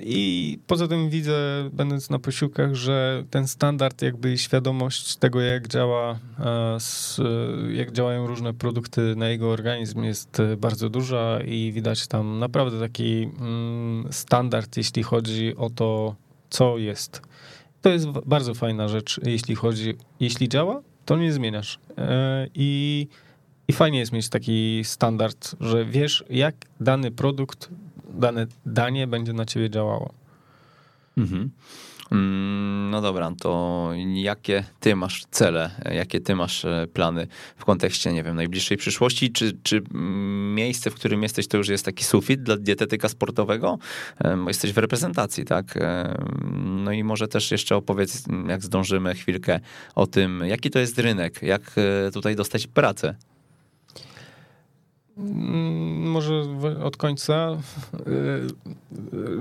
I 0.00 0.58
poza 0.66 0.88
tym 0.88 1.10
widzę, 1.10 1.70
będąc 1.72 2.10
na 2.10 2.18
posiłkach, 2.18 2.74
że 2.74 3.24
ten 3.30 3.48
standard, 3.48 4.02
jakby 4.02 4.38
świadomość 4.38 5.16
tego, 5.16 5.40
jak 5.40 5.68
działa, 5.68 6.18
e, 6.40 6.78
jak 7.72 7.92
działają 7.92 8.26
różne 8.26 8.54
produkty 8.54 9.16
na 9.16 9.28
jego 9.28 9.50
organizm, 9.50 10.02
jest 10.02 10.40
e, 10.40 10.56
bardzo 10.56 10.88
duża 10.88 11.40
i 11.44 11.72
widać 11.72 12.06
tam 12.06 12.38
naprawdę 12.38 12.80
taki 12.80 13.30
mm, 13.38 14.08
standard, 14.10 14.76
jeśli 14.76 15.02
chodzi 15.02 15.56
o 15.56 15.70
to, 15.70 16.14
co 16.50 16.78
jest. 16.78 17.22
To 17.82 17.90
jest 17.90 18.06
bardzo 18.06 18.54
fajna 18.54 18.88
rzecz, 18.88 19.20
jeśli 19.24 19.54
chodzi, 19.54 19.94
jeśli 20.20 20.48
działa, 20.48 20.82
to 21.04 21.16
nie 21.16 21.32
zmieniasz. 21.32 21.78
E, 21.98 22.46
I, 22.54 23.08
I 23.68 23.72
fajnie 23.72 23.98
jest 23.98 24.12
mieć 24.12 24.28
taki 24.28 24.80
standard, 24.84 25.56
że 25.60 25.84
wiesz, 25.84 26.24
jak 26.30 26.54
dany 26.80 27.10
produkt, 27.10 27.70
dane 28.10 28.46
danie 28.66 29.06
będzie 29.06 29.32
na 29.32 29.44
ciebie 29.44 29.70
działało. 29.70 30.12
Mhm. 31.16 31.50
Mm, 32.12 32.90
No 32.90 33.00
dobra, 33.02 33.32
to 33.40 33.90
jakie 34.14 34.64
ty 34.80 34.96
masz 34.96 35.24
cele, 35.30 35.70
jakie 35.94 36.20
ty 36.20 36.34
masz 36.36 36.64
e, 36.64 36.86
plany 36.92 37.26
w 37.56 37.64
kontekście, 37.64 38.12
nie 38.12 38.22
wiem, 38.22 38.36
najbliższej 38.36 38.76
przyszłości? 38.76 39.32
Czy, 39.32 39.56
czy 39.62 39.76
mm, 39.94 40.54
miejsce, 40.54 40.90
w 40.90 40.94
którym 40.94 41.22
jesteś, 41.22 41.48
to 41.48 41.56
już 41.56 41.68
jest 41.68 41.84
taki 41.84 42.04
sufit 42.04 42.42
dla 42.42 42.56
dietetyka 42.56 43.08
sportowego? 43.08 43.78
Em, 44.18 44.46
Jesteś 44.46 44.72
w 44.72 44.78
reprezentacji, 44.78 45.44
tak? 45.44 45.78
No 46.54 46.92
i 46.92 47.04
może 47.04 47.28
też 47.28 47.50
jeszcze 47.50 47.76
opowiedz, 47.76 48.24
jak 48.48 48.62
zdążymy 48.62 49.14
chwilkę 49.14 49.60
o 49.94 50.06
tym, 50.06 50.42
jaki 50.46 50.70
to 50.70 50.78
jest 50.78 50.98
rynek, 50.98 51.42
jak 51.42 51.62
e, 51.76 52.10
tutaj 52.10 52.36
dostać 52.36 52.66
pracę. 52.66 53.14
Mm, 55.16 56.10
Może 56.10 56.42
od 56.84 56.96
końca. 56.96 57.58
Y, 58.06 58.46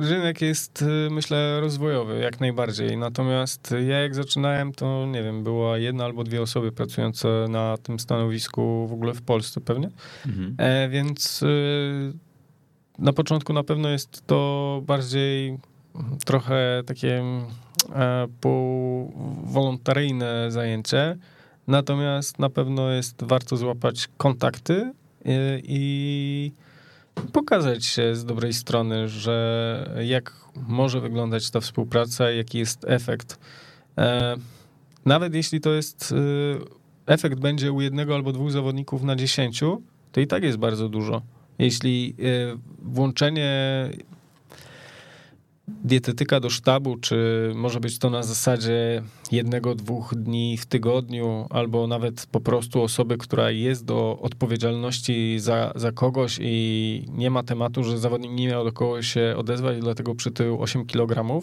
Rynek 0.10 0.41
jest, 0.41 0.81
y, 0.81 0.85
myślę, 1.11 1.61
rozwojowy 1.61 2.19
jak 2.19 2.39
najbardziej. 2.39 2.97
Natomiast 2.97 3.73
ja 3.88 3.99
jak 3.99 4.15
zaczynałem, 4.15 4.73
to 4.73 5.06
nie 5.06 5.23
wiem, 5.23 5.43
była 5.43 5.77
jedna 5.77 6.06
albo 6.06 6.23
dwie 6.23 6.41
osoby 6.41 6.72
pracujące 6.72 7.45
na 7.49 7.77
tym 7.77 7.99
stanowisku 7.99 8.88
w 8.88 8.93
ogóle 8.93 9.14
w 9.14 9.22
Polsce 9.22 9.61
pewnie. 9.61 9.89
Mhm. 10.26 10.56
E, 10.57 10.89
więc 10.89 11.43
y, 11.43 12.14
na 12.99 13.14
początku 13.14 13.53
na 13.53 13.64
pewno 13.64 13.89
jest 13.89 14.27
to 14.27 14.81
bardziej 14.85 15.57
trochę 16.26 16.84
takie 16.85 17.23
e, 17.95 18.27
półwolontaryjne 18.41 20.52
zajęcie. 20.52 21.18
Natomiast 21.68 22.39
na 22.39 22.49
pewno 22.49 22.91
jest 22.91 23.23
warto 23.23 23.57
złapać 23.57 24.10
kontakty 24.18 24.91
i, 25.26 26.52
i 27.23 27.27
pokazać 27.31 27.85
się 27.85 28.15
z 28.15 28.26
dobrej 28.26 28.53
strony, 28.53 29.10
że 29.10 29.99
jak 30.06 30.34
może 30.68 31.02
wyglądać 31.02 31.52
ta 31.52 31.60
współpraca, 31.60 32.31
jaki 32.31 32.57
jest 32.57 32.85
efekt. 32.88 33.39
E, 33.97 34.35
nawet 35.06 35.34
jeśli 35.34 35.61
to 35.61 35.73
jest 35.73 36.11
y, 36.11 36.15
efekt 37.06 37.39
będzie 37.39 37.72
u 37.72 37.81
jednego 37.81 38.15
albo 38.15 38.31
dwóch 38.31 38.52
zawodników 38.52 39.03
na 39.03 39.15
dziesięciu, 39.15 39.81
to 40.11 40.22
i 40.22 40.27
tak 40.27 40.43
jest 40.43 40.57
bardzo 40.57 40.89
dużo. 40.89 41.22
Jeśli 41.60 42.15
y, 42.19 42.57
włączenie 42.81 43.89
dietetyka 45.67 46.39
do 46.39 46.49
sztabu, 46.49 46.97
czy 46.97 47.51
może 47.55 47.79
być 47.79 47.99
to 47.99 48.09
na 48.09 48.23
zasadzie 48.23 49.03
jednego, 49.31 49.75
dwóch 49.75 50.15
dni 50.15 50.57
w 50.57 50.65
tygodniu, 50.65 51.47
albo 51.49 51.87
nawet 51.87 52.25
po 52.31 52.41
prostu 52.41 52.81
osoby, 52.81 53.17
która 53.17 53.51
jest 53.51 53.85
do 53.85 54.19
odpowiedzialności 54.21 55.39
za, 55.39 55.73
za 55.75 55.91
kogoś 55.91 56.39
i 56.41 57.05
nie 57.09 57.29
ma 57.29 57.43
tematu, 57.43 57.83
że 57.83 57.97
zawodnik 57.97 58.31
nie 58.31 58.47
miał 58.47 58.63
do 58.63 58.71
kogo 58.71 59.01
się 59.01 59.33
odezwać, 59.37 59.79
dlatego 59.79 60.15
przytył 60.15 60.61
8 60.61 60.85
kg, 60.85 61.41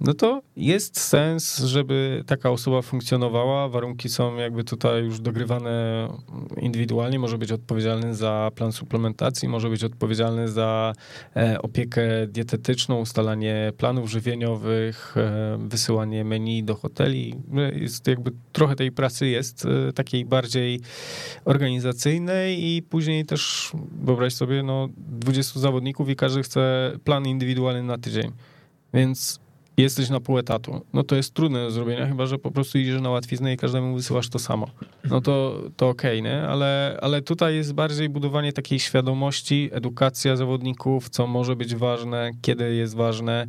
no 0.00 0.14
to 0.14 0.42
jest 0.56 1.00
sens, 1.00 1.58
żeby 1.58 2.24
taka 2.26 2.50
osoba 2.50 2.82
funkcjonowała. 2.82 3.68
Warunki 3.68 4.08
są 4.08 4.36
jakby 4.36 4.64
tutaj 4.64 5.04
już 5.04 5.20
dogrywane 5.20 6.08
indywidualnie. 6.56 7.18
Może 7.18 7.38
być 7.38 7.52
odpowiedzialny 7.52 8.14
za 8.14 8.50
plan 8.54 8.72
suplementacji, 8.72 9.48
może 9.48 9.70
być 9.70 9.84
odpowiedzialny 9.84 10.48
za 10.48 10.92
e, 11.36 11.62
opiekę 11.62 12.26
dietetyczną, 12.26 13.00
ustalanie 13.00 13.72
planów 13.76 14.10
żywieniowych, 14.10 15.14
e, 15.16 15.58
wysyłanie 15.68 16.24
menu 16.24 16.62
do 16.62 16.74
hoteli. 16.74 17.34
Jest 17.72 18.06
jakby 18.06 18.30
trochę 18.52 18.76
tej 18.76 18.92
pracy 18.92 19.26
jest 19.26 19.66
e, 19.66 19.92
takiej 19.92 20.24
bardziej 20.24 20.80
organizacyjnej 21.44 22.64
i 22.64 22.82
później 22.82 23.24
też 23.24 23.72
wyobraź 24.02 24.34
sobie, 24.34 24.62
no 24.62 24.88
20 24.96 25.60
zawodników 25.60 26.08
i 26.08 26.16
każdy 26.16 26.42
chce 26.42 26.92
plan 27.04 27.26
indywidualny 27.26 27.82
na 27.82 27.98
tydzień. 27.98 28.32
Więc 28.94 29.40
jesteś 29.82 30.10
na 30.10 30.20
pół 30.20 30.38
etatu, 30.38 30.80
no 30.92 31.02
to 31.02 31.16
jest 31.16 31.34
trudne 31.34 31.64
do 31.64 31.70
zrobienia, 31.70 32.06
chyba 32.06 32.26
że 32.26 32.38
po 32.38 32.50
prostu 32.50 32.78
idziesz 32.78 33.00
na 33.00 33.10
łatwiznę 33.10 33.52
i 33.52 33.56
każdemu 33.56 33.94
wysyłasz 33.94 34.28
to 34.28 34.38
samo. 34.38 34.66
No 35.04 35.20
to, 35.20 35.62
to 35.76 35.88
okej, 35.88 36.20
okay, 36.20 36.32
nie? 36.32 36.42
Ale, 36.42 36.98
ale 37.02 37.22
tutaj 37.22 37.54
jest 37.54 37.72
bardziej 37.72 38.08
budowanie 38.08 38.52
takiej 38.52 38.78
świadomości, 38.78 39.70
edukacja 39.72 40.36
zawodników, 40.36 41.08
co 41.08 41.26
może 41.26 41.56
być 41.56 41.74
ważne, 41.74 42.30
kiedy 42.42 42.74
jest 42.74 42.96
ważne. 42.96 43.46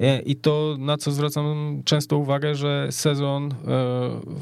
E, 0.00 0.22
I 0.22 0.36
to, 0.36 0.76
na 0.78 0.96
co 0.96 1.10
zwracam 1.10 1.82
często 1.84 2.18
uwagę, 2.18 2.54
że 2.54 2.88
sezon 2.90 3.44
e, 3.44 3.54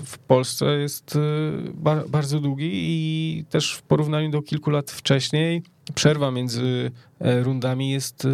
w 0.05 0.19
Polsce 0.27 0.79
jest 0.79 1.17
e, 1.17 2.09
bardzo 2.09 2.41
długi 2.41 2.71
i 2.73 3.45
też 3.51 3.75
w 3.75 3.83
porównaniu 3.83 4.31
do 4.31 4.43
kilku 4.43 4.71
lat 4.71 4.91
wcześniej 4.91 5.63
przerwa 5.93 6.31
między 6.31 6.91
rundami 7.21 7.91
jest 7.91 8.27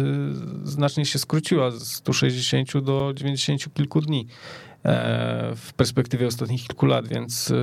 znacznie 0.63 1.05
się 1.05 1.19
skróciła 1.19 1.71
z 1.71 1.87
160 1.87 2.77
do 2.77 3.13
90 3.15 3.73
kilku 3.73 4.01
dni 4.01 4.27
w 5.55 5.73
perspektywie 5.75 6.27
ostatnich 6.27 6.67
kilku 6.67 6.85
lat, 6.85 7.07
więc 7.07 7.53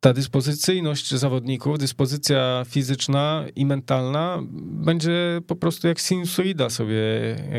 ta 0.00 0.12
dyspozycyjność 0.12 1.14
zawodników, 1.14 1.78
dyspozycja 1.78 2.64
fizyczna 2.68 3.44
i 3.56 3.66
mentalna 3.66 4.38
będzie 4.62 5.40
po 5.46 5.56
prostu 5.56 5.88
jak 5.88 5.98
sinusoida 5.98 6.70
sobie 6.70 7.02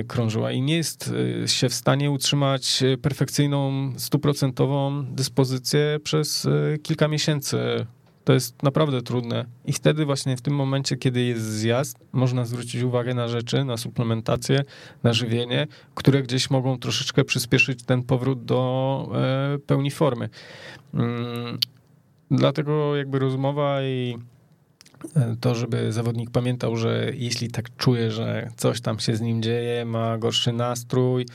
krążyła 0.08 0.52
i 0.52 0.62
nie 0.62 0.76
jest 0.78 1.14
e, 1.44 1.48
się 1.48 1.70
w 1.70 1.74
stanie 1.74 2.12
utrzymać 2.12 2.84
perfekcyjną, 3.02 3.92
stuprocentową 3.98 5.06
dyspozycję 5.06 6.00
przez 6.04 6.46
e, 6.46 6.78
kilka 6.78 7.08
miesięcy. 7.08 7.86
To 8.24 8.34
jest 8.34 8.64
naprawdę 8.64 9.02
trudne. 9.02 9.46
I 9.66 9.74
wtedy 9.74 10.06
właśnie 10.06 10.38
w 10.38 10.42
tym 10.42 10.56
momencie, 10.56 10.98
kiedy 10.98 11.22
jest 11.22 11.44
zjazd, 11.44 11.98
można 12.12 12.46
zwrócić 12.46 12.82
uwagę 12.82 13.14
na 13.14 13.28
rzeczy, 13.28 13.64
na 13.66 13.78
suplementację, 13.78 14.64
na 15.04 15.14
żywienie, 15.14 15.68
które 15.96 16.24
gdzieś 16.24 16.50
mogą 16.50 16.80
troszeczkę 16.80 17.24
przyspieszyć 17.24 17.84
ten 17.84 18.04
powrót 18.04 18.46
do 18.46 19.12
e, 19.16 19.60
pełni 19.60 19.92
formy. 19.92 20.30
Mm, 20.94 21.58
Dlatego 22.32 22.96
jakby 22.96 23.20
rozmowa 23.20 23.84
i 23.84 24.18
e, 25.16 25.36
to, 25.42 25.56
żeby 25.56 25.92
zawodnik 25.92 26.32
pamiętał, 26.32 26.78
że 26.78 27.12
jeśli 27.14 27.52
tak 27.52 27.76
czuje, 27.78 28.12
że 28.12 28.50
coś 28.58 28.82
tam 28.82 29.00
się 29.00 29.16
z 29.16 29.22
nim 29.22 29.42
dzieje, 29.42 29.86
ma 29.86 30.18
gorszy 30.18 30.54
nastrój, 30.54 31.26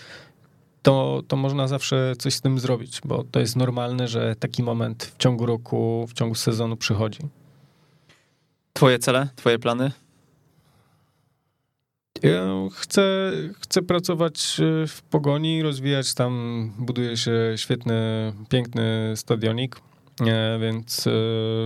to, 0.85 1.23
to 1.28 1.36
można 1.36 1.69
zawsze 1.69 2.12
coś 2.19 2.35
z 2.35 2.40
tym 2.40 2.59
zrobić, 2.59 3.01
bo 3.05 3.24
to 3.31 3.40
jest 3.40 3.56
normalne, 3.56 4.09
że 4.09 4.36
taki 4.36 4.62
moment 4.62 5.05
w 5.05 5.16
ciągu 5.16 5.47
roku, 5.47 6.06
w 6.09 6.12
ciągu 6.12 6.35
sezonu 6.35 6.77
przychodzi. 6.77 7.20
Twoje 8.73 8.98
cele, 8.98 9.28
twoje 9.36 9.59
plany? 9.59 9.93
Ja 12.23 12.44
chcę, 12.73 13.32
chcę 13.61 13.82
pracować 13.82 14.61
e, 14.61 14.86
w 14.86 15.02
pogoni, 15.02 15.62
rozwijać 15.62 16.15
tam, 16.15 16.73
buduje 16.78 17.16
się 17.16 17.32
świetny, 17.56 18.32
piękny 18.48 19.12
stadionik 19.16 19.81
więc 20.61 21.06
y, 21.06 21.11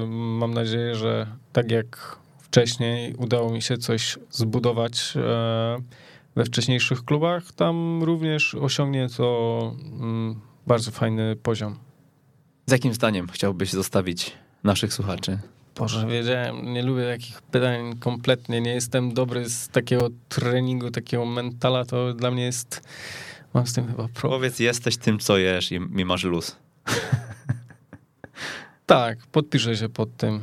mam 0.09 0.55
nadzieję, 0.55 0.95
że 0.95 1.27
tak 1.53 1.71
jak 1.71 2.19
wcześniej 2.39 3.15
udało 3.15 3.53
mi 3.53 3.63
się 3.63 3.79
coś 3.79 4.19
zbudować 4.31 5.15
e, 5.17 5.79
we 6.39 6.45
wcześniejszych 6.45 7.05
klubach, 7.05 7.53
tam 7.53 8.03
również 8.03 8.55
osiągnie 8.55 9.09
to 9.17 9.77
mm, 10.01 10.41
bardzo 10.67 10.91
fajny 10.91 11.37
poziom. 11.37 11.79
Z 12.67 12.73
jakim 12.73 12.95
zdaniem 12.95 13.29
chciałbyś 13.29 13.73
zostawić 13.73 14.33
naszych 14.65 14.95
słuchaczy? 14.95 15.39
Boże, 15.77 16.07
wiedziałem, 16.07 16.73
nie 16.73 16.83
lubię 16.83 17.17
takich 17.17 17.43
pytań 17.43 17.99
kompletnie, 18.01 18.61
nie 18.61 18.75
jestem 18.75 19.15
dobry 19.15 19.49
z 19.49 19.69
takiego 19.69 20.09
treningu, 20.29 20.91
takiego 20.91 21.27
mentala, 21.27 21.85
to 21.85 22.13
dla 22.15 22.31
mnie 22.31 22.45
jest, 22.45 22.89
mam 23.55 23.67
z 23.67 23.73
tym 23.73 23.87
chyba 23.87 24.09
problem. 24.09 24.41
Powiedz, 24.41 24.59
jesteś 24.59 24.97
tym, 24.97 25.19
co 25.19 25.39
jesz 25.39 25.73
i, 25.73 25.75
i 25.75 26.05
masz 26.05 26.25
luz. 26.25 26.57
Tak, 28.87 29.19
podpiszę 29.27 29.77
się 29.77 29.89
pod 29.89 30.17
tym. 30.17 30.41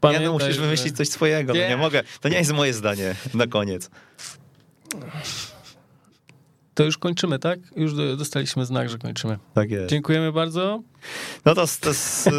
Pamiętaj, 0.00 0.26
nie, 0.26 0.26
no 0.26 0.32
musisz 0.32 0.58
wymyślić 0.58 0.96
coś 0.96 1.08
swojego. 1.08 1.52
Nie. 1.52 1.62
No 1.62 1.68
nie 1.68 1.76
mogę. 1.76 2.02
To 2.20 2.28
nie 2.28 2.36
jest 2.36 2.52
moje 2.52 2.72
zdanie 2.72 3.14
na 3.34 3.46
koniec. 3.46 3.90
To 6.74 6.84
już 6.84 6.98
kończymy, 6.98 7.38
tak? 7.38 7.58
Już 7.76 7.94
dostaliśmy 7.94 8.66
znak, 8.66 8.88
że 8.88 8.98
kończymy. 8.98 9.38
Tak 9.54 9.70
jest. 9.70 9.90
Dziękujemy 9.90 10.32
bardzo. 10.32 10.82
No 11.44 11.54
to, 11.54 11.64
to 11.80 11.90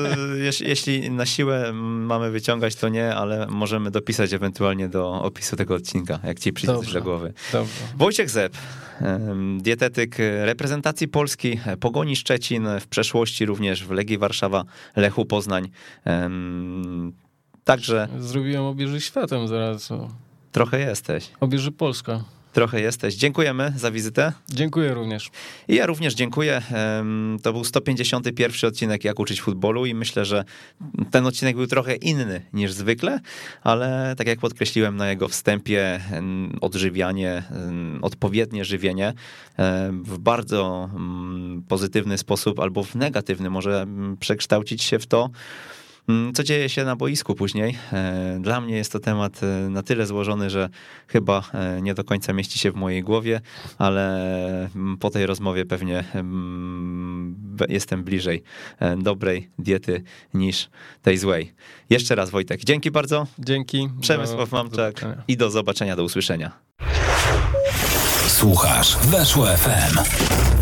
jeśli 0.66 1.12
na 1.12 1.26
siłę 1.26 1.74
mamy 1.74 2.32
wyciągać, 2.32 2.76
to 2.76 2.90
nie, 2.90 3.16
ale 3.16 3.48
możemy 3.48 3.92
dopisać 3.92 4.34
ewentualnie 4.34 4.90
do 4.90 5.22
opisu 5.22 5.56
tego 5.56 5.76
odcinka, 5.76 6.20
jak 6.24 6.40
ci 6.40 6.54
przyjdzie 6.54 6.80
coś 6.80 6.94
do 6.94 7.02
głowy. 7.02 7.34
Dobrze. 7.52 7.74
Wojciech 7.98 8.30
Zep, 8.30 8.58
dietetyk 9.58 10.16
reprezentacji 10.44 11.08
Polski, 11.08 11.60
Pogoni 11.80 12.16
Szczecin, 12.16 12.68
w 12.80 12.88
przeszłości 12.88 13.46
również 13.46 13.86
w 13.86 13.92
Legii 13.92 14.18
Warszawa, 14.18 14.64
Lechu 14.96 15.26
Poznań. 15.26 15.70
Także... 17.64 18.08
Zrobiłem 18.20 18.64
obieży 18.64 19.02
światem 19.02 19.48
zaraz. 19.48 19.90
Trochę 20.52 20.80
jesteś. 20.80 21.30
Obieży 21.40 21.72
Polska 21.72 22.24
trochę 22.54 22.82
jesteś. 22.82 23.16
Dziękujemy 23.16 23.74
za 23.78 23.92
wizytę. 23.92 24.34
Dziękuję 24.50 24.94
również. 24.94 25.32
I 25.68 25.76
ja 25.76 25.86
również 25.86 26.14
dziękuję. 26.14 26.62
To 27.44 27.54
był 27.54 27.64
151 27.64 28.70
odcinek 28.70 29.04
Jak 29.04 29.20
uczyć 29.20 29.42
futbolu 29.42 29.86
i 29.86 29.94
myślę, 29.94 30.26
że 30.26 30.44
ten 31.12 31.26
odcinek 31.26 31.56
był 31.56 31.68
trochę 31.68 31.96
inny 31.96 32.42
niż 32.54 32.74
zwykle, 32.74 33.20
ale 33.64 34.16
tak 34.18 34.28
jak 34.28 34.40
podkreśliłem 34.40 34.96
na 34.96 35.10
jego 35.10 35.28
wstępie, 35.28 36.00
odżywianie, 36.62 37.44
odpowiednie 38.02 38.66
żywienie 38.66 39.14
w 40.04 40.18
bardzo 40.18 40.90
mm, 40.96 41.64
pozytywny 41.68 42.18
sposób 42.18 42.60
albo 42.60 42.84
w 42.84 42.96
negatywny 42.96 43.50
może 43.50 43.82
mm, 43.82 44.18
przekształcić 44.18 44.84
się 44.84 45.00
w 45.00 45.08
to, 45.08 45.30
co 46.34 46.44
dzieje 46.44 46.70
się 46.70 46.84
na 46.84 46.96
boisku 46.96 47.36
później? 47.36 47.78
E, 47.94 48.38
dla 48.42 48.62
mnie 48.62 48.76
jest 48.76 48.92
to 48.92 49.00
temat 49.00 49.44
e, 49.44 49.70
na 49.70 49.84
tyle 49.84 50.06
złożony, 50.06 50.50
że 50.50 50.70
chyba 51.08 51.44
e, 51.54 51.82
nie 51.82 51.94
do 51.94 52.04
końca 52.04 52.34
mieści 52.34 52.60
się 52.60 52.72
w 52.72 52.76
mojej 52.76 53.04
głowie, 53.04 53.42
ale 53.78 54.70
mm, 54.76 54.98
po 54.98 55.10
tej 55.10 55.26
rozmowie 55.26 55.66
pewnie 55.66 56.04
mm, 56.14 57.36
jestem 57.70 58.04
bliżej 58.04 58.44
dobrej 58.98 59.50
diety 59.60 60.04
niż 60.34 60.70
tej 61.02 61.18
złej. 61.18 61.54
Jeszcze 61.90 62.16
raz 62.16 62.30
Wojtek, 62.30 62.64
dzięki 62.64 62.92
bardzo. 62.92 63.28
Dzięki. 63.40 63.90
Przemysław 64.02 64.52
Mamczak 64.52 65.06
i 65.28 65.38
do 65.38 65.52
zobaczenia, 65.52 65.96
do 65.96 66.04
usłyszenia. 66.04 66.52
Słuchasz 68.28 68.98
Weszło 68.98 69.46
FM. 69.46 70.53